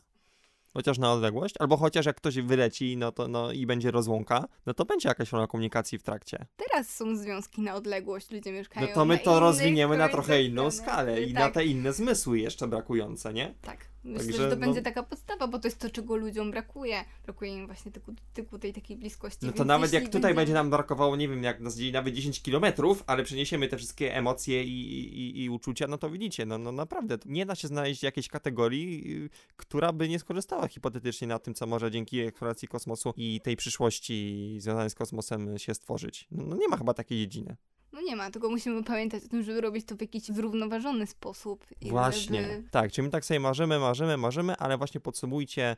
Chociaż 0.73 0.99
na 0.99 1.13
odległość, 1.13 1.55
albo 1.59 1.77
chociaż 1.77 2.07
jak 2.07 2.17
ktoś 2.17 2.41
wyleci 2.41 2.97
no 2.97 3.13
to, 3.13 3.29
no, 3.29 3.53
i 3.53 3.67
będzie 3.67 3.91
rozłąka, 3.91 4.45
no 4.67 4.75
to 4.75 4.85
będzie 4.85 5.09
jakaś 5.09 5.29
forma 5.29 5.47
komunikacji 5.47 5.99
w 5.99 6.03
trakcie. 6.03 6.47
Teraz 6.57 6.89
są 6.89 7.17
związki 7.17 7.63
na 7.63 7.75
odległość, 7.75 8.31
ludzie 8.31 8.53
mieszkają 8.53 8.87
No 8.87 8.95
to 8.95 9.05
my 9.05 9.19
to 9.19 9.41
rozwiniemy 9.41 9.97
na 9.97 10.09
trochę 10.09 10.43
inną 10.43 10.71
skalę 10.71 11.23
i 11.23 11.33
tak. 11.33 11.43
na 11.43 11.51
te 11.51 11.65
inne 11.65 11.93
zmysły 11.93 12.39
jeszcze 12.39 12.69
brakujące, 12.69 13.33
nie? 13.33 13.55
Tak. 13.63 13.90
Myślę, 14.05 14.25
Także, 14.25 14.43
że 14.43 14.49
to 14.49 14.57
no- 14.57 14.61
będzie 14.61 14.83
taka 14.83 15.03
podstawa, 15.03 15.49
bo 15.49 15.59
to 15.59 15.69
jest 15.69 15.79
to, 15.79 15.91
czego 15.91 16.17
ludziom 16.17 16.51
brakuje. 16.51 17.05
Brakuje 17.25 17.55
im 17.55 17.67
właśnie 17.67 17.93
dotyku, 17.93 18.59
tej 18.59 18.73
takiej 18.73 18.97
bliskości. 18.97 19.47
No 19.47 19.53
to 19.53 19.59
więc 19.59 19.69
nawet 19.69 19.93
jak 19.93 20.09
tutaj 20.09 20.35
będzie 20.35 20.53
nam 20.53 20.71
brakowało, 20.71 21.17
nie 21.17 21.29
wiem, 21.29 21.43
jak 21.43 21.61
nas 21.61 21.77
dzieli 21.77 21.93
nawet 21.93 22.15
10 22.15 22.43
kilometrów, 22.43 23.05
ale 23.07 23.25
przeniesiemy 23.25 23.69
te 23.69 23.77
wszystkie 23.77 24.17
emocje 24.17 24.65
i, 24.65 24.91
i, 25.21 25.45
i 25.45 25.51
uczucia, 25.51 25.87
no 25.87 25.99
to 25.99 26.11
widzicie, 26.11 26.47
no, 26.47 26.59
no 26.59 26.73
naprawdę, 26.73 27.19
nie 27.27 27.47
da 27.47 27.55
się 27.55 27.69
znaleźć 27.69 28.03
jakiejś 28.03 28.29
kategorii, 28.29 29.15
y, 29.25 29.31
która 29.57 29.93
by 29.93 30.09
nie 30.09 30.19
skorzystała 30.19 30.69
hipotetycznie 30.69 31.29
na 31.29 31.39
tym, 31.39 31.55
co 31.55 31.67
może 31.67 31.91
dzięki 31.91 32.21
eksploracji 32.21 32.69
kosmosu 32.69 33.13
i 33.17 33.41
tej 33.41 33.57
przyszłości 33.57 34.57
związanej 34.61 34.91
z 34.91 34.95
kosmosem 34.95 35.59
się 35.59 35.75
stworzyć. 35.75 36.29
No, 36.31 36.45
no 36.47 36.57
nie 36.57 36.69
ma 36.69 36.77
chyba 36.77 36.95
takiej 36.95 37.19
dziedziny. 37.19 37.57
No 37.93 38.01
nie 38.01 38.17
ma, 38.17 38.31
tylko 38.31 38.51
musimy 38.51 38.85
pamiętać 38.85 39.25
o 39.25 39.29
tym, 39.29 39.43
żeby 39.43 39.61
robić 39.61 39.87
to 39.87 39.97
w 39.97 40.01
jakiś 40.01 40.23
zrównoważony 40.23 41.07
sposób. 41.07 41.67
i 41.81 41.91
Właśnie, 41.91 42.43
Żeby... 42.43 42.69
tak, 42.71 42.93
czyli 42.93 43.05
my 43.05 43.11
tak 43.11 43.25
sobie 43.25 43.41
marzymy, 43.41 43.79
marzymy, 43.79 44.17
marzymy, 44.17 44.57
ale 44.57 44.79
właśnie 44.79 45.01
podsumujcie, 45.01 45.77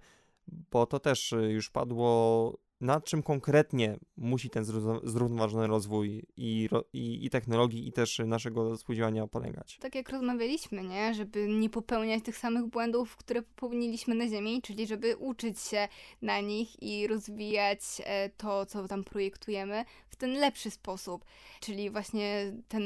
bo 0.71 0.87
to 0.87 1.01
też 1.01 1.33
y, 1.33 1.37
już 1.37 1.71
padło, 1.71 2.59
nad 2.83 3.05
czym 3.05 3.23
konkretnie 3.23 3.99
musi 4.17 4.51
ten 4.51 4.65
zrówno- 4.65 5.01
zrównoważony 5.05 5.67
rozwój 5.67 6.23
i, 6.37 6.69
i, 6.93 7.27
i 7.27 7.31
technologii, 7.31 7.89
i 7.89 7.93
też 7.93 8.21
naszego 8.27 8.77
współdziałania 8.77 9.27
polegać. 9.27 9.79
Tak 9.81 9.95
jak 9.95 10.09
rozmawialiśmy, 10.09 10.83
nie? 10.83 11.15
Żeby 11.15 11.49
nie 11.49 11.71
popełniać 11.71 12.25
tych 12.25 12.39
samych 12.39 12.67
błędów, 12.67 13.17
które 13.17 13.43
popełniliśmy 13.43 14.15
na 14.15 14.29
Ziemi, 14.29 14.63
czyli 14.63 14.87
żeby 14.87 15.17
uczyć 15.17 15.61
się 15.61 15.89
na 16.23 16.41
nich 16.41 16.83
i 16.83 17.07
rozwijać 17.07 17.81
e, 18.05 18.31
to, 18.31 18.67
co 18.67 18.89
tam 18.89 19.05
projektujemy 19.05 19.85
w 20.09 20.17
ten 20.17 20.33
lepszy 20.33 20.71
sposób. 20.71 21.25
Czyli 21.61 21.91
właśnie 21.91 22.53
ten 22.69 22.83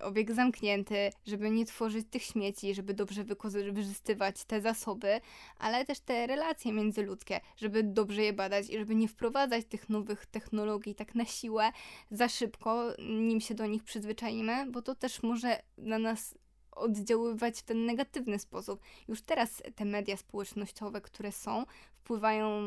obieg 0.00 0.32
zamknięty, 0.32 1.10
żeby 1.26 1.50
nie 1.50 1.66
tworzyć 1.66 2.06
tych 2.10 2.22
śmieci, 2.22 2.74
żeby 2.74 2.94
dobrze 2.94 3.24
wykorzystywać 3.24 4.44
te 4.44 4.60
zasoby, 4.60 5.20
ale 5.58 5.84
też 5.84 6.00
te 6.00 6.26
relacje 6.26 6.72
międzyludzkie, 6.72 7.40
żeby 7.56 7.82
dobrze 7.82 8.22
je 8.22 8.32
badać 8.32 8.70
i 8.70 8.78
żeby 8.78 8.94
nie 8.94 9.08
wprowadzać 9.30 9.64
tych 9.66 9.88
nowych 9.88 10.26
technologii 10.26 10.94
tak 10.94 11.14
na 11.14 11.24
siłę, 11.24 11.72
za 12.10 12.28
szybko, 12.28 12.84
nim 12.98 13.40
się 13.40 13.54
do 13.54 13.66
nich 13.66 13.84
przyzwyczaimy, 13.84 14.66
bo 14.70 14.82
to 14.82 14.94
też 14.94 15.22
może 15.22 15.62
na 15.78 15.98
nas 15.98 16.34
oddziaływać 16.72 17.58
w 17.58 17.62
ten 17.62 17.86
negatywny 17.86 18.38
sposób. 18.38 18.80
Już 19.08 19.22
teraz 19.22 19.62
te 19.76 19.84
media 19.84 20.16
społecznościowe, 20.16 21.00
które 21.00 21.32
są, 21.32 21.66
wpływają 22.10 22.60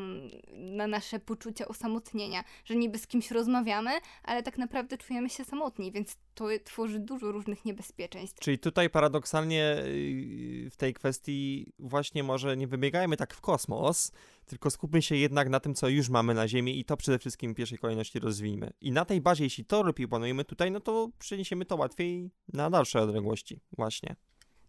na 0.53 0.87
nasze 0.87 1.19
poczucie 1.19 1.67
osamotnienia, 1.67 2.43
że 2.65 2.75
niby 2.75 2.97
z 2.97 3.07
kimś 3.07 3.31
rozmawiamy, 3.31 3.91
ale 4.23 4.43
tak 4.43 4.57
naprawdę 4.57 4.97
czujemy 4.97 5.29
się 5.29 5.43
samotni, 5.45 5.91
więc 5.91 6.17
to 6.33 6.45
tworzy 6.63 6.99
dużo 6.99 7.31
różnych 7.31 7.65
niebezpieczeństw. 7.65 8.39
Czyli 8.39 8.59
tutaj 8.59 8.89
paradoksalnie 8.89 9.75
yy, 9.85 10.69
w 10.69 10.77
tej 10.77 10.93
kwestii 10.93 11.73
właśnie 11.79 12.23
może 12.23 12.57
nie 12.57 12.67
wybiegajmy 12.67 13.17
tak 13.17 13.33
w 13.33 13.41
kosmos, 13.41 14.11
tylko 14.45 14.69
skupmy 14.69 15.01
się 15.01 15.15
jednak 15.15 15.49
na 15.49 15.59
tym, 15.59 15.75
co 15.75 15.89
już 15.89 16.09
mamy 16.09 16.33
na 16.33 16.47
Ziemi 16.47 16.79
i 16.79 16.85
to 16.85 16.97
przede 16.97 17.19
wszystkim 17.19 17.53
w 17.53 17.55
pierwszej 17.55 17.77
kolejności 17.77 18.19
rozwijmy. 18.19 18.73
I 18.81 18.91
na 18.91 19.05
tej 19.05 19.21
bazie, 19.21 19.43
jeśli 19.43 19.65
to 19.65 19.83
lepiej 19.83 20.07
planujemy 20.07 20.45
tutaj, 20.45 20.71
no 20.71 20.79
to 20.79 21.09
przeniesiemy 21.19 21.65
to 21.65 21.75
łatwiej 21.75 22.31
na 22.53 22.69
dalsze 22.69 23.01
odległości. 23.01 23.59
Właśnie. 23.77 24.15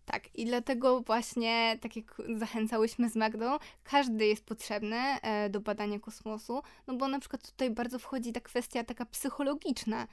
Tak, 0.06 0.34
i 0.34 0.44
dlatego 0.46 1.00
właśnie, 1.00 1.78
tak 1.80 1.96
jak 1.96 2.22
zachęcałyśmy 2.36 3.10
z 3.10 3.16
Magdą, 3.16 3.56
każdy 3.84 4.26
jest 4.26 4.44
potrzebny 4.44 4.96
e, 4.96 5.50
do 5.50 5.60
badania 5.60 6.00
kosmosu, 6.00 6.62
no 6.86 6.94
bo 6.96 7.08
na 7.08 7.18
przykład 7.20 7.50
tutaj 7.50 7.70
bardzo 7.70 7.98
wchodzi 7.98 8.32
ta 8.32 8.40
kwestia 8.40 8.84
taka 8.84 9.06
psychologiczna, 9.06 10.06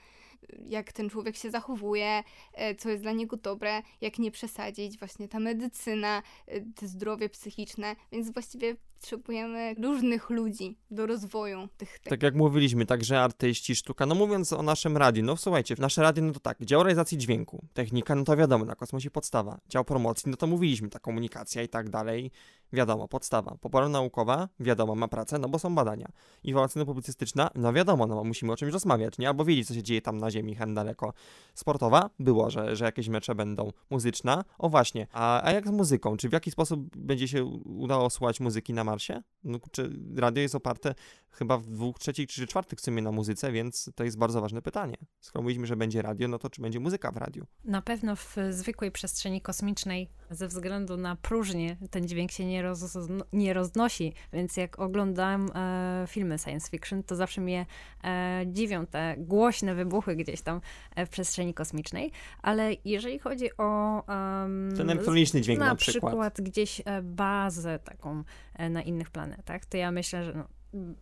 jak 0.68 0.94
ten 0.94 1.10
człowiek 1.10 1.36
się 1.36 1.52
zachowuje, 1.52 2.24
e, 2.54 2.76
co 2.76 2.90
jest 2.90 3.04
dla 3.04 3.12
niego 3.12 3.38
dobre, 3.38 3.82
jak 4.02 4.20
nie 4.20 4.32
przesadzić, 4.32 5.00
właśnie 5.00 5.28
ta 5.28 5.40
medycyna, 5.40 6.24
e, 6.48 6.62
te 6.62 6.88
zdrowie 6.88 7.30
psychiczne, 7.30 7.96
więc 8.12 8.34
właściwie 8.34 8.76
potrzebujemy 9.02 9.76
różnych 9.84 10.30
ludzi 10.30 10.78
do 10.92 11.06
rozwoju 11.06 11.68
tych 11.78 12.00
Tak 12.00 12.24
jak 12.24 12.36
mówiliśmy, 12.36 12.86
także 12.86 13.22
artyści, 13.22 13.76
sztuka. 13.76 14.06
No 14.06 14.16
mówiąc 14.16 14.54
o 14.54 14.64
naszym 14.64 14.98
radiu, 14.98 15.24
no 15.24 15.38
słuchajcie, 15.38 15.76
nasze 15.80 16.02
radio, 16.02 16.24
no 16.24 16.34
to 16.34 16.40
tak, 16.40 16.66
dział 16.66 16.84
realizacji 16.84 17.18
dźwięku, 17.18 17.66
technika, 17.74 18.16
no 18.16 18.24
to 18.24 18.38
wiadomo, 18.38 18.66
na 18.66 18.76
kosmosie 18.76 19.12
podstawa. 19.12 19.60
Dział 19.70 19.86
promocji, 19.86 20.32
no 20.32 20.38
to 20.38 20.48
mówiliśmy, 20.48 20.90
ta 20.90 21.00
komunikacja 21.00 21.64
i 21.64 21.70
tak 21.70 21.90
dalej, 21.90 22.32
wiadomo, 22.74 23.08
podstawa. 23.08 23.56
Popora 23.62 23.90
naukowa, 23.90 24.50
wiadomo, 24.60 24.96
ma 24.96 25.08
pracę, 25.08 25.40
no 25.40 25.50
bo 25.50 25.60
są 25.60 25.76
badania. 25.76 26.08
Informacyjno-publicystyczna, 26.44 27.50
no 27.56 27.74
wiadomo, 27.74 28.08
no 28.08 28.24
musimy 28.24 28.52
o 28.52 28.56
czymś 28.56 28.74
rozmawiać, 28.74 29.18
nie? 29.18 29.28
Albo 29.28 29.46
wiedzieć, 29.46 29.68
co 29.68 29.74
się 29.74 29.84
dzieje 29.84 30.02
tam 30.02 30.18
na 30.18 30.32
ziemi, 30.32 30.56
hen 30.56 30.74
daleko. 30.74 31.14
Sportowa, 31.54 32.10
było, 32.20 32.50
że, 32.50 32.76
że 32.76 32.86
jakieś 32.86 33.08
mecze 33.08 33.36
będą. 33.36 33.72
Muzyczna, 33.90 34.44
o 34.58 34.70
właśnie. 34.70 35.08
A, 35.14 35.44
a 35.44 35.52
jak 35.52 35.68
z 35.68 35.72
muzyką? 35.72 36.18
Czy 36.18 36.30
w 36.30 36.34
jaki 36.34 36.52
sposób 36.52 36.98
będzie 36.98 37.28
się 37.28 37.46
udało 37.66 38.10
słuchać 38.10 38.40
muzyki 38.40 38.74
na 38.74 38.84
Marsie? 38.84 39.22
No, 39.44 39.60
czy 39.72 39.92
radio 40.16 40.42
jest 40.42 40.56
oparte 40.56 40.96
chyba 41.32 41.58
w 41.58 41.66
dwóch 41.66 42.00
trzecich 42.00 42.28
czy 42.30 42.48
czwartych 42.48 42.80
w 42.80 42.82
sumie 42.82 43.02
na 43.02 43.12
muzyce, 43.12 43.52
więc 43.52 43.90
to 43.96 44.04
jest 44.04 44.18
bardzo 44.18 44.42
ważne 44.42 44.62
pytanie. 44.62 44.98
Skoro 45.20 45.44
mówiliśmy, 45.44 45.68
że 45.68 45.76
będzie 45.76 46.02
radio, 46.02 46.28
no 46.28 46.40
to 46.40 46.50
czy 46.50 46.62
będzie 46.62 46.80
muzyka 46.80 47.12
w 47.12 47.18
radiu? 47.18 47.46
Na 47.64 47.82
pewno 47.82 48.16
w 48.16 48.36
zwykłej 48.50 48.92
przestrzeni 48.92 49.42
kosmicznej 49.42 50.10
ze 50.32 50.48
względu 50.48 50.98
na 50.98 51.16
próżnię 51.16 51.78
ten 51.92 52.08
dźwięk 52.08 52.32
się 52.32 52.46
nie, 52.46 52.62
roz, 52.62 52.98
nie 53.34 53.54
roznosi, 53.54 54.14
więc 54.34 54.58
jak 54.58 54.80
oglądam 54.80 55.50
e, 55.56 56.06
filmy 56.08 56.40
science 56.40 56.70
fiction, 56.70 57.04
to 57.04 57.16
zawsze 57.16 57.42
mnie 57.42 57.66
e, 58.04 58.44
dziwią 58.48 58.86
te 58.86 59.16
głośne 59.18 59.76
wybuchy 59.76 60.16
gdzieś 60.16 60.42
tam 60.42 60.62
e, 60.96 61.06
w 61.06 61.10
przestrzeni 61.10 61.54
kosmicznej, 61.54 62.12
ale 62.42 62.72
jeżeli 62.86 63.20
chodzi 63.20 63.58
o... 63.58 63.98
em, 64.44 64.74
Ten 64.78 64.90
elektroniczny 64.90 65.42
dźwięk 65.42 65.60
na, 65.60 65.66
na 65.66 65.76
przykład. 65.76 66.42
gdzieś 66.42 66.82
e, 66.86 67.02
bazę 67.02 67.80
taką 67.80 68.24
e, 68.56 68.70
na 68.70 68.82
innych 68.82 69.10
planetach, 69.10 69.66
to 69.66 69.78
ja 69.78 69.92
myślę, 69.92 70.24
że 70.24 70.34
no, 70.34 70.48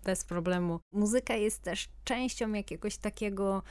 bez 0.03 0.25
problemu. 0.25 0.79
Muzyka 0.93 1.35
jest 1.35 1.63
też 1.63 1.89
częścią 2.03 2.53
jakiegoś 2.53 2.97
takiego 2.97 3.63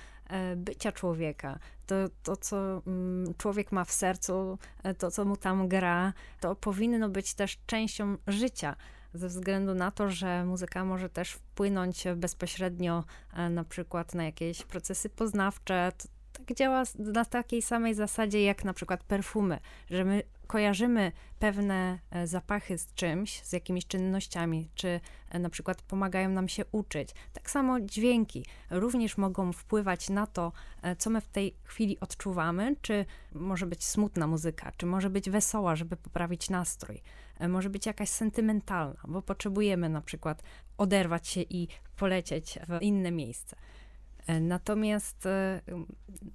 bycia 0.57 0.93
człowieka. 0.93 1.59
To, 1.87 1.95
to 2.23 2.37
co 2.37 2.83
mm, 2.87 3.35
człowiek 3.39 3.73
ma 3.73 3.85
w 3.85 3.93
sercu, 3.93 4.59
e, 4.83 4.95
to, 4.95 5.11
co 5.11 5.25
mu 5.25 5.37
tam 5.37 5.69
gra, 5.69 6.13
to 6.41 6.57
powinno 6.57 7.09
być 7.09 7.35
też 7.35 7.59
częścią 7.67 8.17
życia. 8.27 8.77
Ze 9.15 9.29
względu 9.29 9.75
na 9.75 9.91
to, 9.91 10.11
że 10.11 10.45
muzyka 10.45 10.85
może 10.85 11.09
też 11.09 11.33
wpłynąć 11.33 12.05
bezpośrednio 12.17 13.05
e, 13.35 13.51
na 13.51 13.65
przykład 13.65 14.15
na 14.15 14.25
jakieś 14.25 14.63
procesy 14.63 15.09
poznawcze. 15.09 15.93
To, 15.99 16.09
tak 16.33 16.57
działa 16.57 16.83
na 16.99 17.25
takiej 17.25 17.63
samej 17.63 17.95
zasadzie 17.95 18.45
jak 18.45 18.65
na 18.65 18.75
przykład 18.75 19.05
perfumy, 19.05 19.59
że 19.91 20.05
my 20.05 20.23
kojarzymy 20.49 21.13
pewne 21.39 21.99
e, 22.11 22.27
zapachy 22.27 22.79
z 22.79 22.95
czymś, 22.95 23.43
z 23.43 23.53
jakimiś 23.53 23.87
czynnościami, 23.87 24.71
czy 24.75 25.01
e, 25.31 25.39
na 25.39 25.51
przykład 25.51 25.83
pomagają 25.83 26.29
nam 26.29 26.49
się 26.49 26.65
uczyć. 26.73 27.11
Tak 27.33 27.51
samo 27.51 27.81
dźwięki 27.81 28.45
również 28.71 29.19
mogą 29.19 29.53
wpływać 29.53 30.11
na 30.11 30.27
to, 30.27 30.53
e, 30.83 30.97
co 30.97 31.11
my 31.11 31.21
w 31.21 31.29
tej 31.29 31.55
chwili 31.65 32.01
odczuwamy, 32.01 32.77
czy 32.83 33.05
może 33.35 33.67
być 33.67 33.85
smutna 33.85 34.27
muzyka, 34.27 34.73
czy 34.77 34.87
może 34.87 35.11
być 35.11 35.31
wesoła, 35.31 35.77
żeby 35.77 35.97
poprawić 35.97 36.51
nastrój, 36.51 37.03
może 37.49 37.71
być 37.71 37.87
jakaś 37.87 38.09
sentymentalna, 38.09 39.01
bo 39.09 39.23
potrzebujemy 39.23 39.89
na 39.89 40.01
przykład 40.01 40.43
oderwać 40.79 41.29
się 41.29 41.41
i 41.41 41.69
polecieć 41.97 42.59
w 42.69 42.83
inne 42.83 43.11
miejsce. 43.11 43.57
Natomiast 44.41 45.27
e, 45.27 45.61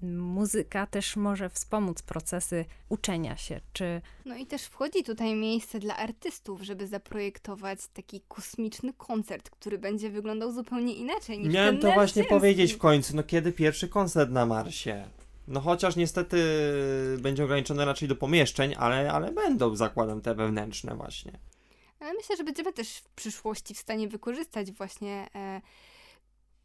muzyka 0.01 0.87
też 0.87 1.15
może 1.15 1.49
wspomóc 1.49 2.01
procesy 2.01 2.65
uczenia 2.89 3.37
się, 3.37 3.61
czy 3.73 4.01
No 4.25 4.35
i 4.37 4.45
też 4.45 4.63
wchodzi 4.63 5.03
tutaj 5.03 5.35
miejsce 5.35 5.79
dla 5.79 5.97
artystów, 5.97 6.61
żeby 6.61 6.87
zaprojektować 6.87 7.87
taki 7.87 8.21
kosmiczny 8.27 8.93
koncert, 8.93 9.49
który 9.49 9.77
będzie 9.77 10.09
wyglądał 10.09 10.51
zupełnie 10.51 10.93
inaczej 10.93 11.39
niż 11.39 11.53
Miałem 11.53 11.77
ten 11.77 11.89
to 11.89 11.93
właśnie 11.93 12.23
powiedzieć 12.23 12.73
w 12.73 12.77
końcu, 12.77 13.15
no 13.15 13.23
kiedy 13.23 13.51
pierwszy 13.51 13.87
koncert 13.87 14.31
na 14.31 14.45
Marsie? 14.45 15.05
No 15.47 15.61
chociaż 15.61 15.95
niestety 15.95 16.37
będzie 17.19 17.43
ograniczone 17.43 17.85
raczej 17.85 18.07
do 18.07 18.15
pomieszczeń, 18.15 18.75
ale, 18.77 19.11
ale 19.11 19.31
będą, 19.31 19.75
zakładam, 19.75 20.21
te 20.21 20.35
wewnętrzne 20.35 20.95
właśnie. 20.95 21.39
Ale 21.99 22.13
myślę, 22.13 22.37
że 22.37 22.43
będziemy 22.43 22.73
też 22.73 22.97
w 22.97 23.09
przyszłości 23.09 23.73
w 23.73 23.77
stanie 23.77 24.07
wykorzystać 24.07 24.71
właśnie 24.71 25.27
e, 25.35 25.61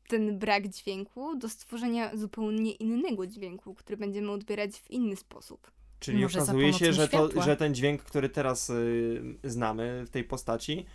ten 0.08 0.38
brak 0.38 0.68
dźwięku 0.68 1.36
do 1.36 1.48
stworzenia 1.48 2.16
zupełnie 2.16 2.72
innego 2.72 3.26
dźwięku, 3.26 3.74
który 3.74 3.96
będziemy 3.96 4.30
odbierać 4.30 4.70
w 4.76 4.90
inny 4.90 5.16
sposób. 5.16 5.70
Czyli 6.00 6.22
Może 6.22 6.38
okazuje 6.38 6.72
się, 6.72 6.92
że, 6.92 7.08
to, 7.08 7.42
że 7.42 7.56
ten 7.56 7.74
dźwięk, 7.74 8.02
który 8.02 8.28
teraz 8.28 8.70
y, 8.70 9.38
znamy 9.44 10.04
w 10.06 10.10
tej 10.10 10.24
postaci, 10.24 10.86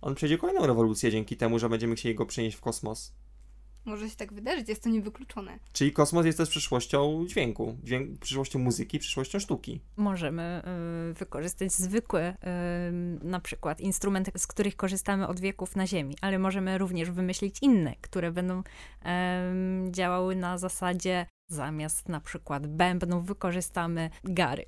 on 0.00 0.14
przejdzie 0.14 0.38
kolejną 0.38 0.66
rewolucję 0.66 1.10
dzięki 1.10 1.36
temu, 1.36 1.58
że 1.58 1.68
będziemy 1.68 1.94
chcieli 1.94 2.14
go 2.14 2.26
przenieść 2.26 2.56
w 2.56 2.60
kosmos. 2.60 3.12
Może 3.84 4.10
się 4.10 4.16
tak 4.16 4.32
wydarzyć, 4.32 4.68
jest 4.68 4.82
to 4.82 4.88
niewykluczone. 4.88 5.58
Czyli 5.72 5.92
kosmos 5.92 6.26
jest 6.26 6.38
też 6.38 6.50
przyszłością 6.50 7.24
dźwięku, 7.28 7.76
dźwięk, 7.82 8.18
przyszłością 8.18 8.58
muzyki, 8.58 8.98
przyszłością 8.98 9.38
sztuki. 9.38 9.80
możemy 9.96 10.62
y, 11.10 11.14
wykorzystać 11.14 11.72
zwykłe 11.72 12.32
y, 12.32 13.26
na 13.26 13.40
przykład 13.40 13.80
instrumenty, 13.80 14.30
z 14.36 14.46
których 14.46 14.76
korzystamy 14.76 15.28
od 15.28 15.40
wieków 15.40 15.76
na 15.76 15.86
Ziemi, 15.86 16.16
ale 16.20 16.38
możemy 16.38 16.78
również 16.78 17.10
wymyślić 17.10 17.58
inne, 17.62 17.94
które 18.00 18.32
będą 18.32 18.62
em, 19.02 19.92
działały 19.92 20.36
na 20.36 20.58
zasadzie 20.58 21.26
zamiast 21.48 22.08
na 22.08 22.20
przykład 22.20 22.66
bębnów 22.66 23.26
wykorzystamy 23.26 24.10
gary. 24.24 24.64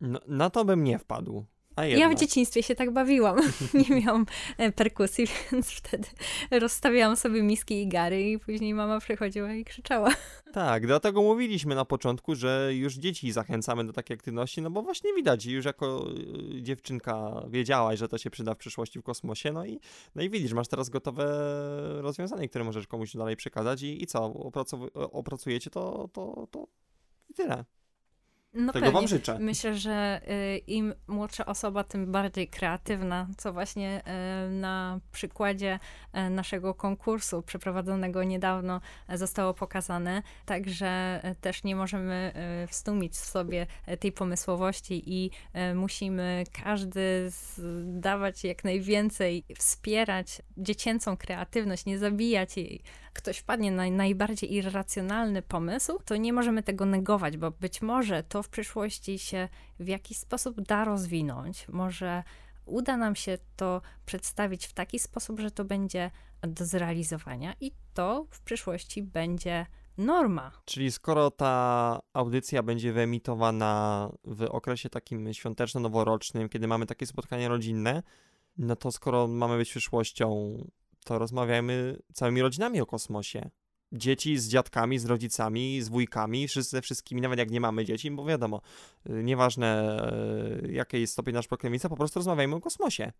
No, 0.00 0.20
na 0.28 0.50
to 0.50 0.64
bym 0.64 0.84
nie 0.84 0.98
wpadł. 0.98 1.46
Ja 1.84 2.08
w 2.08 2.14
dzieciństwie 2.14 2.62
się 2.62 2.74
tak 2.74 2.90
bawiłam. 2.90 3.38
Nie 3.88 4.00
miałam 4.00 4.26
e, 4.58 4.72
perkusji, 4.72 5.26
więc 5.52 5.70
wtedy 5.70 6.08
rozstawiałam 6.50 7.16
sobie 7.16 7.42
miski 7.42 7.82
i 7.82 7.88
gary 7.88 8.30
i 8.30 8.38
później 8.38 8.74
mama 8.74 9.00
przychodziła 9.00 9.54
i 9.54 9.64
krzyczała. 9.64 10.10
Tak, 10.52 10.86
dlatego 10.86 11.22
mówiliśmy 11.22 11.74
na 11.74 11.84
początku, 11.84 12.34
że 12.34 12.70
już 12.74 12.94
dzieci 12.94 13.32
zachęcamy 13.32 13.84
do 13.84 13.92
takiej 13.92 14.14
aktywności, 14.14 14.62
no 14.62 14.70
bo 14.70 14.82
właśnie 14.82 15.14
widać, 15.14 15.46
już 15.46 15.64
jako 15.64 16.06
y, 16.56 16.62
dziewczynka 16.62 17.44
wiedziałaś, 17.48 17.98
że 17.98 18.08
to 18.08 18.18
się 18.18 18.30
przyda 18.30 18.54
w 18.54 18.56
przyszłości 18.56 18.98
w 18.98 19.02
kosmosie, 19.02 19.52
no 19.52 19.64
i, 19.64 19.80
no 20.14 20.22
i 20.22 20.30
widzisz, 20.30 20.52
masz 20.52 20.68
teraz 20.68 20.88
gotowe 20.88 21.24
rozwiązanie, 22.00 22.48
które 22.48 22.64
możesz 22.64 22.86
komuś 22.86 23.16
dalej 23.16 23.36
przekazać 23.36 23.82
i, 23.82 24.02
i 24.02 24.06
co, 24.06 24.28
opracow- 24.28 24.90
opracujecie 24.94 25.70
to, 25.70 26.08
to, 26.12 26.48
to 26.50 26.66
i 27.30 27.34
tyle. 27.34 27.64
No 28.54 28.72
Tego 28.72 28.86
pewnie. 28.86 29.00
wam 29.00 29.08
życzę. 29.08 29.38
Myślę, 29.38 29.76
że 29.76 30.20
y, 30.30 30.58
im 30.58 30.94
młodsza 31.06 31.46
osoba, 31.46 31.84
tym 31.84 32.12
bardziej 32.12 32.48
kreatywna, 32.48 33.26
co 33.36 33.52
właśnie 33.52 34.02
y, 34.46 34.50
na 34.50 35.00
przykładzie 35.12 35.78
y, 36.26 36.30
naszego 36.30 36.74
konkursu 36.74 37.42
przeprowadzonego 37.42 38.24
niedawno 38.24 38.80
zostało 39.14 39.54
pokazane. 39.54 40.22
Także 40.46 41.20
też 41.40 41.64
nie 41.64 41.76
możemy 41.76 42.32
wstumić 42.68 43.12
w 43.12 43.24
sobie 43.24 43.66
tej 44.00 44.12
pomysłowości 44.12 45.02
i 45.06 45.30
musimy 45.74 46.44
każdy 46.64 47.30
dawać 47.84 48.44
jak 48.44 48.64
najwięcej, 48.64 49.44
wspierać 49.58 50.42
dziecięcą 50.56 51.16
kreatywność, 51.16 51.86
nie 51.86 51.98
zabijać 51.98 52.56
jej. 52.56 52.82
Ktoś 53.12 53.38
wpadnie 53.38 53.72
na 53.72 53.90
najbardziej 53.90 54.54
irracjonalny 54.54 55.42
pomysł, 55.42 55.98
to 56.04 56.16
nie 56.16 56.32
możemy 56.32 56.62
tego 56.62 56.86
negować, 56.86 57.36
bo 57.36 57.50
być 57.50 57.82
może 57.82 58.22
to 58.22 58.39
w 58.42 58.48
przyszłości 58.48 59.18
się 59.18 59.48
w 59.80 59.88
jakiś 59.88 60.18
sposób 60.18 60.60
da 60.60 60.84
rozwinąć. 60.84 61.68
Może 61.68 62.22
uda 62.66 62.96
nam 62.96 63.16
się 63.16 63.38
to 63.56 63.82
przedstawić 64.06 64.66
w 64.66 64.72
taki 64.72 64.98
sposób, 64.98 65.40
że 65.40 65.50
to 65.50 65.64
będzie 65.64 66.10
do 66.42 66.66
zrealizowania 66.66 67.54
i 67.60 67.72
to 67.94 68.26
w 68.30 68.40
przyszłości 68.40 69.02
będzie 69.02 69.66
norma. 69.98 70.52
Czyli 70.64 70.92
skoro 70.92 71.30
ta 71.30 72.00
audycja 72.12 72.62
będzie 72.62 72.92
wyemitowana 72.92 74.08
w 74.24 74.42
okresie 74.42 74.90
takim 74.90 75.32
świąteczno-noworocznym, 75.32 76.48
kiedy 76.48 76.66
mamy 76.66 76.86
takie 76.86 77.06
spotkania 77.06 77.48
rodzinne, 77.48 78.02
no 78.56 78.76
to 78.76 78.92
skoro 78.92 79.28
mamy 79.28 79.56
być 79.56 79.70
przyszłością, 79.70 80.56
to 81.04 81.18
rozmawiajmy 81.18 81.98
całymi 82.12 82.42
rodzinami 82.42 82.80
o 82.80 82.86
kosmosie. 82.86 83.50
Dzieci 83.92 84.38
z 84.38 84.48
dziadkami, 84.48 84.98
z 84.98 85.04
rodzicami, 85.04 85.82
z 85.82 85.88
wujkami, 85.88 86.46
ze 86.48 86.82
wszystkimi, 86.82 87.20
nawet 87.20 87.38
jak 87.38 87.50
nie 87.50 87.60
mamy 87.60 87.84
dzieci, 87.84 88.10
bo 88.10 88.24
wiadomo, 88.24 88.60
y, 89.10 89.22
nieważne 89.24 89.98
y, 90.64 90.72
jaki 90.72 91.00
jest 91.00 91.12
stopień 91.12 91.34
nasz 91.34 91.48
prokrewica, 91.48 91.88
po 91.88 91.96
prostu 91.96 92.18
rozmawiajmy 92.18 92.56
o 92.56 92.60
kosmosie. 92.60 93.12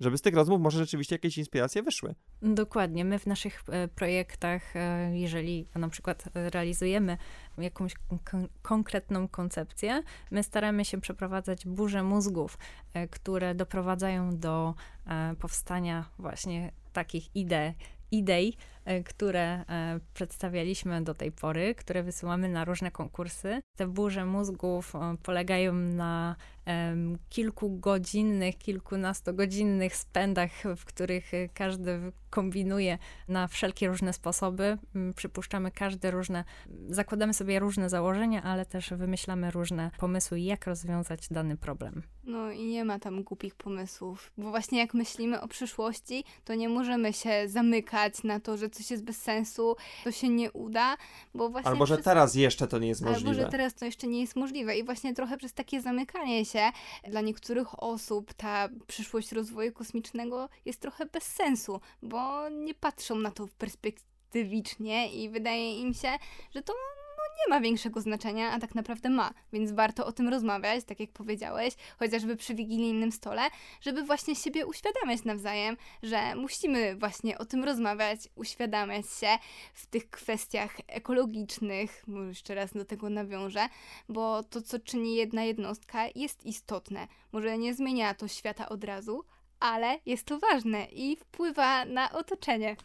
Żeby 0.00 0.18
z 0.18 0.22
tych 0.22 0.34
rozmów 0.34 0.60
może 0.60 0.78
rzeczywiście 0.78 1.14
jakieś 1.14 1.38
inspiracje 1.38 1.82
wyszły. 1.82 2.14
Dokładnie. 2.42 3.04
My 3.04 3.18
w 3.18 3.26
naszych 3.26 3.62
e, 3.68 3.88
projektach, 3.88 4.76
e, 4.76 5.18
jeżeli 5.18 5.66
na 5.74 5.88
przykład 5.88 6.24
e, 6.34 6.50
realizujemy 6.50 7.16
jakąś 7.58 7.94
kon- 8.24 8.48
konkretną 8.62 9.28
koncepcję, 9.28 10.02
my 10.30 10.42
staramy 10.42 10.84
się 10.84 11.00
przeprowadzać 11.00 11.66
burze 11.66 12.02
mózgów, 12.02 12.58
które 13.10 13.54
doprowadzają 13.54 14.38
do 14.38 14.74
powstania 15.38 16.10
właśnie 16.18 16.72
takich 16.92 17.36
idei, 17.36 17.74
idei, 18.10 18.56
które 19.04 19.42
e, 19.42 20.00
przedstawialiśmy 20.14 21.02
do 21.02 21.14
tej 21.14 21.32
pory, 21.32 21.74
które 21.74 22.02
wysyłamy 22.02 22.48
na 22.48 22.64
różne 22.64 22.90
konkursy. 22.90 23.62
Te 23.76 23.86
burze 23.86 24.24
mózgów 24.26 24.94
e, 24.94 25.16
polegają 25.22 25.72
na 25.74 26.36
kilkugodzinnych, 27.28 28.58
kilkunastogodzinnych 28.58 29.96
spędach, 29.96 30.50
w 30.76 30.84
których 30.84 31.34
e, 31.34 31.48
każdy 31.48 32.12
kombinuje 32.30 32.98
na 33.28 33.48
wszelkie 33.48 33.88
różne 33.88 34.12
sposoby. 34.12 34.78
Przypuszczamy 35.16 35.70
każde 35.70 36.10
różne, 36.10 36.44
zakładamy 36.88 37.34
sobie 37.34 37.58
różne 37.58 37.88
założenia, 37.88 38.42
ale 38.42 38.66
też 38.66 38.90
wymyślamy 38.90 39.50
różne 39.50 39.90
pomysły, 39.98 40.40
jak 40.40 40.66
rozwiązać 40.66 41.28
dany 41.30 41.56
problem. 41.56 42.02
No 42.24 42.50
i 42.50 42.66
nie 42.66 42.84
ma 42.84 42.98
tam 42.98 43.22
głupich 43.22 43.54
pomysłów, 43.54 44.32
bo 44.38 44.50
właśnie 44.50 44.78
jak 44.78 44.94
myślimy 44.94 45.40
o 45.40 45.48
przyszłości, 45.48 46.24
to 46.44 46.54
nie 46.54 46.68
możemy 46.68 47.12
się 47.12 47.48
zamykać 47.48 48.22
na 48.22 48.40
to, 48.40 48.56
że 48.56 48.69
coś 48.70 48.90
jest 48.90 49.04
bez 49.04 49.22
sensu, 49.22 49.76
to 50.04 50.12
się 50.12 50.28
nie 50.28 50.52
uda, 50.52 50.96
bo 51.34 51.48
właśnie... 51.48 51.70
Albo 51.70 51.86
że 51.86 51.94
przez- 51.94 52.04
teraz 52.04 52.34
jeszcze 52.34 52.66
to 52.68 52.78
nie 52.78 52.88
jest 52.88 53.02
Albo, 53.02 53.12
możliwe. 53.12 53.34
że 53.34 53.48
teraz 53.48 53.74
to 53.74 53.84
jeszcze 53.84 54.06
nie 54.06 54.20
jest 54.20 54.36
możliwe. 54.36 54.78
I 54.78 54.84
właśnie 54.84 55.14
trochę 55.14 55.36
przez 55.36 55.52
takie 55.54 55.80
zamykanie 55.80 56.44
się 56.44 56.70
dla 57.08 57.20
niektórych 57.20 57.82
osób 57.82 58.34
ta 58.34 58.68
przyszłość 58.86 59.32
rozwoju 59.32 59.72
kosmicznego 59.72 60.48
jest 60.64 60.80
trochę 60.80 61.06
bez 61.06 61.24
sensu, 61.24 61.80
bo 62.02 62.48
nie 62.48 62.74
patrzą 62.74 63.14
na 63.14 63.30
to 63.30 63.48
perspektywicznie 63.58 65.12
i 65.12 65.28
wydaje 65.30 65.80
im 65.80 65.94
się, 65.94 66.08
że 66.54 66.62
to 66.62 66.72
nie 67.46 67.54
ma 67.54 67.60
większego 67.60 68.00
znaczenia, 68.00 68.50
a 68.50 68.60
tak 68.60 68.74
naprawdę 68.74 69.10
ma. 69.10 69.30
Więc 69.52 69.72
warto 69.72 70.06
o 70.06 70.12
tym 70.12 70.28
rozmawiać, 70.28 70.84
tak 70.84 71.00
jak 71.00 71.10
powiedziałeś, 71.10 71.74
chociażby 71.98 72.36
przy 72.36 72.54
wigilijnym 72.54 73.12
stole, 73.12 73.42
żeby 73.80 74.02
właśnie 74.02 74.36
siebie 74.36 74.66
uświadamiać 74.66 75.24
nawzajem, 75.24 75.76
że 76.02 76.34
musimy 76.34 76.96
właśnie 76.96 77.38
o 77.38 77.44
tym 77.44 77.64
rozmawiać, 77.64 78.20
uświadamiać 78.34 79.06
się 79.20 79.28
w 79.74 79.86
tych 79.86 80.10
kwestiach 80.10 80.76
ekologicznych, 80.86 82.04
jeszcze 82.28 82.54
raz 82.54 82.72
do 82.72 82.84
tego 82.84 83.10
nawiążę, 83.10 83.68
bo 84.08 84.42
to, 84.42 84.62
co 84.62 84.78
czyni 84.78 85.16
jedna 85.16 85.42
jednostka, 85.44 86.06
jest 86.14 86.46
istotne. 86.46 87.08
Może 87.32 87.58
nie 87.58 87.74
zmienia 87.74 88.14
to 88.14 88.28
świata 88.28 88.68
od 88.68 88.84
razu, 88.84 89.24
ale 89.60 89.98
jest 90.06 90.26
to 90.26 90.38
ważne 90.38 90.84
i 90.84 91.16
wpływa 91.16 91.84
na 91.84 92.12
otoczenie. 92.12 92.76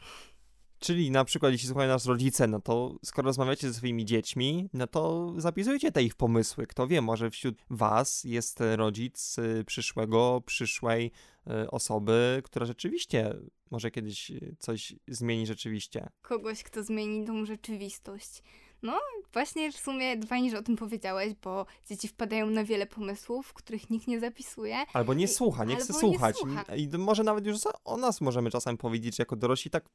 Czyli 0.86 1.12
na 1.12 1.26
przykład, 1.26 1.52
jeśli 1.52 1.68
słuchają 1.68 1.90
nas 1.90 2.06
rodzice, 2.06 2.48
no 2.48 2.62
to 2.62 2.96
skoro 3.04 3.26
rozmawiacie 3.26 3.68
ze 3.68 3.74
swoimi 3.74 4.06
dziećmi, 4.06 4.70
no 4.74 4.88
to 4.88 5.34
zapisujcie 5.38 5.92
te 5.92 6.04
ich 6.04 6.16
pomysły. 6.16 6.68
Kto 6.68 6.88
wie, 6.88 7.02
może 7.02 7.30
wśród 7.30 7.66
was 7.70 8.24
jest 8.24 8.60
rodzic 8.76 9.38
y, 9.38 9.64
przyszłego, 9.66 10.42
przyszłej 10.46 11.12
y, 11.48 11.72
osoby, 11.72 12.42
która 12.44 12.66
rzeczywiście 12.66 13.34
może 13.72 13.92
kiedyś 13.92 14.32
coś 14.60 14.96
zmieni 15.08 15.48
rzeczywiście. 15.48 16.10
Kogoś, 16.22 16.64
kto 16.64 16.84
zmieni 16.84 17.26
tą 17.26 17.46
rzeczywistość. 17.46 18.44
No, 18.82 19.00
właśnie 19.34 19.72
w 19.72 19.78
sumie 19.78 20.22
fajnie, 20.28 20.52
że 20.52 20.60
o 20.60 20.62
tym 20.62 20.76
powiedziałeś, 20.76 21.34
bo 21.34 21.66
dzieci 21.90 22.08
wpadają 22.08 22.50
na 22.50 22.64
wiele 22.64 22.88
pomysłów, 22.88 23.54
których 23.54 23.90
nikt 23.90 24.08
nie 24.08 24.20
zapisuje. 24.20 24.78
Albo 24.94 25.14
nie 25.14 25.28
słucha, 25.28 25.66
nie 25.66 25.76
chce 25.76 25.94
albo 25.94 26.08
nie 26.08 26.14
słuchać. 26.14 26.38
słucha. 26.38 26.76
I 26.76 26.90
może 26.98 27.24
nawet 27.24 27.46
już 27.46 27.58
o 27.86 27.98
nas 27.98 28.22
możemy 28.22 28.52
czasem 28.52 28.78
powiedzieć, 28.78 29.16
że 29.16 29.22
jako 29.22 29.36
dorośli 29.36 29.72
tak 29.72 29.86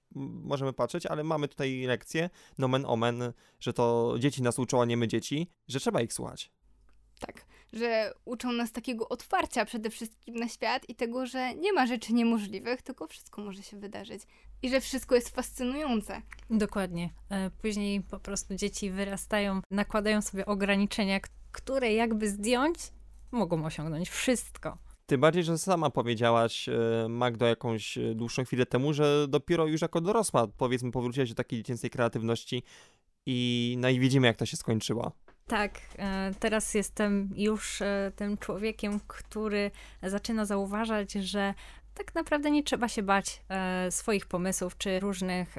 możemy 0.44 0.72
patrzeć, 0.72 1.06
ale 1.06 1.24
mamy 1.24 1.48
tutaj 1.48 1.82
lekcję, 1.82 2.30
nomen 2.58 2.84
omen, 2.86 3.32
że 3.60 3.72
to 3.72 4.14
dzieci 4.18 4.42
nas 4.42 4.58
uczą, 4.58 4.82
a 4.82 4.84
nie 4.84 4.96
my 4.96 5.08
dzieci, 5.08 5.48
że 5.68 5.80
trzeba 5.80 6.00
ich 6.00 6.12
słuchać. 6.12 6.50
Tak, 7.20 7.46
że 7.72 8.14
uczą 8.24 8.52
nas 8.52 8.72
takiego 8.72 9.08
otwarcia 9.08 9.64
przede 9.64 9.90
wszystkim 9.90 10.34
na 10.34 10.48
świat 10.48 10.88
i 10.88 10.94
tego, 10.94 11.26
że 11.26 11.54
nie 11.54 11.72
ma 11.72 11.86
rzeczy 11.86 12.12
niemożliwych, 12.12 12.82
tylko 12.82 13.06
wszystko 13.06 13.42
może 13.42 13.62
się 13.62 13.76
wydarzyć. 13.76 14.22
I 14.62 14.70
że 14.70 14.80
wszystko 14.80 15.14
jest 15.14 15.28
fascynujące. 15.28 16.22
Dokładnie. 16.50 17.10
E, 17.30 17.50
Później 17.50 18.00
po 18.00 18.20
prostu 18.20 18.54
dzieci 18.54 18.90
wyrastają, 18.90 19.60
nakładają 19.70 20.22
sobie 20.22 20.46
ograniczenia, 20.46 21.20
które 21.52 21.92
jakby 21.92 22.28
zdjąć, 22.28 22.78
mogą 23.30 23.64
osiągnąć 23.64 24.10
wszystko. 24.10 24.78
Tym 25.06 25.20
bardziej, 25.20 25.44
że 25.44 25.58
sama 25.58 25.90
powiedziałaś, 25.90 26.68
e, 26.68 27.06
Magdo, 27.08 27.46
jakąś 27.46 27.98
e, 27.98 28.14
dłuższą 28.14 28.44
chwilę 28.44 28.66
temu, 28.66 28.92
że 28.92 29.26
dopiero 29.28 29.66
już 29.66 29.82
jako 29.82 30.00
dorosła, 30.00 30.46
powiedzmy, 30.46 30.90
powróciłaś 30.90 31.28
do 31.28 31.34
takiej 31.34 31.58
dziecięcej 31.58 31.90
kreatywności 31.90 32.62
i, 33.26 33.76
no 33.78 33.88
i 33.88 34.00
widzimy, 34.00 34.26
jak 34.26 34.36
to 34.36 34.46
się 34.46 34.56
skończyło. 34.56 35.12
Tak, 35.50 35.80
e, 35.98 36.30
teraz 36.40 36.74
jestem 36.74 37.30
już 37.36 37.82
e, 37.82 38.12
tym 38.16 38.38
człowiekiem, 38.38 39.00
który 39.06 39.70
zaczyna 40.02 40.44
zauważać, 40.44 41.12
że 41.12 41.54
tak 41.94 42.14
naprawdę 42.14 42.50
nie 42.50 42.62
trzeba 42.62 42.88
się 42.88 43.02
bać 43.02 43.42
e, 43.48 43.90
swoich 43.90 44.26
pomysłów 44.26 44.78
czy 44.78 45.00
różnych, 45.00 45.56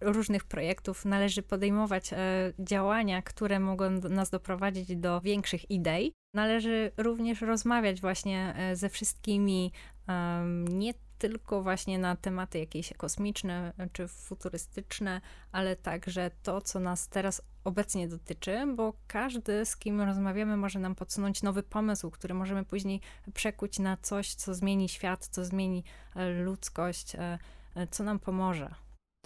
różnych 0.00 0.44
projektów. 0.44 1.04
Należy 1.04 1.42
podejmować 1.42 2.10
działania, 2.58 3.22
które 3.22 3.60
mogą 3.60 3.90
nas 3.90 4.30
doprowadzić 4.30 4.96
do 4.96 5.20
większych 5.20 5.70
idei. 5.70 6.12
Należy 6.34 6.92
również 6.96 7.40
rozmawiać 7.40 8.00
właśnie 8.00 8.54
ze 8.74 8.88
wszystkimi, 8.88 9.72
nie 10.68 10.94
tylko 11.18 11.62
właśnie 11.62 11.98
na 11.98 12.16
tematy 12.16 12.58
jakieś 12.58 12.92
kosmiczne 12.96 13.72
czy 13.92 14.08
futurystyczne, 14.08 15.20
ale 15.52 15.76
także 15.76 16.30
to, 16.42 16.60
co 16.60 16.80
nas 16.80 17.08
teraz 17.08 17.42
obecnie 17.64 18.08
dotyczy, 18.08 18.58
bo 18.76 18.92
każdy, 19.06 19.64
z 19.64 19.76
kim 19.76 20.00
rozmawiamy, 20.00 20.56
może 20.56 20.78
nam 20.78 20.94
podsunąć 20.94 21.42
nowy 21.42 21.62
pomysł, 21.62 22.10
który 22.10 22.34
możemy 22.34 22.64
później 22.64 23.00
przekuć 23.34 23.78
na 23.78 23.96
coś, 23.96 24.34
co 24.34 24.54
zmieni 24.54 24.88
świat, 24.88 25.26
co 25.26 25.44
zmieni 25.44 25.84
e, 26.14 26.30
ludzkość, 26.30 27.14
e, 27.14 27.38
e, 27.74 27.86
co 27.86 28.04
nam 28.04 28.18
pomoże. 28.18 28.74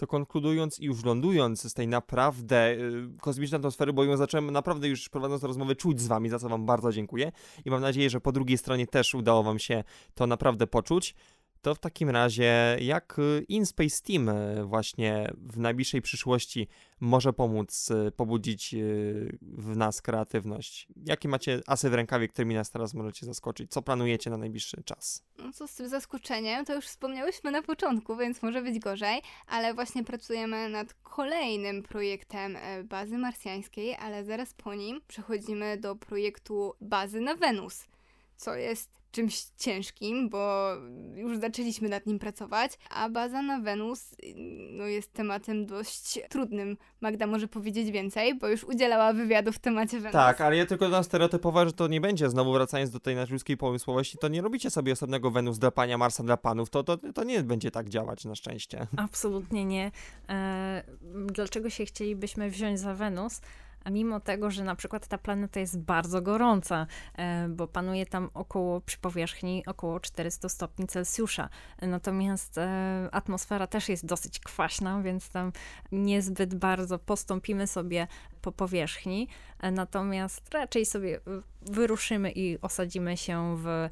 to 0.01 0.07
konkludując 0.07 0.81
i 0.81 0.85
już 0.85 1.05
lądując 1.05 1.63
z 1.63 1.75
tej 1.75 1.89
naprawdę 1.89 2.73
y, 2.73 3.09
kosmicznej 3.21 3.57
atmosfery, 3.57 3.93
bo 3.93 4.05
ją 4.05 4.17
zacząłem 4.17 4.51
naprawdę 4.51 4.89
już 4.89 5.09
prowadząc 5.09 5.43
rozmowę 5.43 5.77
czuć 5.77 6.01
z 6.01 6.07
wami, 6.07 6.29
za 6.29 6.39
co 6.39 6.49
wam 6.49 6.67
bardzo 6.67 6.93
dziękuję 6.93 7.33
i 7.65 7.71
mam 7.71 7.81
nadzieję, 7.81 8.11
że 8.11 8.21
po 8.21 8.33
drugiej 8.33 8.59
stronie 8.59 8.87
też 8.87 9.15
udało 9.15 9.43
wam 9.43 9.59
się 9.59 9.85
to 10.15 10.27
naprawdę 10.27 10.67
poczuć. 10.67 11.15
To 11.63 11.75
w 11.75 11.79
takim 11.79 12.11
razie, 12.11 12.77
jak 12.81 13.19
y, 13.19 13.45
InSpace 13.49 14.03
Team 14.03 14.29
y, 14.29 14.65
właśnie 14.65 15.33
w 15.37 15.59
najbliższej 15.59 16.03
przyszłości 16.03 16.69
może 17.01 17.33
pomóc 17.33 17.91
y, 17.91 18.13
pobudzić 18.13 18.75
w 19.43 19.77
nas 19.77 20.03
kreatywność? 20.03 20.89
Jakie 21.05 21.29
macie 21.29 21.61
asy 21.67 21.91
w 21.91 21.95
rękawie, 21.95 22.29
którymi 22.29 22.55
nas 22.55 22.71
teraz 22.71 22.95
możecie 22.95 23.27
zaskoczyć? 23.27 23.71
Co 23.71 23.83
planujecie 23.83 24.31
na 24.31 24.37
najbliższy 24.37 24.83
czas? 24.85 25.25
No 25.39 25.53
co 25.53 25.69
z 25.69 25.75
tym 25.75 25.89
zaskoczeniem, 25.89 26.65
to 26.65 26.75
już 26.75 26.87
wspomniałyśmy 26.87 27.51
na 27.51 27.63
początku, 27.63 28.17
więc 28.17 28.43
może 28.43 28.63
być 28.63 28.79
gorzej, 28.79 29.23
ale 29.47 29.75
właśnie 29.75 30.05
pracujemy 30.05 30.69
nad 30.69 30.95
kolejnym 30.95 31.83
projektem 31.83 32.57
e, 32.57 32.85
bazy 32.85 33.19
marsjańskiej, 33.19 33.95
ale 33.95 34.25
zaraz 34.25 34.55
po 34.55 34.75
nim 34.75 35.01
przechodzimy 35.09 35.77
do 35.77 35.97
projektu 35.97 36.75
bazy 36.81 37.21
na 37.21 37.35
Wenus, 37.35 37.85
co 38.43 38.55
jest 38.55 39.03
czymś 39.11 39.43
ciężkim, 39.59 40.29
bo 40.29 40.73
już 41.15 41.39
zaczęliśmy 41.39 41.89
nad 41.89 42.07
nim 42.07 42.19
pracować, 42.19 42.79
a 42.91 43.09
baza 43.09 43.43
na 43.43 43.61
Wenus 43.61 44.15
no, 44.71 44.87
jest 44.87 45.13
tematem 45.13 45.67
dość 45.67 46.21
trudnym. 46.29 46.77
Magda 47.01 47.27
może 47.27 47.49
powiedzieć 47.49 47.91
więcej, 47.91 48.39
bo 48.39 48.49
już 48.49 48.65
udzielała 48.65 49.13
wywiadu 49.13 49.53
w 49.53 49.59
temacie 49.59 50.01
Wenus. 50.01 50.13
Tak, 50.13 50.41
ale 50.41 50.57
ja 50.57 50.67
tylko 50.67 50.85
dodam 50.85 51.05
stereotypowo, 51.05 51.67
że 51.67 51.73
to 51.73 51.89
nie 51.89 52.01
będzie, 52.01 52.31
znowu 52.31 52.53
wracając 52.53 52.91
do 52.91 53.01
tej 53.01 53.17
naszej 53.17 53.33
ludzkiej 53.33 53.57
pomysłowości, 53.57 54.19
to 54.19 54.29
nie 54.29 54.43
robicie 54.43 54.71
sobie 54.71 54.93
osobnego 54.93 55.31
Wenus 55.31 55.59
dla 55.59 55.71
pania 55.71 55.99
Marsa 55.99 56.23
dla 56.23 56.37
panów, 56.37 56.71
to, 56.71 56.83
to, 56.83 56.99
to 57.15 57.25
nie 57.25 57.43
będzie 57.43 57.71
tak 57.71 57.89
działać 57.89 58.25
na 58.25 58.35
szczęście. 58.35 58.87
Absolutnie 58.97 59.65
nie. 59.65 59.91
E, 60.29 60.83
dlaczego 61.27 61.71
się 61.71 61.85
chcielibyśmy 61.85 62.51
wziąć 62.51 62.81
za 62.81 62.95
Wenus? 62.95 63.41
A 63.85 63.91
mimo 63.91 64.21
tego, 64.21 64.51
że 64.51 64.65
na 64.65 64.75
przykład 64.75 65.07
ta 65.09 65.19
planeta 65.19 65.61
jest 65.61 65.81
bardzo 65.81 66.23
gorąca, 66.23 66.87
e, 67.15 67.49
bo 67.49 67.67
panuje 67.67 68.07
tam 68.07 68.31
około 68.35 68.81
przy 68.81 68.99
powierzchni 68.99 69.67
około 69.67 70.01
400 70.01 70.49
stopni 70.49 70.87
Celsjusza. 70.87 71.49
Natomiast 71.83 72.59
e, 72.59 73.09
atmosfera 73.13 73.67
też 73.67 73.89
jest 73.89 74.07
dosyć 74.07 74.41
kwaśna, 74.41 75.03
więc 75.03 75.31
tam 75.31 75.53
niezbyt 75.93 76.55
bardzo 76.55 76.99
postąpimy 76.99 77.67
sobie 77.67 78.07
po 78.43 78.53
powierzchni. 78.53 79.29
E, 79.61 79.71
Natomiast 79.71 80.55
raczej 80.55 80.87
sobie 80.87 81.21
wyruszymy 81.63 82.33
i 82.33 82.61
osadzimy 82.61 83.17
się 83.17 83.57
w 83.59 83.89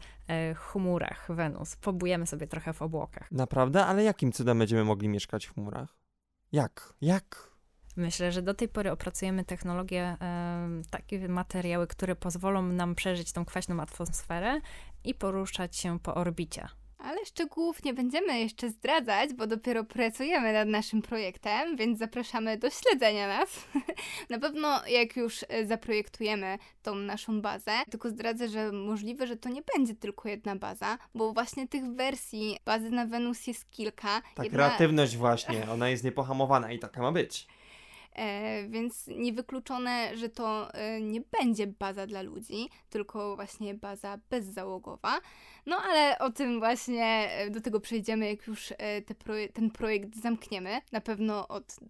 chmurach 0.56 1.26
Wenus. 1.28 1.76
Pobujemy 1.76 2.26
sobie 2.26 2.46
trochę 2.46 2.72
w 2.72 2.82
obłokach. 2.82 3.32
Naprawdę? 3.32 3.86
Ale 3.86 4.04
jakim 4.04 4.32
cudem 4.32 4.58
będziemy 4.58 4.84
mogli 4.84 5.08
mieszkać 5.08 5.46
w 5.46 5.54
chmurach? 5.54 5.96
Jak? 6.52 6.92
Jak? 7.00 7.49
Myślę, 8.00 8.32
że 8.32 8.42
do 8.42 8.54
tej 8.54 8.68
pory 8.68 8.90
opracujemy 8.90 9.44
technologie, 9.44 10.16
takie 10.90 11.28
materiały, 11.28 11.86
które 11.86 12.16
pozwolą 12.16 12.62
nam 12.62 12.94
przeżyć 12.94 13.32
tą 13.32 13.44
kwaśną 13.44 13.80
atmosferę 13.80 14.60
i 15.04 15.14
poruszać 15.14 15.76
się 15.76 15.98
po 15.98 16.14
orbicie. 16.14 16.68
Ale 16.98 17.26
szczegółów 17.26 17.84
nie 17.84 17.94
będziemy 17.94 18.40
jeszcze 18.40 18.70
zdradzać, 18.70 19.34
bo 19.34 19.46
dopiero 19.46 19.84
pracujemy 19.84 20.52
nad 20.52 20.68
naszym 20.68 21.02
projektem, 21.02 21.76
więc 21.76 21.98
zapraszamy 21.98 22.58
do 22.58 22.70
śledzenia 22.70 23.28
nas. 23.28 23.48
Na 24.30 24.38
pewno 24.38 24.86
jak 24.86 25.16
już 25.16 25.44
e, 25.48 25.66
zaprojektujemy 25.66 26.58
tą 26.82 26.94
naszą 26.94 27.42
bazę, 27.42 27.72
tylko 27.90 28.10
zdradzę, 28.10 28.48
że 28.48 28.72
możliwe, 28.72 29.26
że 29.26 29.36
to 29.36 29.48
nie 29.48 29.62
będzie 29.76 29.94
tylko 29.94 30.28
jedna 30.28 30.56
baza, 30.56 30.98
bo 31.14 31.32
właśnie 31.32 31.68
tych 31.68 31.84
wersji 31.84 32.58
bazy 32.64 32.90
na 32.90 33.06
Wenus 33.06 33.46
jest 33.46 33.70
kilka. 33.70 34.22
Ta 34.34 34.44
Jedna- 34.44 34.56
kreatywność 34.56 35.16
właśnie, 35.16 35.70
ona 35.70 35.88
jest 35.88 36.04
niepohamowana 36.04 36.72
i 36.72 36.78
taka 36.78 37.02
ma 37.02 37.12
być. 37.12 37.46
E, 38.16 38.68
więc 38.68 39.06
niewykluczone, 39.06 40.16
że 40.16 40.28
to 40.28 40.74
e, 40.74 41.00
nie 41.00 41.20
będzie 41.20 41.66
baza 41.66 42.06
dla 42.06 42.22
ludzi, 42.22 42.68
tylko 42.90 43.36
właśnie 43.36 43.74
baza 43.74 44.18
bezzałogowa. 44.30 45.20
No 45.66 45.76
ale 45.76 46.18
o 46.18 46.30
tym 46.30 46.58
właśnie, 46.58 47.04
e, 47.30 47.50
do 47.50 47.60
tego 47.60 47.80
przejdziemy, 47.80 48.26
jak 48.28 48.46
już 48.46 48.68
te 49.06 49.14
proje- 49.14 49.52
ten 49.52 49.70
projekt 49.70 50.16
zamkniemy. 50.16 50.80
Na 50.92 51.00
pewno 51.00 51.46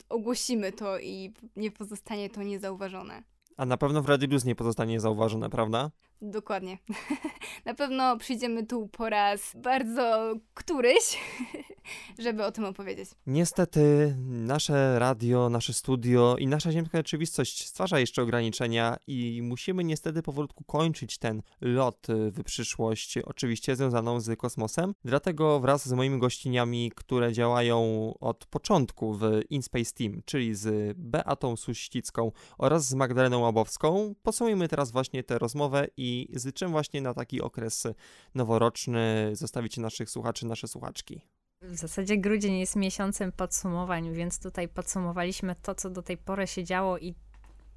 ogłosimy 0.08 0.72
to 0.72 0.98
i 0.98 1.32
nie 1.56 1.70
pozostanie 1.70 2.30
to 2.30 2.42
niezauważone. 2.42 3.22
A 3.56 3.66
na 3.66 3.76
pewno 3.76 4.02
w 4.02 4.08
Radilus 4.08 4.44
nie 4.44 4.54
pozostanie 4.54 5.00
zauważone, 5.00 5.50
prawda? 5.50 5.90
Dokładnie. 6.22 6.78
Na 7.64 7.74
pewno 7.74 8.16
przyjdziemy 8.16 8.66
tu 8.66 8.88
po 8.88 9.08
raz 9.08 9.52
bardzo 9.56 10.34
któryś, 10.54 11.18
żeby 12.18 12.44
o 12.44 12.52
tym 12.52 12.64
opowiedzieć. 12.64 13.10
Niestety 13.26 14.14
nasze 14.26 14.98
radio, 14.98 15.48
nasze 15.48 15.72
studio 15.72 16.36
i 16.38 16.46
nasza 16.46 16.72
ziemska 16.72 16.98
rzeczywistość 16.98 17.66
stwarza 17.66 18.00
jeszcze 18.00 18.22
ograniczenia 18.22 18.96
i 19.06 19.40
musimy 19.42 19.84
niestety 19.84 20.22
powolutku 20.22 20.64
kończyć 20.64 21.18
ten 21.18 21.42
lot 21.60 22.10
y, 22.10 22.30
w 22.30 22.44
przyszłość, 22.44 23.18
oczywiście 23.18 23.76
związaną 23.76 24.20
z 24.20 24.38
kosmosem. 24.38 24.94
Dlatego 25.04 25.60
wraz 25.60 25.88
z 25.88 25.92
moimi 25.92 26.18
gościniami, 26.18 26.92
które 26.96 27.32
działają 27.32 28.14
od 28.20 28.46
początku 28.46 29.14
w 29.14 29.24
InSpace 29.50 29.92
Team, 29.94 30.22
czyli 30.24 30.54
z 30.54 30.96
Beatą 30.98 31.56
Suścicką 31.56 32.32
oraz 32.58 32.88
z 32.88 32.94
Magdaleną 32.94 33.40
Łabowską, 33.40 34.14
podsumujemy 34.22 34.68
teraz 34.68 34.90
właśnie 34.90 35.22
tę 35.22 35.38
rozmowę 35.38 35.86
i 35.96 36.09
z 36.34 36.54
czym 36.54 36.70
właśnie 36.70 37.00
na 37.00 37.14
taki 37.14 37.40
okres 37.40 37.86
noworoczny 38.34 39.30
zostawicie 39.32 39.80
naszych 39.80 40.10
słuchaczy, 40.10 40.46
nasze 40.46 40.68
słuchaczki. 40.68 41.20
W 41.62 41.76
zasadzie 41.76 42.18
grudzień 42.18 42.58
jest 42.58 42.76
miesiącem 42.76 43.32
podsumowań, 43.32 44.12
więc 44.12 44.40
tutaj 44.40 44.68
podsumowaliśmy 44.68 45.56
to, 45.62 45.74
co 45.74 45.90
do 45.90 46.02
tej 46.02 46.16
pory 46.16 46.46
się 46.46 46.64
działo 46.64 46.98
i 46.98 47.14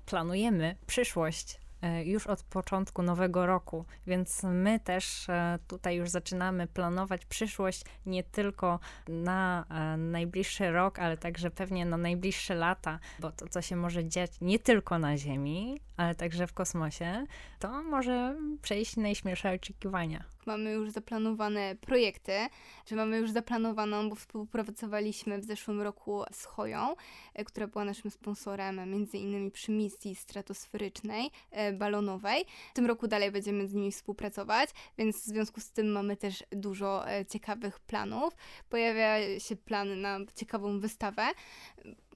planujemy 0.06 0.76
przyszłość 0.88 1.60
e, 1.82 2.06
już 2.06 2.28
od 2.28 2.44
początku 2.44 3.02
nowego 3.02 3.46
roku, 3.46 3.86
więc 4.08 4.44
my 4.44 4.80
też 4.80 5.30
e, 5.30 5.60
tutaj 5.68 5.96
już 5.96 6.10
zaczynamy 6.10 6.68
planować 6.68 7.26
przyszłość 7.26 7.82
nie 8.06 8.24
tylko 8.24 8.80
na 9.08 9.66
e, 9.70 9.98
najbliższy 9.98 10.72
rok, 10.72 11.00
ale 11.00 11.18
także 11.18 11.52
pewnie 11.52 11.86
na 11.86 11.98
najbliższe 11.98 12.56
lata, 12.56 13.00
bo 13.20 13.32
to, 13.32 13.48
co 13.48 13.62
się 13.62 13.76
może 13.76 14.06
dziać 14.06 14.32
nie 14.42 14.60
tylko 14.60 15.00
na 15.00 15.18
Ziemi, 15.18 15.80
ale 15.98 16.16
także 16.16 16.48
w 16.48 16.54
kosmosie, 16.54 17.26
to 17.60 17.84
może 17.84 18.38
przejść 18.62 18.96
najśmielsze 18.96 19.54
oczekiwania. 19.54 20.24
Mamy 20.46 20.72
już 20.72 20.90
zaplanowane 20.90 21.76
projekty, 21.76 22.32
że 22.86 22.96
mamy 22.96 23.18
już 23.18 23.32
zaplanowaną, 23.32 24.10
bo 24.10 24.16
współpracowaliśmy 24.16 25.38
w 25.38 25.44
zeszłym 25.44 25.82
roku 25.82 26.24
z 26.32 26.46
Hoją, 26.46 26.96
e, 27.34 27.46
która 27.46 27.68
była 27.68 27.86
naszym 27.86 28.12
sponsorem, 28.12 28.92
między 28.92 29.18
innymi 29.18 29.52
przy 29.52 29.72
misji 29.72 30.16
stratosferycznej, 30.16 31.32
e, 31.52 31.74
balonowej. 31.74 32.46
W 32.72 32.74
tym 32.74 32.86
roku 32.86 33.08
dalej 33.08 33.32
będziemy 33.32 33.68
z 33.68 33.74
nimi 33.74 33.92
współpracować, 33.92 34.70
więc 34.98 35.18
w 35.18 35.26
związku 35.26 35.62
z 35.62 35.72
tym 35.72 35.92
mamy 35.92 36.18
też 36.18 36.44
dużo 36.52 37.10
e, 37.10 37.26
ciekawych 37.26 37.80
planów. 37.80 38.36
Pojawia 38.70 39.40
się 39.40 39.56
plan 39.56 40.02
na 40.02 40.20
ciekawą 40.36 40.80
wystawę. 40.80 41.24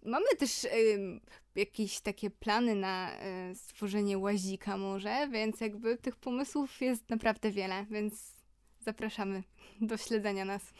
Mamy 0.05 0.25
też 0.39 0.67
ym, 0.93 1.21
jakieś 1.55 1.99
takie 1.99 2.29
plany 2.29 2.75
na 2.75 3.11
e, 3.11 3.55
stworzenie 3.55 4.17
łazika 4.17 4.77
może, 4.77 5.27
więc 5.31 5.61
jakby 5.61 5.97
tych 5.97 6.15
pomysłów 6.15 6.81
jest 6.81 7.09
naprawdę 7.09 7.51
wiele, 7.51 7.85
więc 7.91 8.33
zapraszamy 8.79 9.43
do 9.81 9.97
śledzenia 9.97 10.45
nas. 10.45 10.73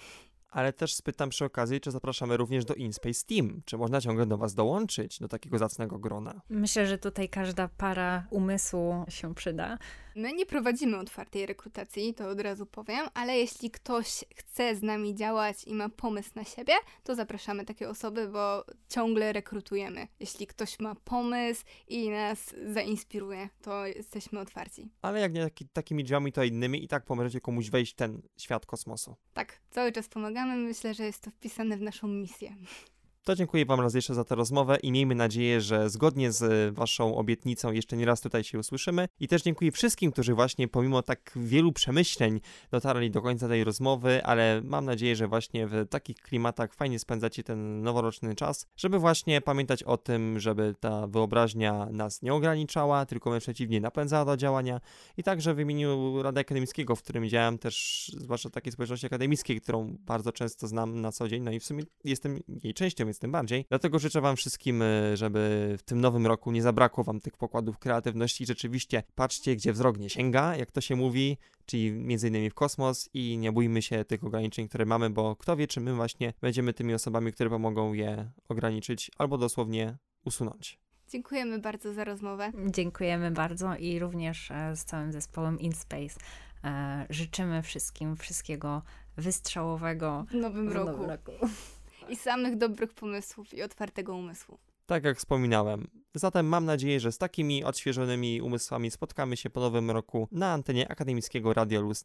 Ale 0.49 0.73
też 0.73 0.95
spytam 0.95 1.29
przy 1.29 1.45
okazji, 1.45 1.81
czy 1.81 1.91
zapraszamy 1.91 2.37
również 2.37 2.65
do 2.65 2.73
InSpace 2.73 3.25
Team. 3.25 3.61
Czy 3.65 3.77
można 3.77 4.01
ciągle 4.01 4.25
do 4.25 4.37
Was 4.37 4.53
dołączyć, 4.53 5.19
do 5.19 5.27
takiego 5.27 5.57
zacnego 5.57 5.99
grona? 5.99 6.41
Myślę, 6.49 6.87
że 6.87 6.97
tutaj 6.97 7.29
każda 7.29 7.67
para 7.67 8.27
umysłu 8.29 9.05
się 9.09 9.35
przyda. 9.35 9.77
My 10.17 10.33
nie 10.33 10.45
prowadzimy 10.45 10.97
otwartej 10.97 11.45
rekrutacji, 11.45 12.13
to 12.13 12.29
od 12.29 12.41
razu 12.41 12.65
powiem, 12.65 13.07
ale 13.13 13.37
jeśli 13.37 13.71
ktoś 13.71 14.25
chce 14.35 14.75
z 14.75 14.81
nami 14.83 15.15
działać 15.15 15.63
i 15.63 15.73
ma 15.73 15.89
pomysł 15.89 16.29
na 16.35 16.43
siebie, 16.43 16.73
to 17.03 17.15
zapraszamy 17.15 17.65
takie 17.65 17.89
osoby, 17.89 18.27
bo 18.27 18.65
ciągle 18.89 19.33
rekrutujemy. 19.33 20.07
Jeśli 20.19 20.47
ktoś 20.47 20.79
ma 20.79 20.95
pomysł 20.95 21.63
i 21.87 22.09
nas 22.09 22.55
zainspiruje, 22.73 23.49
to 23.61 23.85
jesteśmy 23.85 24.39
otwarci. 24.39 24.89
Ale 25.01 25.19
jak 25.19 25.33
nie 25.33 25.43
taki, 25.43 25.67
takimi 25.67 26.03
drzwiami, 26.03 26.31
to 26.31 26.43
innymi 26.43 26.83
i 26.83 26.87
tak 26.87 27.05
pomożecie 27.05 27.41
komuś 27.41 27.69
wejść 27.69 27.93
w 27.93 27.95
ten 27.95 28.21
świat 28.37 28.65
kosmosu. 28.65 29.15
Tak, 29.33 29.59
cały 29.71 29.91
czas 29.91 30.07
pomagamy. 30.07 30.55
Myślę, 30.55 30.93
że 30.93 31.03
jest 31.03 31.23
to 31.23 31.31
wpisane 31.31 31.77
w 31.77 31.81
naszą 31.81 32.07
misję. 32.07 32.55
To 33.27 33.35
dziękuję 33.35 33.65
Wam 33.65 33.79
raz 33.79 33.93
jeszcze 33.93 34.13
za 34.13 34.23
tę 34.23 34.35
rozmowę 34.35 34.77
i 34.83 34.91
miejmy 34.91 35.15
nadzieję, 35.15 35.61
że 35.61 35.89
zgodnie 35.89 36.31
z 36.31 36.75
Waszą 36.75 37.15
obietnicą 37.15 37.71
jeszcze 37.71 37.97
nie 37.97 38.05
raz 38.05 38.21
tutaj 38.21 38.43
się 38.43 38.59
usłyszymy. 38.59 39.07
I 39.19 39.27
też 39.27 39.43
dziękuję 39.43 39.71
wszystkim, 39.71 40.11
którzy 40.11 40.33
właśnie 40.33 40.67
pomimo 40.67 41.01
tak 41.01 41.31
wielu 41.35 41.71
przemyśleń 41.71 42.39
dotarli 42.71 43.11
do 43.11 43.21
końca 43.21 43.47
tej 43.47 43.63
rozmowy, 43.63 44.23
ale 44.23 44.61
mam 44.63 44.85
nadzieję, 44.85 45.15
że 45.15 45.27
właśnie 45.27 45.67
w 45.67 45.87
takich 45.89 46.17
klimatach 46.17 46.73
fajnie 46.73 46.99
spędzacie 46.99 47.43
ten 47.43 47.81
noworoczny 47.81 48.35
czas, 48.35 48.65
żeby 48.77 48.99
właśnie 48.99 49.41
pamiętać 49.41 49.83
o 49.83 49.97
tym, 49.97 50.39
żeby 50.39 50.75
ta 50.79 51.07
wyobraźnia 51.07 51.87
nas 51.91 52.21
nie 52.21 52.33
ograniczała, 52.33 53.05
tylko 53.05 53.29
wręcz 53.29 53.43
przeciwnie 53.43 53.81
napędzała 53.81 54.25
do 54.25 54.37
działania. 54.37 54.81
I 55.17 55.23
także 55.23 55.53
w 55.53 55.59
imieniu 55.59 56.21
Rady 56.21 56.39
Akademickiego, 56.39 56.95
w 56.95 57.03
którym 57.03 57.29
działam 57.29 57.57
też, 57.57 58.07
zwłaszcza 58.17 58.49
takiej 58.49 58.73
społeczności 58.73 59.05
akademickiej, 59.05 59.61
którą 59.61 59.95
bardzo 59.99 60.31
często 60.31 60.67
znam 60.67 61.01
na 61.01 61.11
co 61.11 61.27
dzień, 61.27 61.43
no 61.43 61.51
i 61.51 61.59
w 61.59 61.65
sumie 61.65 61.83
jestem 62.03 62.39
jej 62.63 62.73
częścią, 62.73 63.05
więc 63.05 63.16
więc 63.17 63.21
tym 63.21 63.31
bardziej. 63.31 63.65
Dlatego 63.69 63.99
życzę 63.99 64.21
Wam 64.21 64.35
wszystkim, 64.35 64.81
y, 64.81 65.17
żeby 65.17 65.75
w 65.77 65.83
tym 65.83 66.01
nowym 66.01 66.27
roku 66.27 66.51
nie 66.51 66.61
zabrakło 66.61 67.03
Wam 67.03 67.19
tych 67.19 67.37
pokładów 67.37 67.79
kreatywności. 67.79 68.45
Rzeczywiście 68.45 69.03
patrzcie, 69.15 69.55
gdzie 69.55 69.73
wzrok 69.73 69.97
nie 69.97 70.09
sięga, 70.09 70.55
jak 70.55 70.71
to 70.71 70.81
się 70.81 70.95
mówi, 70.95 71.37
czyli 71.65 71.91
między 71.91 72.27
innymi 72.27 72.49
w 72.49 72.53
kosmos 72.53 73.09
i 73.13 73.37
nie 73.37 73.51
bójmy 73.51 73.81
się 73.81 74.05
tych 74.05 74.23
ograniczeń, 74.23 74.67
które 74.67 74.85
mamy, 74.85 75.09
bo 75.09 75.35
kto 75.35 75.55
wie, 75.55 75.67
czy 75.67 75.81
my 75.81 75.93
właśnie 75.93 76.33
będziemy 76.41 76.73
tymi 76.73 76.93
osobami, 76.93 77.31
które 77.33 77.49
pomogą 77.49 77.93
je 77.93 78.31
ograniczyć 78.49 79.11
albo 79.17 79.37
dosłownie 79.37 79.97
usunąć. 80.25 80.79
Dziękujemy 81.09 81.59
bardzo 81.59 81.93
za 81.93 82.03
rozmowę. 82.03 82.51
Dziękujemy 82.71 83.31
bardzo 83.31 83.75
i 83.75 83.99
również 83.99 84.51
e, 84.51 84.75
z 84.75 84.85
całym 84.85 85.11
zespołem 85.11 85.59
InSpace 85.59 86.19
e, 86.63 87.05
życzymy 87.09 87.61
wszystkim 87.61 88.15
wszystkiego 88.15 88.81
wystrzałowego 89.17 90.25
W 90.29 90.33
nowym 90.33 90.69
w 90.69 90.71
roku. 90.71 90.91
nowym 90.91 91.09
roku. 91.09 91.31
I 92.09 92.15
samych 92.15 92.57
dobrych 92.57 92.93
pomysłów 92.93 93.53
i 93.53 93.63
otwartego 93.63 94.15
umysłu. 94.15 94.57
Tak 94.85 95.03
jak 95.03 95.17
wspominałem. 95.17 95.87
Zatem 96.15 96.45
mam 96.45 96.65
nadzieję, 96.65 96.99
że 96.99 97.11
z 97.11 97.17
takimi 97.17 97.63
odświeżonymi 97.63 98.41
umysłami 98.41 98.91
spotkamy 98.91 99.37
się 99.37 99.49
po 99.49 99.59
nowym 99.59 99.91
roku 99.91 100.27
na 100.31 100.53
antenie 100.53 100.91
akademickiego 100.91 101.53
Radio 101.53 101.81
Luz 101.81 102.03